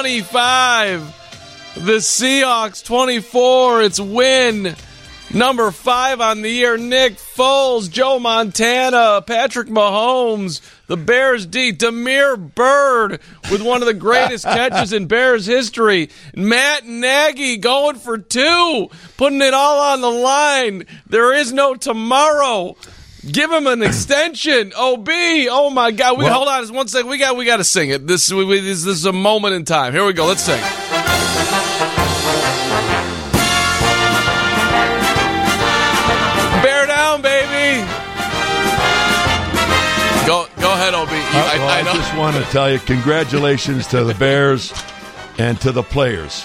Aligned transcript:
25. 0.00 1.74
The 1.74 1.96
Seahawks 1.96 2.82
24. 2.82 3.82
It's 3.82 4.00
win 4.00 4.74
number 5.30 5.70
five 5.70 6.22
on 6.22 6.40
the 6.40 6.48
year. 6.48 6.78
Nick 6.78 7.18
Foles, 7.18 7.90
Joe 7.90 8.18
Montana, 8.18 9.20
Patrick 9.20 9.68
Mahomes, 9.68 10.62
the 10.86 10.96
Bears 10.96 11.44
D, 11.44 11.70
Damiere 11.72 12.38
Byrd 12.38 13.20
with 13.50 13.60
one 13.60 13.82
of 13.82 13.86
the 13.86 13.92
greatest 13.92 14.44
catches 14.46 14.94
in 14.94 15.04
Bears 15.04 15.44
history. 15.44 16.08
Matt 16.34 16.86
Nagy 16.86 17.58
going 17.58 17.96
for 17.96 18.16
two, 18.16 18.88
putting 19.18 19.42
it 19.42 19.52
all 19.52 19.80
on 19.80 20.00
the 20.00 20.08
line. 20.08 20.86
There 21.10 21.34
is 21.34 21.52
no 21.52 21.74
tomorrow. 21.74 22.74
Give 23.28 23.50
him 23.50 23.66
an 23.66 23.82
extension. 23.82 24.72
OB. 24.76 25.08
Oh 25.50 25.70
my 25.70 25.90
God. 25.90 26.18
We 26.18 26.24
Well- 26.24 26.34
hold 26.34 26.48
on 26.48 26.62
just 26.62 26.72
one 26.72 26.88
second. 26.88 27.10
We 27.10 27.18
got 27.18 27.36
we 27.36 27.44
got 27.44 27.58
to 27.58 27.64
sing 27.64 27.90
it. 27.90 28.06
This, 28.06 28.32
we, 28.32 28.44
we, 28.44 28.60
this, 28.60 28.84
this 28.84 28.96
is 28.96 29.04
a 29.04 29.12
moment 29.12 29.54
in 29.54 29.64
time. 29.64 29.92
Here 29.92 30.04
we 30.04 30.12
go. 30.12 30.26
Let's 30.26 30.42
sing. 30.42 30.60
Bear 36.62 36.86
down, 36.86 37.22
baby. 37.22 37.80
Go 40.26 40.46
go 40.60 40.72
ahead, 40.74 40.92
OB. 40.94 41.08
Uh, 41.08 41.10
well, 41.32 41.68
I, 41.70 41.82
know- 41.82 41.94
just 41.94 42.14
want 42.16 42.36
to 42.36 42.42
tell 42.52 42.70
you, 42.70 42.78
congratulations 42.80 43.86
to 43.88 44.04
the 44.04 44.14
Bears 44.14 44.72
and 45.38 45.58
to 45.62 45.72
the 45.72 45.82
players. 45.82 46.44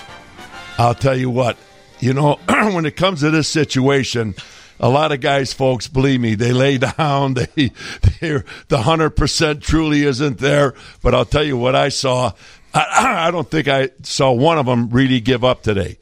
I'll 0.77 0.95
tell 0.95 1.17
you 1.17 1.29
what, 1.29 1.57
you 1.99 2.13
know, 2.13 2.39
when 2.47 2.85
it 2.85 2.95
comes 2.95 3.19
to 3.21 3.29
this 3.29 3.47
situation, 3.49 4.35
a 4.79 4.89
lot 4.89 5.11
of 5.11 5.21
guys, 5.21 5.53
folks, 5.53 5.87
believe 5.87 6.19
me, 6.19 6.35
they 6.35 6.51
lay 6.51 6.77
down. 6.97 7.35
They, 7.35 7.71
they're, 8.19 8.45
the 8.67 8.81
hundred 8.81 9.11
percent 9.11 9.61
truly 9.61 10.03
isn't 10.03 10.39
there. 10.39 10.73
But 11.01 11.15
I'll 11.15 11.25
tell 11.25 11.43
you 11.43 11.57
what 11.57 11.75
I 11.75 11.89
saw. 11.89 12.33
I, 12.73 13.25
I 13.27 13.31
don't 13.31 13.49
think 13.49 13.67
I 13.67 13.89
saw 14.03 14.31
one 14.31 14.57
of 14.57 14.65
them 14.65 14.89
really 14.89 15.19
give 15.21 15.43
up 15.43 15.63
today. 15.63 15.97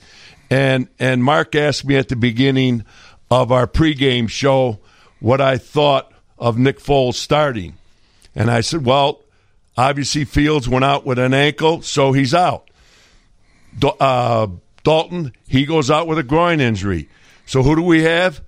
And 0.50 0.88
and 1.00 1.24
Mark 1.24 1.56
asked 1.56 1.86
me 1.86 1.96
at 1.96 2.10
the 2.10 2.16
beginning 2.16 2.86
of 3.32 3.52
our 3.52 3.68
pregame 3.68 4.30
show 4.30 4.80
what 5.20 5.42
I 5.42 5.58
thought 5.58 6.12
of 6.38 6.58
Nick 6.58 6.80
Foles 6.80 7.16
starting. 7.16 7.78
And 8.36 8.52
I 8.52 8.62
said, 8.62 8.86
well, 8.86 9.22
obviously 9.78 10.26
Fields 10.26 10.68
went 10.68 10.86
out 10.86 11.06
with 11.06 11.18
an 11.18 11.34
ankle, 11.34 11.82
so 11.82 12.12
he's 12.12 12.34
out. 12.34 12.70
Uh, 13.82 14.48
Dalton, 14.84 15.34
he 15.48 15.66
goes 15.66 15.90
out 15.90 16.08
with 16.08 16.20
a 16.20 16.24
groin 16.24 16.60
injury. 16.60 17.10
So 17.46 17.64
who 17.64 17.76
do 17.76 17.82
we 17.82 18.04
have? 18.04 18.42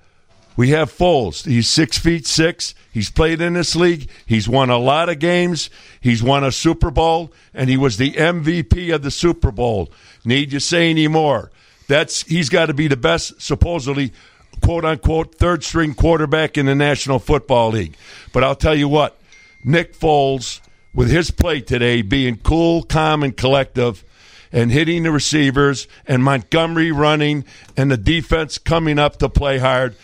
We 0.55 0.69
have 0.69 0.91
Foles. 0.91 1.45
He's 1.45 1.67
six 1.67 1.97
feet 1.97 2.25
six. 2.25 2.73
He's 2.91 3.11
played 3.11 3.41
in 3.41 3.53
this 3.53 3.75
league. 3.75 4.09
He's 4.25 4.47
won 4.47 4.69
a 4.69 4.77
lot 4.77 5.09
of 5.09 5.19
games. 5.19 5.69
He's 5.99 6.23
won 6.23 6.43
a 6.45 6.51
Super 6.51 6.91
Bowl, 6.91 7.33
and 7.53 7.69
he 7.69 7.75
was 7.75 7.97
the 7.97 8.11
MVP 8.13 8.93
of 8.93 9.01
the 9.01 9.11
Super 9.11 9.51
Bowl. 9.51 9.91
Need 10.23 10.53
you 10.53 10.61
say 10.61 10.89
any 10.89 11.07
more? 11.09 11.51
That's 11.87 12.23
he's 12.23 12.49
got 12.49 12.67
to 12.67 12.73
be 12.73 12.87
the 12.87 12.95
best, 12.95 13.41
supposedly, 13.41 14.13
quote 14.61 14.85
unquote, 14.85 15.35
third 15.35 15.63
string 15.63 15.93
quarterback 15.93 16.57
in 16.57 16.65
the 16.67 16.75
National 16.75 17.19
Football 17.19 17.71
League. 17.71 17.97
But 18.31 18.43
I'll 18.43 18.55
tell 18.55 18.75
you 18.75 18.87
what, 18.87 19.17
Nick 19.63 19.97
Foles, 19.97 20.61
with 20.93 21.09
his 21.09 21.31
play 21.31 21.59
today, 21.59 22.01
being 22.01 22.37
cool, 22.37 22.83
calm, 22.83 23.23
and 23.23 23.35
collective, 23.35 24.03
and 24.51 24.71
hitting 24.71 25.03
the 25.03 25.11
receivers, 25.11 25.87
and 26.07 26.23
Montgomery 26.23 26.91
running, 26.91 27.43
and 27.75 27.91
the 27.91 27.97
defense 27.97 28.57
coming 28.57 28.97
up 28.97 29.17
to 29.17 29.27
play 29.27 29.57
hard. 29.57 29.95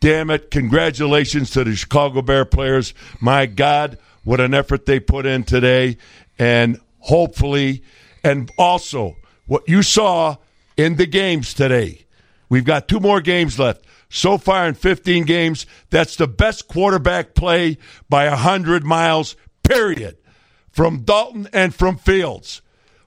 Damn 0.00 0.30
it! 0.30 0.50
Congratulations 0.50 1.50
to 1.50 1.62
the 1.62 1.76
Chicago 1.76 2.22
Bear 2.22 2.46
players. 2.46 2.94
My 3.20 3.44
God, 3.44 3.98
what 4.24 4.40
an 4.40 4.54
effort 4.54 4.86
they 4.86 4.98
put 4.98 5.26
in 5.26 5.44
today, 5.44 5.98
and 6.38 6.80
hopefully, 7.00 7.82
and 8.24 8.50
also 8.56 9.16
what 9.46 9.68
you 9.68 9.82
saw 9.82 10.36
in 10.78 10.96
the 10.96 11.06
games 11.06 11.52
today. 11.52 12.06
We've 12.48 12.64
got 12.64 12.88
two 12.88 12.98
more 12.98 13.20
games 13.20 13.58
left. 13.58 13.84
So 14.08 14.38
far 14.38 14.66
in 14.66 14.74
15 14.74 15.24
games, 15.24 15.66
that's 15.90 16.16
the 16.16 16.26
best 16.26 16.66
quarterback 16.66 17.34
play 17.34 17.78
by 18.08 18.28
100 18.28 18.82
miles, 18.82 19.36
period, 19.62 20.16
from 20.70 21.02
Dalton 21.02 21.48
and 21.52 21.74
from 21.74 21.96
Fields. 21.96 22.62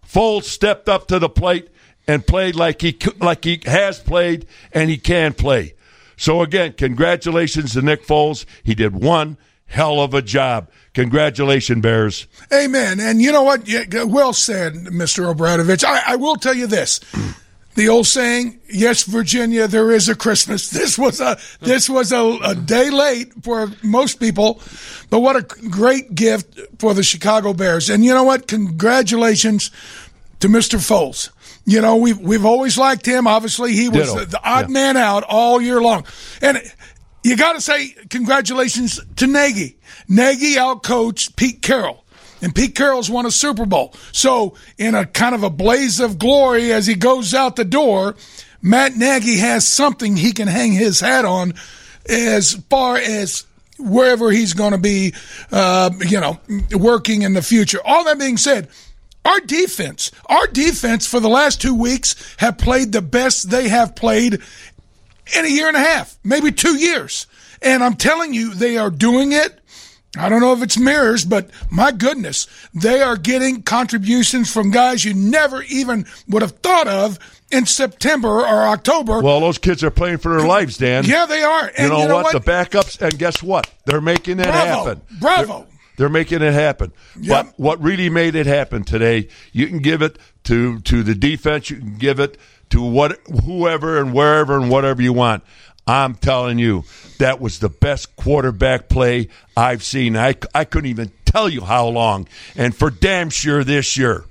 Foles 0.07 0.43
stepped 0.43 0.87
up 0.87 1.07
to 1.07 1.17
the 1.17 1.27
plate 1.27 1.69
and 2.07 2.25
played 2.25 2.55
like 2.55 2.81
he 2.81 2.97
like 3.19 3.43
he 3.45 3.61
has 3.65 3.99
played 3.99 4.45
and 4.71 4.89
he 4.89 4.97
can 4.97 5.33
play. 5.33 5.73
So 6.17 6.41
again, 6.41 6.73
congratulations 6.73 7.73
to 7.73 7.81
Nick 7.81 8.05
Foles. 8.05 8.45
He 8.63 8.75
did 8.75 8.95
one 8.95 9.37
hell 9.65 9.99
of 9.99 10.13
a 10.13 10.21
job. 10.21 10.69
Congratulations, 10.93 11.81
Bears. 11.81 12.27
Amen. 12.53 12.99
And 12.99 13.21
you 13.21 13.31
know 13.31 13.43
what? 13.43 13.67
Well 14.05 14.33
said, 14.33 14.73
Mr. 14.73 15.25
O'Bradovich. 15.25 15.83
I, 15.83 16.13
I 16.13 16.15
will 16.15 16.35
tell 16.35 16.53
you 16.53 16.67
this. 16.67 16.99
The 17.75 17.89
old 17.89 18.05
saying, 18.05 18.59
"Yes, 18.69 19.01
Virginia, 19.01 19.67
there 19.67 19.91
is 19.91 20.07
a 20.07 20.13
Christmas." 20.13 20.69
This 20.79 20.95
was 20.95 21.19
a 21.19 21.39
this 21.59 21.89
was 21.89 22.11
a, 22.11 22.37
a 22.43 22.53
day 22.53 22.91
late 22.91 23.33
for 23.41 23.71
most 23.81 24.19
people, 24.19 24.61
but 25.09 25.21
what 25.21 25.35
a 25.35 25.41
great 25.41 26.13
gift 26.13 26.59
for 26.77 26.93
the 26.93 27.01
Chicago 27.01 27.51
Bears. 27.51 27.89
And 27.89 28.05
you 28.05 28.13
know 28.13 28.23
what? 28.23 28.47
Congratulations 28.47 29.71
to 30.39 30.47
Mr. 30.49 30.77
Foles. 30.77 31.29
You 31.65 31.81
know 31.81 31.95
we've 31.97 32.19
we've 32.19 32.45
always 32.45 32.77
liked 32.77 33.05
him. 33.05 33.25
Obviously, 33.27 33.73
he 33.73 33.87
was 33.89 34.13
the, 34.13 34.25
the 34.25 34.41
odd 34.43 34.65
Yeah. 34.69 34.73
man 34.73 34.97
out 34.97 35.23
all 35.23 35.61
year 35.61 35.81
long, 35.81 36.05
and 36.41 36.61
you 37.23 37.37
got 37.37 37.53
to 37.53 37.61
say 37.61 37.95
congratulations 38.09 38.99
to 39.17 39.27
Nagy. 39.27 39.77
Nagy 40.09 40.55
outcoached 40.55 41.35
Pete 41.35 41.61
Carroll. 41.61 42.03
And 42.41 42.53
Pete 42.53 42.75
Carroll's 42.75 43.09
won 43.09 43.25
a 43.25 43.31
Super 43.31 43.65
Bowl. 43.65 43.93
So, 44.11 44.55
in 44.77 44.95
a 44.95 45.05
kind 45.05 45.33
of 45.33 45.43
a 45.43 45.49
blaze 45.49 46.01
of 46.01 46.19
glory 46.19 46.73
as 46.73 46.85
he 46.85 46.95
goes 46.95 47.33
out 47.33 47.55
the 47.55 47.63
door, 47.63 48.17
Matt 48.61 48.97
Nagy 48.97 49.37
has 49.37 49.65
something 49.65 50.17
he 50.17 50.33
can 50.33 50.49
hang 50.49 50.73
his 50.73 50.99
hat 50.99 51.23
on 51.23 51.53
as 52.09 52.55
far 52.69 52.97
as 52.97 53.45
wherever 53.79 54.29
he's 54.29 54.51
going 54.53 54.73
to 54.73 54.77
be, 54.77 55.13
uh, 55.53 55.91
you 56.05 56.19
know, 56.19 56.37
working 56.73 57.21
in 57.21 57.33
the 57.33 57.41
future. 57.41 57.79
All 57.85 58.03
that 58.03 58.19
being 58.19 58.35
said, 58.35 58.67
our 59.25 59.39
defense, 59.41 60.11
our 60.27 60.47
defense 60.47 61.07
for 61.07 61.19
the 61.19 61.29
last 61.29 61.61
two 61.61 61.73
weeks 61.75 62.15
have 62.39 62.57
played 62.57 62.91
the 62.91 63.01
best 63.01 63.49
they 63.49 63.69
have 63.69 63.95
played 63.95 64.33
in 65.35 65.45
a 65.45 65.49
year 65.49 65.67
and 65.67 65.77
a 65.77 65.81
half, 65.81 66.17
maybe 66.23 66.51
two 66.51 66.75
years. 66.77 67.27
And 67.61 67.83
I'm 67.83 67.95
telling 67.95 68.33
you, 68.33 68.53
they 68.53 68.77
are 68.77 68.89
doing 68.89 69.31
it. 69.31 69.59
I 70.17 70.29
don't 70.29 70.41
know 70.41 70.53
if 70.53 70.61
it's 70.61 70.77
mirrors, 70.77 71.25
but 71.25 71.49
my 71.71 71.91
goodness, 71.91 72.47
they 72.73 73.01
are 73.01 73.17
getting 73.17 73.63
contributions 73.63 74.51
from 74.53 74.69
guys 74.69 75.03
you 75.03 75.13
never 75.15 75.63
even 75.63 76.05
would 76.27 76.43
have 76.43 76.51
thought 76.57 76.87
of 76.87 77.17
in 77.51 77.65
September 77.65 78.27
or 78.41 78.63
October. 78.67 79.21
Well, 79.21 79.39
those 79.39 79.57
kids 79.57 79.83
are 79.83 79.89
playing 79.89 80.17
for 80.19 80.37
their 80.37 80.45
lives, 80.47 80.77
Dan. 80.77 81.05
yeah, 81.05 81.25
they 81.25 81.41
are. 81.41 81.63
You 81.65 81.71
And 81.77 81.89
know, 81.89 82.15
what? 82.21 82.31
The 82.33 82.41
backups, 82.41 83.01
and 83.01 83.17
guess 83.17 83.41
what? 83.41 83.67
They're 83.85 84.01
making 84.01 84.39
it 84.39 84.43
Bravo. 84.43 84.59
happen. 84.83 85.01
Bravo. 85.19 85.67
They're, 85.97 86.09
making 86.09 86.41
it 86.41 86.53
happen. 86.53 86.91
Yep. 87.19 87.45
But 87.45 87.59
what 87.59 87.81
really 87.81 88.09
made 88.09 88.35
it 88.35 88.45
happen 88.45 88.83
today, 88.83 89.27
you 89.51 89.67
can 89.67 89.79
give 89.79 90.01
it 90.01 90.17
to 90.45 90.79
to 90.81 91.03
the 91.03 91.15
defense. 91.15 91.69
You 91.69 91.77
can 91.77 91.97
give 91.97 92.19
it 92.19 92.37
to 92.69 92.81
what 92.81 93.19
whoever 93.45 93.99
and 93.99 94.13
wherever 94.13 94.57
and 94.57 94.69
whatever 94.69 95.01
you 95.01 95.13
want. 95.13 95.43
I'm 95.85 96.15
telling 96.15 96.59
you, 96.59 96.85
that 97.17 97.41
was 97.41 97.59
the 97.59 97.69
best 97.69 98.15
quarterback 98.15 98.87
play 98.87 99.27
I've 99.57 99.83
seen. 99.83 100.15
I, 100.15 100.35
I 100.55 100.63
couldn't 100.63 100.89
even 100.89 101.11
tell 101.25 101.49
you 101.49 101.61
how 101.61 101.87
long. 101.87 102.27
And 102.55 102.73
for 102.75 102.89
damn 102.89 103.29
sure 103.29 103.63
this 103.63 103.97
year. 103.97 104.25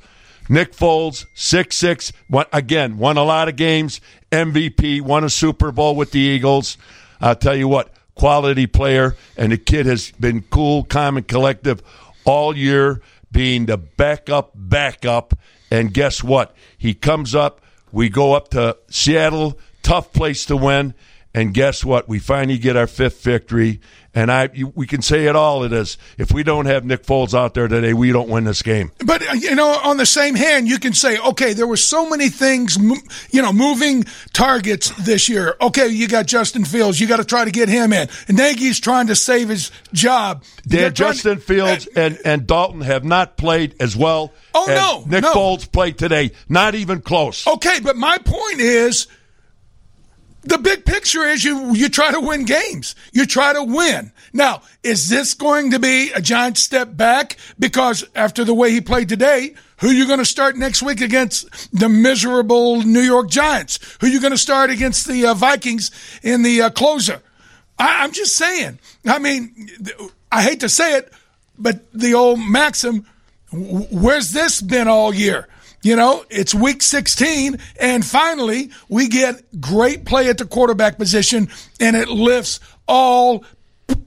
Nick 0.49 0.73
Foles, 0.73 1.26
six 1.35 1.76
six, 1.76 2.12
won, 2.29 2.47
again 2.53 2.99
won 2.99 3.17
a 3.17 3.25
lot 3.25 3.49
of 3.49 3.56
games. 3.56 4.00
MVP, 4.31 5.00
won 5.00 5.25
a 5.25 5.31
Super 5.31 5.70
Bowl 5.73 5.94
with 5.94 6.11
the 6.11 6.19
Eagles. 6.19 6.79
I'll 7.20 7.37
tell 7.37 7.55
you 7.55 7.69
what, 7.69 7.93
quality 8.14 8.67
player, 8.67 9.17
and 9.37 9.53
the 9.53 9.59
kid 9.59 9.87
has 9.87 10.11
been 10.12 10.43
cool, 10.43 10.85
calm, 10.85 11.17
and 11.17 11.26
collective 11.26 11.82
all 12.25 12.56
year, 12.56 13.00
being 13.31 13.67
the 13.67 13.76
backup, 13.76 14.53
backup. 14.55 15.35
And 15.70 15.93
guess 15.93 16.23
what? 16.23 16.55
He 16.76 16.94
comes 16.94 17.35
up. 17.35 17.61
We 17.91 18.09
go 18.09 18.35
up 18.35 18.49
to 18.50 18.76
Seattle, 18.88 19.59
tough 19.82 20.12
place 20.12 20.44
to 20.47 20.56
win. 20.56 20.94
And 21.35 21.55
guess 21.55 21.85
what? 21.85 22.09
We 22.09 22.19
finally 22.19 22.59
get 22.59 22.76
our 22.76 22.87
fifth 22.87 23.23
victory. 23.23 23.81
And 24.14 24.31
I, 24.31 24.50
you, 24.53 24.73
we 24.75 24.87
can 24.87 25.00
say 25.00 25.26
it 25.26 25.35
all. 25.35 25.64
It 25.64 25.73
is 25.73 25.97
if 26.19 26.32
we 26.32 26.43
don't 26.43 26.67
have 26.67 26.85
Nick 26.85 27.05
Foles 27.05 27.32
out 27.32 27.55
there 27.55 27.67
today, 27.69 27.94
we 27.94 28.12
don't 28.12 28.29
win 28.29 28.44
this 28.44 28.62
game. 28.62 28.93
But 29.05 29.26
uh, 29.26 29.32
you 29.32 29.55
know, 29.55 29.70
on 29.70 29.97
the 29.97 30.06
same 30.06 30.35
hand, 30.35 30.69
you 30.69 30.79
can 30.79 30.93
say, 30.93 31.19
okay, 31.19 31.55
there 31.55 31.67
were 31.67 31.79
so 31.79 32.09
many 32.09 32.29
things, 32.29 32.76
you 33.31 33.41
know, 33.41 33.53
moving 33.53 34.05
targets 34.32 34.91
this 35.05 35.29
year. 35.29 35.56
Okay, 35.61 35.88
you 35.88 36.09
got 36.09 36.26
Justin 36.26 36.64
Fields, 36.64 37.00
you 37.00 37.06
got 37.06 37.19
to 37.19 37.25
try 37.25 37.44
to 37.44 37.50
get 37.50 37.69
him 37.69 37.93
in. 37.93 38.09
And 38.29 38.37
Nagy's 38.37 38.81
trying 38.81 39.06
to 39.06 39.17
save 39.17 39.49
his 39.49 39.70
job. 39.93 40.44
Dan 40.67 40.93
Justin 40.93 41.38
Fields 41.38 41.87
and, 41.97 42.19
and 42.25 42.47
Dalton 42.47 42.82
have 42.82 43.05
not 43.05 43.37
played 43.37 43.75
as 43.81 43.97
well 43.97 44.32
Oh, 44.55 44.67
no, 44.69 45.05
Nick 45.11 45.23
no. 45.23 45.32
Foles 45.32 45.70
played 45.70 45.99
today. 45.99 46.32
Not 46.49 46.75
even 46.75 47.00
close. 47.00 47.47
Okay, 47.47 47.81
but 47.81 47.97
my 47.97 48.19
point 48.19 48.61
is 48.61 49.06
the 50.43 50.59
big 50.59 50.85
picture. 50.85 51.23
is 51.23 51.44
you 51.44 51.75
you 51.75 51.89
try 51.89 52.12
to 52.12 52.21
win 52.21 52.44
games. 52.44 52.94
You 53.12 53.27
try 53.27 53.53
to 53.53 53.62
win. 53.62 54.12
Now, 54.33 54.62
is 54.83 55.09
this 55.09 55.35
going 55.35 55.71
to 55.73 55.79
be 55.79 56.11
a 56.12 56.21
giant 56.21 56.59
step 56.59 56.97
back? 56.97 57.37
Because 57.59 58.05
after 58.15 58.44
the 58.44 58.55
way 58.55 58.71
he 58.71 58.81
played 58.81 59.09
today, 59.09 59.55
who 59.79 59.89
are 59.89 59.93
you 59.93 60.06
going 60.06 60.19
to 60.19 60.25
start 60.25 60.56
next 60.56 60.83
week 60.83 61.00
against 61.00 61.71
the 61.79 61.89
miserable 61.89 62.83
New 62.83 63.00
York 63.00 63.29
Giants? 63.29 63.79
Who 64.00 64.06
are 64.06 64.11
you 64.11 64.21
going 64.21 64.33
to 64.33 64.39
start 64.39 64.71
against 64.71 65.06
the 65.06 65.27
uh, 65.27 65.35
Vikings 65.35 65.91
in 66.23 66.43
the 66.43 66.62
uh, 66.62 66.71
closer? 66.71 67.21
I, 67.79 68.05
I'm 68.05 68.12
just 68.12 68.37
saying. 68.37 68.79
I 69.06 69.19
mean, 69.19 69.69
I 70.31 70.43
hate 70.43 70.61
to 70.61 70.69
say 70.69 70.97
it, 70.99 71.12
but 71.59 71.93
the 71.93 72.15
old 72.15 72.41
maxim, 72.41 73.06
where's 73.53 74.33
this 74.33 74.61
been 74.61 74.89
all 74.89 75.12
year? 75.12 75.49
You 75.82 75.96
know, 75.96 76.25
it's 76.31 76.55
week 76.55 76.81
16, 76.81 77.58
and 77.81 78.06
finally 78.06 78.70
we 78.88 79.08
get 79.08 79.61
great 79.61 80.05
play 80.05 80.29
at 80.29 80.38
the 80.38 80.44
quarterback 80.44 80.96
position, 80.96 81.49
and 81.81 81.96
it 81.96 82.08
lifts 82.08 82.61
all 82.87 83.44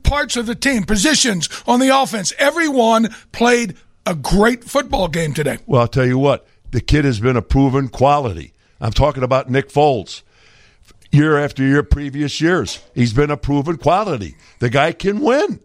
parts 0.04 0.38
of 0.38 0.46
the 0.46 0.56
team, 0.56 0.84
positions 0.84 1.50
on 1.68 1.82
the 1.82 1.90
offense. 1.90 2.32
Everyone 2.40 3.10
played 3.34 3.76
a 4.06 4.16
great 4.16 4.64
football 4.64 5.10
game 5.10 5.34
today. 5.34 5.58
Well, 5.66 5.82
I'll 5.82 5.88
tell 5.88 6.06
you 6.06 6.18
what, 6.18 6.48
the 6.72 6.80
kid 6.80 7.04
has 7.04 7.20
been 7.20 7.36
a 7.36 7.42
proven 7.42 7.90
quality. 7.90 8.54
I'm 8.80 8.94
talking 8.94 9.24
about 9.24 9.50
Nick 9.50 9.70
Foles. 9.70 10.22
Year 11.12 11.38
after 11.38 11.64
year, 11.64 11.84
previous 11.84 12.40
years, 12.40 12.82
he's 12.94 13.14
been 13.14 13.32
a 13.32 13.38
proven 13.38 13.78
quality. 13.78 14.36
The 14.60 14.70
guy 14.70 14.92
can 14.92 15.20
win. 15.22 15.60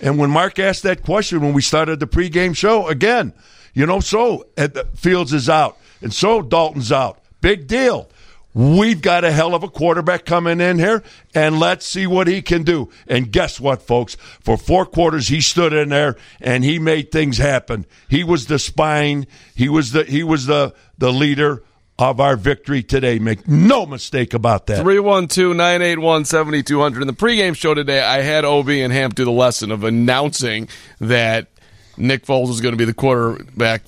And 0.00 0.18
when 0.18 0.30
Mark 0.30 0.58
asked 0.58 0.82
that 0.82 1.02
question 1.02 1.40
when 1.40 1.52
we 1.54 1.62
started 1.62 2.00
the 2.00 2.06
pregame 2.06 2.56
show, 2.56 2.88
again, 2.88 3.32
you 3.74 3.86
know, 3.86 4.00
so 4.00 4.46
Fields 4.94 5.32
is 5.32 5.48
out, 5.48 5.76
and 6.00 6.12
so 6.12 6.40
Dalton's 6.40 6.92
out. 6.92 7.20
Big 7.40 7.66
deal. 7.66 8.08
We've 8.54 9.02
got 9.02 9.24
a 9.24 9.32
hell 9.32 9.52
of 9.52 9.64
a 9.64 9.68
quarterback 9.68 10.24
coming 10.24 10.60
in 10.60 10.78
here, 10.78 11.02
and 11.34 11.58
let's 11.58 11.84
see 11.84 12.06
what 12.06 12.28
he 12.28 12.40
can 12.40 12.62
do. 12.62 12.88
And 13.08 13.32
guess 13.32 13.58
what, 13.58 13.82
folks? 13.82 14.14
For 14.40 14.56
four 14.56 14.86
quarters, 14.86 15.26
he 15.26 15.40
stood 15.40 15.72
in 15.72 15.88
there 15.88 16.16
and 16.40 16.62
he 16.62 16.78
made 16.78 17.10
things 17.10 17.38
happen. 17.38 17.84
He 18.08 18.22
was 18.22 18.46
the 18.46 18.60
spine. 18.60 19.26
He 19.56 19.68
was 19.68 19.90
the 19.90 20.04
he 20.04 20.22
was 20.22 20.46
the 20.46 20.72
the 20.96 21.12
leader 21.12 21.64
of 21.98 22.20
our 22.20 22.36
victory 22.36 22.82
today. 22.82 23.18
Make 23.18 23.48
no 23.48 23.86
mistake 23.86 24.34
about 24.34 24.66
that. 24.66 24.82
312 24.82 25.56
981 25.56 26.24
7200. 26.24 27.00
In 27.00 27.06
the 27.08 27.12
pregame 27.12 27.56
show 27.56 27.74
today, 27.74 28.00
I 28.02 28.22
had 28.22 28.44
Obi 28.44 28.82
and 28.82 28.92
Hamp 28.92 29.16
do 29.16 29.24
the 29.24 29.32
lesson 29.32 29.72
of 29.72 29.82
announcing 29.82 30.68
that 31.00 31.48
Nick 31.96 32.24
Foles 32.24 32.50
is 32.50 32.60
going 32.60 32.72
to 32.72 32.78
be 32.78 32.84
the 32.84 32.94
quarterback 32.94 33.82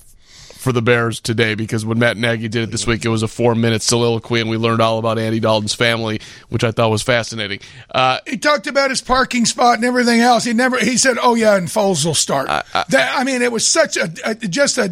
for 0.57 0.71
the 0.71 0.81
Bears 0.81 1.19
today 1.19 1.55
because 1.55 1.85
when 1.85 1.99
Matt 1.99 2.17
Nagy 2.17 2.47
did 2.47 2.63
it 2.63 2.71
this 2.71 2.85
week, 2.87 3.05
it 3.05 3.09
was 3.09 3.23
a 3.23 3.27
four 3.27 3.55
minute 3.55 3.81
soliloquy, 3.81 4.41
and 4.41 4.49
we 4.49 4.57
learned 4.57 4.81
all 4.81 4.99
about 4.99 5.17
Andy 5.19 5.39
Dalton's 5.39 5.73
family, 5.73 6.19
which 6.49 6.63
I 6.63 6.71
thought 6.71 6.89
was 6.89 7.01
fascinating. 7.03 7.59
Uh, 7.93 8.19
He 8.27 8.37
talked 8.37 8.67
about 8.67 8.89
his 8.89 9.01
parking 9.01 9.45
spot 9.45 9.75
and 9.75 9.85
everything 9.85 10.19
else. 10.19 10.43
He 10.43 10.53
never. 10.53 10.77
He 10.79 10.97
said, 10.97 11.17
"Oh 11.21 11.35
yeah, 11.35 11.55
and 11.55 11.67
Foles 11.67 12.05
will 12.05 12.13
start." 12.15 12.47
that, 12.47 13.13
I 13.17 13.23
mean, 13.23 13.41
it 13.41 13.51
was 13.51 13.65
such 13.65 13.97
a, 13.97 14.11
a 14.25 14.35
just 14.35 14.77
a 14.77 14.91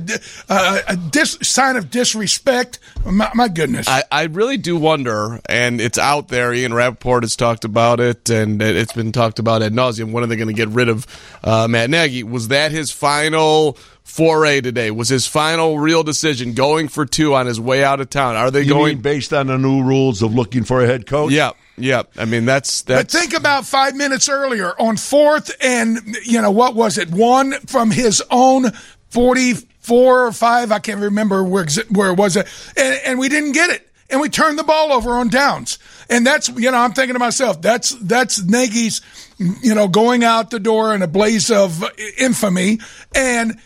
a, 0.50 0.80
a 0.90 0.96
dis, 0.96 1.38
sign 1.42 1.76
of 1.76 1.90
disrespect. 1.92 2.80
My, 3.06 3.30
my 3.34 3.48
goodness. 3.48 3.88
I, 3.88 4.04
I 4.12 4.24
really 4.24 4.58
do 4.58 4.78
wonder, 4.78 5.40
and 5.48 5.80
it's 5.82 5.98
out 5.98 6.28
there. 6.30 6.54
Ian 6.54 6.74
Rapoport 6.74 7.24
has 7.24 7.36
talked 7.36 7.66
about 7.66 8.00
it, 8.00 8.30
and 8.30 8.62
it- 8.62 8.76
it's 8.76 8.94
been 8.94 9.12
talked 9.12 9.40
about 9.40 9.62
ad 9.64 9.74
nauseum. 9.74 10.12
When 10.12 10.24
are 10.24 10.28
they 10.28 10.36
going 10.36 10.48
to 10.48 10.54
get 10.54 10.70
rid 10.70 10.90
of 10.90 11.06
uh, 11.44 11.68
Matt 11.68 11.90
Nagy? 11.90 12.24
Was 12.24 12.50
that 12.50 12.72
his 12.72 12.92
final 12.92 13.78
foray 14.06 14.62
today? 14.62 14.92
Was 14.92 15.10
his 15.10 15.28
final 15.28 15.78
real 15.78 16.02
decision 16.04 16.54
going 16.54 16.88
for 16.88 17.06
two 17.06 17.36
on 17.36 17.48
his 17.48 17.60
way 17.60 17.84
out 17.84 18.00
of 18.00 18.10
town? 18.10 18.36
Are 18.38 18.50
they 18.52 18.62
You 18.62 18.70
going? 18.70 18.94
mean 18.96 19.02
based 19.02 19.34
on 19.34 19.48
the 19.48 19.58
new 19.58 19.84
rules 19.84 20.22
of 20.22 20.34
looking 20.34 20.64
for 20.64 20.82
a 20.82 20.88
head 20.88 21.06
coach? 21.06 21.32
yeah, 21.34 21.52
yeah. 21.78 22.04
I 22.18 22.24
mean, 22.26 22.46
that's 22.46 22.84
But 22.84 23.12
think 23.12 23.34
about 23.34 23.66
five 23.66 23.96
minutes 23.96 24.30
earlier 24.30 24.72
on 24.80 24.96
fourth 24.96 25.52
and, 25.62 26.16
you 26.24 26.42
know, 26.42 26.52
what 26.52 26.76
was 26.76 26.98
it? 26.98 27.10
One 27.10 27.52
from 27.66 27.92
his 27.92 28.24
own 28.32 28.72
44 29.10 30.28
or 30.28 30.32
five. 30.32 30.72
I 30.72 30.80
can't 30.80 31.02
remember 31.02 31.44
where, 31.44 31.66
exa- 31.66 31.90
where 31.96 32.10
it 32.12 32.18
was. 32.18 32.36
And, 32.38 32.46
and 32.78 33.20
we 33.20 33.28
didn't 33.28 33.54
get 33.54 33.70
it. 33.72 33.90
And 34.10 34.22
we 34.22 34.30
turned 34.30 34.60
the 34.60 34.64
ball 34.64 34.94
over 34.94 35.12
on 35.18 35.30
downs. 35.30 35.80
And 36.12 36.26
that's, 36.28 36.48
you 36.50 36.70
know, 36.70 36.78
I'm 36.78 36.94
thinking 36.94 37.14
to 37.16 37.20
myself, 37.20 37.60
that's, 37.60 37.90
that's 38.02 38.42
Nagy's, 38.44 39.02
you 39.40 39.74
know, 39.74 39.88
going 39.88 40.24
out 40.24 40.52
the 40.52 40.60
door 40.60 40.94
in 40.94 41.02
a 41.02 41.08
blaze 41.08 41.50
of 41.50 41.84
infamy. 42.20 42.80
And 43.16 43.60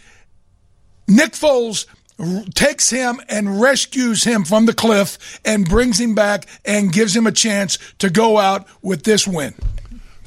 Nick 1.09 1.31
Foles 1.31 1.85
takes 2.53 2.89
him 2.89 3.19
and 3.27 3.59
rescues 3.61 4.23
him 4.23 4.43
from 4.43 4.65
the 4.65 4.73
cliff 4.73 5.39
and 5.43 5.67
brings 5.67 5.99
him 5.99 6.13
back 6.13 6.45
and 6.65 6.91
gives 6.91 7.15
him 7.15 7.25
a 7.25 7.31
chance 7.31 7.77
to 7.97 8.09
go 8.09 8.37
out 8.37 8.67
with 8.81 9.03
this 9.03 9.27
win. 9.27 9.55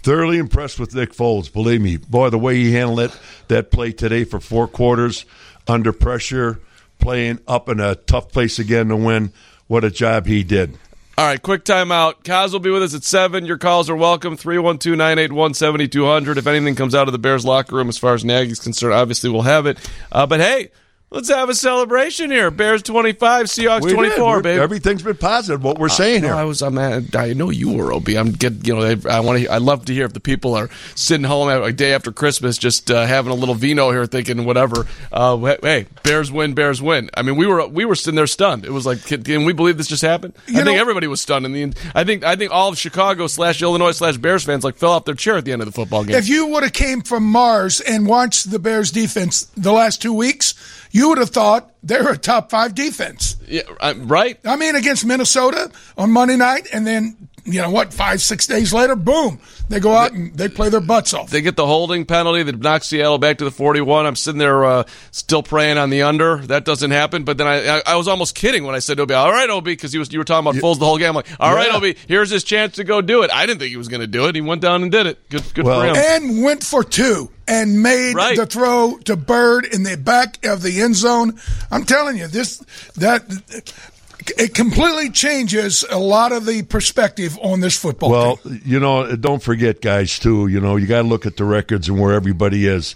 Thoroughly 0.02 0.38
impressed 0.38 0.80
with 0.80 0.94
Nick 0.94 1.12
Foles. 1.12 1.52
Believe 1.52 1.80
me, 1.80 1.96
boy, 1.96 2.30
the 2.30 2.38
way 2.38 2.56
he 2.56 2.72
handled 2.72 3.00
it, 3.00 3.18
that 3.48 3.70
play 3.70 3.92
today 3.92 4.24
for 4.24 4.40
four 4.40 4.66
quarters, 4.66 5.24
under 5.68 5.92
pressure, 5.92 6.60
playing 6.98 7.38
up 7.46 7.68
in 7.68 7.78
a 7.78 7.94
tough 7.94 8.32
place 8.32 8.58
again 8.58 8.88
to 8.88 8.96
win. 8.96 9.32
What 9.68 9.84
a 9.84 9.90
job 9.90 10.26
he 10.26 10.42
did. 10.42 10.76
All 11.18 11.26
right, 11.26 11.40
quick 11.40 11.64
timeout. 11.64 12.24
Kaz 12.24 12.52
will 12.52 12.60
be 12.60 12.70
with 12.70 12.82
us 12.82 12.94
at 12.94 13.04
7. 13.04 13.44
Your 13.44 13.58
calls 13.58 13.90
are 13.90 13.96
welcome. 13.96 14.34
312 14.34 14.96
981 14.96 15.52
7200. 15.52 16.38
If 16.38 16.46
anything 16.46 16.74
comes 16.74 16.94
out 16.94 17.06
of 17.06 17.12
the 17.12 17.18
Bears 17.18 17.44
locker 17.44 17.76
room 17.76 17.90
as 17.90 17.98
far 17.98 18.14
as 18.14 18.24
Nagy's 18.24 18.58
concerned, 18.58 18.94
obviously 18.94 19.28
we'll 19.28 19.42
have 19.42 19.66
it. 19.66 19.78
Uh, 20.10 20.26
but 20.26 20.40
hey, 20.40 20.70
let's 21.12 21.28
have 21.28 21.48
a 21.48 21.54
celebration 21.54 22.30
here. 22.30 22.50
Bears 22.50 22.82
25, 22.82 23.46
Seahawks 23.46 23.82
We 23.82 23.92
24, 23.92 24.42
baby. 24.42 24.60
Everything's 24.60 25.02
been 25.02 25.16
positive. 25.16 25.62
What 25.62 25.78
we're 25.78 25.88
saying 25.88 26.22
No, 26.22 26.28
here. 26.28 26.36
I 26.36 26.44
was. 26.44 26.62
I'm. 26.62 26.76
at- 26.78 27.14
I 27.14 27.32
know 27.34 27.50
you 27.50 27.72
were, 27.72 27.92
Ob. 27.92 28.08
I'm 28.08 28.32
get. 28.32 28.66
You 28.66 28.74
know, 28.74 28.82
I, 28.82 28.96
I 29.16 29.20
want 29.20 29.40
to. 29.40 29.48
I 29.48 29.58
love 29.58 29.84
to 29.86 29.92
hear 29.92 30.06
if 30.06 30.12
the 30.12 30.20
people 30.20 30.54
are 30.54 30.68
sitting 30.94 31.24
home 31.24 31.48
a 31.48 31.72
day 31.72 31.92
after 31.94 32.10
Christmas, 32.12 32.58
just 32.58 32.90
uh, 32.90 33.06
having 33.06 33.30
a 33.30 33.34
little 33.34 33.54
vino 33.54 33.90
here, 33.90 34.06
thinking 34.06 34.44
whatever. 34.44 34.86
Uh, 35.12 35.36
hey, 35.62 35.86
Bears 36.02 36.32
win, 36.32 36.54
Bears 36.54 36.80
win. 36.82 37.10
I 37.14 37.22
mean, 37.22 37.36
we 37.36 37.46
were 37.46 37.66
we 37.68 37.84
were 37.84 37.94
sitting 37.94 38.16
there 38.16 38.26
stunned. 38.26 38.64
It 38.64 38.72
was 38.72 38.86
like, 38.86 39.04
can, 39.04 39.22
can 39.22 39.44
we 39.44 39.52
believe 39.52 39.76
this 39.76 39.88
just 39.88 40.02
happened? 40.02 40.34
I 40.48 40.52
You 40.52 40.64
think 40.64 40.78
everybody 40.80 41.06
was 41.06 41.20
stunned. 41.20 41.46
In 41.46 41.52
the, 41.52 41.74
I 41.94 42.04
think. 42.04 42.24
I 42.24 42.36
think 42.36 42.50
all 42.52 42.70
of 42.70 42.78
Chicago 42.78 43.26
slash 43.26 43.60
Illinois 43.62 43.92
slash 43.92 44.16
Bears 44.16 44.44
fans 44.44 44.64
like 44.64 44.76
fell 44.76 44.92
off 44.92 45.04
their 45.04 45.14
chair 45.14 45.36
at 45.36 45.44
the 45.44 45.52
end 45.52 45.62
of 45.62 45.66
the 45.66 45.72
football 45.72 46.04
game. 46.04 46.16
If 46.16 46.28
you 46.28 46.46
would 46.48 46.62
have 46.62 46.72
came 46.72 47.02
from 47.02 47.24
Mars 47.24 47.80
and 47.80 48.06
watched 48.06 48.50
the 48.50 48.58
Bears 48.58 48.90
defense 48.90 49.44
the 49.56 49.72
last 49.72 50.00
two 50.00 50.12
weeks, 50.12 50.54
you 50.92 51.08
would 51.08 51.18
have 51.18 51.30
thought 51.30 51.72
they're 51.82 52.12
a 52.12 52.16
top 52.16 52.50
five 52.50 52.74
defense. 52.74 53.36
yeah, 53.48 53.62
right. 53.96 54.38
I 54.44 54.56
mean, 54.56 54.76
against 54.76 55.04
Minnesota 55.04 55.70
on 55.98 56.12
Monday 56.12 56.36
night, 56.36 56.68
and 56.72 56.86
then 56.86 57.28
you 57.44 57.60
know 57.60 57.70
what? 57.70 57.92
Five 57.92 58.20
six 58.22 58.46
days 58.46 58.72
later, 58.72 58.94
boom, 58.94 59.40
they 59.68 59.80
go 59.80 59.92
out 59.94 60.12
and 60.12 60.32
they 60.34 60.48
play 60.48 60.68
their 60.68 60.80
butts 60.80 61.12
off. 61.12 61.30
They 61.30 61.40
get 61.40 61.56
the 61.56 61.66
holding 61.66 62.04
penalty 62.06 62.42
that 62.44 62.58
knocks 62.60 62.86
Seattle 62.88 63.18
back 63.18 63.38
to 63.38 63.44
the 63.44 63.50
41. 63.50 64.06
I'm 64.06 64.14
sitting 64.16 64.38
there 64.38 64.64
uh, 64.64 64.84
still 65.10 65.42
praying 65.42 65.78
on 65.78 65.90
the 65.90 66.02
under. 66.02 66.36
That 66.38 66.64
doesn't 66.64 66.90
happen. 66.92 67.24
But 67.24 67.38
then 67.38 67.46
I, 67.46 67.78
I, 67.78 67.82
I 67.86 67.96
was 67.96 68.06
almost 68.06 68.34
kidding 68.34 68.64
when 68.64 68.74
I 68.74 68.78
said, 68.78 68.98
to 68.98 69.02
Obi, 69.02 69.14
all 69.14 69.32
right, 69.32 69.50
Obi, 69.50 69.72
because 69.72 69.92
you 69.92 70.00
were 70.00 70.24
talking 70.24 70.48
about 70.48 70.62
Foles 70.62 70.78
the 70.78 70.84
whole 70.84 70.98
game. 70.98 71.08
I'm 71.10 71.14
like, 71.16 71.26
all 71.40 71.54
right, 71.54 71.68
Yeah. 71.68 71.76
Obi, 71.76 71.96
here's 72.06 72.30
his 72.30 72.44
chance 72.44 72.76
to 72.76 72.84
go 72.84 73.00
do 73.00 73.22
it. 73.22 73.30
I 73.32 73.46
didn't 73.46 73.58
think 73.58 73.70
he 73.70 73.76
was 73.76 73.88
going 73.88 74.02
to 74.02 74.06
do 74.06 74.26
it. 74.28 74.34
He 74.34 74.40
went 74.40 74.62
down 74.62 74.82
and 74.82 74.92
did 74.92 75.06
it. 75.06 75.28
Good, 75.28 75.42
good 75.54 75.64
Well, 75.64 75.80
for 75.80 75.86
him. 75.86 75.96
and 75.96 76.44
went 76.44 76.62
for 76.62 76.84
two 76.84 77.30
and 77.48 77.82
made 77.82 78.14
Right. 78.14 78.36
the 78.36 78.46
throw 78.46 78.98
to 79.04 79.16
Byrd 79.16 79.64
in 79.64 79.82
the 79.82 79.96
back 79.96 80.44
of 80.46 80.62
the 80.62 80.80
end 80.80 80.94
zone. 80.94 81.38
I'm 81.72 81.84
telling 81.84 82.16
you, 82.16 82.28
this 82.28 82.58
that 82.96 83.22
it 84.38 84.54
completely 84.54 85.10
changes 85.10 85.84
a 85.90 85.98
lot 85.98 86.32
of 86.32 86.46
the 86.46 86.62
perspective 86.62 87.38
on 87.42 87.60
this 87.60 87.78
football. 87.78 88.10
Well, 88.10 88.36
team. 88.38 88.60
you 88.64 88.80
know, 88.80 89.16
don't 89.16 89.42
forget, 89.42 89.80
guys, 89.80 90.18
too. 90.18 90.46
You 90.48 90.60
know, 90.60 90.76
you 90.76 90.86
got 90.86 91.02
to 91.02 91.08
look 91.08 91.26
at 91.26 91.36
the 91.36 91.44
records 91.44 91.88
and 91.88 92.00
where 92.00 92.12
everybody 92.12 92.66
is. 92.66 92.94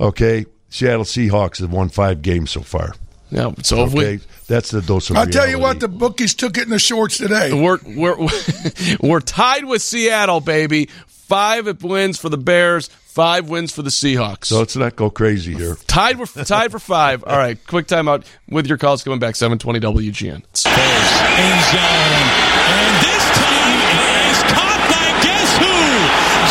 Okay, 0.00 0.46
Seattle 0.68 1.04
Seahawks 1.04 1.58
have 1.60 1.72
won 1.72 1.88
five 1.88 2.22
games 2.22 2.50
so 2.50 2.60
far. 2.60 2.92
yeah, 3.30 3.52
so 3.62 3.84
if 3.84 3.94
Okay, 3.94 4.20
that's 4.46 4.70
the 4.70 4.82
dose 4.82 5.10
of 5.10 5.16
I'll 5.16 5.26
tell 5.26 5.48
you 5.48 5.58
what, 5.58 5.80
the 5.80 5.88
bookies 5.88 6.34
took 6.34 6.58
it 6.58 6.64
in 6.64 6.70
the 6.70 6.78
shorts 6.78 7.18
today. 7.18 7.52
we, 7.52 7.60
we're, 7.60 7.78
we're, 8.16 8.28
we're 9.00 9.20
tied 9.20 9.64
with 9.64 9.82
Seattle, 9.82 10.40
baby. 10.40 10.88
Five 11.06 11.82
wins 11.82 12.18
for 12.18 12.28
the 12.28 12.38
Bears, 12.38 12.88
five 13.16 13.48
wins 13.48 13.72
for 13.72 13.80
the 13.80 13.88
Seahawks. 13.88 14.44
so 14.44 14.58
let's 14.58 14.76
not 14.76 14.94
go 14.94 15.08
crazy 15.08 15.54
here. 15.54 15.76
Tied 15.86 16.18
for 16.18 16.44
tied 16.44 16.70
for 16.70 16.78
five. 16.78 17.24
All 17.24 17.38
right, 17.38 17.56
quick 17.66 17.86
timeout 17.86 18.26
with 18.50 18.66
your 18.66 18.76
calls 18.76 19.02
coming 19.02 19.18
back. 19.18 19.36
Seven 19.36 19.56
twenty 19.58 19.80
WGN. 19.80 20.34
end 20.34 20.44
zone. 20.44 20.44
And 22.76 22.92
this 23.00 23.24
time 23.40 23.80
it 23.88 24.20
is 24.28 24.38
caught 24.52 24.82
by 24.92 25.08
guess 25.24 25.50
who? 25.56 25.72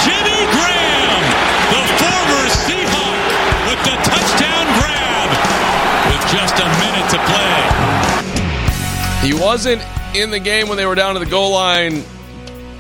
Jimmy 0.10 0.42
Graham, 0.58 1.22
the 1.70 1.82
former 2.02 2.44
Seahawk, 2.66 3.22
with 3.70 3.82
the 3.86 3.96
touchdown 4.10 4.66
grab 4.82 5.30
with 6.10 6.24
just 6.34 6.56
a 6.58 6.68
minute 6.82 7.08
to 7.14 7.20
play. 7.30 7.62
He 9.22 9.34
wasn't 9.38 9.84
in 10.16 10.32
the 10.32 10.40
game 10.40 10.68
when 10.68 10.78
they 10.78 10.88
were 10.88 10.96
down 10.96 11.14
to 11.14 11.20
the 11.20 11.30
goal 11.30 11.52
line 11.52 12.04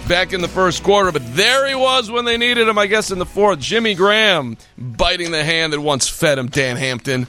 back 0.07 0.33
in 0.33 0.41
the 0.41 0.47
first 0.47 0.83
quarter, 0.83 1.11
but 1.11 1.23
there 1.35 1.67
he 1.67 1.75
was 1.75 2.09
when 2.11 2.25
they 2.25 2.37
needed 2.37 2.67
him. 2.67 2.77
I 2.77 2.87
guess 2.87 3.11
in 3.11 3.19
the 3.19 3.25
fourth, 3.25 3.59
Jimmy 3.59 3.95
Graham 3.95 4.57
biting 4.77 5.31
the 5.31 5.43
hand 5.43 5.73
that 5.73 5.81
once 5.81 6.07
fed 6.07 6.37
him. 6.37 6.47
Dan 6.47 6.77
Hampton. 6.77 7.27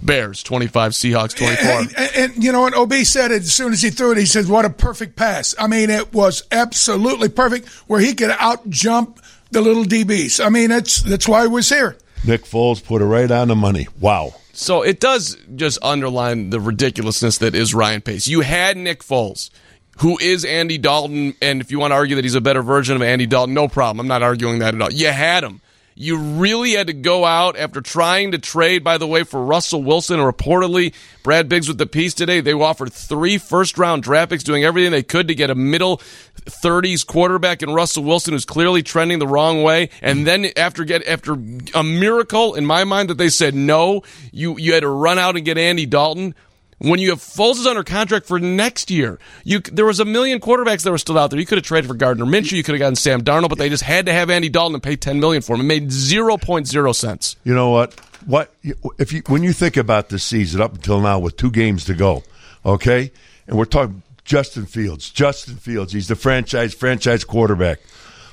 Bears 0.00 0.44
25, 0.44 0.92
Seahawks 0.92 1.36
24. 1.36 1.70
And, 1.70 1.94
and, 1.96 2.10
and, 2.16 2.44
you 2.44 2.52
know 2.52 2.60
what? 2.60 2.74
OB 2.74 2.92
said 3.04 3.32
it 3.32 3.42
as 3.42 3.52
soon 3.52 3.72
as 3.72 3.82
he 3.82 3.90
threw 3.90 4.12
it. 4.12 4.18
He 4.18 4.26
said, 4.26 4.46
"What 4.48 4.64
a 4.64 4.70
perfect 4.70 5.16
pass!" 5.16 5.56
I 5.58 5.66
mean, 5.66 5.90
it 5.90 6.12
was 6.12 6.44
absolutely 6.52 7.28
perfect, 7.28 7.68
where 7.88 7.98
he 7.98 8.14
could 8.14 8.30
out 8.30 8.68
jump 8.68 9.20
the 9.50 9.60
little 9.60 9.84
DBs. 9.84 10.44
I 10.44 10.50
mean, 10.50 10.70
that's 10.70 11.02
that's 11.02 11.26
why 11.26 11.42
he 11.42 11.48
was 11.48 11.68
here. 11.68 11.96
Nick 12.24 12.44
Foles 12.44 12.84
put 12.84 13.02
it 13.02 13.06
right 13.06 13.30
on 13.30 13.48
the 13.48 13.56
money. 13.56 13.88
Wow. 14.00 14.34
So 14.52 14.82
it 14.82 15.00
does 15.00 15.36
just 15.56 15.78
underline 15.82 16.50
the 16.50 16.60
ridiculousness 16.60 17.38
that 17.38 17.54
is 17.54 17.74
Ryan 17.74 18.02
Pace. 18.02 18.28
You 18.28 18.42
had 18.42 18.76
Nick 18.76 19.02
Foles, 19.02 19.50
who 19.98 20.18
is 20.18 20.44
Andy 20.44 20.78
Dalton, 20.78 21.34
and 21.42 21.60
if 21.60 21.70
you 21.70 21.78
want 21.78 21.90
to 21.92 21.96
argue 21.96 22.16
that 22.16 22.24
he's 22.24 22.34
a 22.34 22.40
better 22.40 22.62
version 22.62 22.96
of 22.96 23.02
Andy 23.02 23.26
Dalton, 23.26 23.54
no 23.54 23.68
problem. 23.68 24.00
I'm 24.00 24.08
not 24.08 24.22
arguing 24.22 24.60
that 24.60 24.74
at 24.74 24.80
all. 24.80 24.92
You 24.92 25.08
had 25.08 25.44
him. 25.44 25.60
You 25.94 26.16
really 26.16 26.72
had 26.72 26.86
to 26.86 26.94
go 26.94 27.24
out 27.24 27.56
after 27.58 27.82
trying 27.82 28.32
to 28.32 28.38
trade, 28.38 28.82
by 28.82 28.96
the 28.96 29.06
way, 29.06 29.24
for 29.24 29.44
Russell 29.44 29.82
Wilson. 29.82 30.20
Reportedly, 30.20 30.94
Brad 31.22 31.48
Biggs 31.50 31.68
with 31.68 31.76
the 31.76 31.86
piece 31.86 32.14
today. 32.14 32.40
They 32.40 32.54
offered 32.54 32.92
three 32.92 33.36
first 33.36 33.76
round 33.76 34.02
draft 34.02 34.30
picks, 34.30 34.42
doing 34.42 34.64
everything 34.64 34.90
they 34.90 35.02
could 35.02 35.28
to 35.28 35.34
get 35.34 35.50
a 35.50 35.54
middle 35.54 35.98
30s 36.46 37.06
quarterback 37.06 37.62
in 37.62 37.72
Russell 37.74 38.04
Wilson, 38.04 38.32
who's 38.32 38.46
clearly 38.46 38.82
trending 38.82 39.18
the 39.18 39.26
wrong 39.26 39.62
way. 39.62 39.90
And 40.00 40.26
then 40.26 40.46
after 40.56 40.84
get 40.84 41.06
after 41.06 41.34
a 41.74 41.84
miracle 41.84 42.54
in 42.54 42.64
my 42.64 42.84
mind 42.84 43.10
that 43.10 43.18
they 43.18 43.28
said 43.28 43.54
no, 43.54 44.02
you 44.32 44.58
you 44.58 44.72
had 44.72 44.80
to 44.80 44.88
run 44.88 45.18
out 45.18 45.36
and 45.36 45.44
get 45.44 45.58
Andy 45.58 45.84
Dalton. 45.84 46.34
When 46.82 46.98
you 46.98 47.10
have 47.10 47.20
Foles 47.20 47.52
is 47.60 47.66
under 47.66 47.84
contract 47.84 48.26
for 48.26 48.40
next 48.40 48.90
year, 48.90 49.20
you 49.44 49.60
there 49.60 49.86
was 49.86 50.00
a 50.00 50.04
million 50.04 50.40
quarterbacks 50.40 50.82
that 50.82 50.90
were 50.90 50.98
still 50.98 51.16
out 51.16 51.30
there. 51.30 51.38
You 51.38 51.46
could 51.46 51.58
have 51.58 51.64
traded 51.64 51.88
for 51.88 51.94
Gardner 51.94 52.24
Minshew, 52.24 52.52
you 52.52 52.64
could 52.64 52.74
have 52.74 52.80
gotten 52.80 52.96
Sam 52.96 53.22
Darnold, 53.22 53.50
but 53.50 53.58
they 53.58 53.68
just 53.68 53.84
had 53.84 54.06
to 54.06 54.12
have 54.12 54.30
Andy 54.30 54.48
Dalton 54.48 54.74
and 54.74 54.82
pay 54.82 54.96
ten 54.96 55.20
million 55.20 55.42
for 55.42 55.54
him. 55.54 55.60
It 55.60 55.64
made 55.64 55.92
zero 55.92 56.36
point 56.36 56.66
zero 56.66 56.92
sense. 56.92 57.36
You 57.44 57.54
know 57.54 57.70
what? 57.70 57.94
What 58.26 58.52
if 58.98 59.12
you 59.12 59.22
when 59.28 59.42
you 59.42 59.52
think 59.52 59.76
about 59.76 60.08
this 60.08 60.24
season 60.24 60.60
up 60.60 60.74
until 60.74 61.00
now 61.00 61.18
with 61.20 61.36
two 61.36 61.50
games 61.50 61.84
to 61.84 61.94
go, 61.94 62.24
okay, 62.66 63.12
and 63.46 63.56
we're 63.56 63.64
talking 63.64 64.02
Justin 64.24 64.66
Fields. 64.66 65.10
Justin 65.10 65.56
Fields, 65.56 65.92
he's 65.92 66.08
the 66.08 66.16
franchise 66.16 66.74
franchise 66.74 67.24
quarterback. 67.24 67.80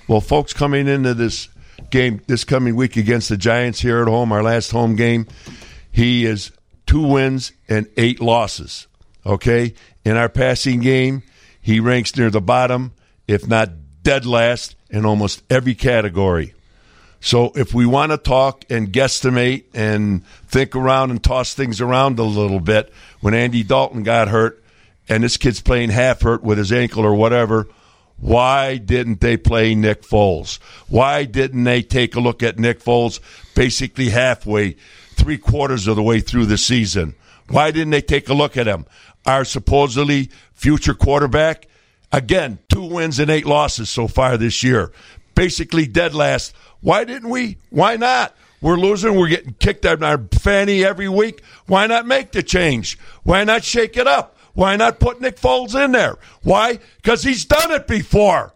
Well, 0.07 0.21
folks, 0.21 0.53
coming 0.53 0.87
into 0.87 1.13
this 1.13 1.49
game 1.91 2.21
this 2.27 2.43
coming 2.43 2.75
week 2.75 2.97
against 2.97 3.29
the 3.29 3.37
Giants 3.37 3.79
here 3.79 4.01
at 4.01 4.07
home, 4.07 4.31
our 4.31 4.41
last 4.41 4.71
home 4.71 4.95
game, 4.95 5.27
he 5.91 6.25
is 6.25 6.51
two 6.89 7.05
wins 7.05 7.51
and 7.67 7.87
eight 7.97 8.19
losses. 8.19 8.87
Okay? 9.23 9.75
In 10.03 10.17
our 10.17 10.27
passing 10.27 10.79
game, 10.79 11.21
he 11.61 11.79
ranks 11.79 12.17
near 12.17 12.31
the 12.31 12.41
bottom, 12.41 12.93
if 13.27 13.47
not 13.47 13.69
dead 14.01 14.25
last, 14.25 14.75
in 14.89 15.05
almost 15.05 15.43
every 15.51 15.75
category. 15.75 16.55
So 17.21 17.51
if 17.53 17.75
we 17.75 17.85
want 17.85 18.11
to 18.11 18.17
talk 18.17 18.65
and 18.71 18.91
guesstimate 18.91 19.65
and 19.75 20.25
think 20.47 20.75
around 20.75 21.11
and 21.11 21.23
toss 21.23 21.53
things 21.53 21.79
around 21.79 22.17
a 22.17 22.23
little 22.23 22.59
bit, 22.59 22.91
when 23.19 23.35
Andy 23.35 23.61
Dalton 23.61 24.01
got 24.01 24.29
hurt 24.29 24.63
and 25.07 25.23
this 25.23 25.37
kid's 25.37 25.61
playing 25.61 25.91
half 25.91 26.21
hurt 26.21 26.41
with 26.41 26.57
his 26.57 26.71
ankle 26.71 27.05
or 27.05 27.13
whatever, 27.13 27.67
why 28.17 28.77
didn't 28.77 29.21
they 29.21 29.37
play 29.37 29.75
Nick 29.75 30.01
Foles? 30.01 30.57
Why 30.87 31.25
didn't 31.25 31.65
they 31.65 31.83
take 31.83 32.15
a 32.15 32.19
look 32.19 32.41
at 32.41 32.57
Nick 32.57 32.79
Foles 32.79 33.19
basically 33.53 34.09
halfway 34.09 34.75
three 35.19 35.37
quarters 35.37 35.87
of 35.87 35.95
the 35.95 36.03
way 36.03 36.19
through 36.19 36.45
the 36.45 36.57
season. 36.57 37.15
Why 37.49 37.71
didn't 37.71 37.91
they 37.91 38.01
take 38.01 38.29
a 38.29 38.33
look 38.33 38.57
at 38.57 38.67
him? 38.67 38.85
Our 39.25 39.43
supposedly 39.43 40.29
future 40.53 40.93
quarterback, 40.93 41.67
again, 42.11 42.59
two 42.69 42.83
wins 42.83 43.19
and 43.19 43.29
eight 43.29 43.45
losses 43.45 43.89
so 43.89 44.07
far 44.07 44.37
this 44.37 44.63
year. 44.63 44.91
Basically 45.35 45.85
dead 45.85 46.13
last. 46.15 46.53
Why 46.81 47.03
didn't 47.03 47.29
we? 47.29 47.57
Why 47.69 47.95
not? 47.95 48.35
We're 48.61 48.77
losing. 48.77 49.15
We're 49.15 49.29
getting 49.29 49.53
kicked 49.53 49.85
out 49.85 50.01
of 50.01 50.03
our 50.03 50.17
fanny 50.39 50.83
every 50.83 51.09
week. 51.09 51.41
Why 51.65 51.87
not 51.87 52.05
make 52.05 52.31
the 52.31 52.43
change? 52.43 52.97
Why 53.23 53.43
not 53.43 53.63
shake 53.63 53.97
it 53.97 54.07
up? 54.07 54.37
Why 54.53 54.75
not 54.75 54.99
put 54.99 55.21
Nick 55.21 55.37
Foles 55.37 55.81
in 55.81 55.91
there? 55.91 56.17
Why? 56.43 56.79
Because 56.97 57.23
he's 57.23 57.45
done 57.45 57.71
it 57.71 57.87
before. 57.87 58.53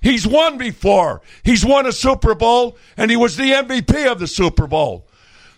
He's 0.00 0.26
won 0.26 0.58
before. 0.58 1.22
He's 1.42 1.64
won 1.64 1.86
a 1.86 1.92
Super 1.92 2.34
Bowl, 2.34 2.76
and 2.96 3.10
he 3.10 3.16
was 3.16 3.36
the 3.36 3.52
MVP 3.52 4.10
of 4.10 4.18
the 4.18 4.26
Super 4.26 4.66
Bowl. 4.66 5.06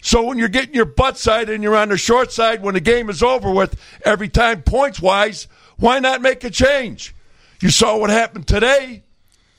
So 0.01 0.23
when 0.23 0.39
you're 0.39 0.49
getting 0.49 0.75
your 0.75 0.85
butt 0.85 1.19
side 1.19 1.49
and 1.49 1.63
you're 1.63 1.77
on 1.77 1.89
the 1.89 1.97
short 1.97 2.33
side 2.33 2.63
when 2.63 2.75
the 2.75 2.81
game 2.81 3.11
is 3.11 3.23
over 3.23 3.51
with 3.51 3.81
every 4.05 4.29
time 4.29 4.63
points 4.63 5.01
wise, 5.01 5.49
why 5.77 5.99
not 5.99 6.23
make 6.23 6.45
a 6.45 6.51
change? 6.51 7.15
You 7.61 7.71
saw 7.71 7.99
what 7.99 8.11
happened 8.11 8.47
today. 8.47 9.03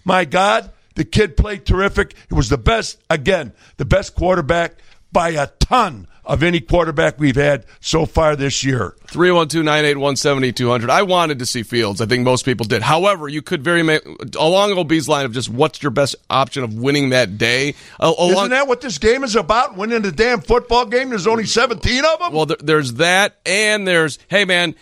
My 0.06 0.26
God, 0.26 0.72
the 0.96 1.04
kid 1.04 1.38
played 1.38 1.66
terrific. 1.66 2.14
It 2.30 2.34
was 2.34 2.50
the 2.50 2.58
best, 2.58 3.02
again, 3.10 3.54
the 3.78 3.86
best 3.86 4.16
quarterback 4.16 4.76
by 5.12 5.30
a 5.30 5.48
ton 5.60 6.08
of 6.30 6.44
any 6.44 6.62
quarterback 6.62 7.20
we've 7.20 7.36
had 7.36 7.66
so 7.82 8.06
far 8.06 8.36
this 8.36 8.64
year. 8.64 8.96
312 9.08 9.66
981 9.66 10.16
7200. 10.16 10.90
I 10.90 11.02
wanted 11.02 11.40
to 11.40 11.46
see 11.46 11.64
Fields. 11.64 12.00
I 12.00 12.06
think 12.06 12.24
most 12.24 12.46
people 12.46 12.66
did. 12.66 12.84
However, 12.84 13.28
you 13.28 13.42
could 13.42 13.64
very, 13.64 13.82
ma- 13.82 13.98
along 14.40 14.78
OB's 14.78 15.10
line 15.10 15.26
of 15.26 15.34
just 15.34 15.50
what's 15.50 15.82
your 15.82 15.90
best 15.92 16.16
option 16.30 16.64
of 16.64 16.76
winning 16.76 17.10
that 17.10 17.38
day. 17.40 17.74
Uh, 18.00 18.14
along- 18.18 18.32
Isn't 18.34 18.50
that 18.52 18.68
what 18.68 18.80
this 18.80 19.00
game 19.00 19.24
is 19.24 19.36
about? 19.36 19.76
Winning 19.76 20.04
the 20.04 20.12
damn 20.12 20.40
football 20.42 20.86
game? 20.86 21.10
There's 21.10 21.28
only 21.28 21.46
17 21.46 22.06
of 22.06 22.20
them? 22.20 22.32
Well, 22.32 22.46
there, 22.46 22.58
there's 22.60 22.94
that, 22.94 23.40
and 23.46 23.88
there's, 23.88 24.20
hey, 24.28 24.46
man, 24.46 24.76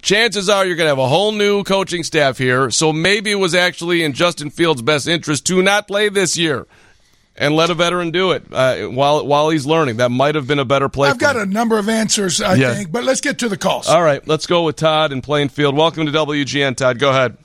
chances 0.00 0.48
are 0.48 0.64
you're 0.64 0.76
going 0.76 0.86
to 0.86 0.90
have 0.90 0.98
a 0.98 1.08
whole 1.08 1.32
new 1.32 1.64
coaching 1.64 2.04
staff 2.04 2.38
here. 2.38 2.70
So 2.70 2.92
maybe 2.92 3.32
it 3.32 3.36
was 3.36 3.54
actually 3.54 4.04
in 4.04 4.12
Justin 4.12 4.48
Fields' 4.50 4.80
best 4.82 5.08
interest 5.08 5.44
to 5.48 5.60
not 5.60 5.88
play 5.88 6.08
this 6.08 6.36
year 6.36 6.66
and 7.36 7.56
let 7.56 7.70
a 7.70 7.74
veteran 7.74 8.10
do 8.10 8.32
it 8.32 8.44
uh, 8.52 8.86
while 8.86 9.26
while 9.26 9.50
he's 9.50 9.66
learning. 9.66 9.98
That 9.98 10.10
might 10.10 10.34
have 10.34 10.46
been 10.46 10.58
a 10.58 10.64
better 10.64 10.88
play. 10.88 11.08
I've 11.08 11.18
got 11.18 11.36
him. 11.36 11.42
a 11.42 11.46
number 11.46 11.78
of 11.78 11.88
answers, 11.88 12.40
I 12.40 12.54
yeah. 12.54 12.74
think, 12.74 12.92
but 12.92 13.04
let's 13.04 13.20
get 13.20 13.38
to 13.40 13.48
the 13.48 13.56
calls. 13.56 13.88
All 13.88 14.02
right, 14.02 14.26
let's 14.26 14.46
go 14.46 14.64
with 14.64 14.76
Todd 14.76 15.12
in 15.12 15.22
Plainfield. 15.22 15.76
Welcome 15.76 16.06
to 16.06 16.12
WGN, 16.12 16.76
Todd. 16.76 16.98
Go 16.98 17.10
ahead. 17.10 17.36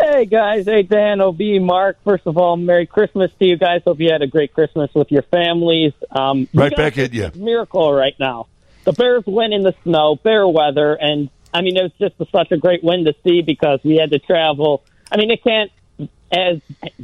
Hey 0.00 0.24
guys, 0.24 0.64
hey 0.64 0.82
Dan, 0.82 1.20
OB, 1.20 1.40
Mark. 1.60 1.98
First 2.04 2.26
of 2.26 2.38
all, 2.38 2.56
Merry 2.56 2.86
Christmas 2.86 3.30
to 3.38 3.44
you 3.44 3.58
guys. 3.58 3.82
Hope 3.84 4.00
you 4.00 4.10
had 4.10 4.22
a 4.22 4.26
great 4.26 4.54
Christmas 4.54 4.90
with 4.94 5.12
your 5.12 5.22
families. 5.22 5.92
Um, 6.10 6.48
right 6.54 6.74
back 6.74 6.96
at 6.96 7.12
you. 7.12 7.30
Miracle 7.34 7.92
right 7.92 8.14
now. 8.18 8.46
The 8.84 8.92
Bears 8.92 9.24
win 9.26 9.52
in 9.52 9.62
the 9.62 9.74
snow, 9.82 10.16
fair 10.22 10.48
weather, 10.48 10.94
and 10.94 11.28
I 11.52 11.60
mean 11.60 11.76
it 11.76 11.82
was 11.82 11.92
just 12.00 12.32
such 12.32 12.50
a 12.50 12.56
great 12.56 12.82
win 12.82 13.04
to 13.04 13.14
see 13.22 13.42
because 13.42 13.80
we 13.84 13.96
had 13.96 14.10
to 14.12 14.18
travel. 14.18 14.82
I 15.12 15.18
mean 15.18 15.30
it 15.30 15.44
can't 15.44 15.70
as 16.32 16.60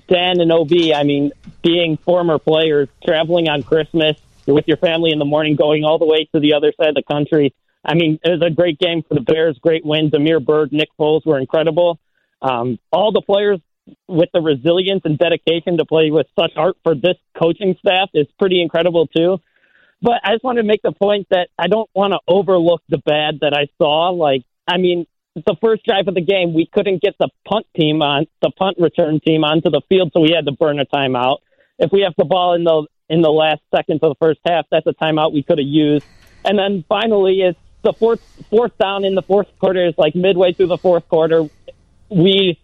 Dan 0.09 0.41
and 0.41 0.53
OB, 0.53 0.73
I 0.95 1.03
mean, 1.03 1.33
being 1.63 1.97
former 1.97 2.39
players, 2.39 2.89
traveling 3.05 3.49
on 3.49 3.63
Christmas 3.63 4.17
with 4.47 4.69
your 4.69 4.77
family 4.77 5.11
in 5.13 5.19
the 5.19 5.25
morning, 5.25 5.57
going 5.57 5.85
all 5.85 5.99
the 5.99 6.07
way 6.07 6.29
to 6.33 6.41
the 6.41 6.55
other 6.55 6.73
side 6.79 6.91
of 6.91 6.95
the 6.95 7.03
country. 7.03 7.55
I 7.85 7.95
mean, 7.95 8.19
it 8.25 8.31
was 8.31 8.43
a 8.43 8.51
great 8.51 8.79
game 8.79 9.03
for 9.03 9.15
the 9.15 9.21
Bears, 9.21 9.59
great 9.59 9.85
win. 9.85 10.11
Damiere 10.11 10.41
Byrd, 10.41 10.73
Nick 10.73 10.89
Foles 10.99 11.25
were 11.25 11.39
incredible. 11.39 11.99
Um, 12.43 12.79
all 12.93 13.13
the 13.13 13.23
players 13.23 13.61
with 14.09 14.29
the 14.33 14.41
resilience 14.41 15.03
and 15.05 15.19
dedication 15.19 15.79
to 15.79 15.85
play 15.85 16.11
with 16.11 16.27
such 16.39 16.53
art 16.57 16.77
for 16.83 16.95
this 16.95 17.17
coaching 17.39 17.77
staff 17.79 18.11
is 18.15 18.27
pretty 18.39 18.61
incredible 18.61 19.07
too. 19.07 19.39
But 20.03 20.21
I 20.25 20.33
just 20.33 20.45
want 20.45 20.59
to 20.59 20.65
make 20.65 20.83
the 20.83 20.93
point 20.93 21.29
that 21.31 21.49
I 21.59 21.69
don't 21.69 21.89
want 21.95 22.13
to 22.13 22.19
overlook 22.29 22.83
the 22.89 22.99
bad 22.99 23.41
that 23.41 23.55
I 23.55 23.69
saw. 23.79 24.11
Like, 24.11 24.43
I 24.69 24.77
mean, 24.77 25.07
the 25.45 25.57
first 25.61 25.85
drive 25.85 26.09
of 26.09 26.15
the 26.15 26.23
game, 26.23 26.55
we 26.55 26.67
couldn't 26.67 27.03
get 27.03 27.17
the 27.19 27.29
punt 27.47 27.67
team 27.77 28.01
on 28.01 28.27
the 28.41 28.51
punt 28.51 28.79
return 28.79 29.21
team 29.21 29.45
onto 29.45 29.71
the 29.71 29.83
field, 29.89 30.13
so 30.15 30.21
we 30.21 30.33
had 30.35 30.47
to 30.47 30.53
burn 30.53 30.81
a 30.81 30.87
timeout. 30.87 31.39
If 31.79 31.93
we 31.93 32.03
have 32.03 32.15
the 32.17 32.25
ball 32.25 32.55
in 32.55 32.65
the 32.65 32.87
in 33.09 33.21
the 33.21 33.31
last 33.31 33.61
seconds 33.75 34.01
of 34.03 34.11
the 34.11 34.17
first 34.19 34.41
half, 34.47 34.65
that's 34.71 34.87
a 34.87 34.95
timeout 34.95 35.33
we 35.33 35.43
could 35.43 35.59
have 35.59 35.67
used. 35.67 36.07
And 36.45 36.59
then 36.59 36.85
finally, 36.89 37.43
it's 37.43 37.59
the 37.83 37.93
fourth 37.93 38.21
fourth 38.49 38.77
down 38.79 39.05
in 39.05 39.15
the 39.15 39.23
fourth 39.23 39.49
quarter. 39.59 39.87
Is 39.87 39.95
like 39.99 40.15
midway 40.15 40.53
through 40.55 40.69
the 40.69 40.79
fourth 40.79 41.07
quarter. 41.09 41.49
We 42.09 42.59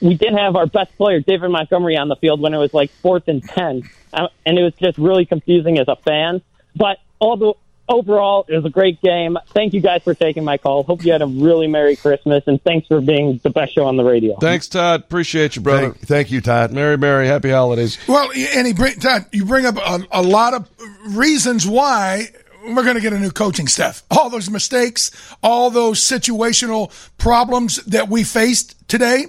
we 0.00 0.14
didn't 0.14 0.38
have 0.38 0.54
our 0.54 0.66
best 0.66 0.96
player, 0.96 1.20
David 1.20 1.50
Montgomery, 1.50 1.96
on 1.96 2.08
the 2.08 2.16
field 2.16 2.40
when 2.40 2.54
it 2.54 2.58
was 2.58 2.72
like 2.72 2.90
fourth 2.90 3.26
and 3.26 3.42
ten, 3.42 3.82
uh, 4.12 4.28
and 4.46 4.58
it 4.58 4.62
was 4.62 4.74
just 4.74 4.96
really 4.96 5.26
confusing 5.26 5.78
as 5.78 5.88
a 5.88 5.96
fan. 5.96 6.40
But 6.76 6.98
the 7.20 7.54
overall, 7.88 8.44
it 8.48 8.54
was 8.54 8.64
a 8.64 8.70
great 8.70 9.00
game. 9.00 9.36
Thank 9.48 9.74
you 9.74 9.80
guys 9.80 10.02
for 10.02 10.14
taking 10.14 10.44
my 10.44 10.58
call. 10.58 10.82
Hope 10.82 11.04
you 11.04 11.12
had 11.12 11.22
a 11.22 11.26
really 11.26 11.66
Merry 11.66 11.96
Christmas, 11.96 12.44
and 12.46 12.62
thanks 12.62 12.86
for 12.86 13.00
being 13.00 13.40
the 13.42 13.50
best 13.50 13.74
show 13.74 13.84
on 13.84 13.96
the 13.96 14.04
radio. 14.04 14.36
Thanks, 14.36 14.68
Todd. 14.68 15.00
Appreciate 15.00 15.56
you, 15.56 15.62
brother. 15.62 15.92
Thank, 15.92 16.06
thank 16.06 16.30
you, 16.30 16.40
Todd. 16.40 16.72
Merry, 16.72 16.96
Merry, 16.96 17.26
Happy 17.26 17.50
Holidays. 17.50 17.98
Well, 18.06 18.30
and 18.32 18.66
he 18.66 18.72
bring, 18.72 18.94
Todd, 18.94 19.26
you 19.32 19.44
bring 19.44 19.66
up 19.66 19.76
a, 19.76 20.06
a 20.10 20.22
lot 20.22 20.54
of 20.54 20.68
reasons 21.16 21.66
why 21.66 22.28
we're 22.64 22.84
going 22.84 22.94
to 22.94 23.00
get 23.00 23.12
a 23.12 23.18
new 23.18 23.30
coaching 23.30 23.66
staff. 23.66 24.02
All 24.10 24.30
those 24.30 24.48
mistakes, 24.50 25.10
all 25.42 25.70
those 25.70 26.00
situational 26.00 26.92
problems 27.18 27.76
that 27.84 28.08
we 28.08 28.24
faced 28.24 28.88
today. 28.88 29.26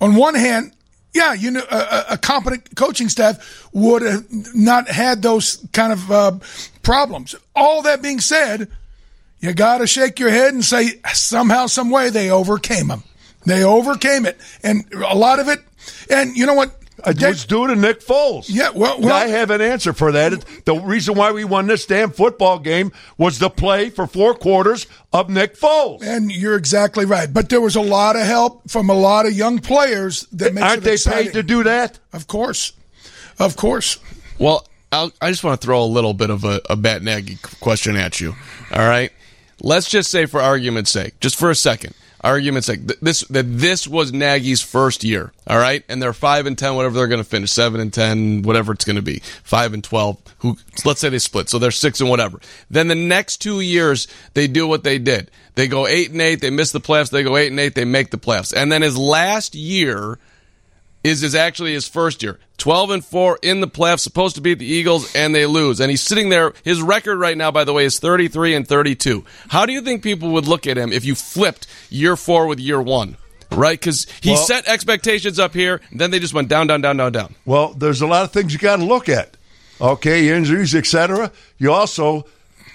On 0.00 0.14
one 0.14 0.34
hand, 0.34 0.72
yeah, 1.12 1.32
you 1.34 1.50
know, 1.50 1.64
a, 1.70 2.04
a, 2.10 2.18
competent 2.18 2.76
coaching 2.76 3.08
staff 3.08 3.68
would 3.72 4.02
have 4.02 4.26
not 4.54 4.88
had 4.88 5.22
those 5.22 5.64
kind 5.72 5.92
of 5.92 6.10
uh, 6.10 6.38
problems. 6.82 7.34
All 7.54 7.82
that 7.82 8.00
being 8.00 8.20
said, 8.20 8.68
you 9.40 9.52
got 9.52 9.78
to 9.78 9.86
shake 9.86 10.18
your 10.18 10.30
head 10.30 10.54
and 10.54 10.64
say 10.64 11.00
somehow, 11.12 11.66
some 11.66 11.90
way 11.90 12.10
they 12.10 12.30
overcame 12.30 12.88
them. 12.88 13.02
They 13.46 13.64
overcame 13.64 14.26
it, 14.26 14.38
and 14.62 14.84
a 14.92 15.16
lot 15.16 15.38
of 15.38 15.48
it. 15.48 15.60
And 16.10 16.36
you 16.36 16.46
know 16.46 16.54
what? 16.54 16.79
It's 17.06 17.44
due 17.44 17.66
to 17.66 17.76
Nick 17.76 18.00
Foles. 18.04 18.46
Yeah, 18.48 18.70
well- 18.70 19.00
well- 19.00 19.14
I 19.14 19.26
have 19.28 19.50
an 19.50 19.60
answer 19.60 19.92
for 19.92 20.12
that. 20.12 20.44
The 20.64 20.74
reason 20.74 21.14
why 21.14 21.32
we 21.32 21.44
won 21.44 21.66
this 21.66 21.86
damn 21.86 22.10
football 22.10 22.58
game 22.58 22.92
was 23.18 23.38
the 23.38 23.50
play 23.50 23.90
for 23.90 24.06
four 24.06 24.34
quarters 24.34 24.86
of 25.12 25.28
Nick 25.30 25.58
Foles. 25.58 26.02
And 26.02 26.30
you're 26.32 26.56
exactly 26.56 27.04
right. 27.04 27.32
But 27.32 27.48
there 27.48 27.60
was 27.60 27.76
a 27.76 27.80
lot 27.80 28.16
of 28.16 28.22
help 28.22 28.68
from 28.70 28.90
a 28.90 28.94
lot 28.94 29.26
of 29.26 29.32
young 29.32 29.58
players 29.58 30.26
that 30.32 30.54
makes 30.54 30.66
Aren't 30.66 30.78
it 30.78 30.84
they 30.84 30.92
exciting. 30.94 31.26
paid 31.26 31.32
to 31.34 31.42
do 31.42 31.62
that? 31.64 31.98
Of 32.12 32.26
course. 32.26 32.72
Of 33.38 33.56
course. 33.56 33.98
Well, 34.38 34.66
I'll, 34.92 35.12
I 35.20 35.30
just 35.30 35.44
want 35.44 35.60
to 35.60 35.64
throw 35.66 35.82
a 35.82 35.86
little 35.86 36.14
bit 36.14 36.30
of 36.30 36.44
a, 36.44 36.60
a 36.68 36.76
Bat 36.76 37.02
Nagy 37.02 37.38
question 37.60 37.96
at 37.96 38.20
you. 38.20 38.34
All 38.72 38.86
right, 38.88 39.12
let's 39.62 39.88
just 39.88 40.10
say, 40.10 40.26
for 40.26 40.40
argument's 40.40 40.90
sake, 40.90 41.20
just 41.20 41.36
for 41.36 41.48
a 41.50 41.54
second, 41.54 41.94
argument's 42.22 42.66
sake, 42.66 42.86
th- 42.86 43.00
this 43.00 43.20
that 43.28 43.44
this 43.44 43.88
was 43.88 44.12
Nagy's 44.12 44.62
first 44.62 45.04
year. 45.04 45.32
All 45.46 45.58
right, 45.58 45.84
and 45.88 46.02
they're 46.02 46.12
five 46.12 46.46
and 46.46 46.56
ten, 46.56 46.74
whatever 46.74 46.94
they're 46.94 47.08
going 47.08 47.22
to 47.22 47.28
finish, 47.28 47.50
seven 47.50 47.80
and 47.80 47.92
ten, 47.92 48.42
whatever 48.42 48.72
it's 48.72 48.84
going 48.84 48.96
to 48.96 49.02
be, 49.02 49.20
five 49.42 49.72
and 49.74 49.82
twelve. 49.82 50.18
Who? 50.38 50.56
Let's 50.84 51.00
say 51.00 51.08
they 51.08 51.18
split, 51.18 51.48
so 51.48 51.58
they're 51.58 51.70
six 51.70 52.00
and 52.00 52.10
whatever. 52.10 52.40
Then 52.70 52.88
the 52.88 52.94
next 52.94 53.38
two 53.38 53.60
years, 53.60 54.06
they 54.34 54.46
do 54.46 54.66
what 54.66 54.84
they 54.84 54.98
did. 54.98 55.30
They 55.54 55.66
go 55.66 55.86
eight 55.86 56.10
and 56.10 56.20
eight. 56.20 56.40
They 56.40 56.50
miss 56.50 56.72
the 56.72 56.80
playoffs. 56.80 57.10
They 57.10 57.22
go 57.22 57.36
eight 57.36 57.50
and 57.50 57.60
eight. 57.60 57.74
They 57.74 57.84
make 57.84 58.10
the 58.10 58.18
playoffs. 58.18 58.54
And 58.54 58.70
then 58.70 58.82
his 58.82 58.96
last 58.96 59.54
year 59.54 60.18
is 61.02 61.22
is 61.22 61.34
actually 61.34 61.72
his 61.72 61.88
first 61.88 62.22
year. 62.22 62.38
12 62.58 62.90
and 62.90 63.04
4 63.04 63.38
in 63.42 63.60
the 63.60 63.66
playoffs, 63.66 64.00
supposed 64.00 64.34
to 64.34 64.42
beat 64.42 64.58
the 64.58 64.66
Eagles, 64.66 65.14
and 65.14 65.34
they 65.34 65.46
lose. 65.46 65.80
And 65.80 65.90
he's 65.90 66.02
sitting 66.02 66.28
there. 66.28 66.52
His 66.62 66.82
record 66.82 67.16
right 67.18 67.36
now, 67.36 67.50
by 67.50 67.64
the 67.64 67.72
way, 67.72 67.84
is 67.86 67.98
33 67.98 68.54
and 68.54 68.68
32. 68.68 69.24
How 69.48 69.64
do 69.64 69.72
you 69.72 69.80
think 69.80 70.02
people 70.02 70.30
would 70.32 70.46
look 70.46 70.66
at 70.66 70.76
him 70.76 70.92
if 70.92 71.04
you 71.04 71.14
flipped 71.14 71.66
year 71.88 72.16
four 72.16 72.46
with 72.46 72.58
year 72.60 72.80
one? 72.80 73.16
Right? 73.50 73.80
Because 73.80 74.06
he 74.20 74.32
Well- 74.32 74.46
set 74.46 74.68
expectations 74.68 75.38
up 75.38 75.54
here, 75.54 75.80
then 75.90 76.10
they 76.10 76.18
just 76.18 76.34
went 76.34 76.48
down, 76.48 76.66
down, 76.66 76.82
down, 76.82 76.98
down, 76.98 77.12
down. 77.12 77.34
Well, 77.46 77.74
there's 77.76 78.02
a 78.02 78.06
lot 78.06 78.24
of 78.24 78.32
things 78.32 78.52
you 78.52 78.58
got 78.58 78.76
to 78.76 78.84
look 78.84 79.08
at. 79.08 79.36
Okay, 79.80 80.28
injuries, 80.28 80.74
etc. 80.74 81.32
You 81.58 81.72
also 81.72 82.26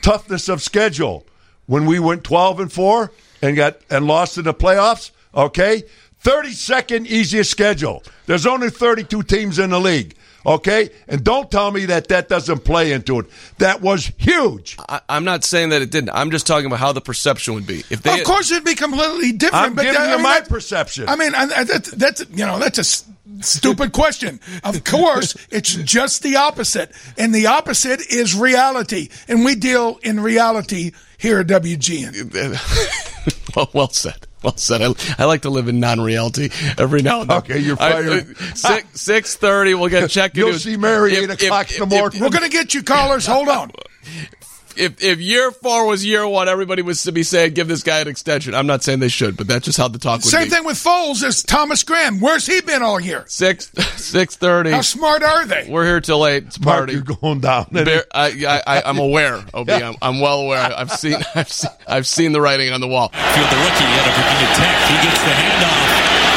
toughness 0.01 0.49
of 0.49 0.63
schedule. 0.63 1.25
When 1.67 1.85
we 1.85 1.99
went 1.99 2.23
12 2.23 2.59
and 2.59 2.71
4 2.71 3.11
and 3.41 3.55
got 3.55 3.77
and 3.89 4.07
lost 4.07 4.37
in 4.39 4.45
the 4.45 4.53
playoffs, 4.53 5.11
okay? 5.35 5.83
32nd 6.25 7.05
easiest 7.05 7.51
schedule. 7.51 8.01
There's 8.25 8.47
only 8.47 8.71
32 8.71 9.21
teams 9.23 9.59
in 9.59 9.69
the 9.69 9.79
league. 9.79 10.15
Okay? 10.45 10.89
And 11.07 11.23
don't 11.23 11.49
tell 11.49 11.71
me 11.71 11.85
that 11.85 12.07
that 12.09 12.29
doesn't 12.29 12.63
play 12.65 12.91
into 12.91 13.19
it. 13.19 13.25
That 13.57 13.81
was 13.81 14.11
huge. 14.17 14.77
I, 14.87 15.01
I'm 15.09 15.23
not 15.23 15.43
saying 15.43 15.69
that 15.69 15.81
it 15.81 15.89
didn't. 15.89 16.11
I'm 16.11 16.29
just 16.31 16.45
talking 16.45 16.67
about 16.67 16.79
how 16.79 16.91
the 16.91 17.01
perception 17.01 17.55
would 17.55 17.65
be. 17.65 17.79
If 17.89 18.03
they, 18.03 18.19
of 18.19 18.25
course, 18.27 18.51
it'd 18.51 18.63
be 18.63 18.75
completely 18.75 19.31
different. 19.31 19.65
I'm 19.65 19.75
but 19.75 19.83
giving 19.83 19.99
that- 19.99 20.07
I 20.07 20.11
you 20.11 20.15
mean, 20.17 20.23
my 20.23 20.39
that- 20.41 20.49
perception. 20.49 21.09
I 21.09 21.15
mean, 21.15 21.33
I, 21.33 21.43
I, 21.45 21.63
that's, 21.63 21.91
that's 21.91 22.25
you 22.29 22.45
know 22.45 22.59
that's 22.59 22.77
a 22.77 22.81
s- 22.81 23.05
stupid 23.41 23.91
question. 23.91 24.39
Of 24.63 24.83
course, 24.83 25.35
it's 25.49 25.73
just 25.73 26.21
the 26.21 26.35
opposite, 26.35 26.91
and 27.17 27.33
the 27.33 27.47
opposite 27.47 28.01
is 28.11 28.35
reality, 28.35 29.09
and 29.27 29.43
we 29.45 29.55
deal 29.55 29.99
in 30.03 30.19
reality 30.19 30.91
here 31.17 31.39
at 31.39 31.47
WGN. 31.47 33.55
well, 33.55 33.69
well 33.73 33.89
said. 33.89 34.27
Well 34.45 34.57
said. 34.57 34.81
I, 34.81 34.93
I 35.17 35.25
like 35.25 35.41
to 35.41 35.49
live 35.49 35.67
in 35.67 35.79
non-reality 35.79 36.49
every 36.77 37.01
now 37.01 37.21
and 37.21 37.29
then. 37.29 37.37
Okay, 37.39 37.59
you're 37.59 37.75
fired. 37.75 38.29
uh, 38.39 38.53
six 38.55 38.87
six 39.01 39.35
thirty. 39.35 39.73
We'll 39.73 39.89
get 39.89 40.09
check. 40.09 40.35
You'll 40.37 40.53
see 40.53 40.77
Mary 40.77 41.13
if- 41.13 41.23
8 41.23 41.29
if- 41.31 41.43
o'clock 41.43 41.71
in 41.71 41.89
the 41.89 41.95
if- 41.95 41.99
morning. 42.01 42.21
We're 42.21 42.29
gonna 42.29 42.49
get 42.49 42.73
you 42.73 42.83
callers. 42.83 43.25
Hold 43.25 43.49
on. 43.49 43.71
If 44.77 45.01
if 45.03 45.19
year 45.19 45.51
four 45.51 45.85
was 45.87 46.05
year 46.05 46.27
one, 46.27 46.47
everybody 46.49 46.81
was 46.81 47.03
to 47.03 47.11
be 47.11 47.23
saying 47.23 47.53
give 47.53 47.67
this 47.67 47.83
guy 47.83 47.99
an 47.99 48.07
extension. 48.07 48.53
I'm 48.53 48.67
not 48.67 48.83
saying 48.83 48.99
they 48.99 49.07
should, 49.07 49.37
but 49.37 49.47
that's 49.47 49.65
just 49.65 49.77
how 49.77 49.87
the 49.87 49.99
talk 49.99 50.17
would 50.21 50.25
Same 50.25 50.45
be. 50.45 50.49
thing 50.49 50.65
with 50.65 50.77
Foles 50.77 51.23
as 51.23 51.43
Thomas 51.43 51.83
Graham. 51.83 52.19
Where's 52.19 52.45
he 52.45 52.61
been 52.61 52.83
all 52.83 52.99
year? 52.99 53.23
Six 53.27 53.71
six 53.95 54.35
thirty. 54.35 54.71
How 54.71 54.81
smart 54.81 55.23
are 55.23 55.45
they? 55.45 55.67
We're 55.69 55.85
here 55.85 56.01
till 56.01 56.19
late. 56.19 56.43
It's 56.47 56.59
Mark, 56.59 56.77
party. 56.77 56.93
you're 56.93 57.01
going 57.03 57.39
down. 57.39 57.67
Bear, 57.71 58.03
I, 58.13 58.27
I, 58.67 58.77
I, 58.77 58.81
I'm 58.89 58.97
aware, 58.99 59.43
Ob. 59.53 59.69
I'm, 59.69 59.95
I'm 60.01 60.19
well 60.19 60.41
aware. 60.41 60.71
I've 60.77 60.91
seen, 60.91 61.15
I've 61.35 61.49
seen, 61.51 61.71
I've 61.87 62.07
seen 62.07 62.31
the 62.33 62.41
writing 62.41 62.71
on 62.73 62.81
the 62.81 62.87
wall. 62.87 63.09
Field 63.09 63.49
the 63.49 63.57
rookie 63.57 63.85
out 63.85 64.07
of 64.07 64.13
Virginia 64.15 64.49
Tech. 64.55 64.75
He 64.89 64.95
gets 65.07 65.19
the 65.23 65.33
handoff. 65.35 65.87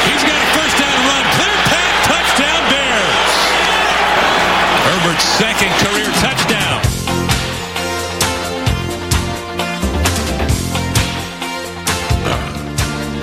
He's 0.09 0.23
got 0.23 0.37
a 0.39 0.47
first 0.55 0.75
down 0.79 0.99
run. 1.05 1.23
Clear 1.35 1.57
path. 1.67 2.07
Touchdown 2.07 2.61
Bears. 2.71 3.33
Herbert's 4.87 5.27
second 5.37 5.71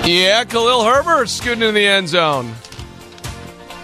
Yeah, 0.07 0.45
Khalil 0.45 0.85
Herbert 0.85 1.27
scooting 1.27 1.63
in 1.63 1.73
the 1.73 1.85
end 1.85 2.07
zone. 2.07 2.53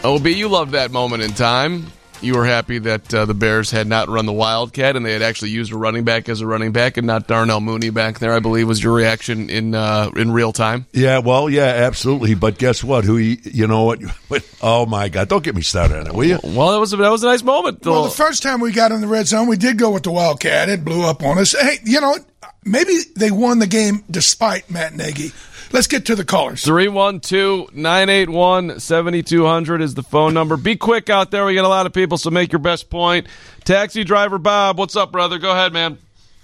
OB, 0.06 0.26
you 0.28 0.48
loved 0.48 0.72
that 0.72 0.90
moment 0.90 1.22
in 1.22 1.32
time. 1.32 1.88
You 2.22 2.36
were 2.36 2.46
happy 2.46 2.80
that 2.80 3.14
uh, 3.14 3.26
the 3.26 3.34
Bears 3.34 3.72
had 3.72 3.88
not 3.88 4.08
run 4.08 4.26
the 4.26 4.32
Wildcat 4.32 4.96
and 4.96 5.06
they 5.06 5.12
had 5.12 5.22
actually 5.22 5.52
used 5.52 5.74
a 5.74 5.78
running 5.78 6.06
back 6.06 6.30
as 6.30 6.40
a 6.40 6.48
running 6.48 6.72
back 6.72 6.96
and 6.96 7.06
not 7.06 7.28
Darnell 7.28 7.60
Mooney 7.60 7.90
back 7.90 8.20
there. 8.20 8.32
I 8.32 8.40
believe 8.40 8.70
was 8.70 8.82
your 8.82 8.94
reaction 8.94 9.50
in 9.50 9.76
uh, 9.76 10.12
in 10.16 10.32
real 10.32 10.54
time. 10.54 10.86
Yeah, 10.94 11.18
well, 11.18 11.50
yeah, 11.50 11.66
absolutely. 11.66 12.36
But 12.36 12.58
guess 12.58 12.82
what? 12.86 13.04
Who 13.04 13.18
he, 13.18 13.42
you 13.44 13.68
know 13.68 13.84
what? 13.84 14.00
Oh 14.66 14.86
my 14.86 15.10
God! 15.10 15.28
Don't 15.28 15.44
get 15.44 15.56
me 15.56 15.62
started 15.62 16.00
on 16.00 16.08
it, 16.08 16.14
will 16.14 16.24
you? 16.24 16.40
Well, 16.42 16.72
that 16.72 16.80
was 16.80 16.94
a, 16.94 16.96
that 16.96 17.10
was 17.10 17.22
a 17.22 17.28
nice 17.28 17.44
moment. 17.44 17.86
Well, 17.86 18.06
the 18.06 18.10
first 18.10 18.42
time 18.44 18.62
we 18.62 18.72
got 18.72 18.94
in 18.94 19.02
the 19.02 19.08
red 19.08 19.28
zone, 19.28 19.48
we 19.48 19.58
did 19.58 19.78
go 19.78 19.92
with 19.92 20.04
the 20.04 20.12
Wildcat. 20.12 20.70
It 20.70 20.86
blew 20.86 21.04
up 21.04 21.22
on 21.22 21.38
us. 21.38 21.52
Hey, 21.52 21.80
you 21.84 22.00
know, 22.00 22.16
maybe 22.64 22.94
they 23.18 23.30
won 23.30 23.60
the 23.60 23.68
game 23.68 24.06
despite 24.10 24.72
Matt 24.72 24.96
Nagy. 24.96 25.34
Let's 25.74 25.88
get 25.88 26.06
to 26.06 26.16
the 26.16 26.24
callers. 26.24 26.64
312 26.64 27.74
981 27.76 28.80
7200 28.80 29.82
is 29.82 29.96
the 29.96 30.04
phone 30.04 30.36
number. 30.36 30.56
Be 30.56 30.76
quick 30.76 31.10
out 31.10 31.32
there. 31.32 31.46
We 31.46 31.56
got 31.56 31.66
a 31.66 31.68
lot 31.68 31.88
of 31.88 31.94
people, 31.94 32.20
so 32.20 32.30
make 32.30 32.52
your 32.52 32.60
best 32.60 32.92
point. 32.92 33.26
Taxi 33.66 34.04
driver 34.04 34.38
Bob, 34.38 34.78
what's 34.78 34.96
up, 34.96 35.12
brother? 35.12 35.40
Go 35.40 35.50
ahead, 35.50 35.74
man. 35.74 35.98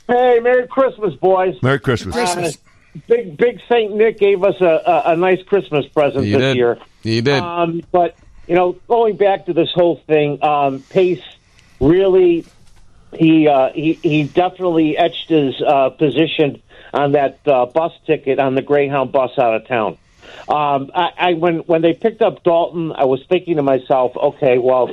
Hey, 0.08 0.40
Merry 0.42 0.68
Christmas, 0.68 1.14
boys. 1.14 1.62
Merry 1.62 1.80
Christmas. 1.80 2.16
Christmas. 2.16 2.56
Uh, 2.56 3.00
big 3.08 3.38
Big 3.38 3.62
Saint 3.70 3.96
Nick 3.96 4.18
gave 4.18 4.44
us 4.44 4.60
a, 4.62 4.66
a, 4.66 5.12
a 5.12 5.16
nice 5.16 5.44
Christmas 5.44 5.86
present 5.86 6.26
He 6.26 6.32
this 6.32 6.42
did. 6.42 6.58
year. 6.58 6.80
He 7.04 7.22
did. 7.22 7.44
Um, 7.44 7.84
but 7.92 8.16
you 8.48 8.56
know, 8.56 8.78
going 8.88 9.16
back 9.16 9.46
to 9.46 9.54
this 9.54 9.70
whole 9.76 9.98
thing, 10.08 10.44
um, 10.44 10.82
Pace 10.90 11.22
really 11.80 12.48
he 13.14 13.48
uh, 13.48 13.70
he 13.74 13.94
he 13.94 14.24
definitely 14.24 14.98
etched 14.98 15.30
his 15.30 15.54
uh, 15.62 15.90
position 15.90 16.64
on 16.94 17.14
that 17.14 17.40
uh, 17.48 17.66
bus 17.66 17.94
ticket 18.06 18.40
on 18.40 18.56
the 18.56 18.62
Greyhound 18.62 19.12
bus 19.12 19.32
out 19.38 19.56
of 19.56 19.68
town. 19.68 19.98
Um, 20.48 20.92
I, 20.94 21.10
I 21.18 21.34
when 21.34 21.60
when 21.60 21.82
they 21.82 21.94
picked 21.94 22.22
up 22.22 22.44
Dalton, 22.44 22.92
I 22.92 23.06
was 23.06 23.24
thinking 23.28 23.56
to 23.58 23.64
myself, 23.64 24.16
okay, 24.16 24.58
well, 24.58 24.92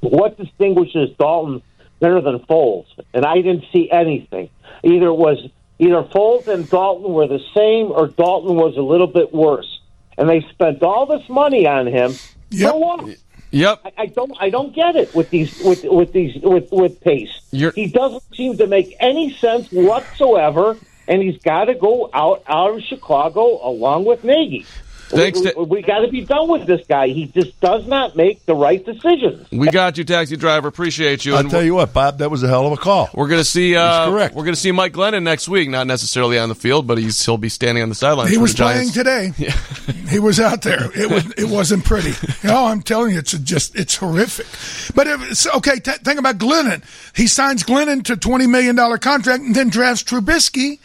what 0.00 0.36
distinguishes 0.36 1.16
Dalton 1.18 1.62
better 2.00 2.20
than 2.20 2.38
Foles? 2.40 2.86
And 3.12 3.24
I 3.24 3.36
didn't 3.36 3.64
see 3.72 3.90
anything. 3.90 4.50
Either 4.82 5.12
was 5.12 5.38
either 5.78 6.02
Foles 6.02 6.46
and 6.48 6.68
Dalton 6.68 7.12
were 7.12 7.26
the 7.26 7.40
same, 7.54 7.90
or 7.92 8.08
Dalton 8.08 8.56
was 8.56 8.76
a 8.76 8.82
little 8.82 9.06
bit 9.06 9.32
worse. 9.32 9.80
And 10.16 10.28
they 10.28 10.42
spent 10.52 10.82
all 10.82 11.06
this 11.06 11.28
money 11.28 11.66
on 11.66 11.86
him. 11.86 12.14
Yep. 12.50 12.70
For 12.70 12.80
what? 12.80 13.16
Yep. 13.50 13.80
I, 13.84 13.92
I 13.98 14.06
don't. 14.06 14.32
I 14.40 14.50
don't 14.50 14.74
get 14.74 14.96
it 14.96 15.14
with 15.14 15.30
these 15.30 15.60
with 15.64 15.84
with 15.84 16.12
these 16.12 16.34
with 16.42 16.70
with 16.72 17.00
Pace. 17.00 17.30
You're- 17.52 17.72
he 17.74 17.86
doesn't 17.86 18.22
seem 18.34 18.56
to 18.58 18.66
make 18.66 18.94
any 19.00 19.32
sense 19.34 19.70
whatsoever, 19.70 20.76
and 21.08 21.22
he's 21.22 21.38
got 21.42 21.64
to 21.66 21.74
go 21.74 22.10
out 22.12 22.42
out 22.46 22.76
of 22.76 22.82
Chicago 22.82 23.66
along 23.66 24.04
with 24.04 24.24
Nagy. 24.24 24.66
Thanks 25.08 25.38
we, 25.38 25.52
to- 25.52 25.62
we 25.64 25.82
got 25.82 25.98
to 26.00 26.08
be 26.08 26.22
done 26.24 26.48
with 26.48 26.66
this 26.66 26.84
guy. 26.88 27.08
He 27.08 27.26
just 27.26 27.60
does 27.60 27.86
not 27.86 28.16
make 28.16 28.44
the 28.46 28.54
right 28.54 28.84
decisions. 28.84 29.46
We 29.52 29.68
got 29.68 29.98
you, 29.98 30.02
taxi 30.02 30.34
driver. 30.36 30.66
Appreciate 30.66 31.24
you. 31.26 31.34
I'll 31.34 31.40
And 31.40 31.50
tell 31.50 31.62
you 31.62 31.74
what, 31.74 31.92
Bob, 31.92 32.18
that 32.18 32.30
was 32.30 32.42
a 32.42 32.48
hell 32.48 32.66
of 32.66 32.72
a 32.72 32.78
call. 32.78 33.10
We're 33.14 33.28
gonna 33.28 33.44
see. 33.44 33.76
Uh, 33.76 34.10
correct. 34.10 34.34
We're 34.34 34.44
gonna 34.44 34.56
see 34.56 34.72
Mike 34.72 34.94
Glennon 34.94 35.22
next 35.22 35.46
week. 35.46 35.68
Not 35.68 35.86
necessarily 35.86 36.38
on 36.38 36.48
the 36.48 36.54
field, 36.54 36.86
but 36.86 36.96
he's 36.96 37.22
he'll 37.24 37.36
be 37.36 37.50
standing 37.50 37.82
on 37.82 37.90
the 37.90 37.94
sidelines. 37.94 38.30
He 38.30 38.36
for 38.36 38.42
was 38.42 38.54
the 38.54 38.62
playing 38.64 38.90
Giants. 38.90 39.34
today. 39.36 39.52
He 40.04 40.18
was 40.18 40.38
out 40.38 40.62
there. 40.62 40.90
It 40.94 41.10
was. 41.10 41.30
It 41.32 41.48
wasn't 41.48 41.84
pretty. 41.84 42.12
No, 42.46 42.66
I'm 42.66 42.82
telling 42.82 43.12
you, 43.14 43.18
it's 43.18 43.32
just 43.32 43.74
it's 43.74 43.96
horrific. 43.96 44.46
But 44.94 45.06
if 45.06 45.30
it's, 45.30 45.46
okay, 45.56 45.80
t- 45.80 45.92
think 45.92 46.18
about 46.18 46.36
Glennon. 46.38 46.82
He 47.16 47.26
signs 47.26 47.62
Glennon 47.64 48.04
to 48.04 48.16
twenty 48.16 48.46
million 48.46 48.76
dollar 48.76 48.98
contract 48.98 49.42
and 49.42 49.54
then 49.54 49.70
drafts 49.70 50.02
Trubisky, 50.02 50.78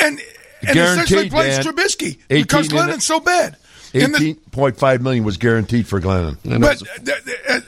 and 0.00 0.20
and 0.62 0.78
essentially 0.78 1.28
Guaranteed, 1.28 1.30
plays 1.32 1.56
Dan. 1.58 1.64
Trubisky 1.74 2.18
because 2.28 2.66
in 2.70 2.76
the- 2.76 2.82
Glennon's 2.82 3.06
so 3.06 3.20
bad. 3.20 3.56
And 3.92 4.14
Eighteen 4.14 4.36
point 4.52 4.76
five 4.76 5.02
million 5.02 5.24
was 5.24 5.36
guaranteed 5.36 5.86
for 5.86 6.00
Glennon. 6.00 6.36
But 6.60 6.80
uh, 6.82 7.12
uh, 7.48 7.60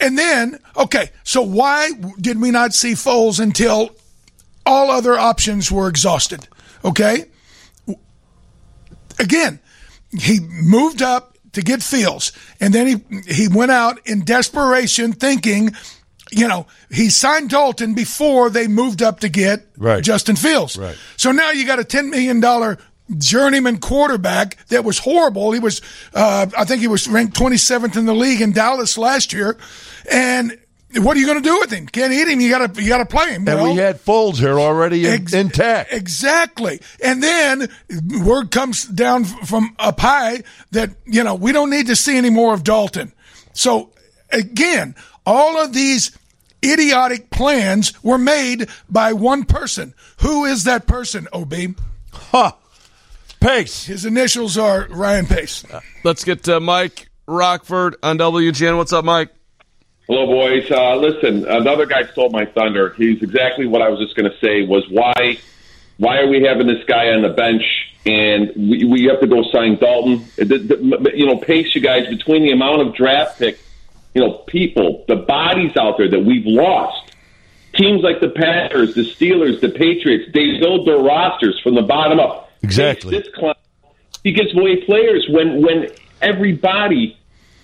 and 0.00 0.18
then 0.18 0.58
okay, 0.76 1.10
so 1.22 1.42
why 1.42 1.92
did 2.20 2.40
we 2.40 2.50
not 2.50 2.74
see 2.74 2.92
Foles 2.94 3.38
until 3.38 3.90
all 4.66 4.90
other 4.90 5.16
options 5.16 5.70
were 5.70 5.88
exhausted? 5.88 6.48
Okay, 6.84 7.26
again, 9.20 9.60
he 10.10 10.40
moved 10.40 11.02
up 11.02 11.36
to 11.52 11.62
get 11.62 11.82
Fields, 11.82 12.32
and 12.60 12.74
then 12.74 12.86
he 12.86 13.32
he 13.32 13.48
went 13.48 13.70
out 13.70 14.00
in 14.04 14.24
desperation, 14.24 15.12
thinking, 15.12 15.70
you 16.30 16.46
know, 16.48 16.66
he 16.90 17.10
signed 17.10 17.50
Dalton 17.50 17.94
before 17.94 18.50
they 18.50 18.68
moved 18.68 19.02
up 19.02 19.20
to 19.20 19.28
get 19.28 19.66
Right. 19.76 20.02
Justin 20.02 20.36
Fields. 20.36 20.76
Right. 20.76 20.96
So 21.16 21.32
now 21.32 21.50
you 21.50 21.66
got 21.66 21.78
a 21.78 21.84
ten 21.84 22.10
million 22.10 22.40
dollar 22.40 22.78
journeyman 23.16 23.78
quarterback 23.78 24.56
that 24.68 24.84
was 24.84 24.98
horrible. 24.98 25.52
He 25.52 25.60
was, 25.60 25.80
uh, 26.14 26.46
I 26.56 26.64
think 26.64 26.80
he 26.82 26.88
was 26.88 27.08
ranked 27.08 27.34
27th 27.38 27.96
in 27.96 28.04
the 28.04 28.14
league 28.14 28.40
in 28.42 28.52
Dallas 28.52 28.98
last 28.98 29.32
year. 29.32 29.56
And 30.10 30.58
what 30.94 31.16
are 31.16 31.20
you 31.20 31.26
going 31.26 31.42
to 31.42 31.48
do 31.48 31.58
with 31.58 31.70
him? 31.70 31.86
Can't 31.86 32.12
eat 32.12 32.28
him. 32.28 32.40
You 32.40 32.50
got 32.50 32.74
to, 32.74 32.82
you 32.82 32.88
got 32.88 32.98
to 32.98 33.06
play 33.06 33.30
him. 33.30 33.48
And 33.48 33.58
know? 33.58 33.72
we 33.72 33.76
had 33.76 33.96
Foles 33.96 34.36
here 34.36 34.58
already 34.60 35.06
in, 35.06 35.12
Ex- 35.12 35.32
intact. 35.32 35.92
Exactly. 35.92 36.80
And 37.02 37.22
then 37.22 37.68
word 38.22 38.50
comes 38.50 38.84
down 38.84 39.24
from 39.24 39.74
up 39.78 40.00
high 40.00 40.42
that, 40.72 40.90
you 41.06 41.24
know, 41.24 41.34
we 41.34 41.52
don't 41.52 41.70
need 41.70 41.86
to 41.86 41.96
see 41.96 42.16
any 42.16 42.30
more 42.30 42.52
of 42.52 42.62
Dalton. 42.62 43.12
So 43.54 43.90
again, 44.30 44.94
all 45.28 45.62
of 45.62 45.74
these 45.74 46.16
idiotic 46.64 47.28
plans 47.28 48.02
were 48.02 48.16
made 48.16 48.66
by 48.88 49.12
one 49.12 49.44
person. 49.44 49.92
Who 50.22 50.46
is 50.46 50.64
that 50.64 50.86
person, 50.86 51.28
OB? 51.34 51.54
Huh. 52.10 52.52
Pace. 53.38 53.84
His 53.84 54.06
initials 54.06 54.56
are 54.56 54.88
Ryan 54.88 55.26
Pace. 55.26 55.66
Let's 56.02 56.24
get 56.24 56.44
to 56.44 56.60
Mike 56.60 57.10
Rockford 57.26 57.96
on 58.02 58.16
WGN. 58.16 58.78
What's 58.78 58.94
up, 58.94 59.04
Mike? 59.04 59.28
Hello, 60.08 60.26
boys. 60.26 60.70
Uh, 60.70 60.96
listen, 60.96 61.46
another 61.46 61.84
guy 61.84 62.06
stole 62.12 62.30
my 62.30 62.46
thunder. 62.46 62.94
He's 62.94 63.22
exactly 63.22 63.66
what 63.66 63.82
I 63.82 63.90
was 63.90 64.00
just 64.00 64.16
going 64.16 64.30
to 64.30 64.38
say. 64.38 64.62
Was 64.66 64.88
why, 64.88 65.38
why 65.98 66.20
are 66.20 66.26
we 66.26 66.42
having 66.42 66.66
this 66.66 66.82
guy 66.86 67.08
on 67.10 67.20
the 67.20 67.28
bench 67.28 67.62
and 68.06 68.50
we, 68.56 68.84
we 68.86 69.04
have 69.04 69.20
to 69.20 69.26
go 69.26 69.42
sign 69.52 69.76
Dalton? 69.78 70.24
The, 70.36 70.44
the, 70.44 71.12
you 71.14 71.26
know, 71.26 71.36
pace 71.36 71.74
you 71.74 71.82
guys 71.82 72.06
between 72.08 72.44
the 72.44 72.52
amount 72.52 72.80
of 72.80 72.94
draft 72.94 73.38
pick, 73.38 73.58
you 74.14 74.22
know, 74.22 74.32
people, 74.46 75.04
the 75.08 75.16
bodies 75.16 75.76
out 75.76 75.98
there 75.98 76.10
that 76.10 76.20
we've 76.20 76.46
lost. 76.46 77.14
Teams 77.74 78.02
like 78.02 78.20
the 78.20 78.30
Packers, 78.30 78.94
the 78.94 79.02
Steelers, 79.02 79.60
the 79.60 79.68
Patriots, 79.68 80.30
they 80.32 80.58
build 80.58 80.86
their 80.86 80.98
rosters 80.98 81.60
from 81.62 81.74
the 81.74 81.82
bottom 81.82 82.18
up. 82.18 82.50
Exactly. 82.62 83.16
This 83.16 83.28
clown, 83.34 83.54
he 84.24 84.32
gives 84.32 84.56
away 84.56 84.84
players 84.84 85.26
when 85.28 85.62
when 85.62 85.88
everybody 86.20 87.16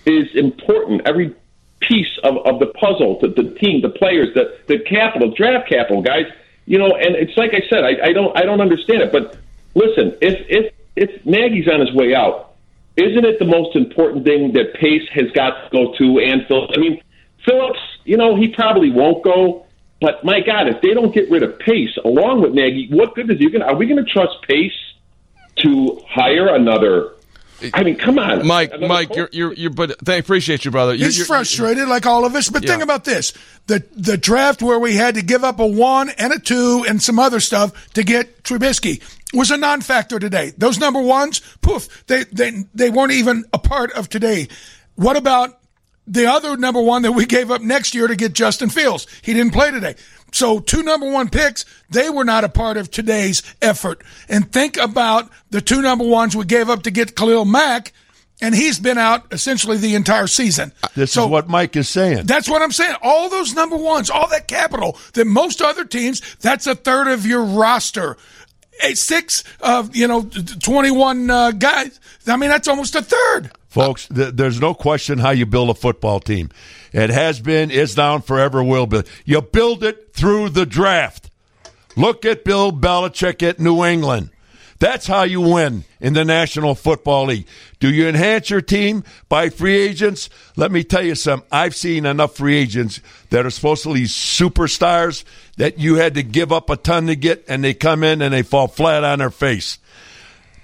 is 0.05 0.33
important. 0.35 1.01
Every 1.05 1.35
piece 1.81 2.17
of, 2.23 2.37
of 2.45 2.59
the 2.59 2.67
puzzle, 2.67 3.19
the, 3.19 3.27
the 3.27 3.55
team, 3.55 3.81
the 3.81 3.89
players, 3.89 4.33
the 4.33 4.57
the 4.67 4.79
capital, 4.79 5.31
draft 5.31 5.67
capital, 5.69 6.01
guys. 6.01 6.31
You 6.65 6.79
know, 6.79 6.95
and 6.95 7.15
it's 7.15 7.37
like 7.37 7.53
I 7.53 7.67
said, 7.69 7.83
I, 7.83 8.09
I 8.09 8.13
don't 8.13 8.37
I 8.37 8.43
don't 8.43 8.61
understand 8.61 9.01
it. 9.01 9.11
But 9.11 9.37
listen, 9.73 10.15
if 10.21 10.45
if 10.47 10.73
if 10.95 11.25
Nagy's 11.25 11.67
on 11.67 11.81
his 11.81 11.93
way 11.93 12.15
out, 12.15 12.54
isn't 12.97 13.25
it 13.25 13.39
the 13.39 13.45
most 13.45 13.75
important 13.75 14.25
thing 14.25 14.53
that 14.53 14.73
Pace 14.75 15.07
has 15.13 15.29
got 15.31 15.51
to 15.51 15.69
go 15.71 15.93
to? 15.97 16.19
And 16.19 16.45
Phil, 16.47 16.67
I 16.75 16.79
mean, 16.79 17.01
Phillips, 17.45 17.79
you 18.05 18.17
know, 18.17 18.35
he 18.35 18.47
probably 18.49 18.91
won't 18.91 19.23
go. 19.23 19.65
But 20.01 20.23
my 20.23 20.41
God, 20.41 20.67
if 20.67 20.81
they 20.81 20.93
don't 20.93 21.13
get 21.13 21.29
rid 21.29 21.43
of 21.43 21.57
Pace 21.59 21.97
along 22.03 22.41
with 22.41 22.53
Nagy, 22.53 22.87
what 22.91 23.15
good 23.15 23.29
is 23.31 23.39
he 23.39 23.49
going? 23.49 23.61
to 23.61 23.67
Are 23.67 23.75
we 23.75 23.85
going 23.87 24.03
to 24.03 24.11
trust 24.11 24.41
Pace 24.47 24.73
to 25.57 26.01
hire 26.07 26.53
another? 26.53 27.11
I 27.73 27.83
mean, 27.83 27.95
come 27.95 28.19
on, 28.19 28.45
Mike, 28.45 28.71
Another 28.73 28.87
Mike, 28.87 29.07
coach? 29.07 29.17
you're, 29.17 29.29
you're, 29.31 29.53
you're, 29.53 29.69
but 29.69 30.09
I 30.09 30.15
appreciate 30.15 30.65
you, 30.65 30.71
brother. 30.71 30.93
You're, 30.93 31.05
He's 31.05 31.17
you're- 31.19 31.27
frustrated 31.27 31.87
like 31.87 32.05
all 32.05 32.25
of 32.25 32.35
us. 32.35 32.49
But 32.49 32.65
think 32.65 32.83
about 32.83 33.05
this. 33.05 33.31
The 33.67 33.83
the 33.95 34.17
draft 34.17 34.61
where 34.61 34.77
we 34.77 34.95
had 34.95 35.15
to 35.15 35.21
give 35.21 35.43
up 35.45 35.59
a 35.59 35.65
one 35.65 36.09
and 36.09 36.33
a 36.33 36.39
two 36.39 36.83
and 36.87 37.01
some 37.01 37.17
other 37.17 37.39
stuff 37.39 37.93
to 37.93 38.03
get 38.03 38.43
Trubisky 38.43 39.01
was 39.33 39.51
a 39.51 39.57
non 39.57 39.81
factor 39.81 40.19
today. 40.19 40.53
Those 40.57 40.79
number 40.79 41.01
ones, 41.01 41.41
poof, 41.61 42.05
they, 42.07 42.23
they 42.25 42.63
they 42.73 42.89
weren't 42.89 43.11
even 43.11 43.45
a 43.53 43.59
part 43.59 43.91
of 43.93 44.09
today. 44.09 44.47
What 44.95 45.17
about 45.17 45.59
the 46.07 46.27
other 46.27 46.55
number 46.57 46.81
one 46.81 47.01
that 47.01 47.11
we 47.13 47.25
gave 47.25 47.49
up 47.51 47.61
next 47.61 47.95
year 47.95 48.07
to 48.07 48.15
get 48.15 48.33
Justin 48.33 48.69
Fields? 48.69 49.07
He 49.21 49.33
didn't 49.33 49.53
play 49.53 49.71
today. 49.71 49.95
So 50.31 50.59
two 50.59 50.83
number 50.83 51.09
one 51.09 51.29
picks, 51.29 51.65
they 51.89 52.09
were 52.09 52.25
not 52.25 52.43
a 52.43 52.49
part 52.49 52.77
of 52.77 52.91
today's 52.91 53.41
effort. 53.61 54.03
And 54.29 54.51
think 54.51 54.77
about 54.77 55.29
the 55.49 55.61
two 55.61 55.81
number 55.81 56.05
ones 56.05 56.35
we 56.35 56.45
gave 56.45 56.69
up 56.69 56.83
to 56.83 56.91
get 56.91 57.15
Khalil 57.15 57.45
Mack, 57.45 57.93
and 58.41 58.53
he's 58.53 58.77
been 58.77 58.97
out 58.97 59.25
essentially 59.31 59.77
the 59.77 59.95
entire 59.95 60.27
season. 60.27 60.73
Uh, 60.83 60.89
this 60.93 61.13
So- 61.13 61.23
is 61.25 61.29
what 61.29 61.47
Mike 61.47 61.75
is 61.77 61.87
saying. 61.87 62.25
that's 62.25 62.49
what 62.49 62.61
I'm 62.61 62.73
saying. 62.73 62.95
All 63.01 63.29
those 63.29 63.53
number 63.53 63.77
ones, 63.77 64.09
all 64.09 64.27
that 64.29 64.47
capital 64.49 64.97
that 65.13 65.25
most 65.25 65.61
other 65.61 65.85
teams, 65.85 66.21
that's 66.41 66.67
a 66.67 66.75
third 66.75 67.07
of 67.07 67.25
your 67.25 67.43
roster. 67.43 68.17
A 68.83 68.93
six 68.95 69.43
of, 69.61 69.95
you 69.95 70.07
know, 70.07 70.23
21 70.23 71.29
uh, 71.29 71.51
guys. 71.51 71.99
I 72.27 72.37
mean, 72.37 72.49
that's 72.49 72.67
almost 72.67 72.95
a 72.95 73.01
third. 73.01 73.51
Folks, 73.67 74.07
th- 74.07 74.33
there's 74.35 74.59
no 74.61 74.73
question 74.73 75.17
how 75.19 75.31
you 75.31 75.45
build 75.45 75.69
a 75.69 75.73
football 75.73 76.19
team. 76.19 76.49
It 76.93 77.09
has 77.09 77.39
been, 77.39 77.71
is 77.71 77.97
now, 77.97 78.15
and 78.15 78.25
forever 78.25 78.63
will 78.63 78.85
be. 78.87 79.03
You 79.25 79.41
build 79.41 79.83
it 79.83 80.13
through 80.13 80.49
the 80.49 80.65
draft. 80.65 81.29
Look 81.97 82.25
at 82.25 82.43
Bill 82.43 82.71
Belichick 82.71 83.41
at 83.47 83.59
New 83.59 83.83
England. 83.83 84.29
That's 84.85 85.07
how 85.07 85.23
you 85.23 85.41
win 85.41 85.83
in 85.99 86.13
the 86.13 86.23
National 86.23 86.75
Football 86.75 87.25
League. 87.25 87.47
Do 87.79 87.91
you 87.91 88.07
enhance 88.07 88.51
your 88.51 88.61
team 88.61 89.03
by 89.27 89.49
free 89.49 89.75
agents? 89.75 90.29
Let 90.55 90.71
me 90.71 90.83
tell 90.83 91.03
you 91.03 91.15
something. 91.15 91.47
I've 91.51 91.75
seen 91.75 92.05
enough 92.05 92.37
free 92.37 92.55
agents 92.55 93.01
that 93.31 93.47
are 93.47 93.49
supposedly 93.49 94.03
superstars 94.03 95.23
that 95.57 95.79
you 95.79 95.95
had 95.95 96.13
to 96.13 96.21
give 96.21 96.51
up 96.51 96.69
a 96.69 96.77
ton 96.77 97.07
to 97.07 97.15
get, 97.15 97.43
and 97.47 97.63
they 97.63 97.73
come 97.73 98.03
in 98.03 98.21
and 98.21 98.31
they 98.31 98.43
fall 98.43 98.67
flat 98.67 99.03
on 99.03 99.17
their 99.17 99.31
face. 99.31 99.79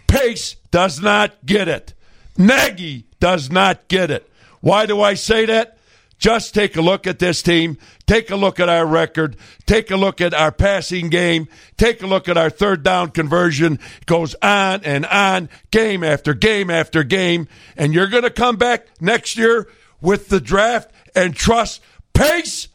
Pace 0.06 0.56
does 0.70 1.02
not 1.02 1.44
get 1.44 1.68
it. 1.68 1.96
Nagy 2.38 3.06
does 3.20 3.50
not 3.50 3.88
get 3.88 4.12
it. 4.12 4.30
Why 4.60 4.86
do 4.86 5.02
I 5.02 5.16
say 5.16 5.48
that? 5.48 5.80
Just 6.22 6.54
take 6.54 6.78
a 6.78 6.82
look 6.82 7.08
at 7.08 7.18
this 7.18 7.42
team. 7.42 7.80
Take 8.06 8.30
a 8.30 8.36
look 8.36 8.60
at 8.60 8.70
our 8.70 8.86
record. 8.86 9.36
Take 9.66 9.90
a 9.90 9.98
look 9.98 10.22
at 10.22 10.36
our 10.36 10.52
passing 10.52 11.10
game. 11.10 11.48
Take 11.78 12.04
a 12.04 12.08
look 12.08 12.30
at 12.30 12.38
our 12.38 12.52
third 12.52 12.84
down 12.84 13.10
conversion. 13.10 13.80
It 14.00 14.06
goes 14.06 14.36
on 14.36 14.82
and 14.84 15.08
on, 15.08 15.50
game 15.72 16.04
after 16.04 16.36
game 16.36 16.70
after 16.70 17.04
game. 17.04 17.48
And 17.76 17.92
you're 17.92 18.08
going 18.08 18.22
to 18.22 18.30
come 18.30 18.56
back 18.56 18.86
next 19.02 19.36
year 19.36 19.68
with 20.00 20.30
the 20.30 20.40
draft 20.40 20.92
and 21.16 21.36
trust 21.36 21.82
Pace 22.14 22.68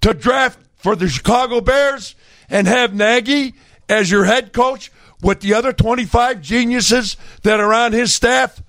to 0.00 0.12
draft 0.12 0.58
for 0.74 0.96
the 0.96 1.08
Chicago 1.08 1.60
Bears 1.60 2.16
and 2.50 2.66
have 2.66 2.92
Nagy 2.92 3.54
as 3.88 4.10
your 4.10 4.24
head 4.24 4.52
coach 4.52 4.90
with 5.22 5.40
the 5.40 5.54
other 5.54 5.72
25 5.72 6.40
geniuses 6.40 7.16
that 7.42 7.60
are 7.60 7.72
on 7.72 7.92
his 7.92 8.12
staff, 8.12 8.60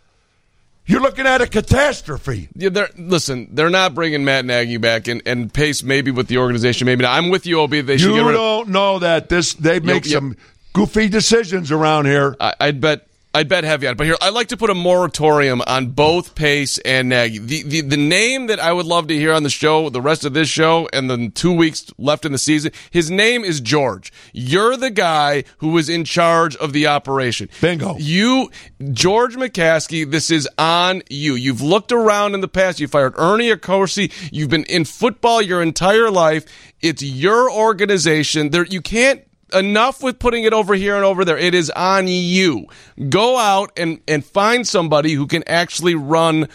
you're 0.86 1.02
looking 1.02 1.26
at 1.26 1.42
a 1.42 1.48
catastrophe. 1.48 2.50
Yeah, 2.56 2.70
they're, 2.70 2.90
listen, 2.98 3.50
they're 3.52 3.70
not 3.70 3.96
bringing 3.96 4.24
Matt 4.24 4.46
Nagy 4.46 4.78
back, 4.78 5.08
and, 5.08 5.22
and 5.26 5.54
Pace 5.54 5.84
maybe 5.84 6.12
with 6.12 6.28
the 6.28 6.38
organization, 6.38 6.86
maybe 6.86 7.04
not. 7.04 7.18
I'm 7.18 7.30
with 7.30 7.46
you, 7.46 7.60
Ob. 7.62 7.72
They 7.72 7.98
should 7.98 8.10
You 8.10 8.16
get 8.16 8.22
rid 8.22 8.36
of. 8.36 8.42
don't 8.42 8.70
know 8.70 9.00
that 9.00 9.30
this 9.30 9.54
they 9.56 9.80
make 9.80 10.06
yep. 10.06 10.14
some 10.14 10.38
goofy 10.74 11.10
decisions 11.10 11.72
around 11.72 12.06
here. 12.06 12.36
I, 12.40 12.54
I'd 12.60 12.82
bet. 12.82 13.08
I'd 13.36 13.50
bet 13.50 13.66
heavy 13.66 13.86
on 13.86 13.92
it. 13.92 13.98
But 13.98 14.08
here, 14.08 14.16
I'd 14.22 14.34
like 14.34 14.48
to 14.48 14.58
put 14.58 14.70
a 14.70 14.74
moratorium 14.74 15.62
on 15.68 15.88
both 15.88 16.36
Pace 16.36 16.78
and 16.80 17.10
Nagy. 17.10 17.40
The, 17.40 17.64
the 17.64 17.82
the 17.82 17.98
name 17.98 18.48
that 18.48 18.62
I 18.62 18.72
would 18.72 18.86
love 18.86 19.08
to 19.08 19.14
hear 19.14 19.34
on 19.34 19.44
the 19.44 19.50
show, 19.50 19.90
the 19.90 20.02
rest 20.02 20.24
of 20.24 20.34
this 20.34 20.48
show, 20.48 20.88
and 20.94 21.10
the 21.10 21.30
two 21.30 21.52
weeks 21.52 21.92
left 21.98 22.24
in 22.24 22.32
the 22.32 22.38
season, 22.38 22.72
his 22.92 23.12
name 23.12 23.44
is 23.44 23.60
George. 23.60 24.14
You're 24.32 24.78
the 24.78 24.90
guy 24.90 25.44
who 25.58 25.70
was 25.70 25.90
in 25.90 26.06
charge 26.06 26.56
of 26.56 26.72
the 26.72 26.88
operation. 26.88 27.50
Bingo. 27.60 27.98
You, 27.98 28.52
George 28.94 29.36
McCaskey, 29.36 30.10
this 30.10 30.32
is 30.32 30.48
on 30.58 31.04
you. 31.10 31.36
You've 31.36 31.62
looked 31.62 31.92
around 31.92 32.36
in 32.36 32.40
the 32.40 32.48
past. 32.48 32.80
You 32.80 32.88
fired 32.88 33.16
Ernie 33.18 33.52
Accorsi. 33.52 34.14
You've 34.32 34.50
been 34.50 34.64
in 34.64 34.86
football 34.86 35.42
your 35.42 35.62
entire 35.62 36.10
life. 36.10 36.46
It's 36.82 37.04
your 37.04 37.52
organization. 37.52 38.52
There, 38.52 38.66
you 38.66 38.82
can't 38.82 39.24
enough 39.54 40.02
with 40.02 40.20
putting 40.20 40.44
it 40.44 40.54
over 40.54 40.74
here 40.76 40.96
and 40.96 41.06
over 41.06 41.26
there. 41.26 41.38
It 41.38 41.54
is 41.54 41.70
on 41.72 42.08
you. 42.08 42.68
Go 43.10 43.38
out 43.38 43.72
and, 43.78 44.00
and 44.08 44.26
find 44.26 44.68
somebody 44.68 45.14
who 45.14 45.28
can 45.28 45.44
actually 45.48 45.96
run 45.96 46.48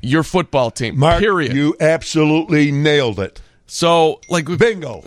your 0.00 0.22
football 0.22 0.70
team. 0.70 0.98
Mark, 0.98 1.20
period. 1.20 1.54
you 1.54 1.76
absolutely 1.80 2.70
nailed 2.70 3.18
it. 3.20 3.40
so, 3.66 4.20
like, 4.28 4.46
Bingo. 4.58 5.04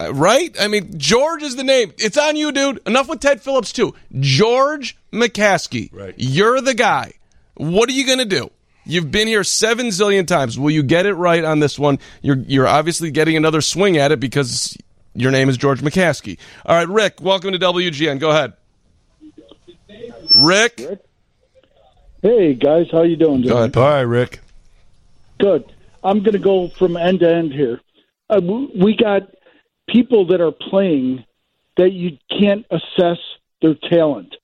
Uh, 0.00 0.14
right? 0.14 0.54
I 0.60 0.68
mean, 0.68 0.96
George 0.98 1.42
is 1.42 1.56
the 1.56 1.64
name. 1.64 1.92
It's 1.98 2.16
on 2.16 2.36
you, 2.36 2.52
dude. 2.52 2.80
Enough 2.86 3.08
with 3.08 3.20
Ted 3.20 3.40
Phillips, 3.40 3.72
too. 3.72 3.94
George 4.20 4.96
McCaskey. 5.12 5.92
Right. 5.92 6.14
You're 6.16 6.60
the 6.60 6.74
guy. 6.74 7.14
What 7.54 7.88
are 7.88 7.92
you 7.92 8.06
going 8.06 8.18
to 8.18 8.24
do? 8.24 8.50
You've 8.88 9.10
been 9.10 9.28
here 9.28 9.44
seven 9.44 9.88
zillion 9.88 10.26
times. 10.26 10.58
Will 10.58 10.70
you 10.70 10.82
get 10.82 11.04
it 11.04 11.12
right 11.12 11.44
on 11.44 11.60
this 11.60 11.78
one? 11.78 11.98
You're 12.22 12.38
you're 12.38 12.66
obviously 12.66 13.10
getting 13.10 13.36
another 13.36 13.60
swing 13.60 13.98
at 13.98 14.12
it 14.12 14.20
because 14.20 14.78
your 15.20 15.30
name 15.30 15.48
is 15.48 15.56
George 15.56 15.80
McCaskey. 15.80 16.38
All 16.64 16.76
right, 16.76 16.88
Rick, 16.88 17.20
welcome 17.20 17.52
to 17.52 17.58
WGN. 17.58 18.18
Go 18.18 18.30
ahead. 18.30 18.52
Rick, 20.34 20.80
Hey 22.22 22.54
guys, 22.54 22.86
how 22.90 23.02
you 23.02 23.16
doing? 23.16 23.42
go 23.42 23.58
ahead. 23.58 23.76
All 23.76 23.84
right, 23.84 24.00
Rick. 24.00 24.40
Good. 25.38 25.72
I'm 26.02 26.18
going 26.20 26.32
to 26.32 26.38
go 26.40 26.68
from 26.68 26.96
end 26.96 27.20
to 27.20 27.32
end 27.32 27.52
here. 27.52 27.80
Uh, 28.28 28.40
we 28.42 28.96
got 28.96 29.22
people 29.88 30.26
that 30.26 30.40
are 30.40 30.50
playing 30.52 31.24
that 31.76 31.92
you 31.92 32.18
can't 32.28 32.66
assess 32.70 33.18
their 33.62 33.74
talent. 33.74 34.34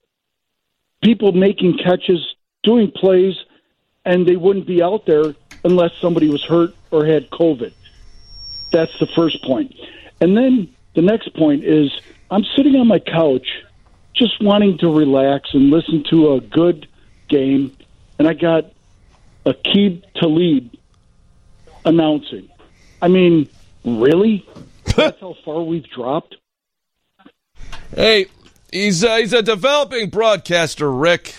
People 1.03 1.33
making 1.33 1.77
catches, 1.77 2.35
doing 2.63 2.91
plays, 2.91 3.35
and 4.05 4.25
they 4.25 4.37
wouldn't 4.37 4.65
be 4.67 4.81
out 4.81 5.05
there 5.05 5.35
unless 5.65 5.91
somebody 5.99 6.29
was 6.29 6.43
hurt 6.43 6.73
or 6.91 7.05
had 7.05 7.29
COVID. 7.29 7.73
That's 8.71 8.97
the 8.99 9.07
first 9.07 9.43
point. 9.43 9.75
And 10.21 10.35
then 10.35 10.73
the 10.95 11.01
next 11.01 11.33
point 11.35 11.63
is 11.63 11.91
I'm 12.31 12.43
sitting 12.55 12.75
on 12.75 12.87
my 12.87 12.99
couch 12.99 13.47
just 14.15 14.41
wanting 14.41 14.77
to 14.79 14.89
relax 14.93 15.49
and 15.53 15.69
listen 15.69 16.03
to 16.09 16.33
a 16.33 16.41
good 16.41 16.87
game, 17.27 17.75
and 18.17 18.27
I 18.27 18.33
got 18.33 18.71
Aqib 19.45 20.03
Talib 20.15 20.73
announcing. 21.83 22.49
I 23.01 23.07
mean, 23.07 23.49
really? 23.83 24.47
That's 24.95 25.19
how 25.19 25.35
far 25.43 25.61
we've 25.63 25.87
dropped. 25.89 26.35
Hey, 27.93 28.27
he's 28.71 29.03
uh, 29.03 29.17
he's 29.17 29.33
a 29.33 29.41
developing 29.41 30.09
broadcaster, 30.09 30.91
Rick. 30.91 31.35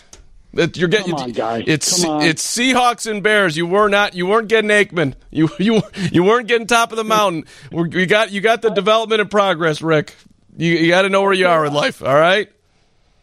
You're 0.74 0.88
getting. 0.88 1.12
Come 1.14 1.24
on, 1.24 1.32
guy. 1.32 1.62
It's 1.66 2.02
Come 2.02 2.10
on. 2.10 2.22
it's 2.22 2.42
Seahawks 2.46 3.10
and 3.10 3.22
Bears. 3.22 3.56
You 3.56 3.66
were 3.66 3.88
not. 3.88 4.14
You 4.14 4.26
weren't 4.26 4.48
getting 4.48 4.70
Aikman. 4.70 5.14
You 5.30 5.48
you 5.58 5.82
you 6.12 6.24
weren't 6.24 6.48
getting 6.48 6.66
top 6.66 6.92
of 6.92 6.96
the 6.96 7.04
mountain. 7.04 7.44
You 7.70 8.06
got 8.06 8.30
you 8.32 8.40
got 8.40 8.62
the 8.62 8.70
development 8.70 9.20
in 9.20 9.28
progress, 9.28 9.82
Rick. 9.82 10.14
You, 10.56 10.72
you 10.72 10.88
got 10.88 11.02
to 11.02 11.08
know 11.10 11.22
where 11.22 11.34
you 11.34 11.46
are 11.46 11.66
in 11.66 11.72
life. 11.74 12.02
All 12.02 12.14
right. 12.14 12.50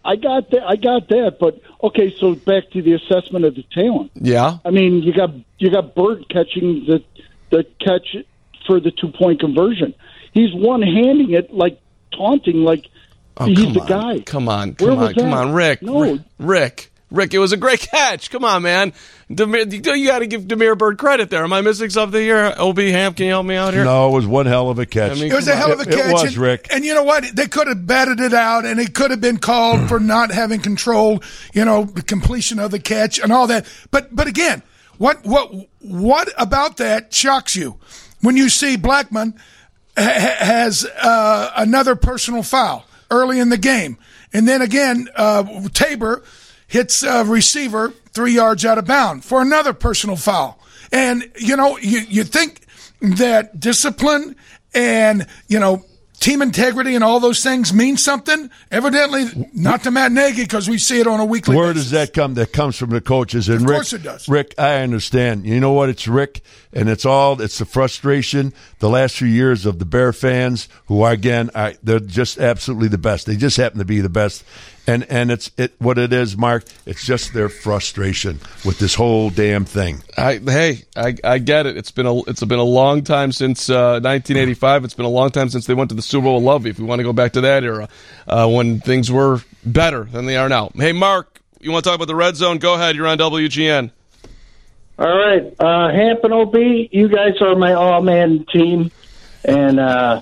I 0.05 0.15
got 0.17 0.51
that. 0.51 0.63
I 0.67 0.75
got 0.75 1.07
that. 1.09 1.37
But 1.39 1.61
okay, 1.83 2.13
so 2.19 2.35
back 2.35 2.69
to 2.71 2.81
the 2.81 2.93
assessment 2.93 3.45
of 3.45 3.55
the 3.55 3.63
talent. 3.73 4.11
Yeah. 4.15 4.57
I 4.65 4.69
mean, 4.69 5.01
you 5.01 5.13
got 5.13 5.31
you 5.57 5.71
got 5.71 5.95
Byrd 5.95 6.25
catching 6.29 6.85
the 6.85 7.03
the 7.49 7.63
catch 7.79 8.15
for 8.67 8.79
the 8.79 8.91
two 8.91 9.07
point 9.09 9.39
conversion. 9.39 9.95
He's 10.33 10.53
one 10.53 10.81
handing 10.81 11.31
it 11.31 11.53
like 11.53 11.79
taunting, 12.11 12.57
like 12.63 12.87
Oh, 13.37 13.45
he's 13.45 13.57
come 13.57 13.73
the 13.73 13.81
on. 13.81 13.87
guy. 13.87 14.19
Come 14.19 14.47
on, 14.47 14.75
come 14.75 14.99
on, 14.99 15.13
come 15.15 15.33
on, 15.33 15.53
Rick. 15.53 15.81
No. 15.81 16.01
Rick, 16.01 16.21
Rick, 16.37 16.91
Rick, 17.13 17.33
It 17.33 17.39
was 17.39 17.51
a 17.53 17.57
great 17.57 17.79
catch. 17.91 18.29
Come 18.31 18.43
on, 18.43 18.63
man. 18.63 18.91
Demir, 19.31 19.71
you 19.71 20.07
got 20.07 20.19
to 20.19 20.27
give 20.27 20.41
Demir 20.43 20.77
Byrd 20.77 20.97
credit 20.97 21.29
there. 21.29 21.43
Am 21.43 21.53
I 21.53 21.61
missing 21.61 21.89
something 21.89 22.19
here? 22.19 22.53
Ob 22.57 22.77
Ham, 22.77 23.13
can 23.13 23.25
you 23.27 23.31
help 23.31 23.45
me 23.45 23.55
out 23.55 23.73
here? 23.73 23.85
No, 23.85 24.09
it 24.09 24.11
was 24.11 24.27
one 24.27 24.45
hell 24.47 24.69
of 24.69 24.79
a 24.79 24.85
catch. 24.85 25.11
I 25.11 25.15
mean, 25.15 25.31
It 25.31 25.35
was 25.35 25.47
a 25.47 25.51
Come 25.51 25.59
hell 25.59 25.71
of 25.73 25.79
a 25.79 25.83
It- 25.83 25.95
catch. 25.95 26.09
it 26.09 26.11
was, 26.11 26.23
and, 26.23 26.37
Rick. 26.37 26.67
And 26.71 26.83
you 26.83 26.93
know 26.93 27.03
what? 27.03 27.23
They 27.35 27.47
could 27.47 27.67
have 27.67 27.87
batted 27.87 28.19
it 28.19 28.33
out, 28.33 28.65
and 28.65 28.79
it 28.79 28.93
could 28.93 29.11
have 29.11 29.21
been 29.21 29.37
called 29.37 29.87
for 29.87 29.99
not 29.99 30.31
having 30.31 30.59
control. 30.59 31.23
You 31.53 31.63
know, 31.65 31.83
the 31.85 32.01
completion 32.01 32.59
of 32.59 32.71
the 32.71 32.79
catch 32.79 33.19
and 33.19 33.31
all 33.31 33.47
that. 33.47 33.65
But 33.91 34.13
but 34.15 34.27
again, 34.27 34.61
what 34.97 35.23
what 35.23 35.51
what 35.79 36.29
about 36.37 36.77
that 36.77 37.13
shocks 37.13 37.55
you 37.55 37.77
when 38.21 38.37
you 38.37 38.49
see 38.49 38.75
Blackman 38.75 39.35
ha- 39.97 40.03
ha- 40.03 40.45
has 40.45 40.85
uh, 40.85 41.51
another 41.57 41.95
personal 41.95 42.43
foul 42.43 42.85
early 43.09 43.39
in 43.39 43.49
the 43.49 43.57
game, 43.57 43.97
and 44.33 44.47
then 44.47 44.61
again 44.61 45.07
uh, 45.15 45.43
Tabor 45.73 46.23
hits 46.73 47.03
a 47.03 47.23
receiver 47.23 47.93
three 48.13 48.33
yards 48.33 48.65
out 48.65 48.79
of 48.79 48.85
bound 48.85 49.23
for 49.23 49.43
another 49.43 49.73
personal 49.73 50.15
foul. 50.15 50.59
And 50.91 51.31
you 51.37 51.55
know, 51.55 51.77
you 51.77 51.99
you 51.99 52.23
think 52.23 52.65
that 52.99 53.59
discipline 53.59 54.35
and 54.73 55.27
you 55.47 55.59
know 55.59 55.85
team 56.19 56.41
integrity 56.41 56.95
and 56.95 57.03
all 57.03 57.19
those 57.19 57.43
things 57.43 57.73
mean 57.73 57.95
something. 57.95 58.49
Evidently, 58.71 59.49
not 59.53 59.83
to 59.83 59.91
Matt 59.91 60.11
Nagy 60.13 60.43
because 60.43 60.67
we 60.67 60.79
see 60.79 60.99
it 60.99 61.05
on 61.05 61.19
a 61.19 61.25
weekly. 61.25 61.55
Where 61.55 61.73
basis. 61.73 61.83
does 61.83 61.91
that 61.91 62.13
come? 62.13 62.33
That 62.33 62.53
comes 62.53 62.75
from 62.75 62.89
the 62.89 63.01
coaches. 63.01 63.49
And 63.49 63.57
Of 63.57 63.69
Rick, 63.69 63.75
course 63.75 63.93
it 63.93 64.01
does. 64.01 64.27
Rick, 64.27 64.55
I 64.57 64.77
understand. 64.81 65.45
You 65.45 65.59
know 65.59 65.73
what? 65.73 65.89
It's 65.89 66.07
Rick, 66.07 66.41
and 66.71 66.89
it's 66.89 67.05
all. 67.05 67.39
It's 67.39 67.59
the 67.59 67.65
frustration. 67.65 68.51
The 68.79 68.89
last 68.89 69.17
few 69.17 69.27
years 69.27 69.67
of 69.67 69.77
the 69.77 69.85
Bear 69.85 70.11
fans, 70.11 70.69
who 70.87 71.05
again, 71.05 71.51
I, 71.53 71.75
they're 71.83 71.99
just 71.99 72.39
absolutely 72.39 72.87
the 72.87 72.97
best. 72.97 73.27
They 73.27 73.35
just 73.35 73.57
happen 73.57 73.77
to 73.77 73.85
be 73.85 74.01
the 74.01 74.09
best. 74.09 74.43
And 74.85 75.05
and 75.09 75.31
it's 75.31 75.49
it 75.57 75.73
what 75.79 75.97
it 75.97 76.11
is, 76.11 76.35
Mark. 76.35 76.65
It's 76.85 77.05
just 77.05 77.33
their 77.33 77.47
frustration 77.47 78.39
with 78.65 78.79
this 78.79 78.95
whole 78.95 79.29
damn 79.29 79.63
thing. 79.63 80.03
I, 80.17 80.41
hey, 80.43 80.83
I, 80.95 81.15
I 81.23 81.37
get 81.37 81.65
it. 81.65 81.77
It's 81.77 81.91
been 81.91 82.05
a 82.05 82.21
it's 82.23 82.43
been 82.43 82.59
a 82.59 82.63
long 82.63 83.03
time 83.03 83.31
since 83.31 83.69
uh, 83.69 84.01
1985. 84.03 84.83
It's 84.83 84.93
been 84.93 85.05
a 85.05 85.09
long 85.09 85.29
time 85.29 85.47
since 85.47 85.67
they 85.67 85.73
went 85.73 85.89
to 85.91 85.95
the 85.95 86.01
Super 86.01 86.25
Bowl. 86.25 86.41
Love 86.41 86.65
you 86.65 86.71
if 86.71 86.79
we 86.79 86.85
want 86.85 86.99
to 86.99 87.03
go 87.03 87.13
back 87.13 87.31
to 87.33 87.41
that 87.41 87.63
era 87.63 87.87
uh, 88.27 88.49
when 88.49 88.81
things 88.81 89.09
were 89.09 89.41
better 89.65 90.03
than 90.03 90.25
they 90.25 90.35
are 90.35 90.49
now. 90.49 90.69
Hey, 90.75 90.91
Mark, 90.91 91.39
you 91.61 91.71
want 91.71 91.85
to 91.85 91.89
talk 91.89 91.95
about 91.95 92.09
the 92.09 92.15
red 92.15 92.35
zone? 92.35 92.57
Go 92.57 92.73
ahead. 92.73 92.97
You're 92.97 93.07
on 93.07 93.17
WGN. 93.17 93.89
All 94.99 95.17
right, 95.17 95.53
uh, 95.59 95.91
Hamp 95.91 96.23
and 96.23 96.33
OB, 96.33 96.55
you 96.55 97.07
guys 97.09 97.41
are 97.41 97.55
my 97.55 97.73
all-man 97.73 98.45
team, 98.45 98.91
and 99.43 99.79
uh, 99.79 100.21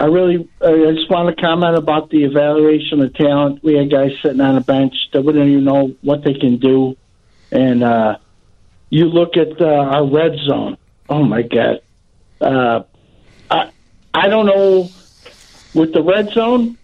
I 0.00 0.04
really, 0.04 0.48
I 0.60 0.92
just 0.94 1.10
want 1.10 1.34
to 1.34 1.40
comment 1.40 1.76
about 1.76 2.10
the 2.10 2.24
evaluation 2.24 3.00
of 3.00 3.14
talent. 3.14 3.64
We 3.64 3.74
had 3.74 3.90
guys 3.90 4.12
sitting 4.22 4.40
on 4.40 4.56
a 4.56 4.60
bench 4.60 4.94
that 5.12 5.24
don't 5.24 5.36
even 5.36 5.64
know 5.64 5.96
what 6.02 6.22
they 6.22 6.34
can 6.34 6.58
do, 6.58 6.96
and 7.50 7.82
uh, 7.82 8.18
you 8.90 9.06
look 9.06 9.36
at 9.36 9.60
uh, 9.60 9.64
our 9.64 10.06
red 10.06 10.36
zone. 10.46 10.78
Oh 11.08 11.24
my 11.24 11.42
God, 11.42 11.80
uh, 12.40 12.82
I, 13.50 13.70
I 14.14 14.28
don't 14.28 14.46
know 14.46 14.88
with 15.74 15.92
the 15.92 16.02
red 16.02 16.30
zone. 16.30 16.78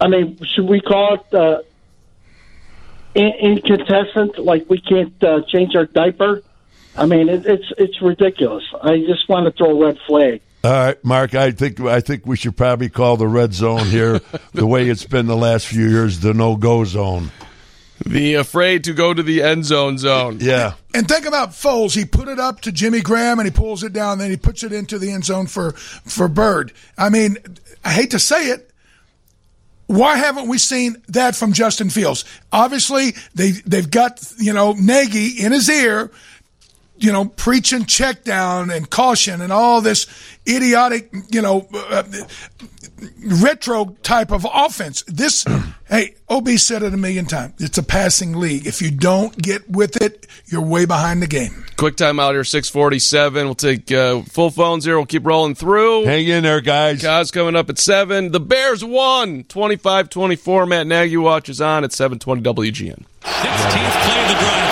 I 0.00 0.08
mean, 0.08 0.38
should 0.44 0.68
we 0.68 0.80
call 0.80 1.14
it? 1.14 1.34
Uh, 1.34 1.62
in- 3.14 3.34
incontestant, 3.40 4.38
like 4.38 4.68
we 4.68 4.80
can't 4.80 5.22
uh, 5.22 5.42
change 5.42 5.74
our 5.76 5.86
diaper. 5.86 6.42
I 6.96 7.06
mean, 7.06 7.28
it, 7.28 7.46
it's 7.46 7.72
it's 7.78 8.02
ridiculous. 8.02 8.64
I 8.82 8.98
just 9.00 9.28
want 9.28 9.46
to 9.46 9.52
throw 9.52 9.70
a 9.70 9.86
red 9.86 9.98
flag. 10.06 10.40
All 10.64 10.70
right, 10.70 11.04
Mark. 11.04 11.34
I 11.34 11.50
think 11.50 11.80
I 11.80 12.00
think 12.00 12.24
we 12.24 12.36
should 12.36 12.56
probably 12.56 12.88
call 12.88 13.16
the 13.16 13.26
red 13.26 13.52
zone 13.52 13.86
here 13.86 14.20
the 14.52 14.66
way 14.66 14.88
it's 14.88 15.04
been 15.04 15.26
the 15.26 15.36
last 15.36 15.66
few 15.66 15.88
years, 15.88 16.20
the 16.20 16.34
no 16.34 16.56
go 16.56 16.84
zone. 16.84 17.32
The 18.06 18.34
afraid 18.34 18.84
to 18.84 18.92
go 18.92 19.14
to 19.14 19.22
the 19.22 19.42
end 19.42 19.64
zone 19.64 19.98
zone. 19.98 20.38
Yeah. 20.40 20.74
And 20.94 21.06
think 21.06 21.26
about 21.26 21.50
Foles. 21.50 21.94
He 21.94 22.04
put 22.04 22.28
it 22.28 22.38
up 22.38 22.60
to 22.62 22.72
Jimmy 22.72 23.00
Graham 23.00 23.38
and 23.38 23.46
he 23.46 23.52
pulls 23.52 23.82
it 23.82 23.92
down, 23.92 24.18
then 24.18 24.30
he 24.30 24.36
puts 24.36 24.62
it 24.62 24.72
into 24.72 24.98
the 24.98 25.12
end 25.12 25.24
zone 25.24 25.46
for, 25.46 25.72
for 25.72 26.28
Byrd. 26.28 26.72
I 26.98 27.08
mean, 27.08 27.36
I 27.84 27.92
hate 27.92 28.10
to 28.10 28.18
say 28.18 28.50
it. 28.50 28.70
Why 29.86 30.16
haven't 30.16 30.48
we 30.48 30.58
seen 30.58 30.96
that 31.08 31.36
from 31.36 31.52
Justin 31.52 31.90
Fields? 31.90 32.24
Obviously, 32.50 33.14
they, 33.34 33.50
they've 33.50 33.90
got, 33.90 34.26
you 34.38 34.52
know, 34.52 34.72
Nagy 34.72 35.42
in 35.44 35.52
his 35.52 35.68
ear, 35.68 36.10
you 37.02 37.12
know, 37.12 37.24
preaching 37.26 37.84
check 37.84 38.22
down 38.22 38.70
and 38.70 38.88
caution 38.88 39.40
and 39.40 39.52
all 39.52 39.80
this 39.80 40.06
idiotic, 40.48 41.12
you 41.30 41.42
know, 41.42 41.66
uh, 41.90 42.04
retro 43.42 43.96
type 44.02 44.30
of 44.30 44.46
offense. 44.52 45.02
This, 45.08 45.44
hey, 45.88 46.14
OB 46.28 46.48
said 46.50 46.82
it 46.82 46.94
a 46.94 46.96
million 46.96 47.26
times. 47.26 47.54
It's 47.58 47.76
a 47.76 47.82
passing 47.82 48.36
league. 48.36 48.66
If 48.66 48.80
you 48.80 48.92
don't 48.92 49.36
get 49.36 49.68
with 49.68 50.00
it, 50.00 50.28
you're 50.46 50.62
way 50.62 50.84
behind 50.84 51.22
the 51.22 51.26
game. 51.26 51.64
Quick 51.76 51.96
time 51.96 52.20
out 52.20 52.34
here, 52.34 52.44
647. 52.44 53.44
We'll 53.44 53.54
take 53.56 53.90
uh, 53.90 54.22
full 54.22 54.50
phones 54.50 54.84
here. 54.84 54.96
We'll 54.96 55.06
keep 55.06 55.26
rolling 55.26 55.56
through. 55.56 56.04
Hang 56.04 56.28
in 56.28 56.44
there, 56.44 56.60
guys. 56.60 57.02
Kaz 57.02 57.32
coming 57.32 57.56
up 57.56 57.68
at 57.68 57.78
7. 57.78 58.30
The 58.30 58.40
Bears 58.40 58.84
won 58.84 59.42
25-24. 59.44 60.68
Matt 60.68 60.86
Nagy 60.86 61.16
watches 61.16 61.60
on 61.60 61.82
at 61.82 61.92
720 61.92 62.42
WGN. 62.42 63.04
16th 63.22 64.04
play 64.04 64.22
of 64.22 64.28
the 64.28 64.34
drive 64.34 64.71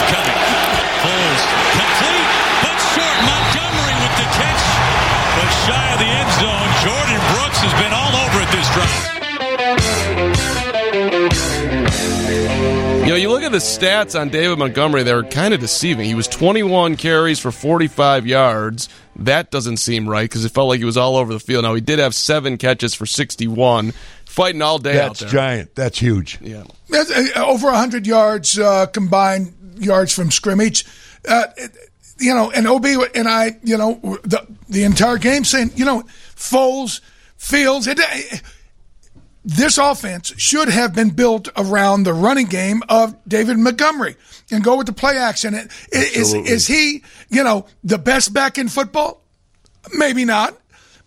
You 13.31 13.37
look 13.37 13.45
at 13.45 13.53
the 13.53 13.59
stats 13.59 14.19
on 14.21 14.29
David 14.29 14.59
Montgomery, 14.59 15.05
they're 15.05 15.23
kind 15.23 15.55
of 15.55 15.61
deceiving. 15.61 16.05
He 16.05 16.17
was 16.17 16.27
21 16.27 16.97
carries 16.97 17.39
for 17.39 17.53
45 17.53 18.27
yards. 18.27 18.89
That 19.15 19.53
doesn't 19.53 19.77
seem 19.77 20.09
right 20.09 20.29
because 20.29 20.45
it 20.45 20.49
felt 20.49 20.67
like 20.67 20.81
he 20.81 20.85
was 20.85 20.97
all 20.97 21.15
over 21.15 21.33
the 21.33 21.39
field. 21.39 21.63
Now, 21.63 21.75
he 21.75 21.81
did 21.81 22.01
have 22.01 22.13
seven 22.13 22.57
catches 22.59 22.93
for 22.93 23.07
61, 23.07 23.93
fighting 24.25 24.63
all 24.63 24.79
day 24.81 24.95
That's 24.95 25.11
out 25.11 25.17
there. 25.19 25.27
That's 25.27 25.33
giant. 25.33 25.75
That's 25.77 25.99
huge. 26.01 26.39
Yeah. 26.41 26.65
That's, 26.89 27.13
uh, 27.13 27.29
over 27.37 27.69
100 27.69 28.05
yards 28.05 28.59
uh, 28.59 28.87
combined 28.87 29.55
yards 29.79 30.13
from 30.13 30.33
scrimmage. 30.33 30.85
Uh, 31.29 31.45
it- 31.57 31.71
you 32.19 32.35
know, 32.35 32.51
and 32.51 32.67
OB 32.67 32.85
and 33.15 33.27
I, 33.27 33.57
you 33.65 33.79
know, 33.79 33.95
the 34.25 34.47
the 34.69 34.85
entire 34.85 35.17
game 35.17 35.43
saying, 35.43 35.71
you 35.75 35.87
know, 35.87 36.03
Foles, 36.37 37.01
Fields, 37.39 37.87
it, 37.87 37.99
this 39.45 39.79
offense 39.79 40.35
should 40.37 40.69
have 40.69 40.95
been 40.95 41.11
built 41.11 41.49
around 41.57 42.03
the 42.03 42.13
running 42.13 42.47
game 42.47 42.83
of 42.89 43.17
David 43.27 43.59
Montgomery 43.59 44.17
and 44.51 44.63
go 44.63 44.77
with 44.77 44.87
the 44.87 44.93
play 44.93 45.17
action. 45.17 45.55
Is, 45.55 45.69
Absolutely. 45.95 46.51
is 46.53 46.67
he, 46.67 47.03
you 47.31 47.43
know, 47.43 47.67
the 47.83 47.99
best 47.99 48.33
back 48.35 48.59
in 48.59 48.69
football? 48.69 49.23
Maybe 49.95 50.27
not, 50.27 50.59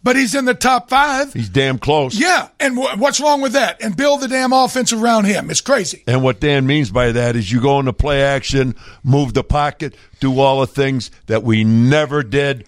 but 0.02 0.15
he's 0.15 0.34
in 0.34 0.46
the 0.46 0.56
top 0.56 0.89
five. 0.89 1.32
He's 1.32 1.50
damn 1.50 1.78
close. 1.78 2.19
Yeah, 2.19 2.50
and 2.60 2.76
wh- 2.76 3.00
what's 3.00 3.19
wrong 3.22 3.39
with 3.39 3.54
that? 3.54 3.84
And 3.84 3.96
build 3.96 4.22
the 4.22 4.28
damn 4.28 4.52
offense 4.52 4.91
around 4.91 5.26
him. 5.26 5.52
It's 5.52 5.62
crazy. 5.62 6.04
And 6.08 6.24
what 6.24 6.39
Dan 6.39 6.65
means 6.65 6.89
by 6.89 7.12
that 7.12 7.36
is 7.36 7.52
you 7.52 7.62
go 7.62 7.80
into 7.80 7.93
play 7.93 8.24
action, 8.24 8.76
move 9.04 9.36
the 9.36 9.43
pocket, 9.43 9.96
do 10.19 10.39
all 10.39 10.62
the 10.62 10.67
things 10.67 11.12
that 11.28 11.43
we 11.43 11.63
never 11.63 12.24
did 12.24 12.65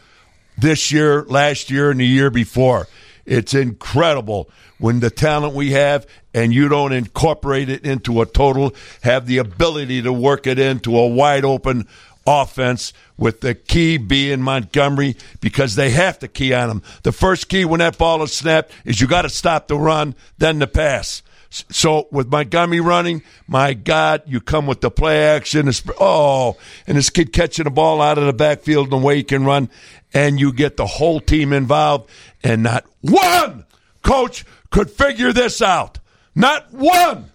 this 0.59 0.91
year, 0.91 1.23
last 1.23 1.71
year, 1.71 1.89
and 1.89 1.99
the 1.99 2.05
year 2.05 2.29
before. 2.29 2.87
It's 3.25 3.53
incredible 3.53 4.49
when 4.77 4.99
the 4.99 5.09
talent 5.09 5.53
we 5.53 5.71
have 5.71 6.05
and 6.33 6.53
you 6.53 6.67
don't 6.67 6.93
incorporate 6.93 7.69
it 7.69 7.85
into 7.85 8.21
a 8.21 8.25
total, 8.25 8.75
have 9.01 9.25
the 9.25 9.37
ability 9.37 10.01
to 10.03 10.13
work 10.13 10.47
it 10.47 10.59
into 10.59 10.97
a 10.97 11.07
wide 11.07 11.45
open 11.45 11.87
offense 12.27 12.93
with 13.17 13.41
the 13.41 13.55
key 13.55 13.97
being 13.97 14.41
Montgomery 14.41 15.15
because 15.41 15.75
they 15.75 15.91
have 15.91 16.19
to 16.19 16.27
key 16.27 16.53
on 16.53 16.69
him. 16.69 16.81
The 17.03 17.11
first 17.11 17.49
key 17.49 17.65
when 17.65 17.79
that 17.79 17.97
ball 17.97 18.21
is 18.23 18.33
snapped 18.33 18.71
is 18.83 18.99
you 18.99 19.07
got 19.07 19.23
to 19.23 19.29
stop 19.29 19.67
the 19.67 19.77
run, 19.77 20.15
then 20.37 20.59
the 20.59 20.67
pass. 20.67 21.21
S- 21.51 21.65
So 21.71 22.07
with 22.11 22.27
Montgomery 22.29 22.79
running, 22.79 23.21
my 23.47 23.73
God, 23.73 24.21
you 24.25 24.39
come 24.41 24.67
with 24.67 24.81
the 24.81 24.91
play 24.91 25.23
action. 25.25 25.67
it's- 25.67 25.83
Oh, 25.99 26.57
and 26.87 26.97
this 26.97 27.09
kid 27.09 27.31
catching 27.33 27.63
the 27.65 27.69
ball 27.71 28.01
out 28.01 28.17
of 28.17 28.25
the 28.25 28.33
backfield 28.33 28.85
and 28.87 28.93
the 28.93 29.05
way 29.05 29.17
he 29.17 29.23
can 29.23 29.45
run, 29.45 29.69
and 30.13 30.39
you 30.39 30.51
get 30.53 30.77
the 30.77 30.85
whole 30.85 31.19
team 31.19 31.53
involved, 31.53 32.09
and 32.43 32.63
not 32.63 32.85
one 33.01 33.65
coach 34.03 34.45
could 34.71 34.89
figure 34.91 35.31
this 35.33 35.61
out. 35.61 35.99
Not 36.35 36.73
one. 36.73 37.31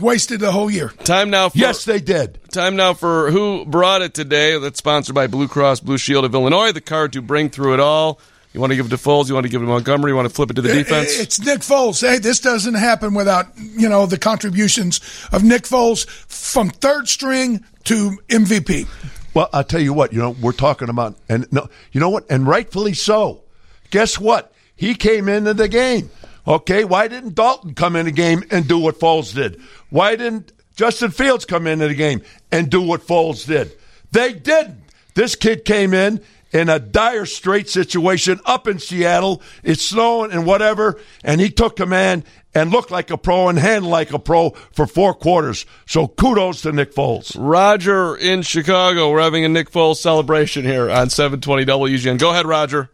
Wasted 0.00 0.40
the 0.40 0.52
whole 0.52 0.70
year. 0.70 0.88
Time 1.04 1.28
now 1.28 1.50
for 1.50 1.58
Yes, 1.58 1.84
they 1.84 2.00
did. 2.00 2.38
Time 2.50 2.76
now 2.76 2.94
for 2.94 3.30
who 3.30 3.66
brought 3.66 4.00
it 4.00 4.14
today. 4.14 4.58
That's 4.58 4.78
sponsored 4.78 5.14
by 5.14 5.26
Blue 5.26 5.48
Cross 5.48 5.80
Blue 5.80 5.98
Shield 5.98 6.24
of 6.24 6.34
Illinois. 6.34 6.72
The 6.72 6.80
card 6.80 7.12
to 7.12 7.20
bring 7.20 7.50
through 7.50 7.74
it 7.74 7.80
all. 7.80 8.18
You 8.52 8.60
want 8.60 8.70
to 8.70 8.76
give 8.76 8.86
it 8.86 8.90
to 8.90 8.96
Foles? 8.96 9.28
You 9.28 9.34
want 9.34 9.46
to 9.46 9.50
give 9.50 9.62
it 9.62 9.64
to 9.64 9.70
Montgomery? 9.70 10.10
You 10.10 10.16
want 10.16 10.28
to 10.28 10.34
flip 10.34 10.50
it 10.50 10.54
to 10.54 10.62
the 10.62 10.72
defense? 10.72 11.18
It's 11.18 11.40
Nick 11.40 11.60
Foles. 11.60 12.06
Hey, 12.06 12.18
this 12.18 12.38
doesn't 12.38 12.74
happen 12.74 13.14
without 13.14 13.46
you 13.56 13.88
know 13.88 14.04
the 14.06 14.18
contributions 14.18 15.00
of 15.32 15.42
Nick 15.42 15.62
Foles 15.62 16.06
from 16.06 16.68
third 16.68 17.08
string 17.08 17.64
to 17.84 18.18
MVP. 18.28 18.86
Well, 19.34 19.48
I'll 19.52 19.64
tell 19.64 19.80
you 19.80 19.94
what, 19.94 20.12
you 20.12 20.18
know, 20.18 20.36
we're 20.42 20.52
talking 20.52 20.90
about, 20.90 21.16
and 21.28 21.50
no, 21.50 21.68
you 21.92 22.00
know 22.00 22.10
what, 22.10 22.26
and 22.28 22.46
rightfully 22.46 22.92
so. 22.92 23.42
Guess 23.90 24.18
what? 24.18 24.52
He 24.76 24.94
came 24.94 25.28
into 25.28 25.54
the 25.54 25.68
game. 25.68 26.10
Okay, 26.46 26.84
why 26.84 27.08
didn't 27.08 27.34
Dalton 27.34 27.74
come 27.74 27.96
in 27.96 28.04
the 28.04 28.12
game 28.12 28.42
and 28.50 28.68
do 28.68 28.78
what 28.78 28.98
Foles 28.98 29.34
did? 29.34 29.60
Why 29.88 30.16
didn't 30.16 30.52
Justin 30.76 31.10
Fields 31.10 31.44
come 31.44 31.66
into 31.66 31.88
the 31.88 31.94
game 31.94 32.20
and 32.50 32.70
do 32.70 32.82
what 32.82 33.00
Foles 33.06 33.46
did? 33.46 33.72
They 34.10 34.34
didn't. 34.34 34.82
This 35.14 35.34
kid 35.34 35.64
came 35.64 35.94
in 35.94 36.20
in 36.52 36.68
a 36.68 36.78
dire 36.78 37.26
straight 37.26 37.68
situation 37.68 38.40
up 38.44 38.68
in 38.68 38.78
Seattle. 38.78 39.42
It's 39.62 39.82
snowing 39.82 40.32
and 40.32 40.46
whatever, 40.46 41.00
and 41.24 41.40
he 41.40 41.50
took 41.50 41.76
command 41.76 42.24
and 42.54 42.70
looked 42.70 42.90
like 42.90 43.10
a 43.10 43.16
pro 43.16 43.48
and 43.48 43.58
handled 43.58 43.90
like 43.90 44.12
a 44.12 44.18
pro 44.18 44.50
for 44.72 44.86
four 44.86 45.14
quarters. 45.14 45.64
So 45.86 46.06
kudos 46.06 46.62
to 46.62 46.72
Nick 46.72 46.94
Foles. 46.94 47.34
Roger 47.38 48.16
in 48.16 48.42
Chicago. 48.42 49.10
We're 49.10 49.22
having 49.22 49.44
a 49.44 49.48
Nick 49.48 49.70
Foles 49.70 49.96
celebration 49.96 50.64
here 50.64 50.90
on 50.90 51.10
720 51.10 51.64
WGN. 51.64 52.18
Go 52.18 52.30
ahead, 52.30 52.46
Roger. 52.46 52.90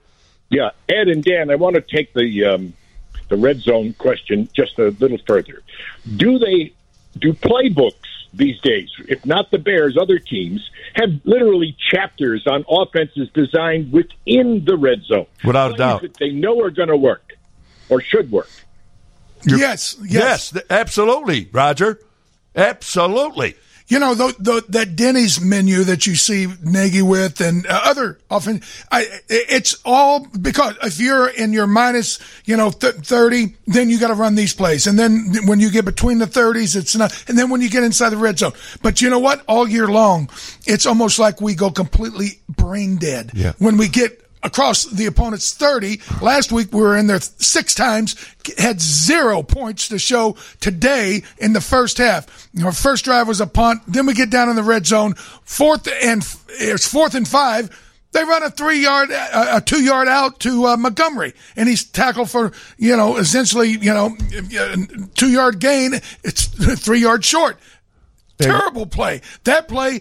Yeah, 0.51 0.71
Ed 0.89 1.09
and 1.09 1.23
Dan, 1.23 1.51
I 1.51 1.57
want 1.57 1.75
to 1.75 1.83
take 1.83 2.15
the 2.15 2.45
um, 2.45 2.73
the 3.29 3.37
red 3.37 3.61
zone 3.61 3.93
question 3.95 4.49
just 4.55 4.79
a 4.79 4.89
little 4.99 5.19
further. 5.27 5.63
Do 6.17 6.39
they 6.39 6.73
do 7.19 7.35
playbooks 7.35 7.93
these 8.33 8.59
days? 8.61 8.89
If 9.09 9.25
not 9.27 9.51
the 9.51 9.59
Bears, 9.59 9.97
other 10.01 10.19
teams 10.19 10.69
have 10.95 11.11
literally 11.25 11.77
chapters 11.91 12.47
on 12.47 12.65
offenses 12.69 13.29
designed 13.35 13.93
within 13.93 14.65
the 14.65 14.77
red 14.77 15.03
zone, 15.05 15.27
Without 15.45 15.73
a 15.75 15.77
doubt. 15.77 16.03
that 16.03 16.15
they 16.15 16.31
know 16.31 16.61
are 16.63 16.71
going 16.71 16.89
to 16.89 16.97
work 16.97 17.33
or 17.89 18.01
should 18.01 18.31
work. 18.31 18.51
yes, 19.45 19.97
yes, 20.03 20.53
Yes, 20.55 20.65
absolutely, 20.71 21.49
Roger. 21.53 22.01
Absolutely. 22.57 23.55
You 23.89 23.99
know 23.99 24.15
the, 24.15 24.35
the, 24.39 24.65
that 24.69 24.97
Denny's 24.97 25.41
menu 25.41 25.83
that 25.85 26.07
you 26.07 26.15
see 26.15 26.47
Nagy 26.63 27.01
with 27.01 27.41
and 27.41 27.67
uh, 27.67 27.81
other 27.85 28.19
often, 28.31 28.61
I, 28.93 29.07
it's 29.31 29.81
all 29.83 30.27
because 30.27 30.77
if 30.83 31.01
you're 31.01 31.27
in 31.29 31.55
your 31.55 31.67
minus, 31.67 32.19
you 32.45 32.57
know, 32.59 32.71
th- 32.71 32.97
thirty, 32.97 33.57
then 33.67 33.89
you 33.89 33.99
got 33.99 34.09
to 34.09 34.15
run 34.15 34.35
these 34.35 34.53
plays, 34.55 34.87
and 34.87 34.99
then 34.99 35.33
when 35.47 35.59
you 35.59 35.71
get 35.71 35.87
between 35.87 36.19
the 36.19 36.27
thirties, 36.27 36.77
it's 36.77 36.95
not, 36.97 37.25
and 37.29 37.39
then 37.39 37.49
when 37.49 37.63
you 37.63 37.71
get 37.71 37.83
inside 37.83 38.11
the 38.11 38.19
red 38.19 38.39
zone. 38.39 38.53
But 38.83 39.01
you 39.01 39.09
know 39.09 39.21
what? 39.21 39.43
All 39.49 39.67
year 39.67 39.87
long, 39.89 40.29
it's 40.67 40.85
almost 40.85 41.19
like 41.19 41.41
we 41.41 41.55
go 41.55 41.71
completely 41.71 42.41
brain 42.47 42.97
dead 42.97 43.31
Yeah. 43.33 43.53
when 43.59 43.79
we 43.79 43.89
get 43.89 44.23
across 44.43 44.85
the 44.85 45.07
opponent's 45.07 45.55
30. 45.55 46.01
Last 46.21 46.53
week 46.53 46.73
we 46.73 46.81
were 46.81 46.97
in 46.97 47.07
there 47.07 47.21
six 47.21 47.75
times, 47.75 48.17
had 48.57 48.81
zero 48.81 49.43
points 49.43 49.89
to 49.89 49.99
show 49.99 50.37
today 50.61 51.23
in 51.39 51.53
the 51.53 51.61
first 51.61 51.99
half. 51.99 52.49
Our 52.63 52.73
first 52.73 53.05
drive 53.05 53.29
was 53.29 53.41
a 53.41 53.47
punt. 53.47 53.83
Then 53.87 54.07
we 54.07 54.15
get 54.15 54.31
down 54.31 54.49
in 54.49 54.57
the 54.57 54.63
red 54.63 54.87
zone. 54.87 55.15
Fourth 55.45 55.89
and 56.03 56.27
it's 56.49 56.87
fourth 56.87 57.15
and 57.15 57.27
five. 57.27 57.71
They 58.13 58.25
run 58.25 58.43
a 58.43 58.51
three 58.51 58.81
yard, 58.83 59.11
a 59.11 59.61
two 59.65 59.83
yard 59.83 60.09
out 60.09 60.41
to 60.41 60.67
uh, 60.67 60.77
Montgomery, 60.79 61.35
and 61.57 61.69
he's 61.69 61.85
tackled 61.85 62.31
for 62.31 62.53
you 62.79 62.97
know 62.97 63.19
essentially 63.19 63.71
you 63.71 63.93
know 63.93 64.17
two 65.15 65.29
yard 65.29 65.61
gain. 65.61 65.95
It's 66.25 66.47
three 66.83 67.01
yards 67.01 67.27
short. 67.27 67.59
Terrible 68.39 68.87
play. 68.87 69.21
That 69.45 69.67
play. 69.69 70.01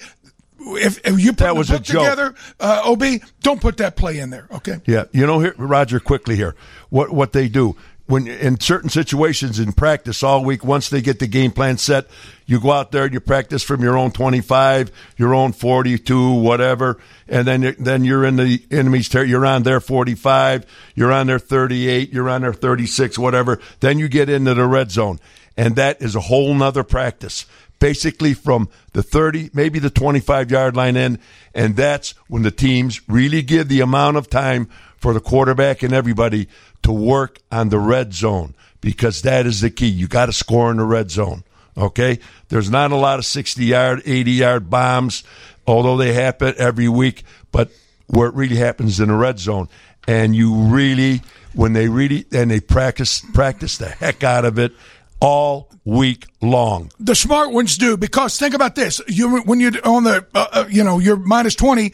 If, 0.59 1.05
if 1.05 1.19
you 1.19 1.31
put 1.31 1.39
That 1.39 1.55
was 1.55 1.69
a 1.69 1.79
joke. 1.79 2.03
together, 2.03 2.35
uh, 2.59 2.81
Ob, 2.85 3.03
don't 3.41 3.61
put 3.61 3.77
that 3.77 3.95
play 3.95 4.19
in 4.19 4.29
there. 4.29 4.47
Okay. 4.51 4.77
Yeah, 4.85 5.05
you 5.11 5.25
know, 5.25 5.39
here, 5.39 5.53
Roger, 5.57 5.99
quickly 5.99 6.35
here, 6.35 6.55
what 6.89 7.11
what 7.11 7.31
they 7.33 7.47
do 7.47 7.75
when 8.07 8.25
in 8.27 8.59
certain 8.59 8.89
situations 8.89 9.59
in 9.59 9.73
practice 9.73 10.23
all 10.23 10.43
week, 10.43 10.63
once 10.63 10.89
they 10.89 11.01
get 11.01 11.19
the 11.19 11.27
game 11.27 11.51
plan 11.51 11.77
set, 11.77 12.07
you 12.45 12.59
go 12.59 12.71
out 12.71 12.91
there 12.91 13.03
and 13.03 13.13
you 13.13 13.19
practice 13.19 13.63
from 13.63 13.83
your 13.83 13.97
own 13.97 14.11
twenty 14.11 14.39
five, 14.41 14.91
your 15.17 15.35
own 15.35 15.51
forty 15.51 15.97
two, 15.99 16.31
whatever, 16.33 16.97
and 17.27 17.45
then 17.45 17.75
then 17.77 18.05
you're 18.05 18.25
in 18.25 18.37
the 18.37 18.63
enemy's 18.71 19.09
territory. 19.09 19.29
You're 19.29 19.45
on 19.45 19.63
their 19.63 19.81
forty 19.81 20.15
five, 20.15 20.65
you're 20.95 21.11
on 21.11 21.27
their 21.27 21.39
thirty 21.39 21.87
eight, 21.89 22.13
you're 22.13 22.29
on 22.29 22.41
their 22.41 22.53
thirty 22.53 22.87
six, 22.87 23.19
whatever. 23.19 23.59
Then 23.81 23.99
you 23.99 24.07
get 24.07 24.29
into 24.29 24.53
the 24.53 24.65
red 24.65 24.89
zone, 24.89 25.19
and 25.57 25.75
that 25.75 26.01
is 26.01 26.15
a 26.15 26.21
whole 26.21 26.53
nother 26.53 26.83
practice 26.83 27.45
basically 27.79 28.33
from 28.33 28.69
the 28.93 29.03
30, 29.03 29.51
maybe 29.53 29.79
the 29.79 29.89
25 29.89 30.51
yard 30.51 30.75
line 30.75 30.95
in. 30.95 31.19
And 31.53 31.75
that's 31.75 32.11
when 32.27 32.43
the 32.43 32.51
teams 32.51 33.01
really 33.07 33.41
give 33.41 33.67
the 33.67 33.81
amount 33.81 34.17
of 34.17 34.29
time 34.29 34.69
for 34.97 35.13
the 35.13 35.19
quarterback 35.19 35.83
and 35.83 35.93
everybody 35.93 36.47
to 36.83 36.91
work 36.91 37.39
on 37.51 37.69
the 37.69 37.79
red 37.79 38.13
zone 38.13 38.55
because 38.81 39.21
that 39.23 39.45
is 39.45 39.61
the 39.61 39.69
key. 39.69 39.87
You 39.87 40.07
got 40.07 40.27
to 40.27 40.33
score 40.33 40.71
in 40.71 40.77
the 40.77 40.85
red 40.85 41.11
zone. 41.11 41.43
Okay. 41.77 42.19
There's 42.49 42.69
not 42.69 42.91
a 42.91 42.95
lot 42.95 43.19
of 43.19 43.25
60 43.25 43.63
yard, 43.63 44.01
80 44.05 44.31
yard 44.31 44.69
bombs, 44.69 45.23
although 45.65 45.97
they 45.97 46.13
happen 46.13 46.55
every 46.57 46.87
week, 46.87 47.23
but 47.51 47.69
where 48.07 48.29
it 48.29 48.35
really 48.35 48.55
happens 48.55 48.99
in 48.99 49.09
the 49.09 49.15
red 49.15 49.39
zone. 49.39 49.67
And 50.07 50.35
you 50.35 50.55
really, 50.55 51.21
when 51.53 51.73
they 51.73 51.89
really, 51.89 52.25
and 52.31 52.49
they 52.49 52.61
practice, 52.61 53.21
practice 53.33 53.77
the 53.77 53.89
heck 53.89 54.23
out 54.23 54.45
of 54.45 54.57
it 54.57 54.71
all 55.19 55.69
week 55.85 56.27
long. 56.41 56.91
the 56.99 57.15
smart 57.15 57.51
ones 57.51 57.77
do 57.77 57.97
because 57.97 58.37
think 58.37 58.53
about 58.53 58.75
this: 58.75 59.01
you 59.07 59.41
when 59.41 59.59
you're 59.59 59.71
on 59.83 60.03
the 60.03 60.25
uh, 60.33 60.47
uh, 60.51 60.65
you 60.69 60.83
know 60.83 60.99
you're 60.99 61.17
minus 61.17 61.55
twenty, 61.55 61.93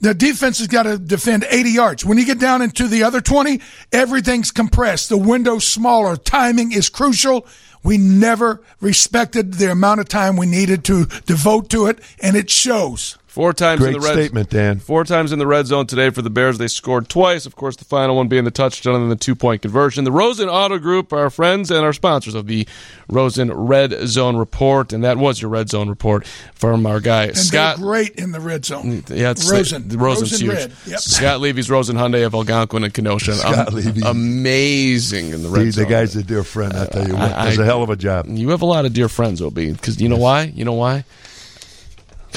the 0.00 0.14
defense 0.14 0.58
has 0.58 0.68
got 0.68 0.84
to 0.84 0.98
defend 0.98 1.44
eighty 1.50 1.70
yards. 1.70 2.04
When 2.04 2.18
you 2.18 2.24
get 2.26 2.38
down 2.38 2.62
into 2.62 2.88
the 2.88 3.02
other 3.04 3.20
twenty, 3.20 3.60
everything's 3.92 4.50
compressed. 4.50 5.08
The 5.08 5.18
window's 5.18 5.66
smaller. 5.66 6.16
Timing 6.16 6.72
is 6.72 6.88
crucial. 6.88 7.46
We 7.82 7.98
never 7.98 8.62
respected 8.80 9.54
the 9.54 9.70
amount 9.70 10.00
of 10.00 10.08
time 10.08 10.36
we 10.36 10.46
needed 10.46 10.84
to 10.86 11.06
devote 11.26 11.70
to 11.70 11.86
it, 11.86 12.00
and 12.20 12.36
it 12.36 12.50
shows. 12.50 13.16
Four 13.36 13.52
times 13.52 13.80
Great 13.80 13.94
in 13.94 14.00
the 14.00 14.06
red 14.06 14.14
statement, 14.14 14.48
Dan. 14.48 14.78
Four 14.78 15.04
times 15.04 15.30
in 15.30 15.38
the 15.38 15.46
red 15.46 15.66
zone 15.66 15.86
today 15.86 16.08
for 16.08 16.22
the 16.22 16.30
Bears. 16.30 16.56
They 16.56 16.68
scored 16.68 17.10
twice. 17.10 17.44
Of 17.44 17.54
course, 17.54 17.76
the 17.76 17.84
final 17.84 18.16
one 18.16 18.28
being 18.28 18.44
the 18.44 18.50
touchdown 18.50 18.94
and 19.02 19.12
the 19.12 19.16
two 19.16 19.34
point 19.34 19.60
conversion. 19.60 20.04
The 20.04 20.10
Rosen 20.10 20.48
Auto 20.48 20.78
Group 20.78 21.12
are 21.12 21.28
friends 21.28 21.70
and 21.70 21.84
are 21.84 21.92
sponsors 21.92 22.34
of 22.34 22.46
the 22.46 22.66
Rosen 23.10 23.52
Red 23.52 23.92
Zone 24.08 24.38
Report, 24.38 24.90
and 24.94 25.04
that 25.04 25.18
was 25.18 25.42
your 25.42 25.50
Red 25.50 25.68
Zone 25.68 25.90
report 25.90 26.26
from 26.54 26.86
our 26.86 26.98
guy 26.98 27.24
And 27.24 27.36
Scott. 27.36 27.76
they're 27.76 27.84
great 27.86 28.12
in 28.12 28.32
the 28.32 28.40
red 28.40 28.64
zone. 28.64 29.04
Yeah, 29.10 29.32
it's 29.32 29.50
Rosen. 29.50 29.86
The, 29.86 29.98
Rosen's 29.98 30.32
Rosen 30.32 30.46
huge. 30.46 30.56
red. 30.58 30.72
Yep. 30.86 30.98
Scott 31.00 31.40
Levy's 31.42 31.68
Rosen 31.68 31.96
Hyundai 31.96 32.24
of 32.24 32.32
Algonquin 32.34 32.84
and 32.84 32.94
Kenosha. 32.94 33.34
Scott 33.34 33.68
Um, 33.68 33.74
Levy. 33.74 34.00
Amazing 34.02 35.32
in 35.32 35.42
the 35.42 35.50
red 35.50 35.66
The, 35.66 35.72
zone. 35.72 35.84
the 35.84 35.90
guy's 35.90 36.16
a 36.16 36.22
dear 36.22 36.42
friend. 36.42 36.72
I 36.72 36.86
tell 36.86 37.06
you 37.06 37.12
what, 37.12 37.32
I- 37.32 37.50
does 37.50 37.58
I- 37.58 37.62
a 37.64 37.66
hell 37.66 37.82
of 37.82 37.90
a 37.90 37.96
job. 37.96 38.24
You 38.30 38.48
have 38.48 38.62
a 38.62 38.66
lot 38.66 38.86
of 38.86 38.94
dear 38.94 39.10
friends, 39.10 39.42
Ob. 39.42 39.54
Because 39.56 40.00
you 40.00 40.08
know 40.08 40.16
why? 40.16 40.44
You 40.54 40.64
know 40.64 40.72
why? 40.72 41.04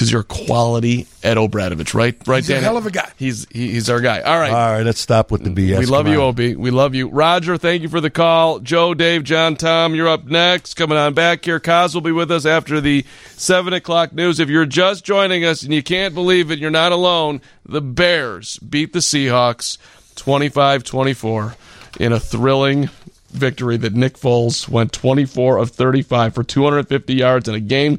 Because 0.00 0.12
you're 0.12 0.22
quality 0.22 1.06
Ed 1.22 1.36
O'Bradovich, 1.36 1.92
right? 1.92 2.16
Right, 2.26 2.38
He's 2.38 2.48
a 2.48 2.54
Dan? 2.54 2.62
hell 2.62 2.78
of 2.78 2.86
a 2.86 2.90
guy. 2.90 3.10
He's 3.18 3.46
he, 3.50 3.72
he's 3.72 3.90
our 3.90 4.00
guy. 4.00 4.22
All 4.22 4.38
right. 4.38 4.50
All 4.50 4.72
right, 4.72 4.82
let's 4.82 4.98
stop 4.98 5.30
with 5.30 5.44
the 5.44 5.50
BS. 5.50 5.78
we 5.78 5.84
love 5.84 6.06
Come 6.06 6.14
you, 6.14 6.22
on. 6.22 6.28
Ob. 6.28 6.38
We 6.38 6.70
love 6.70 6.94
you. 6.94 7.08
Roger, 7.10 7.58
thank 7.58 7.82
you 7.82 7.90
for 7.90 8.00
the 8.00 8.08
call. 8.08 8.60
Joe, 8.60 8.94
Dave, 8.94 9.24
John, 9.24 9.56
Tom, 9.56 9.94
you're 9.94 10.08
up 10.08 10.24
next. 10.24 10.72
Coming 10.72 10.96
on 10.96 11.12
back 11.12 11.44
here. 11.44 11.60
Kaz 11.60 11.92
will 11.92 12.00
be 12.00 12.12
with 12.12 12.30
us 12.30 12.46
after 12.46 12.80
the 12.80 13.04
7 13.36 13.74
o'clock 13.74 14.14
news. 14.14 14.40
If 14.40 14.48
you're 14.48 14.64
just 14.64 15.04
joining 15.04 15.44
us 15.44 15.64
and 15.64 15.74
you 15.74 15.82
can't 15.82 16.14
believe 16.14 16.50
it, 16.50 16.58
you're 16.58 16.70
not 16.70 16.92
alone. 16.92 17.42
The 17.66 17.82
Bears 17.82 18.58
beat 18.60 18.94
the 18.94 19.00
Seahawks 19.00 19.76
25 20.16 20.82
24 20.82 21.56
in 21.98 22.14
a 22.14 22.20
thrilling 22.20 22.88
victory 23.30 23.76
that 23.78 23.94
Nick 23.94 24.18
Foles 24.18 24.68
went 24.68 24.92
24 24.92 25.58
of 25.58 25.70
35 25.70 26.34
for 26.34 26.44
250 26.44 27.14
yards 27.14 27.48
in 27.48 27.54
a 27.54 27.60
game 27.60 27.98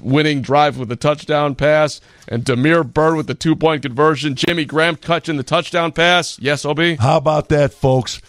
winning 0.00 0.42
drive 0.42 0.78
with 0.78 0.90
a 0.92 0.96
touchdown 0.96 1.54
pass 1.54 2.00
and 2.28 2.44
Damiere 2.44 2.84
Byrd 2.84 3.16
with 3.16 3.26
the 3.26 3.34
two 3.34 3.56
point 3.56 3.82
conversion. 3.82 4.34
Jimmy 4.34 4.64
Graham 4.64 4.96
catching 4.96 5.36
the 5.36 5.42
touchdown 5.42 5.92
pass. 5.92 6.38
Yes, 6.38 6.64
OB? 6.64 6.98
How 6.98 7.16
about 7.16 7.48
that, 7.50 7.72
folks? 7.72 8.20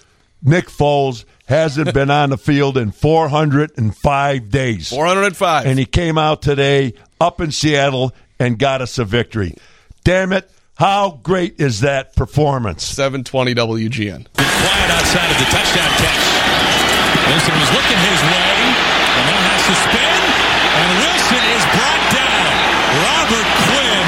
Nick 0.42 0.68
Foles 0.68 1.26
hasn't 1.48 1.94
been 1.94 2.12
on 2.12 2.30
the 2.30 2.38
field 2.38 2.78
in 2.78 2.92
405 2.92 4.50
days. 4.50 4.90
405. 4.90 5.66
And 5.66 5.80
he 5.80 5.86
came 5.86 6.18
out 6.18 6.42
today 6.42 6.94
up 7.20 7.42
in 7.42 7.52
Seattle 7.52 8.14
and 8.40 8.60
got 8.60 8.82
us 8.82 8.98
a 8.98 9.06
victory. 9.06 9.56
Damn 10.04 10.34
it. 10.34 10.50
How 10.78 11.20
great 11.24 11.60
is 11.60 11.82
that 11.82 12.16
performance? 12.16 12.84
720 12.84 13.56
WGN. 13.56 14.28
Quiet 14.34 14.92
outside 14.92 15.32
of 15.32 15.38
the 15.38 15.46
touchdown 15.46 15.90
catch. 15.98 16.25
Wilson 17.26 17.56
was 17.58 17.72
looking 17.74 18.00
his 18.06 18.22
way, 18.30 18.54
and 19.18 19.24
now 19.26 19.42
has 19.50 19.62
to 19.66 19.76
spin, 19.90 20.22
and 20.78 20.90
Wilson 21.02 21.44
is 21.58 21.64
brought 21.74 22.06
down. 22.14 22.50
Robert 23.02 23.50
Quinn, 23.66 24.08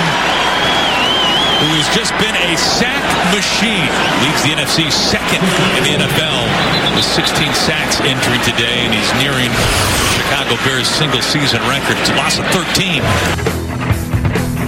who 1.65 1.70
has 1.82 1.89
just 1.97 2.13
been 2.22 2.38
a 2.38 2.53
sack 2.55 3.01
machine, 3.34 3.89
leads 4.22 4.41
the 4.45 4.53
NFC 4.53 4.88
second 4.93 5.41
in 5.76 5.84
the 5.84 5.93
NFL 6.05 6.45
with 6.95 7.05
16 7.05 7.53
sacks 7.57 7.99
entering 8.05 8.41
today, 8.45 8.86
and 8.86 8.93
he's 8.93 9.11
nearing 9.18 9.49
Chicago 10.13 10.55
Bears' 10.63 10.88
single-season 10.88 11.59
record. 11.65 11.97
It's 11.97 12.13
a 12.13 12.15
loss 12.15 12.38
of 12.38 12.45
13. 12.53 13.66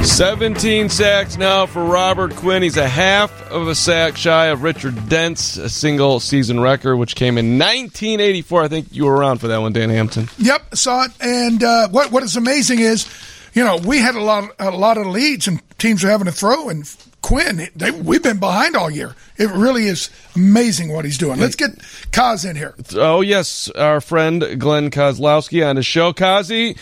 17 0.04 0.90
sacks 0.90 1.38
now 1.38 1.66
for 1.66 1.84
Robert 1.84 2.36
Quinn. 2.36 2.64
He's 2.64 2.78
a 2.78 2.88
half 2.88 3.32
of 3.52 3.68
a 3.68 3.76
sack 3.76 4.16
shy 4.18 4.48
of 4.48 4.64
Richard 4.64 5.10
Dent's 5.10 5.44
single 5.74 6.20
season 6.20 6.60
record, 6.60 6.98
which 6.98 7.16
came 7.16 7.38
in 7.38 7.60
1984. 7.60 8.64
I 8.64 8.68
think 8.68 8.88
you 8.92 9.06
were 9.06 9.16
around 9.16 9.40
for 9.40 9.50
that 9.50 9.58
one, 9.60 9.74
Dan 9.74 9.90
Hampton. 9.90 10.28
Yep, 10.38 10.76
saw 10.76 11.04
it. 11.06 11.12
And 11.20 11.64
uh, 11.64 11.90
what 11.90 12.12
what 12.12 12.24
is 12.24 12.38
amazing 12.38 12.80
is, 12.80 13.08
you 13.54 13.64
know, 13.64 13.78
we 13.78 14.00
had 14.00 14.16
a 14.16 14.22
lot 14.22 14.50
a 14.58 14.72
lot 14.72 14.98
of 14.98 15.06
leads 15.08 15.48
and 15.48 15.62
teams 15.78 16.04
were 16.04 16.10
having 16.10 16.26
to 16.26 16.32
throw, 16.32 16.70
and 16.70 16.86
Quinn, 17.22 17.68
they, 17.76 17.92
we've 17.92 18.24
been 18.24 18.40
behind 18.40 18.76
all 18.76 18.90
year. 18.90 19.16
It 19.38 19.50
really 19.52 19.86
is 19.86 20.10
amazing 20.36 20.92
what 20.92 21.06
he's 21.06 21.18
doing. 21.18 21.40
Let's 21.40 21.56
get 21.56 21.72
Kaz 22.12 22.50
in 22.50 22.56
here. 22.56 22.76
Oh, 22.96 23.22
yes, 23.22 23.70
our 23.72 24.02
friend 24.02 24.60
Glenn 24.60 24.90
Kozlowski 24.92 25.68
on 25.68 25.76
the 25.76 25.84
show. 25.84 26.14
Kazi, 26.14 26.78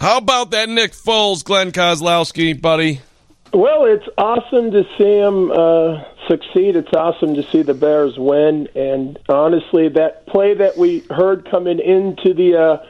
how 0.00 0.18
about 0.18 0.50
that 0.52 0.68
Nick 0.68 0.92
Foles, 0.92 1.44
Glenn 1.44 1.72
Kozlowski, 1.72 2.60
buddy? 2.60 3.00
Well, 3.52 3.84
it's 3.84 4.06
awesome 4.16 4.70
to 4.70 4.84
see 4.96 5.18
him 5.18 5.50
uh, 5.50 6.04
succeed. 6.28 6.76
It's 6.76 6.92
awesome 6.92 7.34
to 7.34 7.42
see 7.50 7.62
the 7.62 7.74
Bears 7.74 8.16
win. 8.16 8.68
And 8.74 9.18
honestly, 9.28 9.88
that 9.90 10.26
play 10.26 10.54
that 10.54 10.78
we 10.78 11.00
heard 11.10 11.50
coming 11.50 11.80
into 11.80 12.32
the 12.32 12.56
uh, 12.56 12.86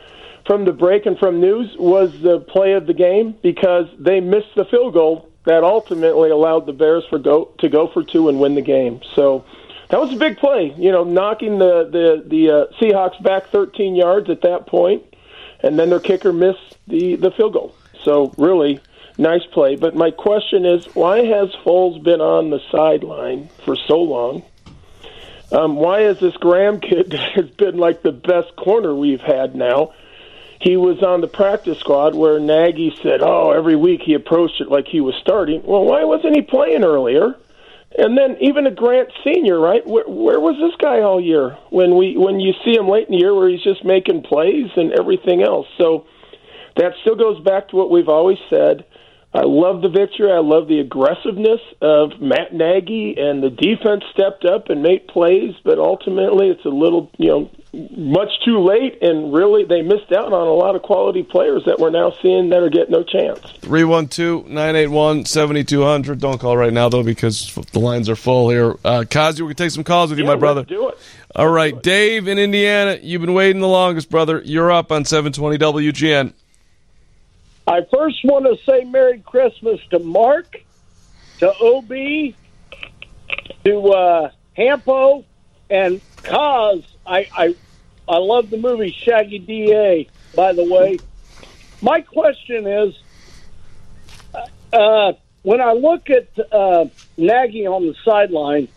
from 0.47 0.67
the 0.67 0.73
break 0.73 1.07
and 1.07 1.19
from 1.19 1.41
news 1.41 1.75
was 1.79 2.13
the 2.21 2.41
play 2.41 2.75
of 2.75 2.87
the 2.87 2.95
game 2.95 3.37
because 3.43 3.87
they 3.99 4.21
missed 4.21 4.55
the 4.55 4.65
field 4.67 4.95
goal 4.95 5.31
that 5.47 5.65
ultimately 5.65 6.31
allowed 6.31 6.67
the 6.67 6.73
Bears 6.73 7.05
for 7.09 7.19
go 7.19 7.47
to 7.59 7.69
go 7.69 7.89
for 7.89 8.05
two 8.05 8.29
and 8.29 8.39
win 8.39 8.55
the 8.55 8.63
game. 8.63 9.01
So 9.15 9.45
that 9.89 9.99
was 10.01 10.13
a 10.13 10.17
big 10.17 10.37
play. 10.37 10.75
You 10.77 10.93
know, 10.93 11.05
knocking 11.05 11.59
the 11.59 11.89
the 11.91 12.25
the 12.29 12.51
uh, 12.51 12.67
Seahawks 12.81 13.23
back 13.23 13.49
13 13.49 13.97
yards 13.97 14.29
at 14.29 14.43
that 14.43 14.67
point, 14.67 15.03
and 15.63 15.79
then 15.79 15.91
their 15.91 16.01
kicker 16.01 16.33
missed 16.33 16.77
the 16.87 17.17
the 17.17 17.31
field 17.31 17.53
goal. 17.53 17.75
So 18.05 18.33
really 18.37 18.81
nice 19.19 19.45
play. 19.53 19.77
But 19.77 19.95
my 19.95 20.11
question 20.11 20.65
is, 20.65 20.87
why 20.95 21.25
has 21.25 21.51
Foles 21.65 22.03
been 22.03 22.21
on 22.21 22.51
the 22.51 22.61
sideline 22.71 23.49
for 23.65 23.77
so 23.77 24.01
long? 24.01 24.43
Um, 25.53 25.77
why 25.77 26.03
is 26.03 26.19
this 26.21 26.37
Graham 26.37 26.81
kid 26.81 27.13
has 27.35 27.49
been 27.51 27.77
like 27.77 28.03
the 28.03 28.13
best 28.13 28.55
corner 28.57 28.95
we've 28.95 29.21
had 29.21 29.55
now? 29.55 29.93
He 30.61 30.77
was 30.77 31.03
on 31.03 31.23
the 31.23 31.27
practice 31.27 31.79
squad 31.79 32.15
where 32.15 32.39
Nagy 32.39 32.95
said, 33.03 33.23
"Oh, 33.23 33.51
every 33.51 33.77
week 33.77 34.03
he 34.03 34.15
approached 34.15 34.61
it 34.61 34.71
like 34.71 34.87
he 34.87 35.01
was 35.01 35.15
starting." 35.17 35.63
Well, 35.65 35.85
why 35.85 36.05
wasn't 36.05 36.37
he 36.37 36.43
playing 36.43 36.85
earlier? 36.85 37.35
And 37.99 38.17
then 38.17 38.37
even 38.41 38.67
a 38.67 38.71
Grant 38.71 39.11
Senior, 39.25 39.59
right? 39.59 39.85
Where, 39.87 40.07
where 40.07 40.41
was 40.41 40.57
this 40.61 40.77
guy 40.81 41.01
all 41.01 41.21
year? 41.21 41.59
When 41.71 41.97
we 41.97 42.17
when 42.17 42.39
you 42.39 42.53
see 42.65 42.77
him 42.77 42.89
late 42.89 43.09
in 43.09 43.15
the 43.15 43.21
year, 43.21 43.35
where 43.35 43.49
he's 43.49 43.63
just 43.63 43.85
making 43.85 44.23
plays 44.23 44.71
and 44.77 44.93
everything 44.93 45.43
else. 45.43 45.67
So 45.77 46.07
that 46.77 46.93
still 47.03 47.17
goes 47.17 47.43
back 47.43 47.69
to 47.69 47.77
what 47.77 47.91
we've 47.91 48.09
always 48.09 48.39
said. 48.49 48.85
I 49.35 49.43
love 49.43 49.83
the 49.83 49.89
victory. 49.89 50.31
I 50.31 50.39
love 50.39 50.67
the 50.67 50.81
aggressiveness 50.81 51.61
of 51.81 52.21
Matt 52.21 52.53
Nagy, 52.53 53.17
and 53.19 53.43
the 53.43 53.51
defense 53.51 54.05
stepped 54.13 54.45
up 54.45 54.71
and 54.71 54.83
made 54.83 55.07
plays. 55.09 55.55
But 55.65 55.79
ultimately, 55.79 56.49
it's 56.49 56.65
a 56.65 56.69
little, 56.69 57.11
you 57.19 57.29
know, 57.29 57.51
much 57.73 58.31
too 58.45 58.59
late, 58.59 58.99
and 59.01 59.33
really 59.33 59.65
they 59.65 59.83
missed 59.83 60.11
out 60.13 60.33
on 60.33 60.47
a 60.47 60.53
lot 60.53 60.75
of 60.75 60.83
quality 60.83 61.23
players 61.23 61.63
that 61.67 61.79
we're 61.79 61.91
now 61.91 62.13
seeing 62.21 62.49
that 62.49 62.63
are 62.63 62.69
getting 62.69 62.91
no 62.91 63.05
chance. 63.05 63.39
312 63.61 64.47
981 64.49 65.25
7200. 65.25 66.19
Don't 66.19 66.41
call 66.41 66.57
right 66.57 66.73
now, 66.73 66.89
though, 66.89 67.05
because 67.05 67.55
the 67.73 67.79
lines 67.79 68.09
are 68.09 68.17
full 68.17 68.51
here. 68.51 68.77
Uh, 68.85 69.05
Kazi, 69.09 69.43
we 69.45 69.51
can 69.51 69.57
take 69.57 69.71
some 69.71 69.85
calls 69.85 70.11
with 70.11 70.19
you, 70.19 70.25
Yeah, 70.25 70.31
my 70.33 70.37
brother. 70.37 70.65
do 70.65 70.89
it. 70.89 70.99
All 71.37 71.49
right, 71.49 71.81
Dave 71.81 72.27
in 72.27 72.39
Indiana, 72.41 72.99
you've 73.01 73.21
been 73.21 73.35
waiting 73.35 73.61
the 73.61 73.69
longest, 73.69 74.11
brother. 74.11 74.43
You're 74.45 74.73
up 74.73 74.91
on 74.91 75.05
720 75.05 75.59
WGN. 75.59 76.33
I 77.69 77.83
first 77.93 78.17
want 78.25 78.47
to 78.47 78.57
say 78.69 78.83
Merry 78.85 79.21
Christmas 79.21 79.79
to 79.91 80.01
Mark, 80.01 80.61
to 81.39 81.53
OB, 81.55 82.35
to 83.65 83.89
uh, 83.93 84.31
Hampo, 84.59 85.25
and 85.71 86.01
Kaz. 86.17 86.83
I, 87.11 87.29
I 87.37 87.55
I 88.09 88.19
love 88.19 88.51
the 88.51 88.59
movie 88.59 88.97
Shaggy 89.05 89.39
Da. 89.41 90.11
By 90.35 90.53
the 90.53 90.65
way, 90.65 90.99
my 91.83 92.01
question 92.03 92.67
is, 92.67 92.95
uh, 94.73 95.13
when 95.43 95.61
I 95.61 95.73
look 95.73 96.09
at 96.11 96.29
uh, 96.53 96.87
Nagy 97.17 97.67
on 97.67 97.87
the 97.87 97.95
sideline, 98.05 98.69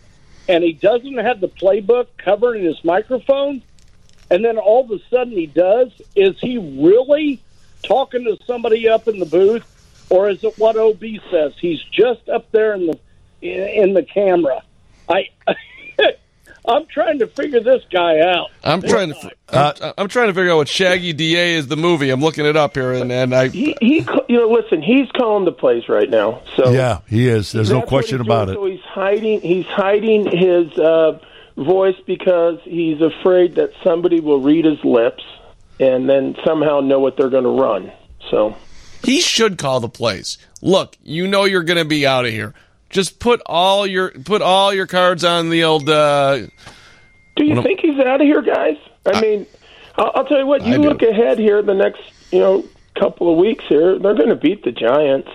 and 0.48 0.64
he 0.64 0.72
doesn't 0.72 1.18
have 1.18 1.40
the 1.40 1.48
playbook 1.48 2.08
covering 2.18 2.64
his 2.64 2.82
microphone, 2.84 3.62
and 4.30 4.44
then 4.44 4.58
all 4.58 4.84
of 4.84 4.90
a 4.90 5.02
sudden 5.10 5.32
he 5.32 5.46
does, 5.46 5.88
is 6.14 6.36
he 6.40 6.58
really? 6.58 7.44
talking 7.86 8.24
to 8.24 8.38
somebody 8.46 8.88
up 8.88 9.08
in 9.08 9.18
the 9.18 9.26
booth, 9.26 9.62
or 10.10 10.30
is 10.30 10.38
it 10.42 10.54
what 10.58 10.76
OB 10.76 11.02
says? 11.30 11.52
He's 11.60 11.82
just 11.92 12.28
up 12.28 12.50
there 12.52 12.74
in 12.74 12.86
the 12.86 12.98
in, 13.40 13.88
in 13.88 13.94
the 13.94 14.02
camera. 14.02 14.62
I 15.08 15.24
I'm 16.66 16.86
trying 16.86 17.18
to 17.18 17.26
figure 17.26 17.60
this 17.60 17.82
guy 17.92 18.20
out. 18.20 18.48
I'm 18.62 18.80
trying 18.80 19.12
to. 19.12 19.30
I'm, 19.50 19.92
I'm 19.98 20.08
trying 20.08 20.28
to 20.28 20.34
figure 20.34 20.50
out 20.52 20.56
what 20.56 20.68
Shaggy 20.68 21.12
D.A. 21.12 21.56
is 21.56 21.66
the 21.66 21.76
movie. 21.76 22.10
I'm 22.10 22.20
looking 22.20 22.46
it 22.46 22.56
up 22.56 22.74
here, 22.74 22.92
and, 22.92 23.12
and 23.12 23.34
I. 23.34 23.48
He, 23.48 23.76
he, 23.80 23.96
you 24.28 24.38
know, 24.38 24.48
listen, 24.48 24.80
he's 24.82 25.10
calling 25.12 25.44
the 25.44 25.52
plays 25.52 25.88
right 25.88 26.08
now. 26.08 26.42
So 26.56 26.70
Yeah, 26.72 27.00
he 27.06 27.28
is. 27.28 27.52
There's 27.52 27.70
no 27.70 27.82
question 27.82 28.20
about 28.20 28.46
doing. 28.46 28.56
it. 28.56 28.60
So 28.60 28.66
he's 28.66 28.80
hiding. 28.86 29.40
He's 29.42 29.66
hiding 29.66 30.24
his 30.26 30.76
uh, 30.78 31.18
voice 31.56 31.96
because 32.06 32.58
he's 32.64 33.00
afraid 33.02 33.56
that 33.56 33.70
somebody 33.82 34.20
will 34.20 34.40
read 34.40 34.64
his 34.64 34.82
lips 34.84 35.22
and 35.78 36.08
then 36.08 36.34
somehow 36.44 36.80
know 36.80 37.00
what 37.00 37.16
they're 37.16 37.28
going 37.30 37.44
to 37.44 37.50
run. 37.62 37.92
So 38.30 38.56
He 39.02 39.20
should 39.20 39.58
call 39.58 39.80
the 39.80 39.88
plays. 39.88 40.38
Look, 40.62 40.96
you 41.02 41.26
know 41.28 41.44
you're 41.44 41.62
going 41.62 41.78
to 41.78 41.84
be 41.84 42.06
out 42.06 42.24
of 42.24 42.30
here. 42.32 42.54
Just 42.94 43.18
put 43.18 43.42
all 43.44 43.88
your 43.88 44.12
put 44.12 44.40
all 44.40 44.72
your 44.72 44.86
cards 44.86 45.24
on 45.24 45.50
the 45.50 45.64
old. 45.64 45.90
Uh, 45.90 46.46
Do 47.34 47.44
you 47.44 47.60
think 47.60 47.80
he's 47.80 47.98
out 47.98 48.20
of 48.20 48.26
here, 48.26 48.40
guys? 48.40 48.76
I, 49.04 49.20
mean, 49.20 49.46
I'll, 49.96 50.12
I'll 50.14 50.24
tell 50.24 50.38
you 50.38 50.46
what. 50.46 50.62
You 50.64 50.74
I 50.74 50.76
do. 50.76 50.82
look 50.84 51.02
ahead 51.02 51.40
here 51.40 51.60
the 51.60 51.74
next, 51.74 52.00
you 52.30 52.38
know, 52.38 52.64
couple 52.94 53.32
of 53.32 53.36
weeks 53.36 53.64
here. 53.68 53.98
They're 53.98 54.14
going 54.14 54.28
to 54.28 54.36
beat 54.36 54.62
the 54.62 54.70
Giants. 54.70 55.28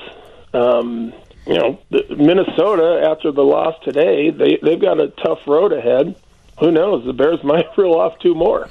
Um, 0.54 1.12
you 1.46 1.56
know, 1.56 1.80
the, 1.90 2.06
Minnesota 2.16 3.06
after 3.06 3.30
the 3.34 3.44
loss 3.44 3.76
today, 3.84 4.30
they 4.30 4.58
they've 4.64 4.80
got 4.80 5.02
a 5.02 5.10
tough 5.10 5.40
road 5.46 5.74
ahead. 5.74 6.16
Who 6.62 6.72
knows? 6.72 7.06
The 7.06 7.12
Bears 7.14 7.44
might 7.44 7.78
reel 7.78 7.94
off 7.94 8.18
two 8.20 8.36
more. 8.36 8.70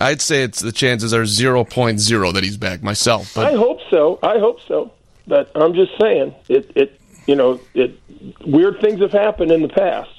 I'd 0.00 0.22
say 0.22 0.44
it's 0.44 0.60
the 0.60 0.70
chances 0.70 1.12
are 1.12 1.22
0.0 1.22 2.34
that 2.34 2.44
he's 2.44 2.56
back 2.56 2.84
myself. 2.84 3.32
But 3.34 3.52
I 3.52 3.56
hope 3.56 3.80
so. 3.90 4.20
I 4.22 4.38
hope 4.38 4.60
so. 4.68 4.92
But 5.26 5.50
I'm 5.56 5.74
just 5.74 5.90
saying, 6.00 6.36
it 6.48 6.70
it 6.76 7.00
you 7.26 7.34
know, 7.34 7.60
it 7.74 7.98
weird 8.44 8.80
things 8.80 9.00
have 9.00 9.12
happened 9.12 9.50
in 9.50 9.62
the 9.62 9.68
past. 9.68 10.10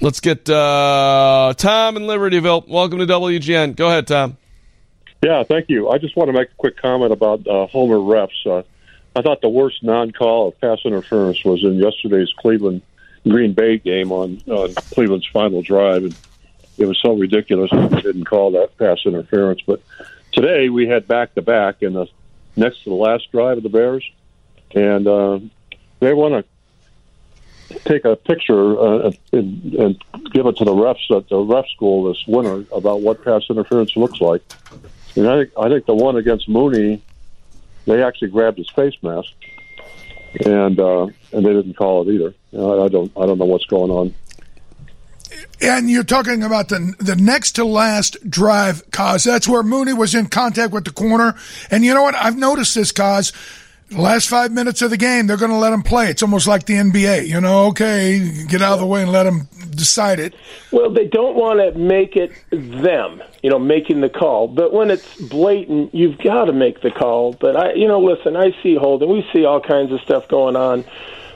let's 0.00 0.20
get 0.20 0.48
uh, 0.48 1.54
Tom 1.56 1.96
in 1.96 2.04
Libertyville. 2.04 2.68
Welcome 2.68 2.98
to 2.98 3.06
WGN. 3.06 3.76
Go 3.76 3.88
ahead, 3.88 4.06
Tom. 4.06 4.36
Yeah, 5.22 5.42
thank 5.42 5.70
you. 5.70 5.88
I 5.88 5.98
just 5.98 6.16
want 6.16 6.28
to 6.28 6.32
make 6.32 6.50
a 6.50 6.54
quick 6.56 6.76
comment 6.76 7.12
about 7.12 7.46
uh, 7.46 7.66
Homer 7.66 7.96
refs. 7.96 8.46
Uh, 8.46 8.62
I 9.16 9.22
thought 9.22 9.40
the 9.40 9.48
worst 9.48 9.82
non-call 9.82 10.48
of 10.48 10.60
pass 10.60 10.80
interference 10.84 11.44
was 11.44 11.62
in 11.62 11.76
yesterday's 11.76 12.32
Cleveland 12.36 12.82
Green 13.26 13.54
Bay 13.54 13.78
game 13.78 14.12
on, 14.12 14.42
on 14.48 14.74
Cleveland's 14.74 15.26
final 15.32 15.62
drive, 15.62 16.04
and 16.04 16.16
it 16.76 16.84
was 16.86 17.00
so 17.00 17.14
ridiculous 17.14 17.70
that 17.70 17.90
they 17.90 18.02
didn't 18.02 18.24
call 18.24 18.50
that 18.50 18.76
pass 18.76 18.98
interference. 19.06 19.62
But 19.62 19.80
today 20.32 20.68
we 20.68 20.88
had 20.88 21.08
back-to-back 21.08 21.82
in 21.82 21.94
the 21.94 22.06
next 22.56 22.82
to 22.84 22.90
the 22.90 22.96
last 22.96 23.30
drive 23.32 23.56
of 23.56 23.62
the 23.62 23.70
Bears, 23.70 24.04
and 24.74 25.06
uh, 25.06 25.38
they 26.04 26.14
want 26.14 26.44
to 27.70 27.78
take 27.80 28.04
a 28.04 28.14
picture 28.14 28.78
uh, 28.78 29.10
and, 29.32 29.74
and 29.74 30.04
give 30.32 30.46
it 30.46 30.56
to 30.58 30.64
the 30.64 30.72
refs 30.72 31.10
at 31.16 31.28
the 31.28 31.38
ref 31.38 31.66
school 31.68 32.12
this 32.12 32.22
winter 32.26 32.64
about 32.72 33.00
what 33.00 33.24
pass 33.24 33.42
interference 33.48 33.96
looks 33.96 34.20
like. 34.20 34.42
And 35.16 35.28
I 35.28 35.38
think 35.38 35.52
I 35.58 35.68
think 35.68 35.86
the 35.86 35.94
one 35.94 36.16
against 36.16 36.48
Mooney, 36.48 37.02
they 37.86 38.02
actually 38.02 38.28
grabbed 38.28 38.58
his 38.58 38.68
face 38.70 38.94
mask, 39.02 39.32
and 40.44 40.78
uh, 40.78 41.06
and 41.32 41.46
they 41.46 41.52
didn't 41.52 41.74
call 41.74 42.08
it 42.08 42.12
either. 42.12 42.34
I, 42.52 42.84
I 42.84 42.88
don't 42.88 43.10
I 43.16 43.26
don't 43.26 43.38
know 43.38 43.46
what's 43.46 43.66
going 43.66 43.90
on. 43.90 44.14
And 45.60 45.88
you're 45.88 46.04
talking 46.04 46.42
about 46.42 46.68
the 46.68 46.94
the 46.98 47.16
next 47.16 47.52
to 47.52 47.64
last 47.64 48.18
drive, 48.28 48.90
cause 48.90 49.24
that's 49.24 49.48
where 49.48 49.62
Mooney 49.62 49.94
was 49.94 50.14
in 50.14 50.26
contact 50.26 50.72
with 50.72 50.84
the 50.84 50.90
corner. 50.90 51.34
And 51.70 51.84
you 51.84 51.94
know 51.94 52.02
what? 52.02 52.14
I've 52.14 52.36
noticed 52.36 52.74
this, 52.74 52.92
cause 52.92 53.32
the 53.94 54.00
last 54.00 54.28
five 54.28 54.52
minutes 54.52 54.82
of 54.82 54.90
the 54.90 54.96
game, 54.96 55.26
they're 55.26 55.36
going 55.36 55.50
to 55.50 55.56
let 55.56 55.70
them 55.70 55.82
play. 55.82 56.10
It's 56.10 56.22
almost 56.22 56.46
like 56.46 56.66
the 56.66 56.74
NBA. 56.74 57.28
You 57.28 57.40
know, 57.40 57.66
okay, 57.66 58.44
get 58.48 58.60
out 58.62 58.74
of 58.74 58.80
the 58.80 58.86
way 58.86 59.02
and 59.02 59.12
let 59.12 59.24
them 59.24 59.48
decide 59.70 60.20
it. 60.20 60.34
Well, 60.72 60.90
they 60.90 61.06
don't 61.06 61.36
want 61.36 61.60
to 61.60 61.78
make 61.78 62.16
it 62.16 62.32
them, 62.50 63.22
you 63.42 63.50
know, 63.50 63.58
making 63.58 64.00
the 64.00 64.08
call. 64.08 64.48
But 64.48 64.72
when 64.72 64.90
it's 64.90 65.16
blatant, 65.22 65.94
you've 65.94 66.18
got 66.18 66.46
to 66.46 66.52
make 66.52 66.80
the 66.82 66.90
call. 66.90 67.32
But 67.34 67.56
I, 67.56 67.72
you 67.74 67.88
know, 67.88 68.00
listen, 68.00 68.36
I 68.36 68.54
see 68.62 68.74
holding. 68.76 69.08
We 69.08 69.26
see 69.32 69.44
all 69.44 69.60
kinds 69.60 69.92
of 69.92 70.00
stuff 70.00 70.28
going 70.28 70.56
on. 70.56 70.84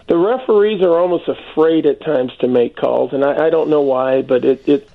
the 0.09 0.17
referees 0.17 0.83
are 0.83 0.99
almost 0.99 1.29
afraid 1.29 1.87
at 1.87 2.01
times 2.01 2.33
to 2.41 2.49
make 2.49 2.77
calls, 2.77 3.13
and 3.13 3.25
I, 3.25 3.47
I 3.47 3.51
don't 3.51 3.69
know 3.69 3.83
why, 3.83 4.23
but 4.23 4.45
it, 4.45 4.69
it 4.69 4.89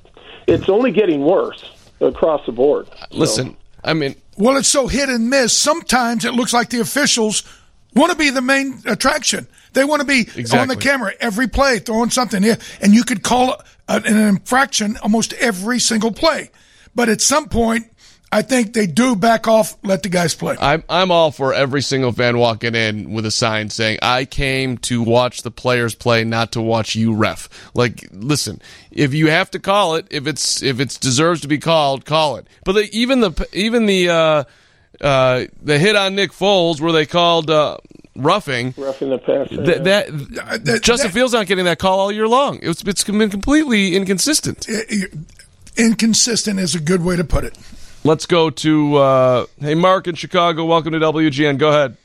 it's 0.48 0.68
only 0.68 0.92
getting 0.92 1.22
worse 1.22 1.64
across 2.02 2.46
the 2.46 2.52
board. 2.52 2.88
Listen, 3.12 3.56
I 3.84 3.94
mean, 3.94 4.16
Well, 4.38 4.58
it's 4.58 4.68
so 4.68 4.88
hit 4.88 5.10
and 5.10 5.30
miss. 5.30 5.58
Sometimes 5.58 6.26
it 6.26 6.34
looks 6.34 6.54
like 6.54 6.70
the 6.70 6.80
officials 6.80 7.44
want 7.96 8.12
to 8.12 8.18
be 8.18 8.30
the 8.30 8.42
main 8.42 8.82
attraction. 8.86 9.48
They 9.74 9.84
want 9.84 10.02
to 10.02 10.06
be 10.06 10.28
on 10.54 10.68
the 10.68 10.76
camera 10.76 11.14
every 11.20 11.48
play, 11.48 11.80
throwing 11.80 12.10
something 12.12 12.44
in, 12.44 12.58
and 12.82 12.94
you 12.94 13.04
could 13.04 13.24
call 13.24 13.62
an 13.88 14.06
infraction 14.06 14.98
almost 14.98 15.34
every 15.34 15.80
single 15.80 16.12
play. 16.12 16.50
But 16.96 17.10
at 17.10 17.22
some 17.22 17.50
point, 17.50 17.92
I 18.34 18.42
think 18.42 18.74
they 18.74 18.88
do 18.88 19.16
back 19.16 19.48
off, 19.48 19.78
let 19.84 20.02
the 20.02 20.10
guys 20.10 20.34
play. 20.34 20.58
I'm 20.60 20.84
I'm 20.90 21.12
all 21.12 21.30
for 21.30 21.54
every 21.54 21.84
single 21.84 22.12
fan 22.12 22.40
walking 22.40 22.74
in 22.74 23.14
with 23.14 23.28
a 23.28 23.32
sign 23.32 23.70
saying, 23.70 24.00
"I 24.02 24.26
came 24.26 24.80
to 24.80 25.04
watch 25.04 25.44
the 25.44 25.52
players 25.52 25.94
play, 25.94 26.24
not 26.24 26.54
to 26.54 26.62
watch 26.62 26.96
you 26.96 27.14
ref." 27.14 27.48
Like, 27.76 28.10
listen, 28.12 28.60
if 28.90 29.14
you 29.14 29.30
have 29.30 29.52
to 29.52 29.60
call 29.60 29.94
it, 29.96 30.08
if 30.10 30.26
it's 30.26 30.64
if 30.64 30.80
it 30.80 30.98
deserves 31.00 31.42
to 31.42 31.48
be 31.48 31.60
called, 31.60 32.06
call 32.06 32.38
it. 32.38 32.48
But 32.66 32.72
the, 32.72 32.90
even 32.92 33.20
the 33.20 33.48
even 33.54 33.86
the 33.86 34.10
uh, 34.10 34.44
uh, 35.00 35.46
the 35.62 35.78
hit 35.78 35.96
on 35.96 36.16
Nick 36.16 36.32
Foles 36.32 36.82
where 36.82 36.92
they 36.92 37.06
called 37.06 37.52
uh, 37.52 37.78
roughing. 38.16 38.74
Roughing 38.76 39.12
the 39.12 39.20
passer. 39.20 39.64
Th- 39.64 39.84
that 39.84 40.82
Justin 40.82 41.12
Fields 41.12 41.34
not 41.34 41.46
getting 41.46 41.66
that 41.66 41.78
call 41.78 42.00
all 42.00 42.12
year 42.12 42.28
long. 42.28 42.58
It's 42.64 42.82
it's 42.82 43.04
been 43.04 43.30
completely 43.30 43.96
inconsistent. 43.96 44.68
Inconsistent 45.78 46.60
is 46.60 46.74
a 46.74 46.80
good 46.80 47.04
way 47.04 47.16
to 47.16 47.24
put 47.24 47.44
it. 47.44 47.56
Let's 48.06 48.26
go 48.26 48.50
to 48.50 48.96
uh, 48.98 49.46
hey 49.60 49.76
Mark 49.76 50.08
in 50.08 50.16
Chicago. 50.16 50.66
Welcome 50.66 50.92
to 50.92 51.00
WGN. 51.00 51.58
Go 51.58 51.70
ahead. 51.70 51.98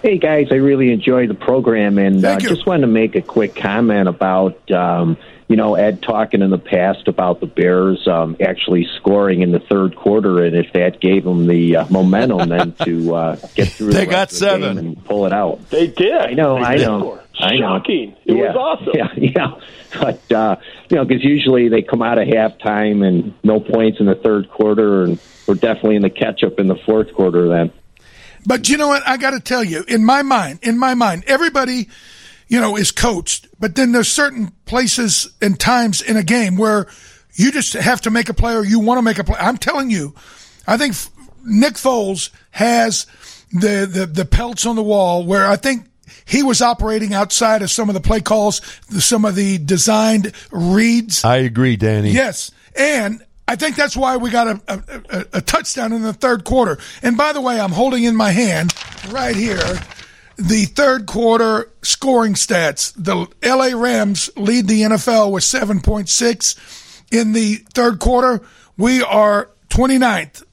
Hey 0.00 0.16
guys, 0.16 0.46
I 0.50 0.54
really 0.54 0.92
enjoy 0.92 1.26
the 1.26 1.34
program, 1.34 1.98
and 1.98 2.24
uh, 2.24 2.38
just 2.38 2.66
wanted 2.66 2.82
to 2.82 2.86
make 2.86 3.16
a 3.16 3.20
quick 3.20 3.56
comment 3.56 4.08
about 4.08 4.70
um, 4.70 5.16
you 5.50 5.56
know 5.56 5.74
Ed 5.74 6.00
talking 6.00 6.42
in 6.42 6.50
the 6.50 6.58
past 6.58 7.08
about 7.08 7.40
the 7.40 7.46
Bears 7.46 8.06
um, 8.06 8.36
actually 8.40 8.86
scoring 8.96 9.42
in 9.42 9.50
the 9.50 9.58
third 9.58 9.96
quarter, 9.96 10.44
and 10.44 10.54
if 10.54 10.72
that 10.74 11.00
gave 11.00 11.24
them 11.24 11.48
the 11.48 11.76
uh, 11.76 11.86
momentum 11.90 12.48
then 12.48 12.72
to 12.84 13.14
uh, 13.16 13.36
get 13.56 13.66
through. 13.68 13.92
They 13.92 14.04
the 14.04 14.10
got 14.12 14.30
rest 14.30 14.34
of 14.34 14.38
the 14.40 14.46
game 14.46 14.60
seven. 14.62 14.78
and 14.78 15.04
pull 15.04 15.26
it 15.26 15.32
out. 15.32 15.68
They 15.70 15.88
did. 15.88 16.14
I 16.14 16.34
know. 16.34 16.54
They 16.54 16.62
I 16.62 16.76
know. 16.76 17.00
score. 17.00 17.24
I 17.40 17.56
know. 17.56 17.78
Shocking. 17.78 18.16
It 18.24 18.34
was 18.34 18.56
awesome. 18.56 18.92
Yeah, 18.94 19.08
yeah. 19.16 19.60
But 20.00 20.32
uh, 20.32 20.56
you 20.88 20.96
know, 20.96 21.04
because 21.04 21.24
usually 21.24 21.68
they 21.68 21.82
come 21.82 22.00
out 22.00 22.18
of 22.18 22.28
halftime 22.28 23.04
and 23.04 23.34
no 23.42 23.58
points 23.58 23.98
in 23.98 24.06
the 24.06 24.14
third 24.14 24.48
quarter, 24.50 25.02
and 25.02 25.18
we're 25.48 25.54
definitely 25.56 25.96
in 25.96 26.02
the 26.02 26.10
catch 26.10 26.44
up 26.44 26.60
in 26.60 26.68
the 26.68 26.76
fourth 26.86 27.12
quarter. 27.12 27.48
Then. 27.48 27.72
But 28.46 28.68
you 28.68 28.76
know 28.76 28.86
what? 28.86 29.02
I 29.06 29.16
got 29.16 29.32
to 29.32 29.40
tell 29.40 29.64
you, 29.64 29.84
in 29.88 30.04
my 30.04 30.22
mind, 30.22 30.60
in 30.62 30.78
my 30.78 30.94
mind, 30.94 31.24
everybody, 31.26 31.88
you 32.50 32.60
know, 32.60 32.76
is 32.76 32.90
coached. 32.90 33.48
But 33.58 33.76
then 33.76 33.92
there's 33.92 34.08
certain 34.08 34.48
places 34.66 35.32
and 35.40 35.58
times 35.58 36.02
in 36.02 36.16
a 36.16 36.24
game 36.24 36.56
where 36.56 36.88
you 37.34 37.52
just 37.52 37.72
have 37.72 38.02
to 38.02 38.10
make 38.10 38.28
a 38.28 38.34
play 38.34 38.54
or 38.54 38.64
you 38.64 38.80
want 38.80 38.98
to 38.98 39.02
make 39.02 39.18
a 39.18 39.24
play. 39.24 39.38
I'm 39.38 39.56
telling 39.56 39.88
you, 39.88 40.14
I 40.66 40.76
think 40.76 40.94
Nick 41.44 41.74
Foles 41.74 42.30
has 42.50 43.06
the, 43.52 43.88
the, 43.90 44.06
the 44.06 44.24
pelts 44.24 44.66
on 44.66 44.74
the 44.74 44.82
wall 44.82 45.24
where 45.24 45.46
I 45.46 45.54
think 45.54 45.86
he 46.24 46.42
was 46.42 46.60
operating 46.60 47.14
outside 47.14 47.62
of 47.62 47.70
some 47.70 47.88
of 47.88 47.94
the 47.94 48.00
play 48.00 48.20
calls, 48.20 48.60
some 48.98 49.24
of 49.24 49.36
the 49.36 49.58
designed 49.58 50.32
reads. 50.50 51.24
I 51.24 51.36
agree, 51.36 51.76
Danny. 51.76 52.10
Yes, 52.10 52.50
and 52.76 53.22
I 53.46 53.54
think 53.54 53.76
that's 53.76 53.96
why 53.96 54.16
we 54.16 54.30
got 54.30 54.48
a, 54.48 54.60
a, 54.66 54.82
a, 55.10 55.26
a 55.34 55.40
touchdown 55.40 55.92
in 55.92 56.02
the 56.02 56.12
third 56.12 56.42
quarter. 56.42 56.78
And 57.00 57.16
by 57.16 57.32
the 57.32 57.40
way, 57.40 57.60
I'm 57.60 57.72
holding 57.72 58.02
in 58.02 58.16
my 58.16 58.32
hand 58.32 58.74
right 59.08 59.36
here 59.36 59.80
the 60.40 60.64
third 60.64 61.06
quarter 61.06 61.70
scoring 61.82 62.34
stats. 62.34 62.92
The 62.96 63.26
LA 63.46 63.78
Rams 63.78 64.30
lead 64.36 64.66
the 64.68 64.82
NFL 64.82 65.32
with 65.32 65.44
7.6 65.44 67.12
in 67.12 67.32
the 67.32 67.56
third 67.74 67.98
quarter. 67.98 68.40
We 68.76 69.02
are 69.02 69.50
29th 69.68 70.44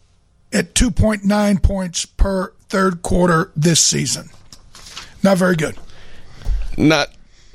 at 0.52 0.74
2.9 0.74 1.64
points 1.64 2.06
per 2.06 2.54
third 2.70 3.02
quarter 3.02 3.52
this 3.56 3.82
season. 3.82 4.30
Not 5.24 5.38
very 5.38 5.56
good. 5.56 5.78
Not, 6.78 7.10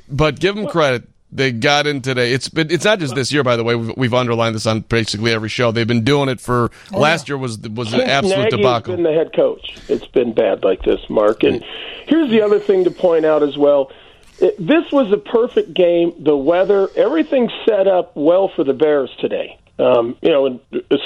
but 0.09 0.39
give 0.39 0.55
them 0.55 0.67
credit. 0.67 1.07
They 1.35 1.51
got 1.51 1.87
in 1.87 2.01
today. 2.01 2.31
It's 2.33 2.47
been. 2.49 2.69
It's 2.69 2.85
not 2.85 2.99
just 2.99 3.15
this 3.15 3.31
year, 3.31 3.43
by 3.43 3.55
the 3.55 3.63
way. 3.63 3.75
We've, 3.75 3.97
we've 3.97 4.13
underlined 4.13 4.53
this 4.55 4.67
on 4.67 4.81
basically 4.81 5.31
every 5.33 5.49
show. 5.49 5.71
They've 5.71 5.87
been 5.87 6.03
doing 6.03 6.29
it 6.29 6.39
for. 6.39 6.69
last 6.91 7.27
year 7.27 7.37
was 7.37 7.57
was 7.59 7.91
an 7.93 8.01
absolute 8.01 8.37
Nagy's 8.37 8.51
debacle. 8.57 8.95
been 8.95 9.03
the 9.03 9.13
head 9.13 9.33
coach. 9.33 9.75
It's 9.89 10.05
been 10.07 10.33
bad 10.33 10.63
like 10.63 10.83
this, 10.83 10.99
Mark. 11.09 11.43
And 11.43 11.63
here's 12.07 12.29
the 12.29 12.41
other 12.41 12.59
thing 12.59 12.83
to 12.83 12.91
point 12.91 13.25
out 13.25 13.41
as 13.41 13.57
well. 13.57 13.91
It- 14.39 14.55
This 14.59 14.91
was 14.91 15.11
a 15.11 15.17
perfect 15.17 15.73
game. 15.73 16.13
The 16.19 16.37
weather, 16.37 16.89
everything 16.95 17.49
set 17.67 17.87
up 17.87 18.15
well 18.15 18.49
for 18.55 18.63
the 18.63 18.73
Bears 18.73 19.09
today. 19.19 19.57
Um, 19.79 20.15
you 20.21 20.29
know, 20.29 20.45
and 20.45 20.59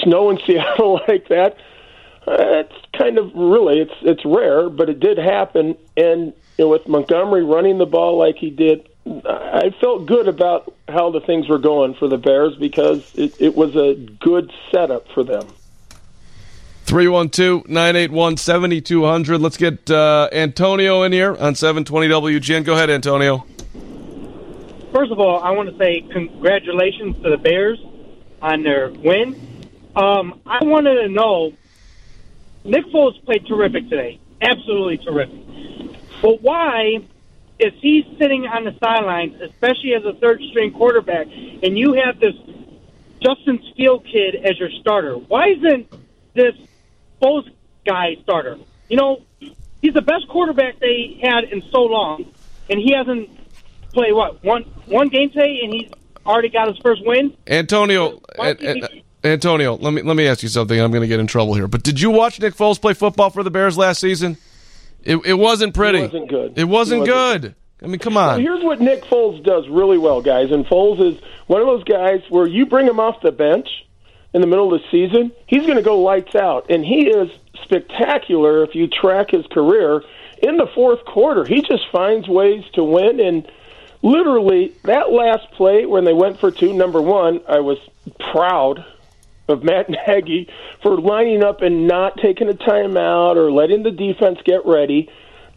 snow 0.04 0.30
in 0.30 0.40
Seattle 0.46 1.00
like 1.08 1.30
that. 1.30 1.56
Uh, 2.28 2.36
it's 2.66 2.76
kind 2.98 3.18
of 3.18 3.32
really 3.34 3.80
it's 3.80 3.94
it's 4.02 4.26
rare, 4.26 4.70
but 4.70 4.90
it 4.90 5.00
did 5.00 5.18
happen. 5.18 5.78
And 5.96 6.34
you 6.58 6.66
know, 6.66 6.68
with 6.68 6.86
Montgomery 6.86 7.46
running 7.46 7.78
the 7.78 7.86
ball 7.86 8.18
like 8.18 8.36
he 8.36 8.50
did, 8.50 8.90
I 9.26 9.72
felt 9.82 10.06
good 10.06 10.28
about 10.28 10.72
how 10.88 11.10
the 11.12 11.22
things 11.22 11.50
were 11.50 11.60
going 11.60 11.96
for 11.96 12.08
the 12.08 12.18
Bears 12.18 12.56
because 12.56 13.14
it, 13.16 13.36
it 13.40 13.56
was 13.56 13.76
a 13.76 13.96
good 14.20 14.52
setup 14.72 15.08
for 15.14 15.24
them. 15.24 15.48
312-981-7200. 16.86 19.42
Let's 19.42 19.58
get 19.58 19.90
uh, 19.92 20.30
Antonio 20.32 21.04
in 21.04 21.12
here 21.12 21.36
on 21.36 21.54
720 21.56 22.08
WGN. 22.08 22.64
Go 22.64 22.72
ahead, 22.74 22.90
Antonio. 22.90 23.46
First 24.94 25.12
of 25.12 25.20
all, 25.20 25.44
I 25.44 25.52
want 25.52 25.70
to 25.70 25.78
say 25.78 26.00
congratulations 26.02 27.22
to 27.24 27.30
the 27.30 27.38
Bears 27.38 27.78
on 28.42 28.64
their 28.64 28.90
win. 28.90 29.36
Um, 29.96 30.42
I 30.46 30.64
wanted 30.64 31.02
to 31.02 31.10
know 31.10 31.52
Nick 32.64 32.86
Foles 32.86 33.22
played 33.26 33.46
terrific 33.48 33.90
today, 33.90 34.20
absolutely 34.42 34.98
terrific. 34.98 35.40
But 36.22 36.42
why 36.42 37.00
is 37.60 37.74
he's 37.80 38.06
sitting 38.20 38.46
on 38.46 38.64
the 38.66 38.76
sidelines, 38.84 39.42
especially 39.42 39.94
as 39.96 40.06
a 40.06 40.14
third 40.20 40.42
string 40.50 40.72
quarterback, 40.74 41.28
and 41.28 41.78
you 41.78 41.94
have 41.94 42.20
this 42.20 42.36
Justin 43.22 43.60
Steele 43.74 44.00
kid 44.00 44.36
as 44.36 44.60
your 44.60 44.70
starter? 44.82 45.16
Why 45.16 45.50
isn't 45.50 45.92
this 46.34 46.56
Foles 47.22 47.50
guy 47.86 48.18
starter? 48.24 48.58
You 48.90 48.98
know, 48.98 49.22
he's 49.82 49.94
the 49.94 50.02
best 50.02 50.28
quarterback 50.30 50.80
they 50.80 51.20
had 51.22 51.46
in 51.46 51.64
so 51.72 51.84
long, 51.84 52.32
and 52.70 52.80
he 52.80 52.94
hasn't 52.94 53.30
played 53.94 54.14
what 54.14 54.44
one 54.44 54.64
one 54.86 55.08
game 55.10 55.30
today, 55.30 55.60
and 55.64 55.74
he's 55.74 55.90
already 56.26 56.50
got 56.50 56.68
his 56.68 56.78
first 56.78 57.06
win. 57.06 57.36
Antonio, 57.48 58.22
uh, 58.38 58.44
An- 58.44 58.66
An- 58.66 58.84
uh, 58.84 58.88
uh, 58.88 59.28
Antonio, 59.28 59.76
let 59.76 59.92
me 59.94 60.04
let 60.04 60.16
me 60.16 60.28
ask 60.28 60.44
you 60.44 60.50
something. 60.50 60.80
I'm 60.80 60.92
going 60.92 61.02
to 61.02 61.08
get 61.08 61.20
in 61.20 61.28
trouble 61.28 61.56
here. 61.56 61.68
But 61.68 61.84
did 61.84 62.00
you 62.00 62.12
watch 62.12 62.40
Nick 62.40 62.56
Foles 62.56 62.80
play 62.80 62.94
football 62.94 63.30
for 63.32 63.44
the 63.44 63.52
Bears 63.52 63.78
last 63.78 64.00
season? 64.00 64.38
It, 65.08 65.26
it 65.26 65.34
wasn't 65.36 65.74
pretty. 65.74 66.00
It 66.00 66.12
wasn't 66.14 66.30
good. 66.30 66.58
It 66.60 66.64
wasn't, 66.66 67.08
It 67.08 67.12
wasn't. 67.12 67.42
good. 67.42 67.56
I 67.84 67.88
mean, 67.88 68.00
come 68.00 68.16
Well, 68.16 68.32
on. 68.32 68.42
here's 68.42 68.64
what 68.64 68.82
Nick 68.82 69.04
Foles 69.06 69.44
does 69.44 69.68
really 69.70 69.98
well, 69.98 70.22
guys. 70.22 70.52
And 70.52 70.66
Foles 70.66 71.00
is 71.00 71.22
one 71.46 71.62
of 71.62 71.68
those 71.68 71.84
guys 71.84 72.22
where 72.30 72.48
you 72.48 72.66
bring 72.66 72.88
him 72.88 73.00
off 73.00 73.22
the 73.22 73.32
bench 73.32 73.68
in 74.34 74.42
the 74.42 74.48
middle 74.48 74.74
of 74.74 74.82
the 74.82 74.88
season, 74.92 75.32
he's 75.46 75.62
going 75.64 75.78
to 75.78 75.82
go 75.84 76.02
lights 76.02 76.36
out. 76.36 76.70
And 76.70 76.84
he 76.84 77.08
is 77.08 77.30
spectacular 77.64 78.64
if 78.64 78.76
you 78.76 78.88
track 78.88 79.32
his 79.32 79.46
career. 79.48 80.04
In 80.42 80.58
the 80.58 80.68
fourth 80.76 81.04
quarter, 81.06 81.46
he 81.46 81.62
just 81.62 81.84
finds 81.92 82.28
ways 82.28 82.64
to 82.74 82.84
win. 82.84 83.20
And 83.20 83.50
literally, 84.02 84.74
that 84.84 85.12
last 85.12 85.50
play 85.52 85.86
when 85.86 86.04
they 86.04 86.14
went 86.14 86.40
for 86.40 86.52
two, 86.52 86.74
number 86.74 87.02
one, 87.02 87.42
I 87.48 87.60
was 87.60 87.78
proud 88.32 88.84
of 89.48 89.64
Matt 89.64 89.90
Nagy 90.08 90.50
for 90.82 91.00
lining 91.00 91.44
up 91.44 91.62
and 91.62 91.88
not 91.88 92.18
taking 92.18 92.50
a 92.50 92.54
timeout 92.54 93.36
or 93.36 93.52
letting 93.52 93.84
the 93.84 93.92
defense 93.92 94.40
get 94.46 94.66
ready. 94.66 95.10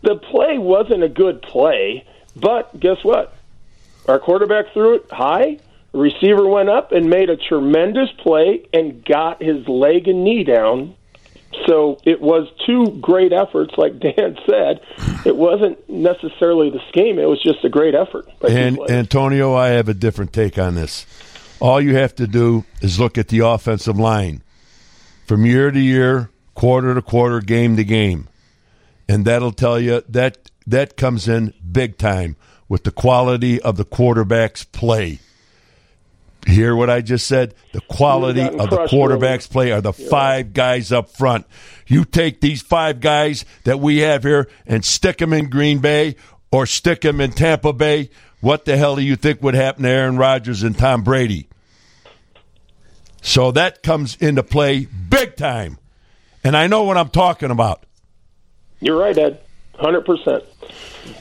The 0.02 0.16
play 0.16 0.58
wasn't 0.58 1.02
a 1.02 1.08
good 1.08 1.42
play, 1.42 2.06
but 2.34 2.78
guess 2.78 3.02
what? 3.02 3.34
Our 4.08 4.18
quarterback 4.18 4.72
threw 4.72 4.96
it 4.96 5.10
high. 5.10 5.58
The 5.92 5.98
receiver 5.98 6.46
went 6.46 6.68
up 6.68 6.92
and 6.92 7.10
made 7.10 7.30
a 7.30 7.36
tremendous 7.36 8.10
play 8.18 8.66
and 8.72 9.04
got 9.04 9.42
his 9.42 9.66
leg 9.68 10.08
and 10.08 10.24
knee 10.24 10.44
down. 10.44 10.94
So 11.66 11.98
it 12.04 12.20
was 12.20 12.48
two 12.64 12.98
great 13.00 13.32
efforts, 13.32 13.74
like 13.76 13.98
Dan 14.00 14.38
said. 14.48 14.80
It 15.26 15.36
wasn't 15.36 15.88
necessarily 15.90 16.70
the 16.70 16.80
scheme; 16.88 17.18
it 17.18 17.28
was 17.28 17.42
just 17.42 17.64
a 17.64 17.68
great 17.68 17.94
effort. 17.94 18.28
And. 18.48 18.78
Antonio, 18.88 19.54
I 19.54 19.68
have 19.68 19.88
a 19.88 19.94
different 19.94 20.32
take 20.32 20.58
on 20.58 20.76
this. 20.76 21.06
All 21.60 21.80
you 21.80 21.94
have 21.96 22.14
to 22.16 22.26
do 22.26 22.64
is 22.80 22.98
look 22.98 23.18
at 23.18 23.28
the 23.28 23.40
offensive 23.40 23.98
line 23.98 24.42
from 25.26 25.44
year 25.44 25.70
to 25.70 25.78
year, 25.78 26.30
quarter 26.54 26.94
to 26.94 27.02
quarter, 27.02 27.40
game 27.40 27.76
to 27.76 27.84
game, 27.84 28.28
and 29.08 29.24
that'll 29.24 29.52
tell 29.52 29.78
you 29.78 30.02
that 30.08 30.50
that 30.66 30.96
comes 30.96 31.28
in 31.28 31.52
big 31.70 31.98
time 31.98 32.36
with 32.68 32.84
the 32.84 32.90
quality 32.90 33.60
of 33.60 33.76
the 33.76 33.84
quarterback's 33.84 34.64
play. 34.64 35.18
Hear 36.46 36.74
what 36.74 36.88
I 36.88 37.02
just 37.02 37.26
said? 37.26 37.54
The 37.72 37.82
quality 37.82 38.40
of 38.42 38.70
the 38.70 38.86
quarterback's 38.88 39.46
play 39.46 39.72
are 39.72 39.82
the 39.82 39.92
Yeah. 39.96 40.08
five 40.08 40.52
guys 40.54 40.90
up 40.90 41.10
front. 41.10 41.44
You 41.86 42.06
take 42.06 42.40
these 42.40 42.62
five 42.62 43.00
guys 43.00 43.44
that 43.64 43.78
we 43.80 43.98
have 43.98 44.22
here 44.22 44.48
and 44.66 44.82
stick 44.82 45.18
them 45.18 45.34
in 45.34 45.50
Green 45.50 45.80
Bay 45.80 46.16
or 46.50 46.64
stick 46.64 47.02
them 47.02 47.20
in 47.20 47.32
Tampa 47.32 47.74
Bay, 47.74 48.08
what 48.40 48.64
the 48.64 48.78
hell 48.78 48.96
do 48.96 49.02
you 49.02 49.16
think 49.16 49.42
would 49.42 49.54
happen 49.54 49.82
to 49.82 49.88
Aaron 49.90 50.16
Rodgers 50.16 50.62
and 50.62 50.76
Tom 50.78 51.02
Brady? 51.02 51.46
So 53.22 53.50
that 53.52 53.82
comes 53.82 54.16
into 54.16 54.42
play 54.42 54.86
big 54.86 55.36
time. 55.36 55.78
And 56.42 56.56
I 56.56 56.66
know 56.66 56.84
what 56.84 56.96
I'm 56.96 57.10
talking 57.10 57.50
about. 57.50 57.84
You're 58.80 58.98
right, 58.98 59.16
Ed. 59.16 59.40
100%. 59.78 60.44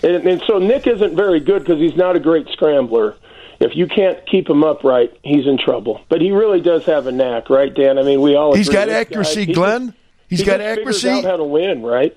And, 0.03 0.27
and 0.27 0.41
so 0.47 0.59
Nick 0.59 0.87
isn't 0.87 1.15
very 1.15 1.39
good 1.39 1.59
because 1.63 1.79
he's 1.79 1.95
not 1.95 2.15
a 2.15 2.19
great 2.19 2.47
scrambler. 2.49 3.15
If 3.59 3.75
you 3.75 3.87
can't 3.87 4.25
keep 4.25 4.49
him 4.49 4.63
upright, 4.63 5.17
he's 5.23 5.45
in 5.45 5.57
trouble. 5.57 6.01
But 6.07 6.21
he 6.21 6.31
really 6.31 6.61
does 6.61 6.85
have 6.85 7.07
a 7.07 7.11
knack, 7.11 7.49
right, 7.49 7.73
Dan? 7.73 7.97
I 7.97 8.03
mean, 8.03 8.21
we 8.21 8.35
all 8.35 8.55
He's 8.55 8.69
got 8.69 8.87
accuracy, 8.87 9.47
guy, 9.47 9.53
Glenn. 9.53 9.93
He's 10.29 10.39
he 10.39 10.45
got 10.45 10.61
accuracy. 10.61 11.09
out 11.09 11.25
how 11.25 11.35
to 11.35 11.43
win, 11.43 11.81
right? 11.81 12.15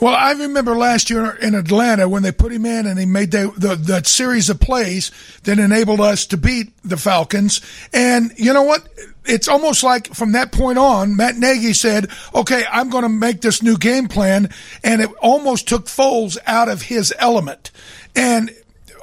Well, 0.00 0.14
I 0.14 0.32
remember 0.32 0.74
last 0.74 1.10
year 1.10 1.30
in 1.36 1.54
Atlanta 1.54 2.08
when 2.08 2.22
they 2.22 2.32
put 2.32 2.52
him 2.52 2.64
in 2.64 2.86
and 2.86 2.98
he 2.98 3.04
made 3.04 3.32
the, 3.32 3.52
the, 3.54 3.76
that 3.76 4.06
series 4.06 4.48
of 4.48 4.58
plays 4.58 5.10
that 5.42 5.58
enabled 5.58 6.00
us 6.00 6.24
to 6.26 6.38
beat 6.38 6.72
the 6.82 6.96
Falcons. 6.96 7.60
And 7.92 8.32
you 8.36 8.54
know 8.54 8.62
what? 8.62 8.88
It's 9.26 9.46
almost 9.46 9.82
like 9.82 10.14
from 10.14 10.32
that 10.32 10.52
point 10.52 10.78
on, 10.78 11.16
Matt 11.16 11.36
Nagy 11.36 11.74
said, 11.74 12.08
okay, 12.34 12.64
I'm 12.72 12.88
going 12.88 13.02
to 13.02 13.10
make 13.10 13.42
this 13.42 13.62
new 13.62 13.76
game 13.76 14.08
plan. 14.08 14.48
And 14.82 15.02
it 15.02 15.10
almost 15.20 15.68
took 15.68 15.84
Foles 15.84 16.38
out 16.46 16.70
of 16.70 16.80
his 16.80 17.12
element 17.18 17.70
and 18.16 18.50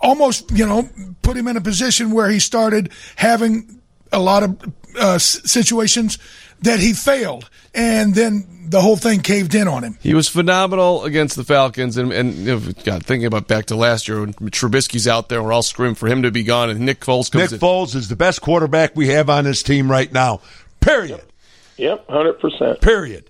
almost, 0.01 0.49
you 0.49 0.65
know, 0.65 0.89
put 1.21 1.37
him 1.37 1.47
in 1.47 1.57
a 1.57 1.61
position 1.61 2.09
where 2.09 2.29
he 2.29 2.39
started 2.39 2.91
having 3.17 3.81
a 4.11 4.19
lot 4.19 4.41
of 4.41 4.73
uh, 4.99 5.19
situations 5.19 6.17
that 6.61 6.79
he 6.79 6.93
failed. 6.93 7.51
And 7.75 8.15
then 8.15 8.56
the 8.67 8.81
whole 8.81 8.97
thing 8.97 9.21
caved 9.21 9.55
in 9.55 9.67
on 9.67 9.83
him. 9.83 9.97
He 10.01 10.13
was 10.13 10.27
phenomenal 10.27 11.03
against 11.05 11.35
the 11.35 11.43
Falcons, 11.43 11.97
and, 11.97 12.11
and 12.11 12.33
you 12.35 12.59
know, 12.59 12.71
God, 12.83 13.05
thinking 13.05 13.25
about 13.25 13.47
back 13.47 13.67
to 13.67 13.75
last 13.75 14.07
year 14.07 14.19
when 14.19 14.33
Trubisky's 14.33 15.07
out 15.07 15.29
there, 15.29 15.41
we're 15.41 15.53
all 15.53 15.63
screaming 15.63 15.95
for 15.95 16.07
him 16.07 16.23
to 16.23 16.31
be 16.31 16.43
gone, 16.43 16.69
and 16.69 16.81
Nick 16.81 17.01
Foles 17.01 17.31
comes 17.31 17.51
Nick 17.51 17.53
in. 17.53 17.59
Foles 17.59 17.95
is 17.95 18.09
the 18.09 18.15
best 18.15 18.41
quarterback 18.41 18.95
we 18.95 19.07
have 19.07 19.29
on 19.29 19.45
this 19.45 19.63
team 19.63 19.89
right 19.89 20.11
now. 20.11 20.41
Period. 20.79 21.21
Yep, 21.77 22.07
100%. 22.07 22.81
Period. 22.81 23.29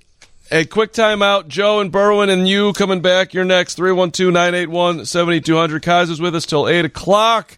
A 0.50 0.64
quick 0.64 0.94
timeout. 0.94 1.50
Joe 1.50 1.82
and 1.82 1.92
Berwyn 1.92 2.30
and 2.30 2.48
you 2.48 2.72
coming 2.74 3.02
back. 3.02 3.34
You're 3.34 3.44
next. 3.44 3.76
312 3.76 4.32
981 4.32 5.06
7200. 5.06 5.84
Kaiser's 5.84 6.22
with 6.22 6.36
us 6.36 6.46
till 6.46 6.70
8 6.70 6.86
o'clock. 6.86 7.58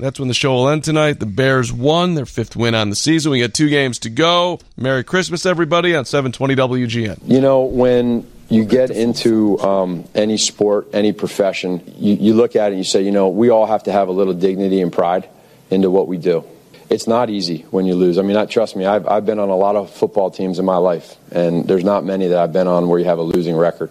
That's 0.00 0.18
when 0.18 0.28
the 0.28 0.34
show 0.34 0.54
will 0.54 0.68
end 0.68 0.84
tonight. 0.84 1.20
The 1.20 1.26
Bears 1.26 1.72
won 1.72 2.14
their 2.14 2.26
fifth 2.26 2.56
win 2.56 2.74
on 2.74 2.90
the 2.90 2.96
season. 2.96 3.32
We 3.32 3.40
got 3.40 3.54
two 3.54 3.68
games 3.68 3.98
to 4.00 4.10
go. 4.10 4.58
Merry 4.76 5.04
Christmas, 5.04 5.44
everybody, 5.44 5.94
on 5.94 6.04
720 6.04 6.56
WGN. 6.56 7.20
You 7.26 7.40
know, 7.40 7.62
when 7.62 8.26
you 8.48 8.64
get 8.64 8.90
into 8.90 9.58
um, 9.60 10.04
any 10.14 10.36
sport, 10.36 10.88
any 10.92 11.12
profession, 11.12 11.82
you, 11.98 12.14
you 12.14 12.34
look 12.34 12.56
at 12.56 12.68
it 12.68 12.70
and 12.70 12.78
you 12.78 12.84
say, 12.84 13.02
you 13.02 13.12
know, 13.12 13.28
we 13.28 13.50
all 13.50 13.66
have 13.66 13.84
to 13.84 13.92
have 13.92 14.08
a 14.08 14.12
little 14.12 14.34
dignity 14.34 14.80
and 14.80 14.92
pride 14.92 15.28
into 15.70 15.90
what 15.90 16.08
we 16.08 16.16
do. 16.18 16.44
It's 16.88 17.06
not 17.06 17.30
easy 17.30 17.62
when 17.70 17.86
you 17.86 17.94
lose. 17.94 18.18
I 18.18 18.22
mean, 18.22 18.36
I, 18.36 18.46
trust 18.46 18.74
me, 18.74 18.84
I've, 18.84 19.06
I've 19.06 19.24
been 19.24 19.38
on 19.38 19.48
a 19.48 19.56
lot 19.56 19.76
of 19.76 19.90
football 19.90 20.30
teams 20.32 20.58
in 20.58 20.64
my 20.64 20.78
life, 20.78 21.16
and 21.30 21.64
there's 21.68 21.84
not 21.84 22.04
many 22.04 22.26
that 22.26 22.38
I've 22.38 22.52
been 22.52 22.66
on 22.66 22.88
where 22.88 22.98
you 22.98 23.04
have 23.04 23.18
a 23.18 23.22
losing 23.22 23.54
record. 23.54 23.90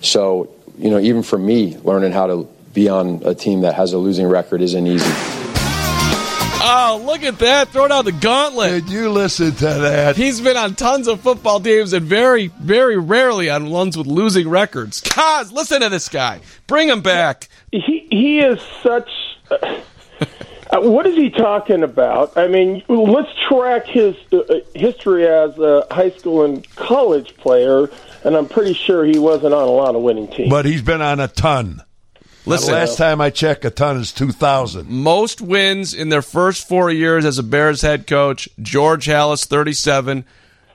So, 0.00 0.50
you 0.78 0.90
know, 0.90 0.98
even 0.98 1.22
for 1.22 1.36
me, 1.36 1.76
learning 1.78 2.12
how 2.12 2.26
to 2.28 2.48
be 2.72 2.88
on 2.88 3.22
a 3.24 3.34
team 3.34 3.62
that 3.62 3.74
has 3.74 3.92
a 3.92 3.98
losing 3.98 4.26
record 4.26 4.62
isn't 4.62 4.86
easy. 4.86 5.42
Oh, 6.64 7.02
look 7.04 7.24
at 7.24 7.40
that. 7.40 7.70
Throw 7.70 7.88
down 7.88 8.04
the 8.04 8.12
gauntlet. 8.12 8.84
Did 8.84 8.92
you 8.92 9.10
listen 9.10 9.50
to 9.50 9.64
that? 9.64 10.14
He's 10.14 10.40
been 10.40 10.56
on 10.56 10.76
tons 10.76 11.08
of 11.08 11.20
football 11.20 11.58
teams 11.58 11.92
and 11.92 12.06
very, 12.06 12.46
very 12.46 12.96
rarely 12.96 13.50
on 13.50 13.70
ones 13.70 13.98
with 13.98 14.06
losing 14.06 14.48
records. 14.48 15.00
Kaz, 15.00 15.50
listen 15.50 15.80
to 15.80 15.88
this 15.88 16.08
guy. 16.08 16.40
Bring 16.68 16.88
him 16.88 17.00
back. 17.00 17.48
He 17.72 18.06
he 18.10 18.38
is 18.38 18.60
such. 18.80 19.10
Uh, 19.50 19.80
what 20.82 21.04
is 21.04 21.16
he 21.16 21.30
talking 21.30 21.82
about? 21.82 22.36
I 22.38 22.46
mean, 22.46 22.84
let's 22.88 23.30
track 23.48 23.86
his 23.86 24.14
uh, 24.32 24.60
history 24.72 25.26
as 25.26 25.58
a 25.58 25.84
high 25.90 26.10
school 26.10 26.44
and 26.44 26.68
college 26.76 27.36
player, 27.38 27.90
and 28.24 28.36
I'm 28.36 28.48
pretty 28.48 28.74
sure 28.74 29.04
he 29.04 29.18
wasn't 29.18 29.52
on 29.52 29.66
a 29.66 29.72
lot 29.72 29.96
of 29.96 30.02
winning 30.02 30.28
teams. 30.28 30.48
But 30.50 30.64
he's 30.64 30.82
been 30.82 31.02
on 31.02 31.18
a 31.18 31.26
ton. 31.26 31.82
Listen. 32.44 32.72
the 32.72 32.78
last 32.80 32.98
time 32.98 33.20
I 33.20 33.30
checked, 33.30 33.64
a 33.64 33.70
ton 33.70 33.96
is 33.98 34.12
2,000. 34.12 34.88
Most 34.88 35.40
wins 35.40 35.94
in 35.94 36.08
their 36.08 36.22
first 36.22 36.66
four 36.66 36.90
years 36.90 37.24
as 37.24 37.38
a 37.38 37.42
Bears 37.42 37.82
head 37.82 38.06
coach. 38.06 38.48
George 38.60 39.06
Halas, 39.06 39.44
37. 39.46 40.24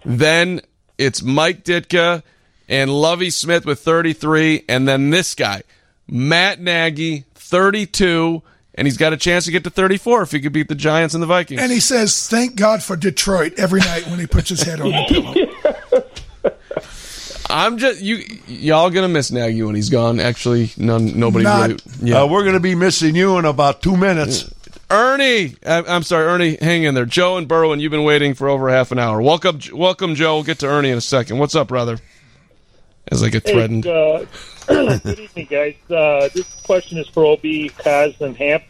Then 0.06 0.62
it's 0.98 1.22
Mike 1.22 1.64
Ditka 1.64 2.24
and 2.70 2.90
Lovie 2.90 3.30
Smith 3.30 3.66
with 3.66 3.80
33. 3.80 4.64
And 4.70 4.88
then 4.88 5.10
this 5.10 5.36
guy, 5.36 5.64
Matt 6.08 6.62
Nagy, 6.62 7.26
32. 7.36 8.42
And 8.76 8.86
he's 8.88 8.98
got 8.98 9.12
a 9.12 9.18
chance 9.18 9.46
to 9.46 9.52
get 9.52 9.64
to 9.64 9.70
34 9.72 10.22
if 10.22 10.32
he 10.32 10.40
could 10.40 10.54
beat 10.54 10.68
the 10.68 10.76
Giants 10.76 11.16
and 11.16 11.22
the 11.24 11.28
Vikings. 11.28 11.60
And 11.60 11.72
he 11.72 11.80
says, 11.80 12.28
"Thank 12.30 12.56
God 12.56 12.84
for 12.84 12.96
Detroit" 12.96 13.54
every 13.58 13.80
night 13.80 14.06
when 14.08 14.20
he 14.20 14.28
puts 14.28 14.50
his 14.50 14.62
head 14.62 14.80
on 14.80 14.92
the 14.92 15.06
pillow. 15.10 15.34
I'm 17.50 17.78
just 17.78 18.02
you. 18.02 18.24
Y'all 18.48 18.90
gonna 18.90 19.08
miss 19.08 19.32
Nagy 19.32 19.62
when 19.64 19.76
he's 19.76 19.90
gone. 19.90 20.20
Actually, 20.20 20.72
none. 20.78 21.18
Nobody 21.20 21.46
Not- 21.46 21.70
really. 21.70 21.80
Yeah. 22.02 22.22
Uh, 22.24 22.28
we're 22.28 22.44
going 22.44 22.56
to 22.56 22.60
be 22.60 22.76
missing 22.76 23.16
you 23.16 23.38
in 23.38 23.46
about 23.46 23.82
two 23.82 23.96
minutes. 23.96 24.52
Ernie, 24.90 25.56
I- 25.66 25.84
I'm 25.84 26.04
sorry, 26.04 26.26
Ernie, 26.26 26.58
hang 26.62 26.84
in 26.84 26.94
there. 26.96 27.06
Joe 27.06 27.38
and 27.38 27.48
Berwyn, 27.48 27.80
you've 27.80 27.92
been 27.92 28.04
waiting 28.04 28.34
for 28.34 28.48
over 28.50 28.70
half 28.70 28.92
an 28.92 29.00
hour. 29.00 29.22
Welcome, 29.22 29.60
welcome, 29.74 30.16
Joe. 30.16 30.36
We'll 30.36 30.44
get 30.44 30.60
to 30.60 30.68
Ernie 30.68 30.90
in 30.92 30.98
a 30.98 31.02
second. 31.02 31.40
What's 31.40 31.56
up, 31.56 31.68
brother? 31.68 32.00
As 33.12 33.24
I 33.24 33.30
get 33.30 33.44
threatened. 33.46 33.86
Hey, 33.86 34.26
uh, 34.70 34.98
good 35.04 35.20
evening, 35.20 35.48
guys. 35.50 35.76
Uh, 35.90 36.30
this 36.34 36.46
question 36.64 36.98
is 36.98 37.08
for 37.10 37.26
OB, 37.26 37.42
Kaz, 37.42 38.20
and 38.22 38.36
Hamp. 38.38 38.64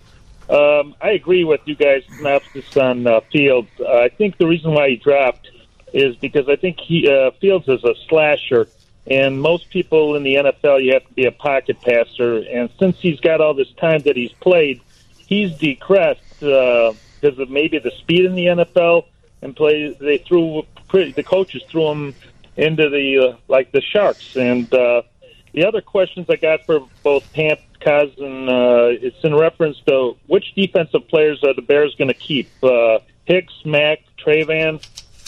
Um, 0.50 0.96
I 1.02 1.12
agree 1.12 1.44
with 1.44 1.62
you 1.66 1.76
guys' 1.76 2.04
synopsis 2.18 2.78
on 2.78 3.06
uh, 3.06 3.20
Fields. 3.32 3.70
Uh, 3.80 3.98
I 4.00 4.10
think 4.10 4.38
the 4.38 4.48
reason 4.48 4.72
why 4.74 4.90
he 4.90 4.96
dropped 4.96 5.50
is 5.98 6.16
because 6.18 6.48
I 6.48 6.56
think 6.56 6.80
he 6.80 7.10
uh, 7.10 7.32
Fields 7.42 7.68
is 7.68 7.84
a 7.84 7.96
slasher, 8.08 8.68
and 9.08 9.42
most 9.42 9.70
people 9.72 10.16
in 10.16 10.24
the 10.24 10.36
NFL 10.36 10.84
you 10.84 10.94
have 10.94 11.08
to 11.08 11.14
be 11.14 11.26
a 11.26 11.32
pocket 11.32 11.82
passer. 11.82 12.38
And 12.38 12.70
since 12.80 13.00
he's 13.00 13.20
got 13.20 13.42
all 13.42 13.56
this 13.56 13.72
time 13.74 14.02
that 14.02 14.16
he's 14.16 14.32
played, 14.34 14.80
he's 15.18 15.58
decreased 15.58 16.44
uh, 16.44 16.94
because 17.20 17.40
of 17.40 17.50
maybe 17.50 17.80
the 17.80 17.92
speed 17.92 18.26
in 18.26 18.36
the 18.36 18.46
NFL 18.46 19.06
and 19.42 19.56
play. 19.56 19.98
They 20.00 20.20
threw 20.20 20.64
pretty, 20.88 21.14
the 21.14 21.24
coaches 21.24 21.64
threw 21.68 21.90
him 21.90 22.16
into 22.56 22.90
the 22.90 23.30
uh, 23.30 23.38
like 23.48 23.72
the 23.72 23.82
sharks. 23.82 24.36
And 24.36 24.72
uh, 24.72 25.02
the 25.54 25.66
other 25.66 25.82
questions 25.82 26.28
I 26.30 26.36
got 26.36 26.64
for 26.68 26.82
both 27.02 27.34
Kaz, 27.34 28.22
and 28.22 28.50
uh, 28.50 29.06
it's 29.06 29.24
in 29.24 29.34
reference 29.34 29.82
to 29.88 30.16
which 30.28 30.54
defensive 30.54 31.08
players 31.08 31.44
are 31.44 31.56
the 31.56 31.64
Bears 31.64 31.96
going 31.96 32.10
to 32.10 32.14
keep? 32.14 32.50
Uh, 32.62 33.00
Hicks, 33.26 33.54
Mack, 33.66 34.00
Travan, 34.18 34.82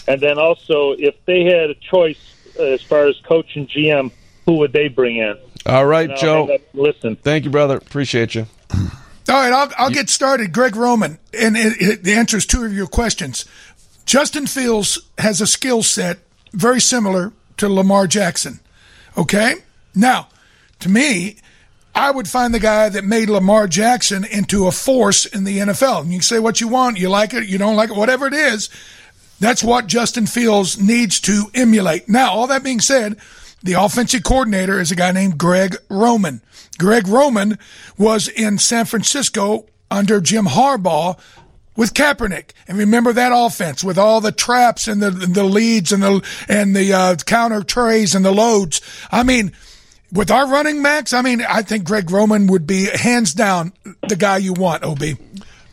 and 0.10 0.20
then 0.20 0.38
also 0.38 0.92
if 0.92 1.16
they 1.26 1.44
had 1.46 1.70
a 1.70 1.76
choice 1.76 2.18
uh, 2.60 2.64
as 2.64 2.82
far 2.82 3.08
as 3.08 3.16
coach 3.22 3.56
and 3.56 3.70
GM, 3.70 4.12
who 4.46 4.58
would 4.58 4.74
they 4.74 4.90
bring 4.90 5.18
in? 5.18 5.38
All 5.66 5.86
right, 5.86 6.14
Joe. 6.18 6.48
hang 6.48 6.56
up 6.56 6.62
and 6.74 6.82
Listen. 6.82 7.16
Thank 7.16 7.46
you, 7.46 7.52
brother. 7.52 7.78
Appreciate 7.78 8.36
you. 8.36 8.48
All 8.74 9.36
right, 9.36 9.54
I'll, 9.54 9.72
I'll 9.78 9.92
get 9.92 10.10
started. 10.10 10.52
Greg 10.52 10.76
Roman, 10.76 11.20
and 11.40 11.56
it, 11.56 11.74
it, 11.80 12.04
the 12.04 12.14
answer 12.14 12.38
is 12.38 12.48
two 12.48 12.64
of 12.66 12.74
your 12.74 12.88
questions. 12.88 13.46
Justin 14.06 14.48
Fields 14.48 15.00
has 15.20 15.40
a 15.40 15.46
skill 15.46 15.84
set 15.84 16.18
very 16.52 16.82
similar 16.82 17.32
to 17.58 17.70
Lamar 17.70 18.08
Jackson. 18.08 18.60
Okay? 19.16 19.56
Now, 19.94 20.30
to 20.80 20.90
me, 20.90 21.38
I 21.94 22.10
would 22.10 22.28
find 22.28 22.54
the 22.54 22.60
guy 22.60 22.90
that 22.90 23.04
made 23.04 23.30
Lamar 23.30 23.68
Jackson 23.68 24.24
into 24.24 24.66
a 24.66 24.72
force 24.72 25.26
in 25.26 25.44
the 25.44 25.60
NFL. 25.60 26.02
And 26.02 26.12
you 26.12 26.20
can 26.20 26.24
say 26.24 26.40
what 26.40 26.60
you 26.60 26.68
want, 26.68 26.98
you 26.98 27.10
like 27.10 27.34
it, 27.34 27.48
you 27.48 27.60
don't 27.60 27.76
like 27.76 27.92
it, 27.92 27.96
whatever 27.96 28.26
it 28.26 28.34
is. 28.34 28.70
That's 29.40 29.64
what 29.64 29.88
Justin 29.88 30.28
Fields 30.28 30.80
needs 30.80 31.20
to 31.22 31.46
emulate. 31.54 32.10
Now, 32.10 32.32
all 32.32 32.48
that 32.48 32.64
being 32.64 32.82
said, 32.82 33.18
the 33.64 33.74
offensive 33.74 34.24
coordinator 34.24 34.80
is 34.80 34.92
a 34.92 34.96
guy 34.96 35.12
named 35.12 35.38
Greg 35.38 35.76
Roman. 35.90 36.42
Greg 36.78 37.08
Roman 37.08 37.58
was 37.98 38.28
in 38.28 38.58
San 38.58 38.86
Francisco 38.86 39.66
under 39.92 40.22
Jim 40.22 40.46
Harbaugh 40.46 41.20
with 41.76 41.94
Kaepernick. 41.94 42.52
And 42.68 42.78
remember 42.78 43.14
that 43.14 43.32
offense 43.34 43.84
with 43.84 43.98
all 43.98 44.22
the 44.22 44.32
traps 44.32 44.88
and 44.88 45.02
the 45.02 45.12
the 45.12 45.44
leads 45.44 45.92
and 45.92 46.04
the 46.04 46.22
and 46.48 46.76
the 46.76 46.94
uh, 46.94 47.16
counter 47.26 47.64
trays 47.64 48.16
and 48.16 48.24
the 48.24 48.32
loads. 48.32 48.82
I 49.12 49.24
mean, 49.24 49.54
with 50.12 50.32
our 50.32 50.48
running 50.48 50.84
backs, 50.84 51.14
I 51.14 51.22
mean, 51.22 51.42
I 51.42 51.62
think 51.62 51.86
Greg 51.86 52.12
Roman 52.12 52.48
would 52.48 52.68
be 52.68 52.86
hands 52.86 53.34
down 53.34 53.74
the 54.08 54.16
guy 54.16 54.38
you 54.38 54.54
want. 54.54 54.84
Ob. 54.84 55.04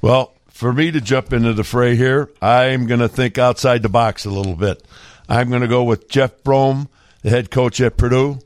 Well, 0.03 0.33
for 0.57 0.73
me 0.73 0.91
to 0.91 1.03
jump 1.03 1.35
into 1.35 1.53
the 1.53 1.63
fray 1.63 1.97
here, 1.97 2.31
I'm 2.41 2.87
going 2.87 3.01
to 3.01 3.11
think 3.11 3.37
outside 3.37 3.83
the 3.83 3.91
box 3.91 4.25
a 4.25 4.31
little 4.31 4.57
bit. 4.57 4.83
I'm 5.29 5.51
going 5.51 5.61
to 5.61 5.69
go 5.69 5.85
with 5.85 6.09
Jeff 6.09 6.43
Brohm, 6.43 6.89
the 7.21 7.29
head 7.29 7.51
coach 7.51 7.79
at 7.83 7.99
Purdue, 7.99 8.39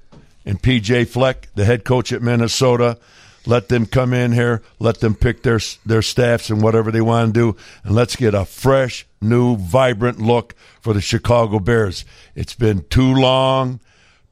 and 0.45 0.61
PJ 0.61 1.07
Fleck, 1.07 1.47
the 1.55 1.65
head 1.65 1.85
coach 1.85 2.13
at 2.13 2.21
Minnesota. 2.21 2.99
Let 3.47 3.69
them 3.69 3.87
come 3.87 4.13
in 4.13 4.33
here, 4.33 4.61
let 4.81 4.99
them 4.99 5.15
pick 5.15 5.45
their 5.45 5.61
their 5.87 6.03
staffs 6.03 6.51
and 6.51 6.61
whatever 6.61 6.91
they 6.91 7.01
want 7.01 7.33
to 7.33 7.53
do, 7.53 7.57
and 7.85 7.95
let's 7.95 8.17
get 8.17 8.35
a 8.35 8.45
fresh, 8.45 9.07
new, 9.21 9.57
vibrant 9.57 10.21
look 10.21 10.57
for 10.81 10.93
the 10.93 11.01
Chicago 11.01 11.61
Bears. 11.61 12.05
It's 12.35 12.55
been 12.55 12.85
too 12.91 13.15
long, 13.15 13.79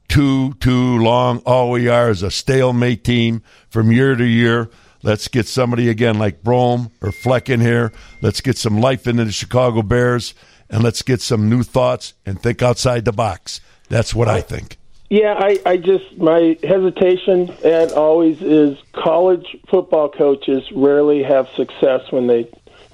too 0.09 0.53
too 0.55 0.97
long. 0.97 1.39
All 1.45 1.71
we 1.71 1.87
are 1.87 2.09
is 2.09 2.23
a 2.23 2.29
stalemate 2.29 3.05
team 3.05 3.41
from 3.69 3.89
year 3.89 4.17
to 4.17 4.25
year. 4.25 4.69
Let's 5.01 5.27
get 5.27 5.47
somebody 5.47 5.89
again 5.89 6.19
like 6.19 6.43
Brohm 6.43 6.91
or 7.01 7.11
Fleck 7.11 7.49
in 7.49 7.61
here. 7.61 7.91
Let's 8.21 8.41
get 8.41 8.57
some 8.57 8.81
life 8.81 9.07
into 9.07 9.25
the 9.25 9.31
Chicago 9.31 9.81
Bears, 9.81 10.33
and 10.69 10.83
let's 10.83 11.01
get 11.01 11.21
some 11.21 11.49
new 11.49 11.63
thoughts 11.63 12.13
and 12.25 12.41
think 12.41 12.61
outside 12.61 13.05
the 13.05 13.13
box. 13.13 13.61
That's 13.87 14.13
what 14.13 14.27
I 14.27 14.41
think. 14.41 14.77
Yeah, 15.09 15.33
I, 15.37 15.59
I 15.65 15.77
just 15.77 16.17
my 16.17 16.57
hesitation 16.61 17.49
and 17.65 17.91
always 17.93 18.41
is 18.41 18.77
college 18.93 19.57
football 19.67 20.09
coaches 20.09 20.63
rarely 20.71 21.23
have 21.23 21.49
success 21.55 22.11
when 22.11 22.27
they 22.27 22.51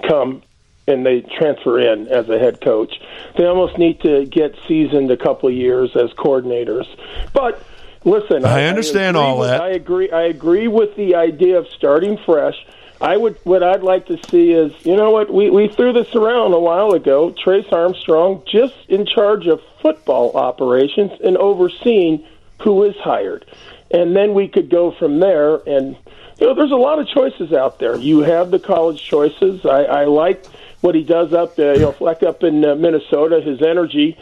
come 0.08 0.42
and 0.88 1.04
they 1.04 1.20
transfer 1.20 1.78
in 1.78 2.08
as 2.08 2.28
a 2.28 2.38
head 2.38 2.60
coach. 2.62 2.94
They 3.36 3.44
almost 3.44 3.76
need 3.76 4.00
to 4.00 4.24
get 4.24 4.54
seasoned 4.66 5.10
a 5.10 5.16
couple 5.16 5.48
of 5.48 5.54
years 5.54 5.94
as 5.94 6.10
coordinators. 6.12 6.86
But 7.34 7.62
listen, 8.06 8.44
I 8.46 8.64
understand 8.64 9.16
agree 9.16 9.26
all 9.28 9.38
with- 9.38 9.48
that. 9.48 9.60
I 9.60 9.70
agree. 9.70 10.10
I 10.10 10.22
agree 10.22 10.68
with 10.68 10.96
the 10.96 11.16
idea 11.16 11.58
of 11.58 11.66
starting 11.76 12.16
fresh. 12.24 12.56
I 12.98 13.18
would. 13.18 13.36
What 13.44 13.62
I'd 13.62 13.82
like 13.82 14.06
to 14.06 14.16
see 14.30 14.52
is, 14.52 14.72
you 14.86 14.96
know 14.96 15.10
what? 15.10 15.30
We 15.30 15.50
we 15.50 15.68
threw 15.68 15.92
this 15.92 16.14
around 16.14 16.54
a 16.54 16.58
while 16.58 16.92
ago. 16.92 17.30
Trace 17.44 17.66
Armstrong 17.70 18.42
just 18.50 18.74
in 18.88 19.04
charge 19.04 19.46
of 19.46 19.60
football 19.82 20.32
operations 20.34 21.12
and 21.22 21.36
overseeing 21.36 22.24
who 22.62 22.84
is 22.84 22.96
hired, 22.96 23.44
and 23.90 24.16
then 24.16 24.32
we 24.32 24.48
could 24.48 24.70
go 24.70 24.92
from 24.92 25.20
there. 25.20 25.56
And 25.68 25.94
you 26.40 26.46
know, 26.46 26.54
there's 26.54 26.70
a 26.72 26.76
lot 26.76 26.98
of 26.98 27.06
choices 27.08 27.52
out 27.52 27.78
there. 27.78 27.96
You 27.96 28.20
have 28.20 28.50
the 28.50 28.58
college 28.58 29.02
choices. 29.02 29.66
I, 29.66 29.82
I 29.84 30.04
like 30.06 30.46
what 30.80 30.94
he 30.94 31.02
does 31.02 31.34
up, 31.34 31.58
uh, 31.58 31.72
you 31.72 31.80
know, 31.80 31.92
Fleck 31.92 32.22
up 32.22 32.42
in 32.42 32.64
uh, 32.64 32.76
Minnesota. 32.76 33.42
His 33.42 33.60
energy. 33.60 34.16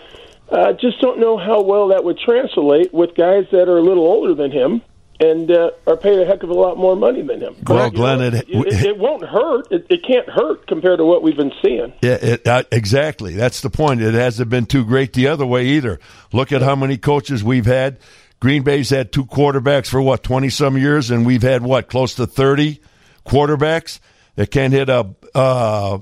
Uh, 0.54 0.72
just 0.74 1.00
don't 1.00 1.18
know 1.18 1.36
how 1.36 1.62
well 1.62 1.88
that 1.88 2.04
would 2.04 2.18
translate 2.18 2.94
with 2.94 3.14
guys 3.16 3.44
that 3.50 3.68
are 3.68 3.78
a 3.78 3.82
little 3.82 4.06
older 4.06 4.34
than 4.34 4.52
him 4.52 4.82
and 5.18 5.50
uh, 5.50 5.70
are 5.86 5.96
paid 5.96 6.18
a 6.18 6.24
heck 6.26 6.42
of 6.44 6.50
a 6.50 6.54
lot 6.54 6.76
more 6.76 6.94
money 6.96 7.22
than 7.22 7.40
him. 7.40 7.54
Well, 7.66 7.90
But, 7.90 7.92
you 7.92 7.98
know, 7.98 8.16
Glenn, 8.16 8.20
it- 8.34 8.48
it, 8.48 8.84
it 8.86 8.98
won't 8.98 9.24
hurt. 9.24 9.66
It, 9.72 9.86
it 9.90 10.04
can't 10.06 10.28
hurt 10.28 10.66
compared 10.68 10.98
to 10.98 11.04
what 11.04 11.22
we've 11.22 11.36
been 11.36 11.52
seeing. 11.62 11.92
Yeah, 12.02 12.18
it, 12.20 12.46
uh, 12.46 12.62
exactly. 12.70 13.34
That's 13.34 13.60
the 13.62 13.70
point. 13.70 14.00
It 14.00 14.14
hasn't 14.14 14.48
been 14.48 14.66
too 14.66 14.84
great 14.84 15.12
the 15.12 15.28
other 15.28 15.46
way 15.46 15.66
either. 15.66 15.98
Look 16.32 16.52
at 16.52 16.62
how 16.62 16.76
many 16.76 16.98
coaches 16.98 17.42
we've 17.42 17.66
had. 17.66 17.98
Green 18.40 18.62
Bay's 18.62 18.90
had 18.90 19.10
two 19.12 19.24
quarterbacks 19.24 19.86
for 19.88 20.02
what 20.02 20.22
twenty 20.22 20.50
some 20.50 20.76
years, 20.76 21.10
and 21.10 21.24
we've 21.24 21.42
had 21.42 21.62
what 21.62 21.88
close 21.88 22.14
to 22.16 22.26
thirty 22.26 22.80
quarterbacks 23.24 24.00
that 24.34 24.50
can't 24.50 24.72
hit 24.72 24.88
a 24.88 25.14
uh, 25.34 25.98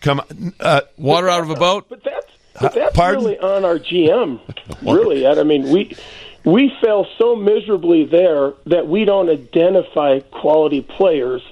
come 0.00 0.20
uh, 0.58 0.80
water 0.96 1.28
out 1.28 1.42
of 1.42 1.50
a 1.50 1.54
boat. 1.54 1.86
But 1.88 2.02
that's 2.02 2.15
but 2.60 2.74
that's 2.74 2.96
Pardon? 2.96 3.24
really 3.24 3.38
on 3.38 3.64
our 3.64 3.78
GM. 3.78 4.40
really. 4.82 5.26
I 5.26 5.42
mean, 5.42 5.70
we 5.70 5.96
we 6.44 6.72
fell 6.80 7.06
so 7.18 7.34
miserably 7.36 8.04
there 8.04 8.52
that 8.66 8.86
we 8.88 9.04
don't 9.04 9.28
identify 9.28 10.20
quality 10.20 10.80
players 10.82 11.42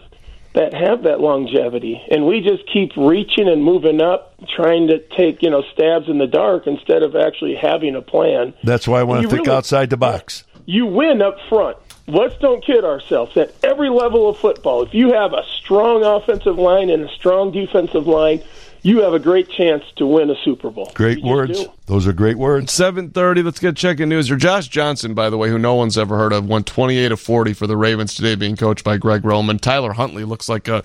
that 0.55 0.73
have 0.73 1.03
that 1.03 1.19
longevity, 1.21 2.01
and 2.13 2.27
we 2.27 2.41
just 2.41 2.63
keep 2.73 2.93
reaching 2.97 3.49
and 3.49 3.65
moving 3.65 4.01
up, 4.01 4.35
trying 4.55 4.87
to 4.87 5.01
take 5.17 5.43
you 5.43 5.51
know 5.51 5.63
stabs 5.73 6.09
in 6.09 6.19
the 6.19 6.29
dark 6.29 6.67
instead 6.67 7.03
of 7.03 7.17
actually 7.17 7.57
having 7.57 7.97
a 7.97 8.03
plan. 8.03 8.55
That's 8.63 8.87
why 8.87 9.01
I 9.01 9.03
want 9.03 9.23
to 9.23 9.29
think 9.29 9.47
really- 9.47 9.57
outside 9.57 9.91
the 9.91 9.97
box. 9.97 10.45
you 10.67 10.87
win 10.87 11.21
up 11.23 11.39
front. 11.49 11.77
Let's 12.07 12.37
don't 12.37 12.63
kid 12.63 12.85
ourselves. 12.85 13.35
At 13.37 13.55
every 13.65 13.89
level 13.89 14.29
of 14.29 14.37
football, 14.37 14.83
if 14.83 14.93
you 14.93 15.15
have 15.15 15.33
a 15.33 15.43
strong 15.59 16.05
offensive 16.05 16.59
line 16.59 16.91
and 16.91 17.05
a 17.05 17.09
strong 17.09 17.51
defensive 17.51 18.07
line, 18.07 18.43
you 18.85 19.01
have 19.03 19.14
a 19.14 19.18
great 19.18 19.49
chance 19.49 19.82
to 19.97 20.07
win 20.07 20.30
a 20.30 20.37
Super 20.45 20.70
Bowl. 20.70 20.93
Great 20.95 21.22
words. 21.24 21.64
Those 21.87 22.07
are 22.07 22.12
great 22.12 22.39
words. 22.39 22.72
Seven 22.72 23.11
thirty. 23.11 23.43
Let's 23.43 23.59
get 23.59 23.76
checking 23.76 24.09
news. 24.09 24.28
Your 24.28 24.39
Josh 24.39 24.68
Johnson, 24.68 25.12
by 25.12 25.28
the 25.28 25.37
way, 25.37 25.49
who 25.51 25.59
no 25.59 25.74
one's 25.74 25.99
ever 25.99 26.16
heard 26.16 26.32
of, 26.32 26.47
won 26.47 26.64
twenty 26.64 26.97
eight 26.97 27.12
of 27.12 27.20
forty 27.20 27.53
for 27.53 27.66
the 27.66 27.76
Ravens 27.76 28.14
today, 28.14 28.35
being 28.37 28.57
coached 28.57 28.85
by 28.85 28.97
Greg 28.97 29.24
Roman. 29.24 29.59
Tyler 29.59 29.93
Huntley 29.93 30.24
looks 30.24 30.49
like 30.49 30.68
a, 30.68 30.82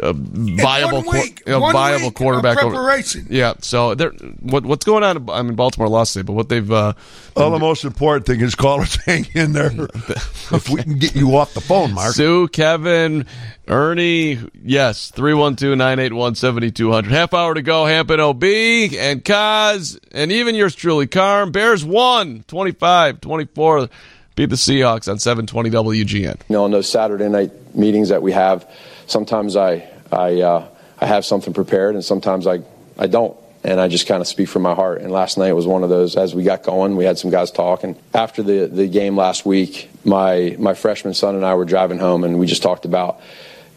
a 0.00 0.12
viable, 0.12 1.02
week. 1.10 1.42
a 1.46 1.58
viable 1.60 1.98
week 1.98 2.08
of 2.08 2.14
quarterback. 2.14 2.62
over- 2.62 2.74
preparation. 2.74 3.26
yeah. 3.30 3.54
So 3.60 3.94
they're, 3.94 4.10
what, 4.40 4.64
what's 4.64 4.84
going 4.84 5.04
on? 5.04 5.28
I 5.30 5.42
mean, 5.42 5.54
Baltimore 5.54 5.88
lost 5.88 6.14
today, 6.14 6.24
but 6.24 6.32
what 6.32 6.48
they've 6.48 6.70
uh, 6.70 6.94
Well, 7.36 7.50
the 7.52 7.58
most 7.60 7.84
important 7.84 8.26
thing 8.26 8.40
is 8.40 8.54
callers 8.56 8.94
hang 9.04 9.26
in 9.34 9.52
there. 9.52 9.70
if 9.72 10.68
we 10.68 10.82
can 10.82 10.98
get 10.98 11.14
you 11.14 11.36
off 11.36 11.54
the 11.54 11.60
phone, 11.60 11.92
Mark. 11.94 12.14
Sue, 12.14 12.48
Kevin, 12.48 13.24
Ernie, 13.68 14.38
yes, 14.64 15.12
312-981-7200. 15.12 17.04
Half 17.06 17.34
hour 17.40 17.54
to 17.54 17.62
go, 17.62 17.86
Hampton 17.86 18.20
OB, 18.20 18.44
and 18.44 19.24
Kaz, 19.24 19.98
and 20.12 20.30
even 20.30 20.54
yours 20.54 20.74
truly, 20.74 21.06
Carm. 21.06 21.52
Bears 21.52 21.84
won, 21.84 22.44
25-24, 22.48 23.88
beat 24.34 24.50
the 24.50 24.56
Seahawks 24.56 25.10
on 25.10 25.18
720 25.18 25.70
WGN. 25.70 26.24
You 26.24 26.36
know, 26.48 26.66
in 26.66 26.72
those 26.72 26.88
Saturday 26.88 27.28
night 27.28 27.74
meetings 27.74 28.10
that 28.10 28.20
we 28.20 28.32
have, 28.32 28.70
sometimes 29.06 29.56
I 29.56 29.88
I 30.12 30.40
uh, 30.42 30.68
I 31.00 31.06
have 31.06 31.24
something 31.24 31.54
prepared, 31.54 31.94
and 31.94 32.04
sometimes 32.04 32.46
I 32.46 32.60
I 32.98 33.06
don't, 33.06 33.36
and 33.64 33.80
I 33.80 33.88
just 33.88 34.06
kind 34.06 34.20
of 34.20 34.26
speak 34.26 34.48
from 34.48 34.62
my 34.62 34.74
heart. 34.74 35.00
And 35.00 35.10
last 35.10 35.38
night 35.38 35.52
was 35.54 35.66
one 35.66 35.82
of 35.82 35.88
those. 35.88 36.16
As 36.16 36.34
we 36.34 36.42
got 36.42 36.62
going, 36.62 36.96
we 36.96 37.04
had 37.04 37.18
some 37.18 37.30
guys 37.30 37.50
talk, 37.50 37.84
and 37.84 37.96
after 38.12 38.42
the 38.42 38.66
the 38.66 38.86
game 38.86 39.16
last 39.16 39.46
week, 39.46 39.88
my 40.04 40.56
my 40.58 40.74
freshman 40.74 41.14
son 41.14 41.36
and 41.36 41.44
I 41.44 41.54
were 41.54 41.64
driving 41.64 41.98
home, 41.98 42.22
and 42.22 42.38
we 42.38 42.46
just 42.46 42.62
talked 42.62 42.84
about, 42.84 43.20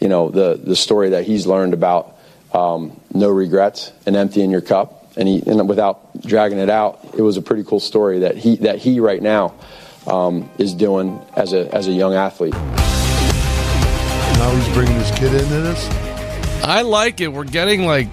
you 0.02 0.10
know, 0.10 0.30
the 0.30 0.60
the 0.62 0.76
story 0.76 1.12
that 1.12 1.24
he's 1.24 1.48
learned 1.48 1.74
about 1.74 2.18
um, 2.54 3.00
no 3.14 3.30
regrets 3.30 3.92
and 4.06 4.16
emptying 4.16 4.52
your 4.52 4.62
cup. 4.62 5.00
And 5.16 5.28
he, 5.28 5.44
and 5.46 5.68
without 5.70 6.22
dragging 6.22 6.58
it 6.58 6.70
out, 6.70 7.00
it 7.16 7.22
was 7.22 7.38
a 7.38 7.42
pretty 7.42 7.64
cool 7.64 7.80
story 7.80 8.20
that 8.20 8.36
he 8.36 8.56
that 8.58 8.80
he 8.80 9.00
right 9.00 9.22
now 9.22 9.54
um, 10.08 10.50
is 10.58 10.74
doing 10.74 11.22
as 11.36 11.54
a 11.54 11.74
as 11.74 11.88
a 11.88 11.92
young 11.92 12.16
athlete. 12.16 12.54
Now 12.54 14.56
he's 14.56 14.74
bringing 14.74 14.96
his 14.96 15.12
kid 15.12 15.34
into 15.34 15.62
this. 15.62 15.88
I 16.64 16.82
like 16.82 17.22
it. 17.22 17.28
We're 17.28 17.44
getting 17.44 17.86
like. 17.86 18.08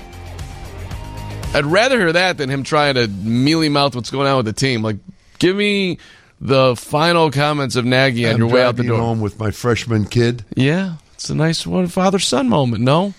I'd 1.52 1.64
rather 1.64 1.98
hear 1.98 2.12
that 2.12 2.38
than 2.38 2.48
him 2.48 2.62
trying 2.62 2.94
to 2.94 3.08
mealy 3.08 3.68
mouth 3.68 3.96
what's 3.96 4.10
going 4.10 4.28
on 4.28 4.36
with 4.36 4.46
the 4.46 4.52
team. 4.52 4.82
Like, 4.82 4.98
give 5.40 5.56
me 5.56 5.98
the 6.40 6.76
final 6.76 7.32
comments 7.32 7.74
of 7.74 7.84
Nagy 7.84 8.26
on 8.26 8.34
I'm 8.34 8.38
your 8.38 8.48
way 8.48 8.62
out 8.62 8.76
the 8.76 8.84
driving 8.84 8.98
door. 8.98 8.98
home 8.98 9.20
with 9.20 9.38
my 9.38 9.50
freshman 9.50 10.04
kid. 10.04 10.44
Yeah, 10.54 10.96
it's 11.14 11.28
a 11.28 11.34
nice 11.34 11.66
one, 11.66 11.88
father 11.88 12.20
son 12.20 12.48
moment. 12.48 12.84
No, 12.84 13.14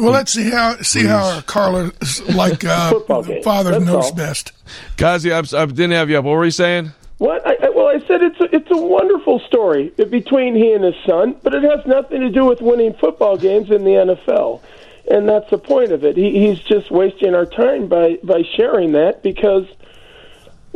Well, 0.00 0.12
let's 0.12 0.32
see 0.32 0.48
how 0.50 0.76
see 0.78 1.04
how 1.04 1.36
our 1.36 1.42
Carla 1.42 1.92
like 2.32 2.64
uh, 2.64 2.98
father 3.44 3.72
That's 3.72 3.84
knows 3.84 4.04
all. 4.06 4.14
best. 4.14 4.52
Kazi, 4.96 5.30
I'm, 5.30 5.44
I 5.54 5.66
didn't 5.66 5.90
have 5.90 6.08
you 6.08 6.18
up. 6.18 6.24
What 6.24 6.32
were 6.32 6.44
you 6.44 6.50
saying? 6.50 6.92
What? 7.18 7.46
I, 7.46 7.66
I, 7.66 7.68
well, 7.68 7.88
I 7.88 7.98
said 8.06 8.22
it's 8.22 8.40
a, 8.40 8.54
it's 8.54 8.70
a 8.70 8.78
wonderful 8.78 9.40
story 9.40 9.88
between 9.90 10.54
he 10.54 10.72
and 10.72 10.82
his 10.82 10.94
son, 11.04 11.36
but 11.42 11.52
it 11.52 11.62
has 11.64 11.84
nothing 11.84 12.22
to 12.22 12.30
do 12.30 12.46
with 12.46 12.62
winning 12.62 12.94
football 12.94 13.36
games 13.36 13.70
in 13.70 13.84
the 13.84 13.90
NFL, 13.90 14.62
and 15.10 15.28
that's 15.28 15.50
the 15.50 15.58
point 15.58 15.92
of 15.92 16.02
it. 16.02 16.16
He, 16.16 16.46
he's 16.46 16.60
just 16.60 16.90
wasting 16.90 17.34
our 17.34 17.46
time 17.46 17.88
by 17.88 18.18
by 18.22 18.42
sharing 18.56 18.92
that 18.92 19.22
because. 19.22 19.66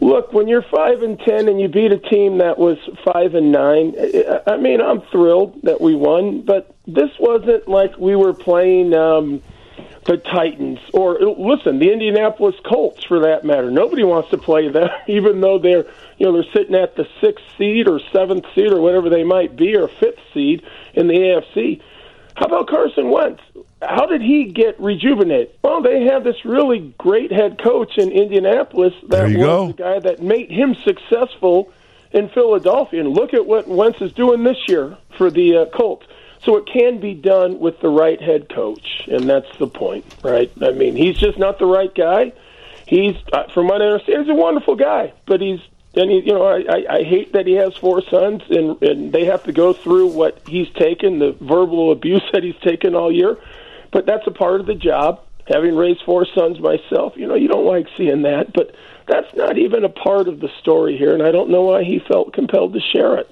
Look, 0.04 0.34
when 0.34 0.48
you're 0.48 0.60
five 0.60 1.02
and 1.02 1.18
ten 1.18 1.48
and 1.48 1.58
you 1.58 1.66
beat 1.68 1.90
a 1.90 1.96
team 1.96 2.36
that 2.36 2.58
was 2.58 2.76
five 3.10 3.34
and 3.34 3.50
nine, 3.50 3.94
I 4.46 4.58
mean, 4.58 4.82
I'm 4.82 5.00
thrilled 5.10 5.62
that 5.62 5.80
we 5.80 5.94
won, 5.94 6.42
but 6.42 6.76
this 6.86 7.08
wasn't 7.18 7.66
like 7.68 7.96
we 7.96 8.14
were 8.14 8.34
playing 8.34 8.92
um, 8.92 9.42
the 10.04 10.18
Titans 10.18 10.78
or 10.92 11.18
listen, 11.18 11.78
the 11.78 11.90
Indianapolis 11.90 12.54
Colts 12.66 13.02
for 13.04 13.20
that 13.20 13.46
matter. 13.46 13.70
Nobody 13.70 14.04
wants 14.04 14.28
to 14.32 14.36
play 14.36 14.68
them, 14.68 14.90
even 15.06 15.40
though 15.40 15.58
they're 15.58 15.86
you 16.18 16.26
know 16.26 16.34
they're 16.34 16.52
sitting 16.52 16.74
at 16.74 16.96
the 16.96 17.08
sixth 17.22 17.46
seed 17.56 17.88
or 17.88 17.98
seventh 18.12 18.44
seed 18.54 18.74
or 18.74 18.82
whatever 18.82 19.08
they 19.08 19.24
might 19.24 19.56
be 19.56 19.74
or 19.74 19.88
fifth 19.88 20.20
seed 20.34 20.64
in 20.92 21.08
the 21.08 21.14
AFC. 21.14 21.80
How 22.36 22.44
about 22.44 22.68
Carson 22.68 23.10
Wentz? 23.10 23.40
How 23.88 24.06
did 24.06 24.20
he 24.20 24.44
get 24.44 24.78
rejuvenated? 24.80 25.50
Well, 25.62 25.82
they 25.82 26.04
have 26.04 26.24
this 26.24 26.44
really 26.44 26.94
great 26.98 27.32
head 27.32 27.62
coach 27.62 27.98
in 27.98 28.10
Indianapolis 28.10 28.94
that 29.02 29.08
There 29.08 29.28
you 29.28 29.38
was 29.38 29.46
go. 29.46 29.66
the 29.68 29.72
guy 29.74 29.98
that 30.00 30.22
made 30.22 30.50
him 30.50 30.74
successful 30.84 31.72
in 32.12 32.28
Philadelphia. 32.28 33.00
And 33.00 33.10
look 33.10 33.34
at 33.34 33.46
what 33.46 33.68
Wentz 33.68 34.00
is 34.00 34.12
doing 34.12 34.44
this 34.44 34.58
year 34.68 34.96
for 35.18 35.30
the 35.30 35.56
uh, 35.58 35.64
Colts. 35.66 36.06
So 36.44 36.56
it 36.58 36.66
can 36.66 37.00
be 37.00 37.14
done 37.14 37.58
with 37.58 37.80
the 37.80 37.88
right 37.88 38.20
head 38.20 38.50
coach, 38.50 39.04
and 39.06 39.26
that's 39.28 39.48
the 39.58 39.66
point, 39.66 40.04
right? 40.22 40.52
I 40.60 40.72
mean, 40.72 40.94
he's 40.94 41.16
just 41.16 41.38
not 41.38 41.58
the 41.58 41.64
right 41.64 41.94
guy. 41.94 42.32
He's, 42.86 43.16
uh, 43.32 43.44
from 43.54 43.68
what 43.68 43.80
I 43.80 43.86
understand, 43.86 44.26
he's 44.26 44.30
a 44.30 44.34
wonderful 44.34 44.76
guy, 44.76 45.14
but 45.24 45.40
he's 45.40 45.60
and 45.96 46.10
he, 46.10 46.20
you 46.20 46.32
know, 46.32 46.44
I, 46.44 46.64
I, 46.68 46.84
I 46.96 47.02
hate 47.04 47.32
that 47.34 47.46
he 47.46 47.54
has 47.54 47.74
four 47.76 48.02
sons, 48.02 48.42
and 48.50 48.82
and 48.82 49.12
they 49.12 49.24
have 49.26 49.44
to 49.44 49.52
go 49.52 49.72
through 49.72 50.08
what 50.08 50.40
he's 50.46 50.68
taken, 50.70 51.18
the 51.18 51.32
verbal 51.40 51.92
abuse 51.92 52.22
that 52.32 52.42
he's 52.42 52.58
taken 52.62 52.94
all 52.94 53.12
year. 53.12 53.38
But 53.94 54.06
that's 54.06 54.26
a 54.26 54.32
part 54.32 54.60
of 54.60 54.66
the 54.66 54.74
job. 54.74 55.20
Having 55.46 55.76
raised 55.76 56.02
four 56.04 56.26
sons 56.34 56.58
myself, 56.58 57.12
you 57.16 57.28
know, 57.28 57.36
you 57.36 57.48
don't 57.48 57.64
like 57.64 57.86
seeing 57.96 58.22
that, 58.22 58.52
but 58.52 58.74
that's 59.06 59.32
not 59.36 59.56
even 59.56 59.84
a 59.84 59.88
part 59.88 60.26
of 60.26 60.40
the 60.40 60.48
story 60.60 60.96
here, 60.98 61.14
and 61.14 61.22
I 61.22 61.30
don't 61.30 61.48
know 61.48 61.62
why 61.62 61.84
he 61.84 62.00
felt 62.00 62.32
compelled 62.32 62.72
to 62.72 62.80
share 62.80 63.18
it. 63.18 63.30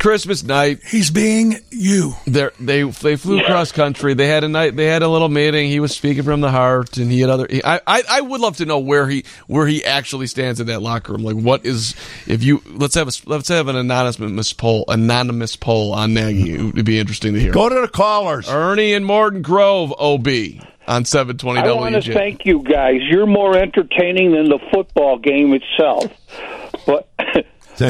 Christmas 0.00 0.42
night. 0.42 0.80
He's 0.84 1.10
being 1.10 1.56
you. 1.70 2.14
They 2.26 2.48
they 2.58 2.82
they 2.82 3.16
flew 3.16 3.42
cross 3.42 3.72
country. 3.72 4.14
They 4.14 4.26
had 4.26 4.44
a 4.44 4.48
night. 4.48 4.76
They 4.76 4.86
had 4.86 5.02
a 5.02 5.08
little 5.08 5.28
meeting. 5.28 5.68
He 5.68 5.80
was 5.80 5.94
speaking 5.94 6.22
from 6.22 6.40
the 6.40 6.50
heart, 6.50 6.96
and 6.96 7.10
he 7.10 7.20
had 7.20 7.30
other. 7.30 7.46
He, 7.48 7.62
I, 7.64 7.80
I 7.86 8.02
I 8.08 8.20
would 8.20 8.40
love 8.40 8.56
to 8.58 8.64
know 8.64 8.78
where 8.78 9.08
he 9.08 9.24
where 9.46 9.66
he 9.66 9.84
actually 9.84 10.26
stands 10.26 10.60
in 10.60 10.66
that 10.68 10.82
locker 10.82 11.12
room. 11.12 11.22
Like, 11.22 11.36
what 11.36 11.64
is 11.66 11.94
if 12.26 12.42
you 12.42 12.62
let's 12.66 12.94
have 12.94 13.08
a 13.08 13.12
let's 13.26 13.48
have 13.48 13.68
an 13.68 13.76
anonymous 13.76 14.52
poll 14.52 14.84
anonymous 14.88 15.56
poll 15.56 15.92
on 15.92 16.14
Nagy. 16.14 16.54
It 16.54 16.74
would 16.74 16.84
be 16.84 16.98
interesting 16.98 17.34
to 17.34 17.40
hear. 17.40 17.52
Go 17.52 17.68
to 17.68 17.80
the 17.80 17.88
callers. 17.88 18.48
Ernie 18.48 18.94
and 18.94 19.04
Morton 19.04 19.42
Grove, 19.42 19.92
OB 19.98 20.28
on 20.86 21.04
seven 21.04 21.36
twenty. 21.38 21.60
I 21.60 21.72
want 21.72 22.02
to 22.02 22.12
thank 22.12 22.46
you 22.46 22.62
guys. 22.62 23.00
You're 23.02 23.26
more 23.26 23.56
entertaining 23.56 24.32
than 24.32 24.48
the 24.48 24.58
football 24.72 25.18
game 25.18 25.52
itself. 25.54 26.12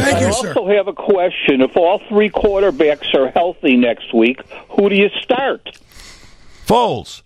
Thank 0.01 0.16
I 0.16 0.20
you, 0.20 0.26
also 0.26 0.68
have 0.68 0.88
a 0.88 0.93
question. 0.93 1.61
If 1.61 1.76
all 1.76 2.01
three 2.09 2.30
quarterbacks 2.30 3.14
are 3.14 3.30
healthy 3.30 3.76
next 3.76 4.14
week, 4.14 4.40
who 4.70 4.88
do 4.88 4.97
you 4.97 5.09
start? 5.20 5.78
Foles. 6.66 7.22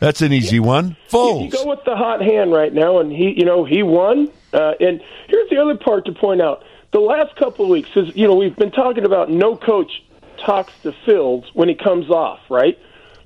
That's 0.00 0.20
an 0.20 0.32
easy 0.32 0.58
one. 0.58 0.96
Foles. 1.08 1.44
You 1.44 1.50
go 1.50 1.66
with 1.66 1.84
the 1.84 1.96
hot 1.96 2.20
hand 2.20 2.52
right 2.52 2.72
now, 2.72 2.98
and 2.98 3.12
he, 3.12 3.38
you 3.38 3.44
know, 3.44 3.64
he 3.64 3.82
won. 3.82 4.30
Uh, 4.52 4.74
and 4.80 5.00
here's 5.28 5.48
the 5.48 5.58
other 5.58 5.76
part 5.76 6.06
to 6.06 6.12
point 6.12 6.42
out: 6.42 6.64
the 6.92 7.00
last 7.00 7.36
couple 7.36 7.64
of 7.64 7.70
weeks, 7.70 7.88
is 7.94 8.14
you 8.16 8.26
know, 8.26 8.34
we've 8.34 8.56
been 8.56 8.72
talking 8.72 9.04
about 9.04 9.30
no 9.30 9.56
coach 9.56 10.02
talks 10.44 10.72
to 10.82 10.92
Fields 11.06 11.46
when 11.54 11.68
he 11.68 11.74
comes 11.74 12.10
off, 12.10 12.40
right? 12.50 12.78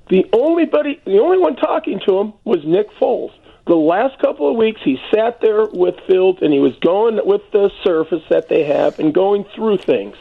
The 0.09 0.25
only 0.31 0.65
buddy, 0.65 1.01
the 1.05 1.19
only 1.19 1.37
one 1.37 1.55
talking 1.55 1.99
to 2.05 2.19
him 2.19 2.33
was 2.43 2.63
Nick 2.63 2.89
Foles. 2.91 3.31
The 3.67 3.75
last 3.75 4.17
couple 4.19 4.49
of 4.49 4.55
weeks, 4.55 4.81
he 4.83 4.97
sat 5.13 5.41
there 5.41 5.65
with 5.65 5.95
Fields, 6.07 6.39
and 6.41 6.53
he 6.53 6.59
was 6.59 6.75
going 6.77 7.19
with 7.25 7.41
the 7.51 7.69
surface 7.83 8.23
that 8.29 8.47
they 8.47 8.63
have 8.63 8.97
and 8.97 9.13
going 9.13 9.43
through 9.55 9.79
things. 9.79 10.15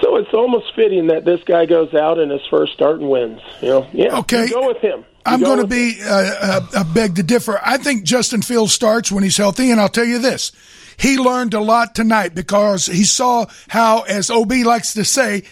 So 0.00 0.16
it's 0.16 0.32
almost 0.32 0.74
fitting 0.74 1.08
that 1.08 1.24
this 1.24 1.42
guy 1.44 1.66
goes 1.66 1.94
out 1.94 2.18
in 2.18 2.30
his 2.30 2.40
first 2.50 2.72
start 2.72 2.98
and 3.00 3.10
wins. 3.10 3.40
You 3.60 3.68
know, 3.68 3.86
yeah. 3.92 4.18
Okay. 4.20 4.46
you 4.46 4.52
go 4.52 4.68
with 4.68 4.78
him. 4.78 5.00
You 5.00 5.04
I'm 5.26 5.40
going 5.40 5.60
to 5.60 5.66
be 5.66 5.98
uh, 6.02 6.08
uh, 6.10 6.66
uh, 6.74 6.84
beg 6.94 7.16
to 7.16 7.22
differ. 7.22 7.60
I 7.62 7.76
think 7.76 8.04
Justin 8.04 8.42
Fields 8.42 8.72
starts 8.72 9.12
when 9.12 9.22
he's 9.22 9.36
healthy, 9.36 9.70
and 9.70 9.80
I'll 9.80 9.88
tell 9.88 10.04
you 10.04 10.18
this: 10.18 10.50
he 10.96 11.18
learned 11.18 11.54
a 11.54 11.60
lot 11.60 11.94
tonight 11.94 12.34
because 12.34 12.86
he 12.86 13.04
saw 13.04 13.46
how, 13.68 14.00
as 14.02 14.30
Ob 14.30 14.50
likes 14.50 14.94
to 14.94 15.04
say, 15.04 15.44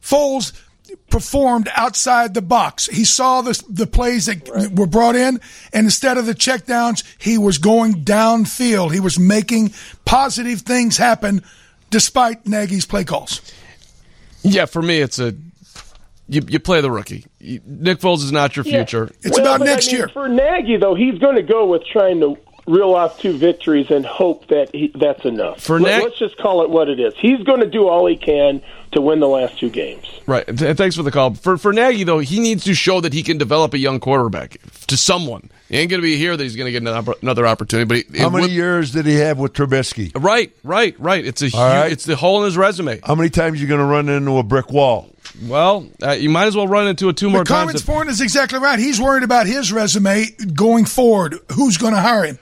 Foles 0.00 0.52
performed 1.10 1.68
outside 1.74 2.34
the 2.34 2.42
box. 2.42 2.86
He 2.86 3.04
saw 3.04 3.42
the 3.42 3.62
the 3.68 3.86
plays 3.86 4.26
that 4.26 4.72
were 4.74 4.86
brought 4.86 5.16
in, 5.16 5.40
and 5.72 5.86
instead 5.86 6.18
of 6.18 6.26
the 6.26 6.34
checkdowns, 6.34 7.04
he 7.18 7.38
was 7.38 7.58
going 7.58 8.04
downfield. 8.04 8.92
He 8.92 9.00
was 9.00 9.18
making 9.18 9.72
positive 10.04 10.60
things 10.62 10.96
happen, 10.96 11.42
despite 11.90 12.46
Nagy's 12.46 12.86
play 12.86 13.04
calls. 13.04 13.40
Yeah, 14.42 14.66
for 14.66 14.82
me, 14.82 14.98
it's 15.00 15.18
a 15.18 15.34
you, 16.28 16.42
you 16.46 16.60
play 16.60 16.80
the 16.80 16.90
rookie. 16.90 17.24
Nick 17.40 17.98
Foles 18.00 18.18
is 18.22 18.32
not 18.32 18.54
your 18.54 18.64
Yeah. 18.66 18.78
future. 18.84 19.10
Well, 19.24 19.32
but 19.42 19.46
I 19.62 19.76
mean, 19.76 20.08
For 20.12 20.28
Nagy, 20.28 20.76
though, 20.76 20.94
he's 20.94 21.18
going 21.18 21.36
to 21.36 21.42
go 21.42 21.66
with 21.66 21.82
trying 21.90 22.20
to 22.20 22.36
reel 22.68 22.94
off 22.94 23.18
two 23.18 23.36
victories 23.36 23.90
and 23.90 24.04
hope 24.06 24.46
that 24.48 24.74
he, 24.74 24.92
that's 24.94 25.24
enough. 25.24 25.60
For 25.60 25.80
Let, 25.80 25.98
Nag- 26.02 26.12
us 26.12 26.18
just 26.18 26.36
call 26.36 26.62
it 26.62 26.70
what 26.70 26.88
it 26.88 27.00
is. 27.00 27.14
He's 27.16 27.42
going 27.42 27.60
to 27.60 27.68
do 27.70 27.88
all 27.88 28.06
he 28.06 28.16
can 28.16 28.62
to 28.92 29.00
win 29.00 29.20
the 29.20 29.28
last 29.28 29.58
two 29.58 29.70
games. 29.70 30.06
Right. 30.26 30.46
Th- 30.46 30.76
thanks 30.76 30.94
for 30.96 31.02
the 31.02 31.10
call. 31.10 31.34
For 31.34 31.56
for 31.58 31.72
Nagy 31.72 32.04
though, 32.04 32.18
he 32.18 32.40
needs 32.40 32.64
to 32.64 32.74
show 32.74 33.00
that 33.00 33.12
he 33.12 33.22
can 33.22 33.38
develop 33.38 33.74
a 33.74 33.78
young 33.78 34.00
quarterback 34.00 34.58
to 34.86 34.96
someone. 34.96 35.50
He 35.68 35.76
ain't 35.76 35.90
going 35.90 36.00
to 36.00 36.06
be 36.06 36.16
here 36.16 36.36
that 36.36 36.42
he's 36.42 36.56
going 36.56 36.66
to 36.66 36.72
get 36.72 36.82
another 36.82 37.14
another 37.22 37.46
opportunity. 37.46 37.86
But 38.04 38.14
he, 38.16 38.22
How 38.22 38.30
many 38.30 38.44
would- 38.44 38.50
years 38.52 38.92
did 38.92 39.06
he 39.06 39.16
have 39.16 39.38
with 39.38 39.52
Trubisky? 39.54 40.12
Right, 40.14 40.52
right, 40.64 40.94
right. 40.98 41.24
It's 41.26 41.42
a 41.42 41.46
huge, 41.46 41.54
All 41.54 41.64
right. 41.66 41.92
it's 41.92 42.04
the 42.04 42.16
hole 42.16 42.40
in 42.40 42.44
his 42.46 42.56
resume. 42.56 43.00
How 43.04 43.14
many 43.14 43.30
times 43.30 43.58
are 43.58 43.62
you 43.62 43.66
going 43.68 43.80
to 43.80 43.86
run 43.86 44.08
into 44.08 44.38
a 44.38 44.42
brick 44.42 44.70
wall? 44.70 45.10
Well, 45.46 45.86
uh, 46.02 46.12
you 46.12 46.30
might 46.30 46.46
as 46.46 46.56
well 46.56 46.66
run 46.66 46.88
into 46.88 47.10
it 47.10 47.16
two 47.18 47.28
more 47.28 47.40
But 47.40 47.48
times. 47.48 47.58
Carman's 47.66 47.84
point 47.84 48.08
is 48.08 48.20
exactly 48.22 48.58
right. 48.58 48.78
He's 48.78 48.98
worried 48.98 49.22
about 49.24 49.46
his 49.46 49.70
resume 49.70 50.24
going 50.54 50.86
forward. 50.86 51.38
Who's 51.52 51.76
going 51.76 51.92
to 51.92 52.00
hire 52.00 52.24
him? 52.24 52.38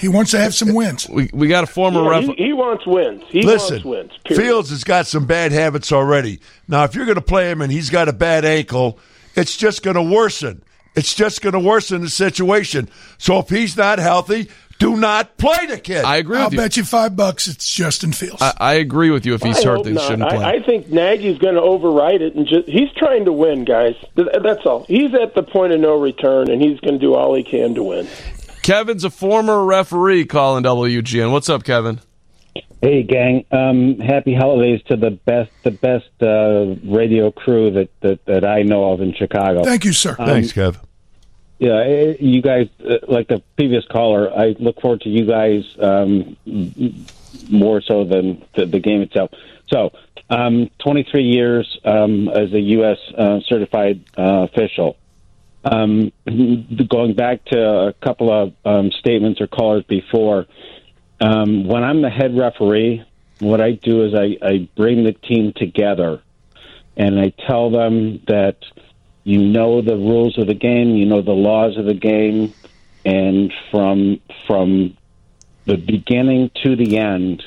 He 0.00 0.08
wants 0.08 0.30
to 0.30 0.38
have 0.38 0.54
some 0.54 0.72
wins. 0.74 1.08
We 1.08 1.28
we 1.32 1.46
got 1.48 1.62
a 1.62 1.66
former 1.66 2.02
Yeah, 2.02 2.08
ref. 2.08 2.24
he, 2.24 2.34
he 2.46 2.52
wants 2.54 2.86
wins. 2.86 3.22
He 3.28 3.42
Listen, 3.42 3.74
wants 3.74 3.84
wins. 3.84 4.12
Period. 4.24 4.42
Fields 4.42 4.70
has 4.70 4.82
got 4.82 5.06
some 5.06 5.26
bad 5.26 5.52
habits 5.52 5.92
already. 5.92 6.40
Now, 6.66 6.84
if 6.84 6.94
you're 6.94 7.04
going 7.04 7.16
to 7.16 7.20
play 7.22 7.50
him 7.50 7.60
and 7.60 7.70
he's 7.70 7.90
got 7.90 8.08
a 8.08 8.12
bad 8.14 8.44
ankle, 8.46 8.98
it's 9.34 9.56
just 9.56 9.82
going 9.82 9.96
to 9.96 10.02
worsen. 10.02 10.62
It's 10.96 11.14
just 11.14 11.42
going 11.42 11.52
to 11.52 11.60
worsen 11.60 12.00
the 12.00 12.08
situation. 12.08 12.88
So 13.18 13.38
if 13.38 13.48
he's 13.48 13.76
not 13.76 13.98
healthy, 13.98 14.48
do 14.80 14.96
not 14.96 15.36
play 15.36 15.66
the 15.66 15.78
kid. 15.78 16.04
I 16.04 16.16
agree 16.16 16.32
with 16.32 16.38
you. 16.40 16.44
I'll 16.46 16.52
you. 16.52 16.58
bet 16.58 16.76
you 16.78 16.84
five 16.84 17.14
bucks 17.14 17.46
it's 17.46 17.70
Justin 17.72 18.12
Fields. 18.12 18.40
I, 18.40 18.54
I 18.58 18.74
agree 18.74 19.10
with 19.10 19.26
you. 19.26 19.34
If 19.34 19.42
he's 19.42 19.58
I 19.58 19.64
hurt, 19.68 19.76
hope 19.76 19.84
they 19.84 19.92
not. 19.92 20.02
shouldn't 20.08 20.28
play. 20.30 20.42
I, 20.42 20.52
I 20.54 20.62
think 20.62 20.88
Nagy's 20.88 21.38
going 21.38 21.54
to 21.56 21.60
override 21.60 22.22
it 22.22 22.34
and 22.34 22.46
just 22.46 22.66
he's 22.66 22.90
trying 22.96 23.26
to 23.26 23.32
win, 23.32 23.64
guys. 23.66 23.94
That's 24.16 24.64
all. 24.64 24.84
He's 24.88 25.12
at 25.14 25.34
the 25.34 25.42
point 25.42 25.74
of 25.74 25.80
no 25.80 26.00
return, 26.00 26.50
and 26.50 26.60
he's 26.62 26.80
going 26.80 26.94
to 26.94 26.98
do 26.98 27.14
all 27.14 27.34
he 27.34 27.42
can 27.44 27.74
to 27.74 27.82
win. 27.84 28.08
Kevin's 28.62 29.04
a 29.04 29.10
former 29.10 29.64
referee 29.64 30.26
calling 30.26 30.64
WGN. 30.64 31.32
What's 31.32 31.48
up, 31.48 31.64
Kevin? 31.64 32.00
Hey, 32.82 33.02
gang! 33.02 33.44
Um, 33.50 33.98
happy 33.98 34.34
holidays 34.34 34.80
to 34.86 34.96
the 34.96 35.10
best, 35.10 35.50
the 35.64 35.70
best 35.70 36.08
uh, 36.22 36.76
radio 36.90 37.30
crew 37.30 37.70
that, 37.72 37.90
that 38.00 38.24
that 38.24 38.44
I 38.44 38.62
know 38.62 38.92
of 38.92 39.02
in 39.02 39.12
Chicago. 39.12 39.62
Thank 39.62 39.84
you, 39.84 39.92
sir. 39.92 40.16
Um, 40.18 40.26
Thanks, 40.26 40.52
Kev. 40.52 40.76
Yeah, 41.58 41.76
eh, 41.76 42.16
you 42.18 42.40
guys, 42.40 42.68
uh, 42.82 42.96
like 43.06 43.28
the 43.28 43.42
previous 43.56 43.84
caller, 43.86 44.32
I 44.34 44.56
look 44.58 44.80
forward 44.80 45.02
to 45.02 45.10
you 45.10 45.26
guys 45.26 45.64
um, 45.78 46.38
more 47.50 47.82
so 47.82 48.04
than 48.04 48.42
the, 48.54 48.64
the 48.64 48.78
game 48.80 49.02
itself. 49.02 49.30
So, 49.70 49.92
um, 50.30 50.70
23 50.78 51.22
years 51.22 51.78
um, 51.84 52.30
as 52.30 52.50
a 52.54 52.60
U.S. 52.60 52.96
Uh, 53.16 53.40
certified 53.46 54.02
uh, 54.16 54.46
official. 54.50 54.96
Um, 55.62 56.12
going 56.26 57.14
back 57.14 57.44
to 57.46 57.58
a 57.58 57.92
couple 57.92 58.32
of 58.32 58.54
um, 58.64 58.90
statements 58.92 59.40
or 59.40 59.46
callers 59.46 59.84
before, 59.84 60.46
um, 61.20 61.66
when 61.66 61.82
I'm 61.84 62.00
the 62.00 62.10
head 62.10 62.36
referee, 62.36 63.04
what 63.40 63.60
I 63.60 63.72
do 63.72 64.04
is 64.04 64.14
I, 64.14 64.36
I 64.42 64.68
bring 64.76 65.04
the 65.04 65.12
team 65.12 65.52
together 65.54 66.22
and 66.96 67.18
I 67.18 67.32
tell 67.48 67.70
them 67.70 68.20
that 68.26 68.56
you 69.24 69.38
know 69.38 69.80
the 69.80 69.96
rules 69.96 70.38
of 70.38 70.46
the 70.46 70.54
game, 70.54 70.96
you 70.96 71.06
know 71.06 71.22
the 71.22 71.32
laws 71.32 71.76
of 71.76 71.86
the 71.86 71.94
game, 71.94 72.52
and 73.04 73.52
from 73.70 74.20
from 74.46 74.96
the 75.64 75.76
beginning 75.76 76.50
to 76.62 76.76
the 76.76 76.98
end, 76.98 77.42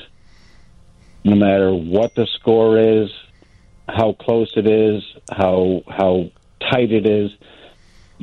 no 1.24 1.36
matter 1.36 1.72
what 1.72 2.14
the 2.14 2.26
score 2.26 2.78
is, 2.78 3.10
how 3.88 4.12
close 4.12 4.52
it 4.56 4.66
is, 4.66 5.02
how 5.30 5.82
how 5.88 6.30
tight 6.60 6.90
it 6.90 7.06
is, 7.06 7.30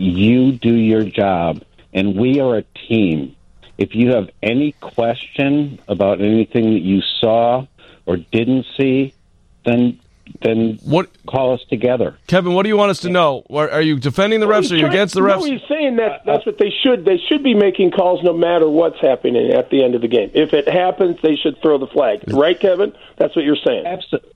you 0.01 0.53
do 0.53 0.73
your 0.73 1.03
job, 1.03 1.63
and 1.93 2.15
we 2.17 2.39
are 2.39 2.57
a 2.57 2.63
team. 2.87 3.35
If 3.77 3.95
you 3.95 4.11
have 4.13 4.29
any 4.43 4.73
question 4.73 5.79
about 5.87 6.21
anything 6.21 6.73
that 6.73 6.81
you 6.81 7.01
saw 7.19 7.65
or 8.05 8.17
didn't 8.17 8.65
see, 8.77 9.13
then 9.65 9.99
then 10.41 10.79
what 10.85 11.09
call 11.27 11.53
us 11.53 11.59
together. 11.69 12.15
Kevin, 12.27 12.53
what 12.53 12.63
do 12.63 12.69
you 12.69 12.77
want 12.77 12.89
us 12.91 12.99
to 13.01 13.09
know? 13.09 13.43
Are 13.49 13.69
are 13.69 13.81
you 13.81 13.99
defending 13.99 14.39
the 14.39 14.45
refs? 14.45 14.71
Are 14.71 14.75
you 14.75 14.85
He's 14.85 14.93
against 14.93 15.13
the 15.13 15.21
trying- 15.21 15.39
refs? 15.39 15.47
No, 15.47 15.51
he's 15.51 15.67
saying 15.67 15.95
that 15.97 16.11
uh, 16.11 16.13
uh, 16.15 16.19
that's 16.25 16.45
what 16.45 16.57
they 16.57 16.71
should. 16.83 17.03
They 17.05 17.17
should 17.17 17.43
be 17.43 17.53
making 17.53 17.91
calls 17.91 18.23
no 18.23 18.33
matter 18.33 18.69
what's 18.69 18.99
happening 19.01 19.51
at 19.51 19.69
the 19.71 19.83
end 19.83 19.95
of 19.95 20.01
the 20.01 20.07
game. 20.07 20.31
If 20.33 20.53
it 20.53 20.67
happens, 20.69 21.17
they 21.21 21.35
should 21.35 21.61
throw 21.61 21.77
the 21.79 21.87
flag. 21.87 22.23
Right, 22.31 22.57
Kevin? 22.59 22.93
That's 23.17 23.35
what 23.35 23.43
you're 23.45 23.57
saying. 23.65 23.85
Absolutely. 23.85 24.31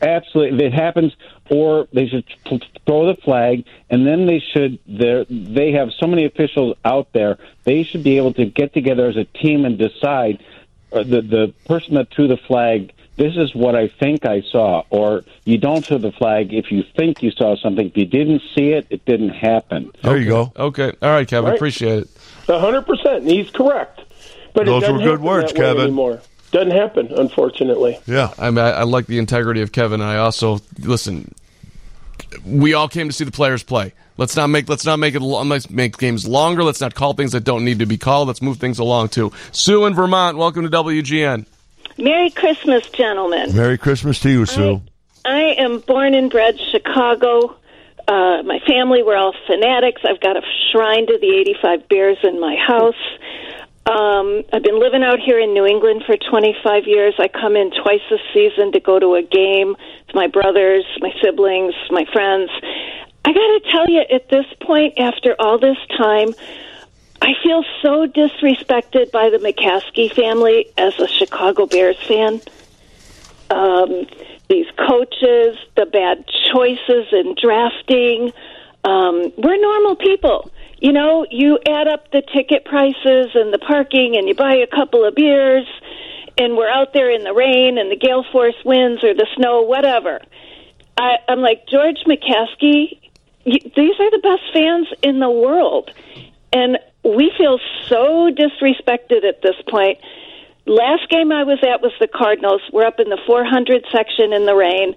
Absolutely, 0.00 0.56
if 0.66 0.72
it 0.72 0.74
happens, 0.74 1.12
or 1.50 1.88
they 1.92 2.08
should 2.08 2.24
throw 2.86 3.06
the 3.06 3.20
flag, 3.22 3.64
and 3.90 4.06
then 4.06 4.26
they 4.26 4.40
should. 4.40 4.78
They 4.86 5.26
they 5.28 5.72
have 5.72 5.90
so 5.98 6.06
many 6.06 6.24
officials 6.24 6.76
out 6.84 7.12
there. 7.12 7.38
They 7.64 7.82
should 7.84 8.02
be 8.02 8.16
able 8.16 8.34
to 8.34 8.46
get 8.46 8.72
together 8.74 9.08
as 9.08 9.16
a 9.16 9.24
team 9.24 9.64
and 9.64 9.78
decide. 9.78 10.42
Uh, 10.92 11.02
the 11.02 11.20
the 11.20 11.54
person 11.66 11.94
that 11.94 12.10
threw 12.10 12.28
the 12.28 12.36
flag. 12.36 12.92
This 13.16 13.34
is 13.34 13.54
what 13.54 13.74
I 13.74 13.88
think 13.88 14.26
I 14.26 14.42
saw, 14.42 14.84
or 14.90 15.24
you 15.44 15.56
don't 15.56 15.84
throw 15.84 15.96
the 15.96 16.12
flag 16.12 16.52
if 16.52 16.70
you 16.70 16.84
think 16.96 17.22
you 17.22 17.30
saw 17.30 17.56
something. 17.56 17.88
If 17.88 17.96
you 17.96 18.04
didn't 18.04 18.42
see 18.54 18.72
it, 18.72 18.86
it 18.90 19.06
didn't 19.06 19.30
happen. 19.30 19.90
There 20.02 20.18
you 20.18 20.28
go. 20.28 20.52
Okay. 20.54 20.92
All 21.00 21.10
right, 21.10 21.26
Kevin. 21.26 21.50
Right. 21.50 21.56
Appreciate 21.56 22.02
it. 22.02 22.08
A 22.48 22.60
hundred 22.60 22.82
percent. 22.82 23.24
He's 23.24 23.50
correct. 23.50 24.02
But 24.52 24.66
Those 24.66 24.84
it 24.84 24.92
were 24.92 24.98
good 24.98 25.20
words, 25.20 25.52
that 25.52 25.58
way 25.58 25.66
Kevin. 25.66 25.82
Anymore. 25.84 26.20
Doesn't 26.52 26.70
happen, 26.70 27.12
unfortunately. 27.16 27.98
Yeah. 28.06 28.32
I 28.38 28.50
mean, 28.50 28.58
I, 28.58 28.70
I 28.70 28.82
like 28.84 29.06
the 29.06 29.18
integrity 29.18 29.62
of 29.62 29.72
Kevin. 29.72 30.00
I 30.00 30.16
also 30.18 30.60
listen. 30.78 31.34
We 32.44 32.74
all 32.74 32.88
came 32.88 33.08
to 33.08 33.12
see 33.12 33.24
the 33.24 33.32
players 33.32 33.62
play. 33.62 33.92
Let's 34.18 34.34
not 34.34 34.46
make 34.48 34.68
let's 34.68 34.86
not 34.86 34.98
make 34.98 35.14
it 35.14 35.20
let's 35.20 35.68
make 35.68 35.98
games 35.98 36.26
longer. 36.26 36.64
Let's 36.64 36.80
not 36.80 36.94
call 36.94 37.12
things 37.12 37.32
that 37.32 37.44
don't 37.44 37.64
need 37.64 37.80
to 37.80 37.86
be 37.86 37.98
called. 37.98 38.28
Let's 38.28 38.40
move 38.40 38.56
things 38.58 38.78
along 38.78 39.10
too. 39.10 39.32
Sue 39.52 39.84
in 39.84 39.94
Vermont, 39.94 40.38
welcome 40.38 40.62
to 40.62 40.70
WGN. 40.70 41.46
Merry 41.98 42.30
Christmas, 42.30 42.88
gentlemen. 42.90 43.54
Merry 43.54 43.76
Christmas 43.76 44.18
to 44.20 44.30
you, 44.30 44.46
Sue. 44.46 44.80
I 45.24 45.54
am 45.58 45.80
born 45.80 46.14
and 46.14 46.30
bred 46.30 46.58
Chicago. 46.70 47.56
Uh, 48.08 48.42
my 48.44 48.60
family 48.66 49.02
were 49.02 49.16
all 49.16 49.34
fanatics. 49.46 50.02
I've 50.04 50.20
got 50.20 50.36
a 50.36 50.42
shrine 50.70 51.06
to 51.06 51.18
the 51.18 51.36
85 51.40 51.88
Bears 51.88 52.18
in 52.22 52.40
my 52.40 52.54
house. 52.54 52.94
Um, 53.86 54.42
I've 54.52 54.64
been 54.64 54.80
living 54.80 55.04
out 55.04 55.20
here 55.20 55.38
in 55.38 55.54
New 55.54 55.64
England 55.64 56.02
for 56.06 56.16
25 56.16 56.86
years. 56.86 57.14
I 57.18 57.28
come 57.28 57.54
in 57.54 57.70
twice 57.70 58.00
a 58.10 58.18
season 58.34 58.72
to 58.72 58.80
go 58.80 58.98
to 58.98 59.14
a 59.14 59.22
game 59.22 59.76
with 60.06 60.14
my 60.14 60.26
brothers, 60.26 60.84
my 61.00 61.12
siblings, 61.22 61.74
my 61.90 62.04
friends. 62.12 62.50
I 63.24 63.32
got 63.32 63.34
to 63.34 63.60
tell 63.70 63.88
you, 63.88 64.00
at 64.00 64.28
this 64.28 64.46
point, 64.60 64.98
after 64.98 65.36
all 65.38 65.58
this 65.58 65.76
time, 65.96 66.34
I 67.22 67.34
feel 67.44 67.64
so 67.80 68.06
disrespected 68.08 69.12
by 69.12 69.30
the 69.30 69.38
McCaskey 69.38 70.12
family 70.12 70.66
as 70.76 70.98
a 70.98 71.06
Chicago 71.06 71.66
Bears 71.66 71.98
fan. 72.08 72.40
Um, 73.50 74.06
these 74.48 74.66
coaches, 74.76 75.58
the 75.76 75.86
bad 75.86 76.24
choices 76.52 77.06
in 77.12 77.36
drafting. 77.40 78.32
Um, 78.82 79.32
we're 79.38 79.60
normal 79.60 79.94
people. 79.94 80.50
You 80.78 80.92
know, 80.92 81.26
you 81.30 81.58
add 81.66 81.88
up 81.88 82.10
the 82.10 82.22
ticket 82.22 82.64
prices 82.64 83.30
and 83.34 83.52
the 83.52 83.58
parking, 83.58 84.16
and 84.16 84.28
you 84.28 84.34
buy 84.34 84.56
a 84.56 84.66
couple 84.66 85.04
of 85.04 85.14
beers, 85.14 85.66
and 86.38 86.56
we're 86.56 86.68
out 86.68 86.92
there 86.92 87.10
in 87.10 87.24
the 87.24 87.32
rain 87.32 87.78
and 87.78 87.90
the 87.90 87.96
gale 87.96 88.24
force 88.30 88.56
winds 88.64 89.02
or 89.02 89.14
the 89.14 89.26
snow, 89.36 89.62
whatever. 89.62 90.20
I, 90.98 91.16
I'm 91.28 91.40
like, 91.40 91.66
George 91.66 92.04
McCaskey, 92.06 93.00
you, 93.44 93.58
these 93.74 94.00
are 94.00 94.10
the 94.10 94.20
best 94.22 94.42
fans 94.52 94.88
in 95.02 95.18
the 95.18 95.30
world. 95.30 95.90
And 96.52 96.78
we 97.04 97.32
feel 97.38 97.58
so 97.86 98.30
disrespected 98.30 99.24
at 99.24 99.42
this 99.42 99.56
point. 99.68 99.98
Last 100.66 101.08
game 101.08 101.30
I 101.30 101.44
was 101.44 101.58
at 101.62 101.80
was 101.80 101.92
the 102.00 102.08
Cardinals. 102.08 102.60
We're 102.72 102.86
up 102.86 102.98
in 102.98 103.08
the 103.08 103.18
400 103.26 103.84
section 103.92 104.32
in 104.32 104.46
the 104.46 104.54
rain. 104.54 104.94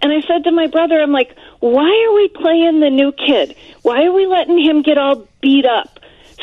And 0.00 0.12
I 0.12 0.22
said 0.26 0.44
to 0.44 0.50
my 0.50 0.66
brother, 0.66 1.00
I'm 1.00 1.12
like, 1.12 1.36
why 1.60 2.06
are 2.08 2.14
we 2.14 2.28
playing 2.28 2.80
the 2.80 2.88
new 2.88 3.12
kid? 3.12 3.54
Why 3.82 4.04
are 4.04 4.12
we 4.12 4.26
letting 4.26 4.58
him 4.58 4.82
get 4.82 4.96
all 4.96 5.28
beat 5.42 5.66
up? 5.66 6.00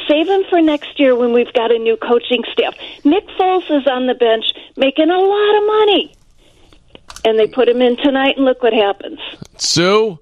Save 0.07 0.27
him 0.27 0.43
for 0.49 0.61
next 0.61 0.99
year 0.99 1.15
when 1.15 1.33
we've 1.33 1.51
got 1.53 1.71
a 1.71 1.79
new 1.79 1.97
coaching 1.97 2.43
staff. 2.53 2.75
Nick 3.03 3.27
Foles 3.29 3.63
is 3.71 3.87
on 3.87 4.05
the 4.05 4.13
bench 4.13 4.45
making 4.75 5.09
a 5.09 5.17
lot 5.17 5.57
of 5.57 5.67
money. 5.67 6.13
And 7.25 7.39
they 7.39 7.47
put 7.47 7.67
him 7.67 7.81
in 7.81 7.97
tonight, 7.97 8.37
and 8.37 8.45
look 8.45 8.61
what 8.61 8.73
happens. 8.73 9.19
Sue, 9.57 10.19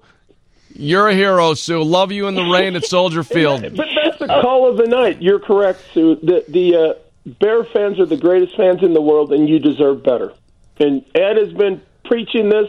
you're 0.72 1.08
a 1.08 1.14
hero, 1.14 1.54
Sue. 1.54 1.82
Love 1.82 2.10
you 2.10 2.26
in 2.26 2.34
the 2.34 2.44
rain 2.44 2.74
at 2.74 2.84
Soldier 2.84 3.22
Field. 3.22 3.62
But 3.76 3.88
that's 4.02 4.18
the 4.18 4.26
call 4.26 4.68
of 4.68 4.78
the 4.78 4.86
night. 4.86 5.20
You're 5.20 5.38
correct, 5.38 5.82
Sue. 5.92 6.16
The 6.22 6.44
the 6.48 6.74
uh, 6.76 6.94
Bear 7.26 7.64
fans 7.64 7.98
are 7.98 8.06
the 8.06 8.16
greatest 8.16 8.56
fans 8.56 8.82
in 8.82 8.94
the 8.94 9.00
world, 9.00 9.32
and 9.32 9.48
you 9.48 9.58
deserve 9.58 10.02
better. 10.04 10.32
And 10.78 11.04
Ed 11.14 11.36
has 11.36 11.52
been 11.52 11.82
preaching 12.04 12.48
this 12.48 12.68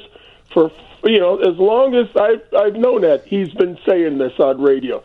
for 0.52 0.72
you 1.04 1.20
know 1.20 1.38
as 1.38 1.58
long 1.58 1.94
as 1.96 2.08
I've 2.16 2.42
I've 2.58 2.76
known 2.76 3.06
Ed. 3.06 3.24
He's 3.26 3.54
been 3.54 3.78
saying 3.86 4.18
this 4.18 4.34
on 4.40 4.60
radio, 4.62 5.04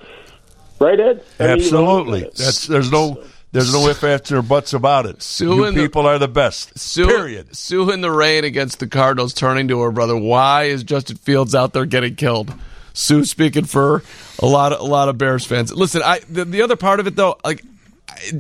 right, 0.81 0.99
Ed? 0.99 1.23
I 1.39 1.43
mean, 1.43 1.53
Absolutely. 1.53 2.21
That's 2.23 2.67
there's 2.67 2.91
no 2.91 3.23
there's 3.51 3.75
no 3.75 3.87
ifs 3.89 4.03
ands 4.03 4.33
or 4.33 4.41
buts 4.41 4.73
about 4.73 5.05
it. 5.05 5.23
Sue 5.23 5.55
you 5.57 5.65
in 5.65 5.75
the- 5.75 5.83
people 5.83 6.07
are 6.07 6.19
the 6.19 6.29
best. 6.29 6.79
Sue, 6.79 7.07
Period. 7.07 7.55
Sue 7.55 7.91
in 7.91 8.01
the 8.01 8.11
rain 8.11 8.45
against 8.45 8.79
the 8.81 8.87
Cardinals, 8.87 9.35
turning 9.35 9.69
to 9.69 9.81
her 9.83 9.91
brother. 9.91 10.17
Why 10.17 10.65
is 10.65 10.83
Justin 10.83 11.17
Fields 11.19 11.55
out 11.55 11.75
there 11.75 11.85
getting 11.85 12.15
killed? 12.15 12.55
Sue 12.95 13.25
speaking 13.27 13.65
for 13.65 14.03
a 14.39 14.47
lot 14.47 14.73
of 14.73 14.81
a 14.81 14.85
lot 14.85 15.11
of 15.11 15.19
Bears 15.19 15.45
fans. 15.45 15.73
Listen, 15.75 16.01
I 16.03 16.21
the, 16.31 16.47
the 16.47 16.63
other 16.63 16.77
part 16.77 17.01
of 17.01 17.07
it 17.07 17.17
though, 17.17 17.39
like 17.45 17.63
I, 18.09 18.33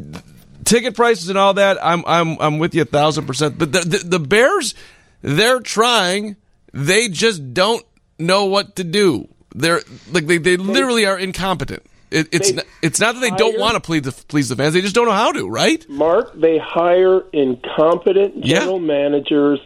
ticket 0.65 0.95
prices 0.95 1.29
and 1.29 1.39
all 1.39 1.55
that, 1.55 1.79
I'm 1.83 2.05
I'm 2.07 2.39
I'm 2.41 2.59
with 2.59 2.75
you 2.75 2.83
a 2.83 2.87
thousand 2.87 3.27
percent. 3.27 3.59
But 3.59 3.73
the, 3.73 3.81
the, 3.81 3.99
the 3.99 4.19
Bears, 4.19 4.75
they're 5.21 5.61
trying. 5.61 6.37
They 6.73 7.09
just 7.09 7.53
don't 7.53 7.85
know 8.19 8.47
what 8.47 8.77
to 8.77 8.85
do. 8.85 9.29
They're 9.55 9.83
like 10.11 10.27
they, 10.27 10.39
they 10.39 10.57
literally 10.57 11.07
are 11.07 11.19
incompetent. 11.19 11.85
It, 12.11 12.29
it's 12.31 12.51
They 12.51 12.57
not, 12.57 12.67
it's 12.83 13.01
not 13.01 13.15
that 13.15 13.21
they 13.21 13.31
don't 13.31 13.59
want 13.59 13.75
to 13.75 13.81
please 13.81 14.03
the 14.03 14.13
please 14.13 14.49
the 14.49 14.57
fans. 14.57 14.75
They 14.75 14.83
just 14.83 14.95
don't 14.95 15.07
know 15.07 15.13
how 15.13 15.33
to. 15.33 15.49
Right? 15.49 15.87
Mark, 15.89 16.33
they 16.35 16.59
hire 16.59 17.23
incompetent 17.33 18.43
general 18.45 18.79
managers, 18.79 19.61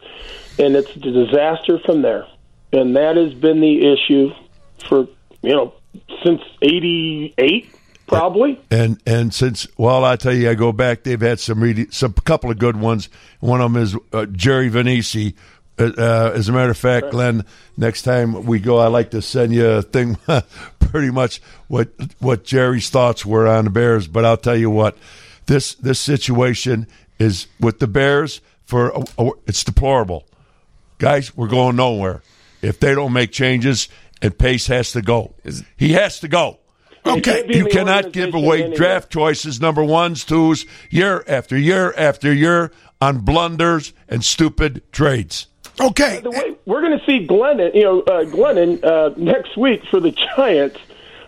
and 0.58 0.76
it's 0.76 0.94
a 0.94 1.00
disaster 1.00 1.78
from 1.84 2.02
there. 2.02 2.26
And 2.72 2.96
that 2.96 3.16
has 3.16 3.34
been 3.34 3.60
the 3.60 3.92
issue 3.92 4.30
for 4.88 5.08
you 5.42 5.54
know 5.54 5.74
since 6.24 6.40
'88, 6.62 7.68
probably. 8.06 8.60
And 8.70 9.00
and 9.06 9.32
since 9.32 9.66
well, 9.76 10.04
I 10.04 10.16
tell 10.16 10.34
you, 10.34 10.50
I 10.50 10.54
go 10.54 10.72
back. 10.72 11.02
They've 11.02 11.20
had 11.20 11.40
some 11.40 11.62
really 11.62 11.88
some 11.90 12.12
couple 12.12 12.50
of 12.50 12.58
good 12.58 12.76
ones. 12.76 13.08
One 13.40 13.60
of 13.60 13.72
them 13.72 13.82
is 13.82 13.96
uh, 14.12 14.26
Jerry 14.26 14.70
Vainisi. 14.70 15.34
Uh, 15.78 15.92
uh, 15.98 16.32
as 16.34 16.48
a 16.48 16.52
matter 16.52 16.70
of 16.70 16.78
fact, 16.78 17.10
Glenn, 17.10 17.44
next 17.76 18.02
time 18.02 18.46
we 18.46 18.60
go, 18.60 18.78
I 18.78 18.86
like 18.86 19.10
to 19.10 19.20
send 19.20 19.52
you 19.52 19.68
a 19.68 19.82
thing, 19.82 20.16
pretty 20.78 21.10
much 21.10 21.40
what 21.68 21.88
what 22.18 22.44
Jerry's 22.44 22.88
thoughts 22.88 23.26
were 23.26 23.46
on 23.46 23.64
the 23.64 23.70
Bears. 23.70 24.08
But 24.08 24.24
I'll 24.24 24.38
tell 24.38 24.56
you 24.56 24.70
what, 24.70 24.96
this 25.46 25.74
this 25.74 26.00
situation 26.00 26.86
is 27.18 27.46
with 27.60 27.78
the 27.78 27.86
Bears 27.86 28.40
for 28.64 29.04
it's 29.46 29.64
deplorable, 29.64 30.26
guys. 30.98 31.36
We're 31.36 31.48
going 31.48 31.76
nowhere 31.76 32.22
if 32.62 32.80
they 32.80 32.94
don't 32.94 33.12
make 33.12 33.32
changes. 33.32 33.88
And 34.22 34.36
Pace 34.36 34.66
has 34.68 34.92
to 34.92 35.02
go. 35.02 35.34
He 35.76 35.92
has 35.92 36.20
to 36.20 36.28
go. 36.28 36.58
Okay. 37.06 37.44
You 37.48 37.66
cannot 37.66 38.12
give 38.12 38.34
away 38.34 38.74
draft 38.74 39.10
choices, 39.10 39.60
number 39.60 39.84
ones, 39.84 40.24
twos, 40.24 40.66
year 40.90 41.24
after 41.26 41.56
year 41.56 41.94
after 41.96 42.32
year 42.32 42.72
on 43.00 43.18
blunders 43.18 43.92
and 44.08 44.24
stupid 44.24 44.82
trades. 44.92 45.46
Okay. 45.80 46.20
The 46.20 46.30
way 46.30 46.56
we're 46.64 46.80
going 46.80 46.98
to 46.98 47.04
see 47.04 47.26
Glennon, 47.26 47.74
you 47.74 47.82
know, 47.82 48.00
uh, 48.00 48.24
Glennon 48.24 48.82
uh, 48.82 49.14
next 49.16 49.56
week 49.56 49.82
for 49.90 50.00
the 50.00 50.12
Giants. 50.36 50.78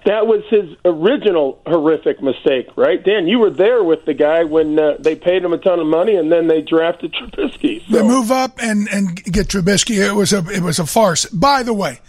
That 0.05 0.26
was 0.26 0.43
his 0.49 0.74
original 0.87 1.61
horrific 1.66 2.22
mistake, 2.22 2.68
right? 2.76 3.05
Dan, 3.05 3.26
you 3.26 3.41
were 3.41 3.51
there 3.51 3.85
with 3.85 4.07
the 4.07 4.14
guy 4.14 4.45
when 4.45 4.79
uh, 4.79 4.97
they 4.99 5.14
paid 5.14 5.45
him 5.45 5.53
a 5.53 5.59
ton 5.59 5.81
of 5.81 5.87
money 5.87 6.14
and 6.14 6.33
then 6.33 6.47
they 6.47 6.62
drafted 6.62 7.12
Trubisky. 7.12 7.87
They 7.89 8.03
move 8.03 8.31
up 8.31 8.59
and, 8.62 8.89
and 8.91 9.22
get 9.22 9.49
Trubisky. 9.49 9.99
It 9.99 10.14
was 10.14 10.33
a 10.33 10.49
it 10.49 10.62
was 10.62 10.79
a 10.79 10.87
farce. 10.87 11.26
By 11.26 11.62
the 11.62 11.74
way, 11.74 12.01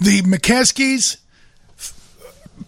the 0.00 0.22
McCaskies 0.22 1.16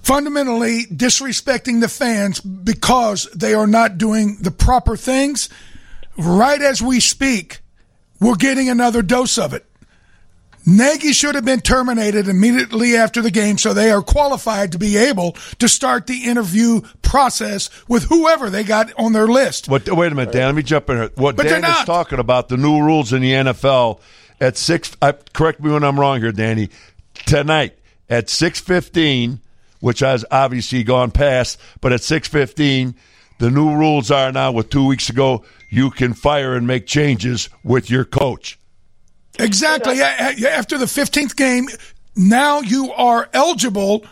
fundamentally 0.07 0.85
disrespecting 0.85 1.81
the 1.81 1.89
fans 1.89 2.39
because 2.39 3.29
they 3.35 3.55
are 3.55 3.67
not 3.67 3.99
doing 3.99 4.37
the 4.41 4.53
proper 4.53 4.97
things. 4.97 5.49
Right 6.17 6.63
as 6.63 6.81
we 6.81 7.01
speak, 7.01 7.59
we're 8.21 8.37
getting 8.37 8.69
another 8.69 9.03
dose 9.03 9.37
of 9.37 9.53
it. 9.53 9.67
Nagy 10.65 11.13
should 11.13 11.35
have 11.35 11.45
been 11.45 11.61
terminated 11.61 12.29
immediately 12.29 12.97
after 12.97 13.21
the 13.21 13.33
game 13.33 13.59
so 13.59 13.75
they 13.75 13.91
are 13.91 14.03
qualified 14.03 14.73
to 14.73 14.79
be 14.79 14.97
able 14.97 15.33
to 15.59 15.69
start 15.69 16.07
the 16.07 16.25
interview 16.25 16.83
process 17.03 17.69
with 17.89 18.05
whoever 18.05 18.49
they 18.49 18.63
got 18.63 18.93
on 18.97 19.13
their 19.13 19.27
list. 19.27 19.69
What? 19.69 19.89
Wait 19.89 20.13
a 20.13 20.15
minute, 20.15 20.33
Dan. 20.33 20.47
Let 20.47 20.55
me 20.55 20.63
jump 20.63 20.89
in 20.89 20.97
here. 20.99 21.11
What 21.17 21.37
But 21.37 21.45
Dan 21.45 21.65
is 21.65 21.85
talking 21.85 22.21
about 22.21 22.49
the 22.49 22.57
new 22.57 22.81
rules 22.81 23.13
in 23.13 23.23
the 23.23 23.33
NFL 23.33 24.01
at 24.41 24.57
six. 24.57 24.97
I, 25.03 25.13
correct 25.13 25.61
me 25.61 25.73
when 25.73 25.83
I'm 25.83 25.99
wrong 25.99 26.21
here, 26.21 26.33
Danny. 26.33 26.71
Tonight 27.15 27.77
at 28.09 28.29
six 28.29 28.61
fifteen, 28.61 29.41
which 29.81 30.01
has 30.01 30.25
obviously 30.31 30.83
gone 30.83 31.11
past, 31.11 31.59
but 31.81 31.93
at 31.93 32.03
six 32.03 32.29
fifteen, 32.29 32.95
the 33.39 33.51
new 33.51 33.75
rules 33.75 34.11
are 34.11 34.33
now. 34.33 34.53
With 34.53 34.71
two 34.71 34.87
weeks 34.87 35.09
ago, 35.09 35.45
you 35.71 35.91
can 35.91 36.15
fire 36.15 36.55
and 36.55 36.67
make 36.67 36.87
changes 36.87 37.49
with 37.65 37.91
your 37.91 38.05
coach. 38.05 38.59
Exactly. 39.39 40.01
After 40.01 40.79
the 40.79 40.87
15th 40.87 41.37
game, 41.37 41.69
now 42.15 42.61
you 42.61 42.93
are 42.93 43.29
eligible 43.33 44.05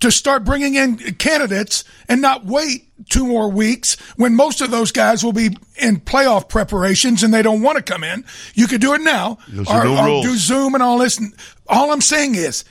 to 0.00 0.10
start 0.10 0.44
bringing 0.44 0.74
in 0.76 0.96
candidates 1.16 1.84
and 2.08 2.22
not 2.22 2.46
wait 2.46 2.86
two 3.10 3.26
more 3.26 3.50
weeks 3.50 3.96
when 4.16 4.34
most 4.34 4.62
of 4.62 4.70
those 4.70 4.92
guys 4.92 5.22
will 5.22 5.34
be 5.34 5.50
in 5.76 6.00
playoff 6.00 6.48
preparations 6.48 7.22
and 7.22 7.34
they 7.34 7.42
don't 7.42 7.60
want 7.60 7.76
to 7.76 7.82
come 7.82 8.02
in. 8.02 8.24
You 8.54 8.66
could 8.66 8.80
do 8.80 8.94
it 8.94 9.02
now 9.02 9.38
or, 9.68 9.86
or 9.86 10.22
do 10.22 10.36
Zoom 10.36 10.72
and 10.74 10.82
all 10.82 10.98
this. 10.98 11.20
All 11.68 11.92
I'm 11.92 12.00
saying 12.00 12.34
is 12.34 12.64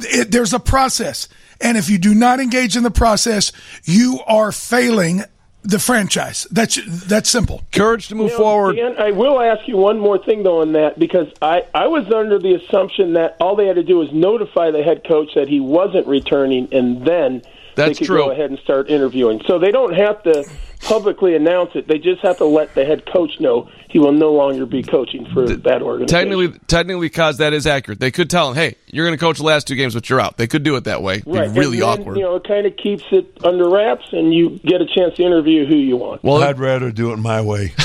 it, 0.00 0.32
there's 0.32 0.52
a 0.52 0.58
process. 0.60 1.28
And 1.62 1.78
if 1.78 1.88
you 1.88 1.98
do 1.98 2.14
not 2.14 2.40
engage 2.40 2.76
in 2.76 2.82
the 2.82 2.90
process, 2.90 3.52
you 3.84 4.20
are 4.26 4.52
failing 4.52 5.24
the 5.62 5.78
franchise. 5.78 6.46
That's 6.50 6.80
that's 7.06 7.30
simple. 7.30 7.62
Courage 7.72 8.08
to 8.08 8.14
move 8.14 8.32
You 8.32 8.38
know, 8.38 8.72
Dan, 8.72 8.96
I 8.98 9.12
will 9.12 9.40
ask 9.40 9.66
you 9.68 9.76
one 9.76 9.98
more 9.98 10.18
thing 10.18 10.42
though 10.42 10.60
on 10.60 10.72
that 10.72 10.98
because 10.98 11.28
I 11.40 11.64
I 11.74 11.86
was 11.86 12.10
under 12.12 12.38
the 12.38 12.54
assumption 12.54 13.12
that 13.14 13.36
all 13.40 13.54
they 13.56 13.66
had 13.66 13.76
to 13.76 13.82
do 13.82 13.98
was 13.98 14.12
notify 14.12 14.70
the 14.70 14.82
head 14.82 15.06
coach 15.06 15.30
that 15.34 15.48
he 15.48 15.60
wasn't 15.60 16.06
returning, 16.06 16.68
and 16.72 17.06
then 17.06 17.42
That's 17.76 17.90
they 17.90 17.94
could 17.94 18.06
true. 18.06 18.18
go 18.18 18.30
ahead 18.32 18.50
and 18.50 18.58
start 18.58 18.90
interviewing. 18.90 19.40
So 19.46 19.58
they 19.58 19.70
don't 19.70 19.94
have 19.94 20.22
to 20.24 20.44
publicly 20.82 21.34
announce 21.34 21.70
it; 21.74 21.88
they 21.88 21.98
just 21.98 22.20
have 22.22 22.38
to 22.38 22.44
let 22.44 22.74
the 22.74 22.84
head 22.84 23.06
coach 23.06 23.40
know 23.40 23.70
he 23.88 23.98
will 23.98 24.12
no 24.12 24.32
longer 24.32 24.64
be 24.66 24.82
coaching 24.82 25.26
for 25.32 25.46
that 25.46 25.82
organization. 25.82 26.06
Technically, 26.28 26.58
technically, 26.66 27.08
cause 27.10 27.38
that 27.38 27.52
is 27.52 27.66
accurate. 27.66 28.00
They 28.00 28.10
could 28.10 28.30
tell 28.30 28.48
him, 28.50 28.54
"Hey, 28.56 28.76
you're 28.86 29.06
going 29.06 29.16
to 29.16 29.20
coach 29.20 29.38
the 29.38 29.44
last 29.44 29.66
two 29.66 29.74
games, 29.74 29.94
but 29.94 30.08
you're 30.08 30.20
out." 30.20 30.36
They 30.36 30.46
could 30.46 30.62
do 30.62 30.76
it 30.76 30.84
that 30.84 31.02
way. 31.02 31.14
It'd 31.16 31.24
be 31.26 31.30
Right, 31.32 31.50
really 31.50 31.80
then, 31.80 31.88
awkward. 31.88 32.16
You 32.16 32.22
know, 32.24 32.36
it 32.36 32.44
kind 32.44 32.66
of 32.66 32.76
keeps 32.76 33.04
it 33.12 33.26
under 33.44 33.68
wraps, 33.68 34.06
and 34.12 34.32
you 34.32 34.58
get 34.64 34.80
a 34.80 34.86
chance 34.86 35.16
to 35.16 35.22
interview 35.22 35.66
who 35.66 35.76
you 35.76 35.96
want. 35.96 36.22
Well, 36.24 36.42
I'd 36.42 36.58
rather 36.58 36.90
do 36.90 37.12
it 37.12 37.16
my 37.18 37.40
way. 37.40 37.74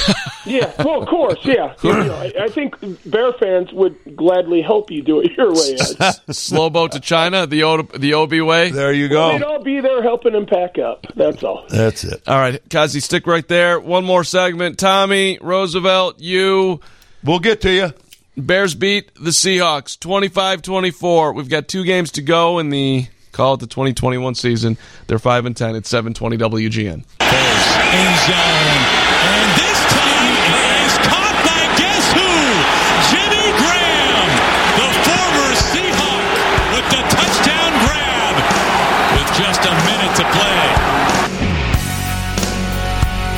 Yeah, 0.48 0.72
well, 0.82 1.02
of 1.02 1.10
course, 1.10 1.40
yeah. 1.44 1.74
You 1.84 1.92
know, 1.94 2.16
I, 2.16 2.34
I 2.44 2.48
think 2.48 2.76
Bear 3.06 3.34
fans 3.34 3.74
would 3.74 4.16
gladly 4.16 4.62
help 4.62 4.90
you 4.92 5.02
do 5.02 5.20
it 5.20 5.34
your 5.36 5.54
way. 5.54 5.76
Ed. 6.00 6.34
Slow 6.34 6.70
boat 6.70 6.94
to 6.94 7.00
China, 7.02 7.46
the 7.48 7.64
o, 7.64 7.82
the 7.82 8.14
OB 8.14 8.32
way. 8.48 8.72
There 8.72 8.94
you 8.94 9.10
go. 9.10 9.34
They'd 9.34 9.44
all 9.44 9.62
be 9.62 9.82
there 9.82 10.02
helping 10.02 10.34
him 10.34 10.46
pack 10.46 10.78
up. 10.80 11.06
That's 11.16 11.44
all. 11.44 11.66
That's 11.70 12.04
it. 12.06 12.22
All 12.28 12.38
right, 12.38 12.64
Kaz, 12.70 12.87
Ozzy, 12.88 13.02
stick 13.02 13.28
right 13.28 13.46
there. 13.50 13.82
One 13.82 14.06
more 14.06 14.24
segment. 14.24 14.80
Tommy, 14.80 15.38
Roosevelt, 15.42 16.22
you. 16.22 16.80
We'll 17.22 17.40
get 17.40 17.60
to 17.62 17.70
you. 17.70 17.92
Bears 18.38 18.76
beat 18.76 19.14
the 19.16 19.32
Seahawks 19.32 20.00
25 20.00 20.62
24. 20.62 21.34
We've 21.34 21.50
got 21.50 21.68
two 21.68 21.84
games 21.84 22.12
to 22.14 22.22
go 22.22 22.60
in 22.60 22.70
the 22.70 23.08
call 23.34 23.56
it 23.56 23.60
the 23.60 23.68
2021 23.68 24.36
season. 24.36 24.78
They're 25.08 25.20
5 25.20 25.48
and 25.48 25.58
10. 25.58 25.76
It's 25.76 25.90
720 25.90 26.38
WGN. 26.38 27.04
End 27.20 28.20
zone. 28.20 29.07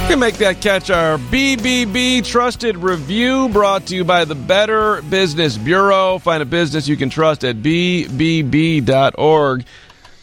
Can 0.10 0.18
make 0.18 0.38
that 0.38 0.60
catch 0.60 0.90
our 0.90 1.20
BBB 1.20 2.26
Trusted 2.26 2.78
Review 2.78 3.48
brought 3.50 3.86
to 3.86 3.96
you 3.96 4.04
by 4.04 4.26
the 4.26 4.34
Better 4.34 5.04
Business 5.04 5.56
Bureau. 5.56 6.18
Find 6.18 6.42
a 6.42 6.48
business 6.48 6.88
you 6.88 6.98
can 6.98 7.12
trust 7.12 7.44
at 7.44 7.58
BBB.org. 7.58 8.86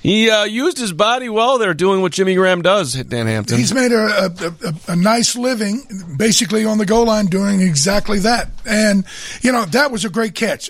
He 0.03 0.28
uh, 0.28 0.43
used 0.43 0.78
his 0.78 0.93
body 0.93 1.28
well 1.28 1.59
there 1.59 1.72
doing 1.72 2.01
what 2.01 2.11
Jimmy 2.11 2.34
Graham 2.34 2.62
does, 2.62 2.95
Dan 2.95 3.28
Hampton. 3.28 3.59
He's 3.59 3.72
made 3.72 3.93
a, 3.93 4.24
a, 4.24 4.68
a, 4.68 4.74
a 4.89 4.97
nice 4.97 5.37
living 5.37 5.84
basically 6.16 6.64
on 6.64 6.78
the 6.78 6.87
goal 6.87 7.07
line 7.07 7.26
doing 7.26 7.61
exactly 7.61 8.18
that. 8.18 8.49
And, 8.64 9.05
you 9.43 9.53
know, 9.53 9.66
that 9.66 9.93
was 9.93 10.05
a 10.05 10.11
great 10.11 10.34
catch. 10.34 10.68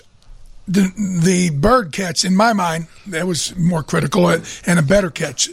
The, 0.67 0.91
the 1.23 1.49
Byrd 1.49 1.91
catch, 1.91 2.23
in 2.23 2.35
my 2.35 2.53
mind, 2.53 2.85
that 3.07 3.25
was 3.25 3.55
more 3.57 3.81
critical 3.81 4.29
and 4.29 4.77
a 4.77 4.83
better 4.83 5.09
catch. 5.09 5.49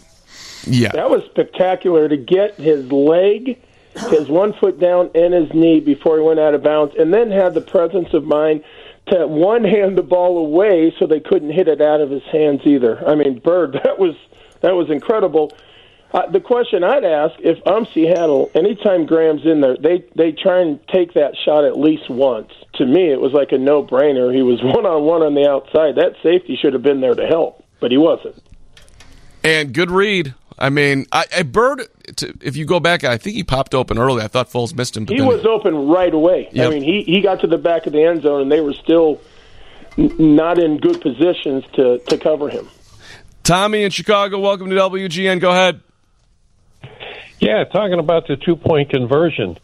Yeah. 0.67 0.93
That 0.93 1.11
was 1.11 1.23
spectacular 1.31 2.09
to 2.09 2.17
get 2.17 2.55
his 2.55 2.91
leg, 2.91 3.61
his 4.11 4.29
one 4.29 4.53
foot 4.55 4.81
down, 4.81 5.11
and 5.15 5.35
his 5.35 5.53
knee 5.53 5.81
before 5.81 6.17
he 6.17 6.23
went 6.23 6.41
out 6.41 6.55
of 6.55 6.63
bounds, 6.63 6.95
and 6.99 7.13
then 7.13 7.31
had 7.31 7.55
the 7.55 7.61
presence 7.61 8.13
of 8.13 8.25
mind 8.25 8.65
to 9.07 9.27
one 9.27 9.65
hand 9.65 9.99
the 9.99 10.03
ball 10.03 10.39
away 10.39 10.95
so 10.99 11.07
they 11.07 11.21
couldn't 11.21 11.51
hit 11.51 11.69
it 11.69 11.81
out 11.81 12.01
of 12.01 12.11
his 12.11 12.23
hands 12.33 12.63
either. 12.65 13.07
I 13.07 13.15
mean, 13.15 13.39
Byrd, 13.39 13.73
that 13.85 13.99
was 13.99 14.15
that 14.61 14.75
was 14.75 14.91
incredible. 14.91 15.53
Uh, 16.13 16.31
the 16.31 16.41
question 16.41 16.85
I'd 16.85 17.05
ask 17.05 17.35
if 17.41 17.59
I'm 17.67 17.87
Seattle, 17.93 18.49
anytime 18.55 19.05
Graham's 19.05 19.45
in 19.45 19.61
there, 19.61 19.77
they 19.77 20.05
they 20.15 20.33
try 20.33 20.61
and 20.61 20.79
take 20.89 21.15
that 21.15 21.35
shot 21.45 21.65
at 21.65 21.77
least 21.77 22.09
once. 22.09 22.53
To 22.75 22.87
me, 22.87 23.11
it 23.11 23.21
was 23.21 23.33
like 23.33 23.53
a 23.53 23.59
no 23.59 23.83
brainer. 23.83 24.35
He 24.35 24.43
was 24.43 24.63
one 24.63 24.87
on 24.87 25.03
one 25.03 25.23
on 25.23 25.35
the 25.35 25.49
outside. 25.49 25.97
That 25.97 26.15
safety 26.23 26.57
should 26.61 26.73
have 26.73 26.83
been 26.83 27.01
there 27.01 27.15
to 27.15 27.27
help, 27.27 27.65
but 27.81 27.91
he 27.91 27.99
wasn't. 27.99 28.41
And 29.43 29.75
good 29.75 29.91
read. 29.91 30.35
I 30.59 30.71
mean, 30.71 31.07
I, 31.13 31.25
a 31.37 31.45
bird. 31.45 31.89
To, 32.17 32.35
if 32.41 32.57
you 32.57 32.65
go 32.65 32.81
back, 32.81 33.03
I 33.03 33.17
think 33.17 33.37
he 33.37 33.43
popped 33.45 33.75
open 33.75 33.99
early. 33.99 34.23
I 34.23 34.29
thought 34.29 34.49
Foles 34.51 34.75
missed 34.75 34.97
him. 34.97 35.05
But 35.05 35.15
He 35.15 35.19
then 35.19 35.29
was 35.29 35.45
open 35.45 35.89
right 35.89 36.13
away. 36.13 36.49
Yep. 36.53 36.67
I 36.67 36.71
mean, 36.71 36.83
he 36.83 37.03
he 37.03 37.21
got 37.21 37.41
to 37.41 37.47
the 37.47 37.59
back 37.59 37.87
of 37.87 37.93
the 37.93 38.03
end 38.03 38.23
zone, 38.23 38.43
and 38.43 38.53
they 38.53 38.61
were 38.61 38.75
still 38.75 39.21
n- 39.99 40.37
not 40.37 40.59
in 40.59 40.79
good 40.79 41.01
positions 41.01 41.65
to 41.75 41.99
to 41.99 42.19
cover 42.19 42.49
him. 42.49 42.69
Tommy 43.43 43.83
in 43.83 43.91
Chicago, 43.91 44.39
welcome 44.39 44.71
to 44.71 44.77
WGN. 44.77 45.41
Go 45.41 45.51
ahead. 45.51 45.81
Yeah, 47.41 47.65
talking 47.65 47.99
about 47.99 48.27
the 48.27 48.37
two 48.37 48.57
point 48.57 48.91
conversion. 48.91 49.59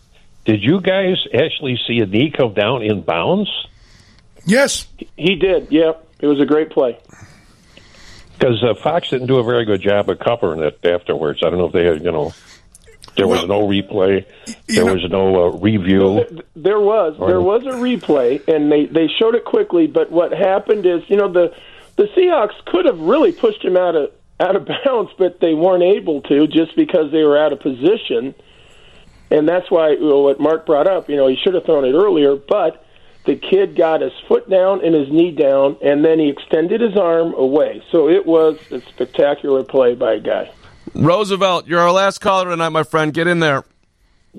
Did 0.45 0.63
you 0.63 0.81
guys 0.81 1.17
actually 1.33 1.79
see 1.87 2.01
a 2.01 2.07
knee 2.07 2.31
come 2.31 2.55
down 2.55 2.83
in 2.83 3.03
bounds? 3.03 3.51
Yes, 4.45 4.87
he 5.17 5.37
did. 5.37 5.71
Yep, 5.71 6.07
it 6.21 6.27
was 6.27 6.41
a 6.41 6.47
great 6.47 6.71
play. 6.71 6.99
Because 8.41 8.63
uh, 8.65 8.73
Fox 8.75 9.11
didn't 9.11 9.27
do 9.27 9.37
a 9.37 9.45
very 9.45 9.67
good 9.67 9.83
job 9.83 10.09
of 10.09 10.19
covering 10.19 10.63
it 10.63 10.81
afterwards. 10.83 11.41
I 11.45 11.51
don't 11.51 11.59
know 11.59 11.67
if 11.67 11.73
they 11.73 11.85
had, 11.85 12.03
you 12.03 12.11
know, 12.11 12.33
there 13.15 13.29
was 13.29 13.47
no 13.47 13.69
replay, 13.69 14.25
there 14.67 14.87
was 14.87 15.05
no 15.11 15.45
uh, 15.45 15.59
review. 15.59 16.25
There 16.57 16.81
was 16.81 17.17
Or- 17.19 17.29
there 17.29 17.41
was 17.41 17.63
a 17.67 17.73
replay, 17.73 18.47
and 18.49 18.73
they 18.73 18.87
they 18.87 19.09
showed 19.09 19.35
it 19.35 19.45
quickly. 19.45 19.87
But 19.87 20.11
what 20.11 20.33
happened 20.33 20.87
is, 20.87 21.03
you 21.09 21.17
know, 21.17 21.31
the 21.31 21.55
the 21.97 22.05
Seahawks 22.17 22.55
could 22.65 22.87
have 22.87 22.99
really 22.99 23.33
pushed 23.33 23.63
him 23.63 23.77
out 23.77 23.95
of 23.95 24.11
out 24.39 24.57
of 24.57 24.67
bounds, 24.87 25.11
but 25.19 25.41
they 25.41 25.53
weren't 25.53 25.83
able 25.83 26.23
to 26.23 26.47
just 26.47 26.75
because 26.77 27.13
they 27.13 27.23
were 27.25 27.37
out 27.37 27.53
of 27.53 27.61
position. 27.61 28.35
And 29.31 29.47
that's 29.47 29.71
why 29.71 29.91
you 29.91 30.09
know, 30.09 30.21
what 30.23 30.41
Mark 30.41 30.65
brought 30.65 30.87
up. 30.87 31.11
You 31.11 31.17
know, 31.17 31.27
he 31.27 31.37
should 31.37 31.53
have 31.55 31.65
thrown 31.67 31.85
it 31.85 31.93
earlier, 31.93 32.37
but 32.37 32.85
the 33.27 33.37
kid 33.37 33.77
got 33.77 34.01
his 34.01 34.13
foot 34.27 34.49
down 34.49 34.85
and 34.85 34.95
his 34.95 35.11
knee 35.11 35.31
down, 35.31 35.77
and 35.83 36.05
then 36.05 36.19
he 36.19 36.29
extended 36.29 36.81
his 36.81 36.97
arm 36.97 37.35
away. 37.35 37.83
So 37.91 38.09
it 38.09 38.27
was 38.27 38.59
a 38.71 38.81
spectacular 38.81 39.63
play 39.63 39.95
by 39.95 40.15
a 40.15 40.21
guy. 40.21 40.51
Roosevelt, 40.95 41.67
you're 41.67 41.81
our 41.81 41.93
last 41.93 42.21
caller 42.21 42.51
tonight, 42.51 42.71
my 42.71 42.83
friend. 42.83 43.13
Get 43.13 43.27
in 43.27 43.41
there. 43.41 43.65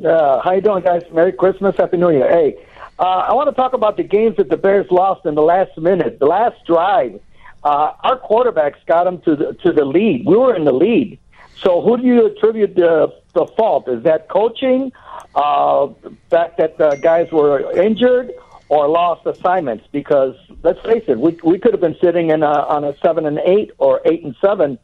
Uh, 0.04 0.42
how 0.42 0.54
you 0.54 0.62
doing, 0.62 0.84
guys? 0.84 1.04
Merry 1.12 1.32
Christmas, 1.32 1.76
Happy 1.78 1.98
New 1.98 2.12
Year. 2.12 2.30
Hey, 2.30 2.58
uh, 2.98 3.04
I 3.04 3.34
want 3.34 3.50
to 3.50 3.56
talk 3.56 3.74
about 3.74 3.98
the 3.98 4.04
games 4.04 4.38
that 4.38 4.50
the 4.50 4.58
Bears 4.58 4.90
lost 4.90 5.26
in 5.26 5.36
the 5.36 5.42
last 5.42 5.78
minute, 5.78 6.20
the 6.20 6.26
last 6.26 6.66
drive. 6.66 7.20
Uh, 7.64 7.94
our 8.04 8.20
quarterbacks 8.20 8.84
got 8.88 9.04
them 9.04 9.22
to 9.22 9.36
the 9.36 9.54
to 9.64 9.72
the 9.72 9.86
lead. 9.86 10.26
We 10.26 10.36
were 10.36 10.56
in 10.56 10.66
the 10.66 10.74
lead. 10.74 11.20
So 11.62 11.82
who 11.82 11.98
do 11.98 12.04
you 12.04 12.26
attribute 12.26 12.76
the 12.76 13.14
the 13.34 13.46
fault? 13.58 13.88
Is 13.88 14.04
that 14.04 14.30
coaching, 14.30 14.92
uh, 15.36 15.88
the 16.02 16.16
fact 16.30 16.58
that 16.58 16.78
the 16.78 17.00
guys 17.02 17.32
were 17.32 17.72
injured, 17.80 18.32
or 18.72 18.88
lost 18.88 19.26
assignments? 19.26 19.86
Because 19.92 20.34
let's 20.64 20.80
face 20.82 21.04
it, 21.10 21.20
we 21.20 21.38
we 21.44 21.60
could 21.60 21.74
have 21.74 21.82
been 21.82 21.98
sitting 22.02 22.30
in 22.30 22.42
a, 22.42 22.56
on 22.76 22.86
a 22.86 22.98
seven 23.00 23.26
and 23.26 23.38
eight 23.40 23.72
or 23.78 24.02
eight 24.06 24.24
and 24.24 24.34
seven 24.40 24.80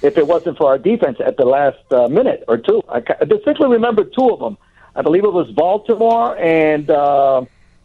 if 0.00 0.16
it 0.16 0.26
wasn't 0.28 0.56
for 0.56 0.68
our 0.68 0.78
defense 0.78 1.18
at 1.18 1.36
the 1.36 1.44
last 1.44 1.84
uh, 1.90 2.06
minute 2.06 2.44
or 2.46 2.56
two. 2.56 2.80
I, 2.88 3.02
I 3.20 3.24
distinctly 3.24 3.68
remember 3.68 4.04
two 4.04 4.30
of 4.30 4.38
them. 4.38 4.56
I 4.94 5.02
believe 5.02 5.24
it 5.24 5.32
was 5.32 5.50
Baltimore 5.50 6.38
and 6.38 6.88
uh, 6.88 7.40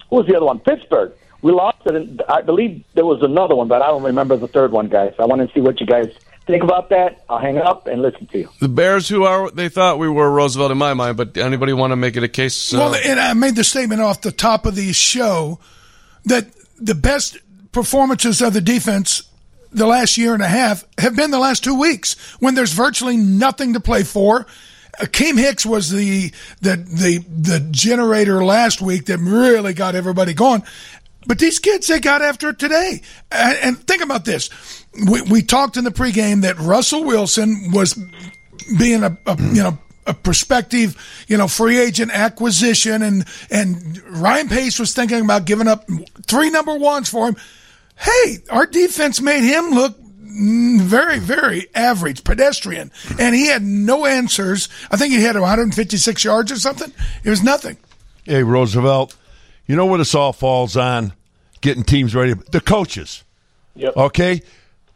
who 0.10 0.16
was 0.18 0.28
the 0.28 0.36
other 0.36 0.46
one? 0.46 0.60
Pittsburgh. 0.60 1.14
We 1.42 1.52
lost 1.52 1.80
it. 1.86 1.96
And 1.96 2.22
I 2.30 2.42
believe 2.42 2.84
there 2.94 3.06
was 3.06 3.24
another 3.24 3.56
one, 3.56 3.68
but 3.68 3.82
I 3.82 3.88
don't 3.88 4.04
remember 4.04 4.38
the 4.38 4.48
third 4.48 4.72
one, 4.72 4.90
guys. 4.90 5.14
I 5.18 5.26
want 5.26 5.48
to 5.48 5.52
see 5.56 5.62
what 5.62 5.80
you 5.80 5.88
guys 5.88 6.10
think 6.48 6.64
about 6.64 6.90
that. 6.90 7.24
I'll 7.30 7.40
hang 7.40 7.58
up 7.58 7.88
and 7.88 8.02
listen 8.02 8.26
to 8.28 8.40
you. 8.40 8.50
The 8.60 8.70
Bears, 8.70 9.08
who 9.08 9.24
are 9.26 9.52
they 9.52 9.70
thought 9.70 10.00
we 10.00 10.10
were 10.10 10.32
Roosevelt 10.32 10.72
in 10.72 10.78
my 10.78 10.94
mind, 10.94 11.18
but 11.18 11.38
anybody 11.38 11.74
want 11.74 11.92
to 11.92 11.96
make 11.96 12.18
it 12.18 12.24
a 12.24 12.28
case? 12.28 12.74
Uh, 12.74 12.78
Well, 12.78 12.96
and 12.96 13.20
I 13.20 13.34
made 13.34 13.56
the 13.56 13.64
statement 13.64 14.02
off 14.02 14.22
the 14.22 14.32
top 14.32 14.66
of 14.66 14.76
the 14.76 14.92
show 14.94 15.60
that 16.26 16.48
the 16.80 16.96
best 16.96 17.38
performances 17.72 18.42
of 18.42 18.54
the 18.54 18.62
defense 18.62 19.24
the 19.72 19.86
last 19.86 20.18
year 20.18 20.34
and 20.34 20.42
a 20.42 20.48
half 20.48 20.86
have 20.98 21.16
been 21.16 21.32
the 21.32 21.40
last 21.40 21.64
two 21.64 21.80
weeks 21.80 22.14
when 22.40 22.56
there's 22.56 22.74
virtually 22.74 23.18
nothing 23.18 23.74
to 23.74 23.80
play 23.80 24.04
for. 24.04 24.48
Akiem 25.00 25.38
Hicks 25.38 25.66
was 25.66 25.92
the 25.92 26.32
the 26.62 26.76
the 26.78 27.20
the 27.28 27.60
generator 27.72 28.44
last 28.44 28.82
week 28.82 29.06
that 29.06 29.20
really 29.20 29.74
got 29.74 29.94
everybody 29.94 30.34
going. 30.34 30.64
But 31.28 31.40
these 31.40 31.60
kids, 31.60 31.88
they 31.88 32.00
got 32.00 32.22
after 32.22 32.50
it 32.50 32.58
today. 32.60 33.02
And, 33.32 33.58
and 33.62 33.78
think 33.88 34.02
about 34.02 34.26
this: 34.26 34.50
we, 35.06 35.22
we 35.24 35.42
talked 35.42 35.78
in 35.78 35.84
the 35.84 35.92
pregame 35.92 36.42
that 36.42 36.58
Russell 36.60 37.04
Wilson 37.04 37.72
was 37.72 37.94
being 38.78 39.04
a, 39.04 39.18
a 39.26 39.42
you 39.42 39.64
know 39.64 39.78
a 40.06 40.14
prospective 40.14 40.96
you 41.28 41.38
know 41.38 41.48
free 41.48 41.80
agent 41.80 42.12
acquisition, 42.12 43.02
and 43.02 43.26
and 43.52 44.02
Ryan 44.10 44.50
Pace 44.50 44.80
was 44.80 44.94
thinking 44.94 45.22
about 45.22 45.46
giving 45.46 45.68
up 45.68 45.86
three 46.26 46.50
number 46.50 46.76
ones 46.76 47.10
for 47.10 47.28
him. 47.28 47.36
Hey, 47.96 48.38
our 48.50 48.66
defense 48.66 49.22
made 49.22 49.44
him 49.44 49.72
look 49.72 49.98
very, 50.40 51.20
very 51.20 51.68
average, 51.74 52.24
pedestrian, 52.24 52.92
and 53.20 53.34
he 53.34 53.48
had 53.48 53.64
no 53.64 54.06
answers. 54.06 54.70
I 54.92 54.98
think 54.98 55.14
he 55.14 55.22
had 55.22 55.36
156 55.36 56.24
yards 56.24 56.52
or 56.52 56.58
something. 56.58 56.92
It 57.24 57.30
was 57.30 57.42
nothing. 57.42 57.78
Hey, 58.24 58.44
Roosevelt, 58.44 59.16
you 59.66 59.76
know 59.76 59.86
what 59.86 59.98
this 59.98 60.14
all 60.14 60.34
falls 60.34 60.78
on? 60.78 61.14
Getting 61.62 61.84
teams 61.84 62.14
ready. 62.14 62.34
The 62.34 62.62
coaches. 62.62 63.24
Yep. 63.76 63.98
Okay? 63.98 64.42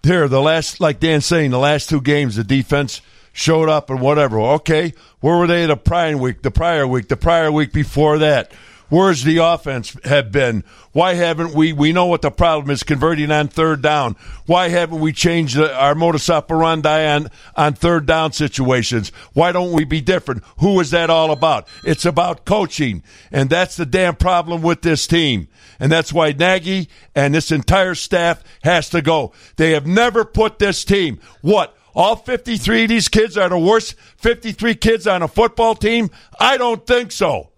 There, 0.03 0.27
the 0.27 0.41
last, 0.41 0.79
like 0.79 0.99
Dan's 0.99 1.25
saying, 1.25 1.51
the 1.51 1.59
last 1.59 1.89
two 1.89 2.01
games, 2.01 2.35
the 2.35 2.43
defense 2.43 3.01
showed 3.33 3.69
up 3.69 3.89
and 3.89 4.01
whatever. 4.01 4.39
Okay, 4.39 4.93
where 5.19 5.37
were 5.37 5.47
they 5.47 5.65
the 5.65 5.77
prior 5.77 6.17
week, 6.17 6.41
the 6.41 6.51
prior 6.51 6.87
week, 6.87 7.07
the 7.07 7.17
prior 7.17 7.51
week 7.51 7.71
before 7.71 8.17
that? 8.17 8.51
Where's 8.91 9.23
the 9.23 9.37
offense 9.37 9.95
have 10.03 10.33
been? 10.33 10.65
Why 10.91 11.13
haven't 11.13 11.55
we? 11.55 11.71
We 11.71 11.93
know 11.93 12.07
what 12.07 12.21
the 12.21 12.29
problem 12.29 12.69
is 12.69 12.83
converting 12.83 13.31
on 13.31 13.47
third 13.47 13.81
down. 13.81 14.17
Why 14.47 14.67
haven't 14.67 14.99
we 14.99 15.13
changed 15.13 15.55
the, 15.55 15.73
our 15.73 15.95
modus 15.95 16.29
operandi 16.29 17.07
on, 17.07 17.29
on 17.55 17.73
third 17.73 18.05
down 18.05 18.33
situations? 18.33 19.13
Why 19.31 19.53
don't 19.53 19.71
we 19.71 19.85
be 19.85 20.01
different? 20.01 20.43
Who 20.59 20.77
is 20.81 20.91
that 20.91 21.09
all 21.09 21.31
about? 21.31 21.69
It's 21.85 22.03
about 22.03 22.43
coaching. 22.43 23.01
And 23.31 23.49
that's 23.49 23.77
the 23.77 23.85
damn 23.85 24.17
problem 24.17 24.61
with 24.61 24.81
this 24.81 25.07
team. 25.07 25.47
And 25.79 25.89
that's 25.89 26.11
why 26.11 26.33
Nagy 26.33 26.89
and 27.15 27.33
this 27.33 27.49
entire 27.49 27.95
staff 27.95 28.43
has 28.65 28.89
to 28.89 29.01
go. 29.01 29.31
They 29.55 29.71
have 29.71 29.87
never 29.87 30.25
put 30.25 30.59
this 30.59 30.83
team, 30.83 31.21
what, 31.39 31.77
all 31.95 32.17
53 32.17 32.83
of 32.83 32.89
these 32.89 33.07
kids 33.07 33.37
are 33.37 33.47
the 33.47 33.57
worst 33.57 33.95
53 34.17 34.75
kids 34.75 35.07
on 35.07 35.23
a 35.23 35.29
football 35.29 35.75
team? 35.75 36.09
I 36.41 36.57
don't 36.57 36.85
think 36.85 37.13
so. 37.13 37.50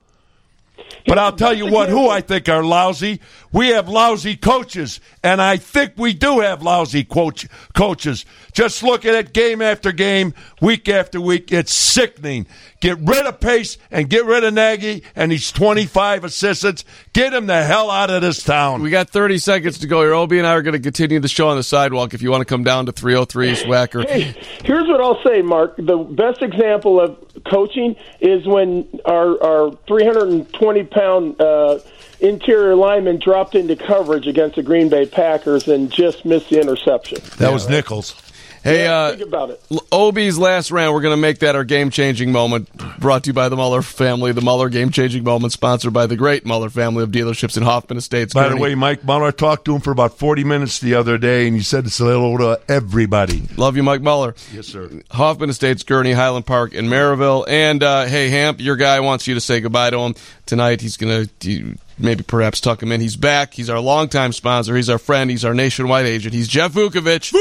But 1.05 1.17
I'll 1.17 1.35
tell 1.35 1.53
you 1.53 1.69
what, 1.69 1.89
who 1.89 2.09
I 2.09 2.21
think 2.21 2.47
are 2.47 2.63
lousy. 2.63 3.19
We 3.51 3.69
have 3.69 3.89
lousy 3.89 4.37
coaches, 4.37 5.01
and 5.21 5.41
I 5.41 5.57
think 5.57 5.93
we 5.97 6.13
do 6.13 6.39
have 6.39 6.63
lousy 6.63 7.03
coach, 7.03 7.45
coaches. 7.73 8.25
Just 8.53 8.83
look 8.83 9.05
at 9.05 9.33
game 9.33 9.61
after 9.61 9.91
game, 9.91 10.33
week 10.61 10.87
after 10.87 11.19
week. 11.19 11.51
It's 11.51 11.73
sickening. 11.73 12.47
Get 12.83 12.99
rid 12.99 13.25
of 13.25 13.39
Pace 13.39 13.77
and 13.91 14.09
get 14.09 14.25
rid 14.25 14.43
of 14.43 14.53
Nagy 14.53 15.03
and 15.15 15.31
these 15.31 15.53
25 15.53 16.25
assistants. 16.25 16.83
Get 17.13 17.33
him 17.33 17.45
the 17.45 17.63
hell 17.63 17.89
out 17.89 18.09
of 18.09 18.21
this 18.21 18.43
town. 18.43 18.81
We 18.81 18.89
got 18.89 19.09
30 19.09 19.37
seconds 19.37 19.77
to 19.77 19.87
go 19.87 20.01
here. 20.01 20.13
Obie 20.13 20.37
and 20.37 20.45
I 20.45 20.51
are 20.51 20.61
going 20.61 20.73
to 20.73 20.81
continue 20.81 21.21
the 21.21 21.29
show 21.29 21.47
on 21.47 21.55
the 21.55 21.63
sidewalk 21.63 22.13
if 22.13 22.21
you 22.21 22.29
want 22.29 22.41
to 22.41 22.45
come 22.45 22.65
down 22.65 22.87
to 22.87 22.91
303 22.91 23.53
Schwacker. 23.53 24.05
Hey, 24.05 24.35
here's 24.65 24.85
what 24.89 24.99
I'll 24.99 25.23
say, 25.23 25.41
Mark. 25.41 25.77
The 25.77 25.95
best 25.95 26.41
example 26.41 26.99
of 26.99 27.17
coaching 27.49 27.95
is 28.19 28.45
when 28.45 28.89
our 29.05 29.41
our 29.41 29.71
320 29.87 30.83
pound 30.83 31.39
uh, 31.39 31.79
interior 32.19 32.75
lineman 32.75 33.17
dropped 33.17 33.55
into 33.55 33.77
coverage 33.77 34.27
against 34.27 34.57
the 34.57 34.63
Green 34.63 34.89
Bay 34.89 35.05
Packers 35.05 35.69
and 35.69 35.89
just 35.89 36.25
missed 36.25 36.49
the 36.49 36.59
interception. 36.59 37.19
That 37.37 37.53
was 37.53 37.69
Nichols. 37.69 38.13
Hey, 38.63 38.85
Yeah, 38.85 38.93
uh, 38.97 39.09
think 39.11 39.21
about 39.27 39.49
it. 39.49 39.61
L- 39.69 39.85
Obie's 39.91 40.37
last 40.37 40.71
rant, 40.71 40.93
we're 40.93 41.01
going 41.01 41.11
to 41.15 41.21
make 41.21 41.39
that 41.39 41.55
our 41.55 41.65
game 41.65 41.89
changing 41.89 42.31
moment. 42.31 42.69
Brought 42.97 43.25
to 43.25 43.29
you 43.31 43.33
by 43.33 43.49
the 43.49 43.57
Muller 43.57 43.81
family. 43.81 44.31
The 44.31 44.41
Muller 44.41 44.69
game 44.69 44.89
changing 44.89 45.25
moment, 45.25 45.51
sponsored 45.51 45.91
by 45.91 46.05
the 46.07 46.15
great 46.15 46.45
Muller 46.45 46.69
family 46.69 47.03
of 47.03 47.11
dealerships 47.11 47.57
in 47.57 47.63
Hoffman 47.63 47.97
Estates. 47.97 48.33
By 48.33 48.47
the 48.47 48.55
way, 48.55 48.73
Mike 48.75 49.03
Muller 49.03 49.33
talked 49.33 49.65
to 49.65 49.75
him 49.75 49.81
for 49.81 49.91
about 49.91 50.17
40 50.17 50.45
minutes 50.45 50.79
the 50.79 50.93
other 50.95 51.17
day, 51.17 51.45
and 51.47 51.57
he 51.57 51.61
said 51.61 51.85
it's 51.85 51.97
hello 51.97 52.37
to 52.37 52.61
everybody. 52.69 53.43
Love 53.57 53.75
you, 53.75 53.83
Mike 53.83 54.01
Muller. 54.01 54.33
Yes, 54.53 54.67
sir. 54.67 54.89
Hoffman 55.11 55.49
Estates, 55.49 55.83
Gurnee, 55.83 56.13
Highland 56.13 56.45
Park, 56.45 56.73
and 56.73 56.87
Merrillville. 56.87 57.45
And 57.49 57.83
uh, 57.83 58.05
hey, 58.05 58.29
Hamp, 58.29 58.61
your 58.61 58.77
guy 58.77 59.01
wants 59.01 59.27
you 59.27 59.33
to 59.33 59.41
say 59.41 59.59
goodbye 59.59 59.89
to 59.89 59.99
him 59.99 60.15
tonight. 60.45 60.79
He's 60.79 60.95
going 60.95 61.27
to 61.39 61.75
maybe 61.97 62.23
perhaps 62.23 62.61
tuck 62.61 62.81
him 62.81 62.91
in. 62.91 63.01
He's 63.01 63.15
back. 63.15 63.53
He's 63.53 63.69
our 63.69 63.79
longtime 63.79 64.33
sponsor. 64.33 64.75
He's 64.75 64.89
our 64.89 64.97
friend. 64.97 65.29
He's 65.29 65.45
our 65.45 65.53
nationwide 65.53 66.05
agent. 66.05 66.33
He's 66.33 66.47
Jeff 66.47 66.73
Vukovich. 66.73 67.33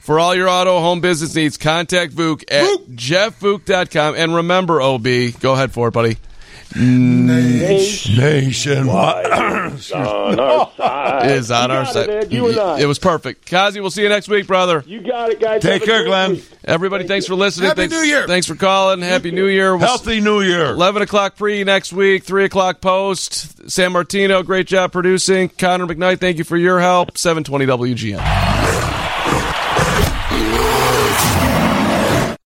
For 0.00 0.18
all 0.18 0.34
your 0.34 0.48
auto 0.48 0.80
home 0.80 1.00
business 1.00 1.34
needs, 1.34 1.56
contact 1.56 2.14
Vuk 2.14 2.44
at 2.50 2.80
jeffvuk.com. 2.90 4.14
And 4.16 4.34
remember, 4.34 4.80
OB, 4.80 5.04
go 5.40 5.52
ahead 5.52 5.72
for 5.72 5.88
it, 5.88 5.92
buddy. 5.92 6.16
Nationwide. 6.76 9.26
on 9.94 10.40
our 10.40 10.70
side. 10.76 11.30
Is 11.30 11.50
on 11.50 11.70
our 11.70 11.84
got 11.84 11.92
side. 11.94 12.08
It, 12.08 12.32
you 12.32 12.48
and 12.48 12.58
I. 12.58 12.80
It 12.80 12.86
was 12.86 12.98
perfect. 12.98 13.46
Kazi, 13.46 13.80
we'll 13.80 13.90
see 13.90 14.02
you 14.02 14.08
next 14.08 14.28
week, 14.28 14.46
brother. 14.46 14.82
You 14.86 15.00
got 15.00 15.30
it, 15.30 15.40
guys. 15.40 15.62
Take 15.62 15.72
Have 15.72 15.82
a 15.82 15.86
care, 15.86 15.98
great 16.02 16.08
Glenn. 16.08 16.30
week. 16.32 16.48
Everybody, 16.64 17.06
thanks 17.06 17.26
for 17.26 17.34
listening. 17.34 17.68
Happy 17.68 17.82
thanks, 17.82 17.94
New 17.94 18.02
Year. 18.02 18.26
Thanks 18.26 18.46
for 18.46 18.54
calling. 18.54 19.00
Happy 19.00 19.30
New 19.30 19.46
Year. 19.46 19.76
We'll 19.76 19.86
Healthy 19.86 20.20
New 20.20 20.42
Year. 20.42 20.66
11 20.66 21.02
o'clock 21.02 21.36
pre 21.36 21.64
next 21.64 21.92
week, 21.92 22.24
3 22.24 22.44
o'clock 22.44 22.80
post. 22.80 23.70
San 23.70 23.92
Martino, 23.92 24.42
great 24.42 24.66
job 24.66 24.92
producing. 24.92 25.48
Connor 25.48 25.86
McKnight, 25.86 26.20
thank 26.20 26.38
you 26.38 26.44
for 26.44 26.56
your 26.56 26.80
help. 26.80 27.16
720 27.16 27.94
WGN. 27.94 28.67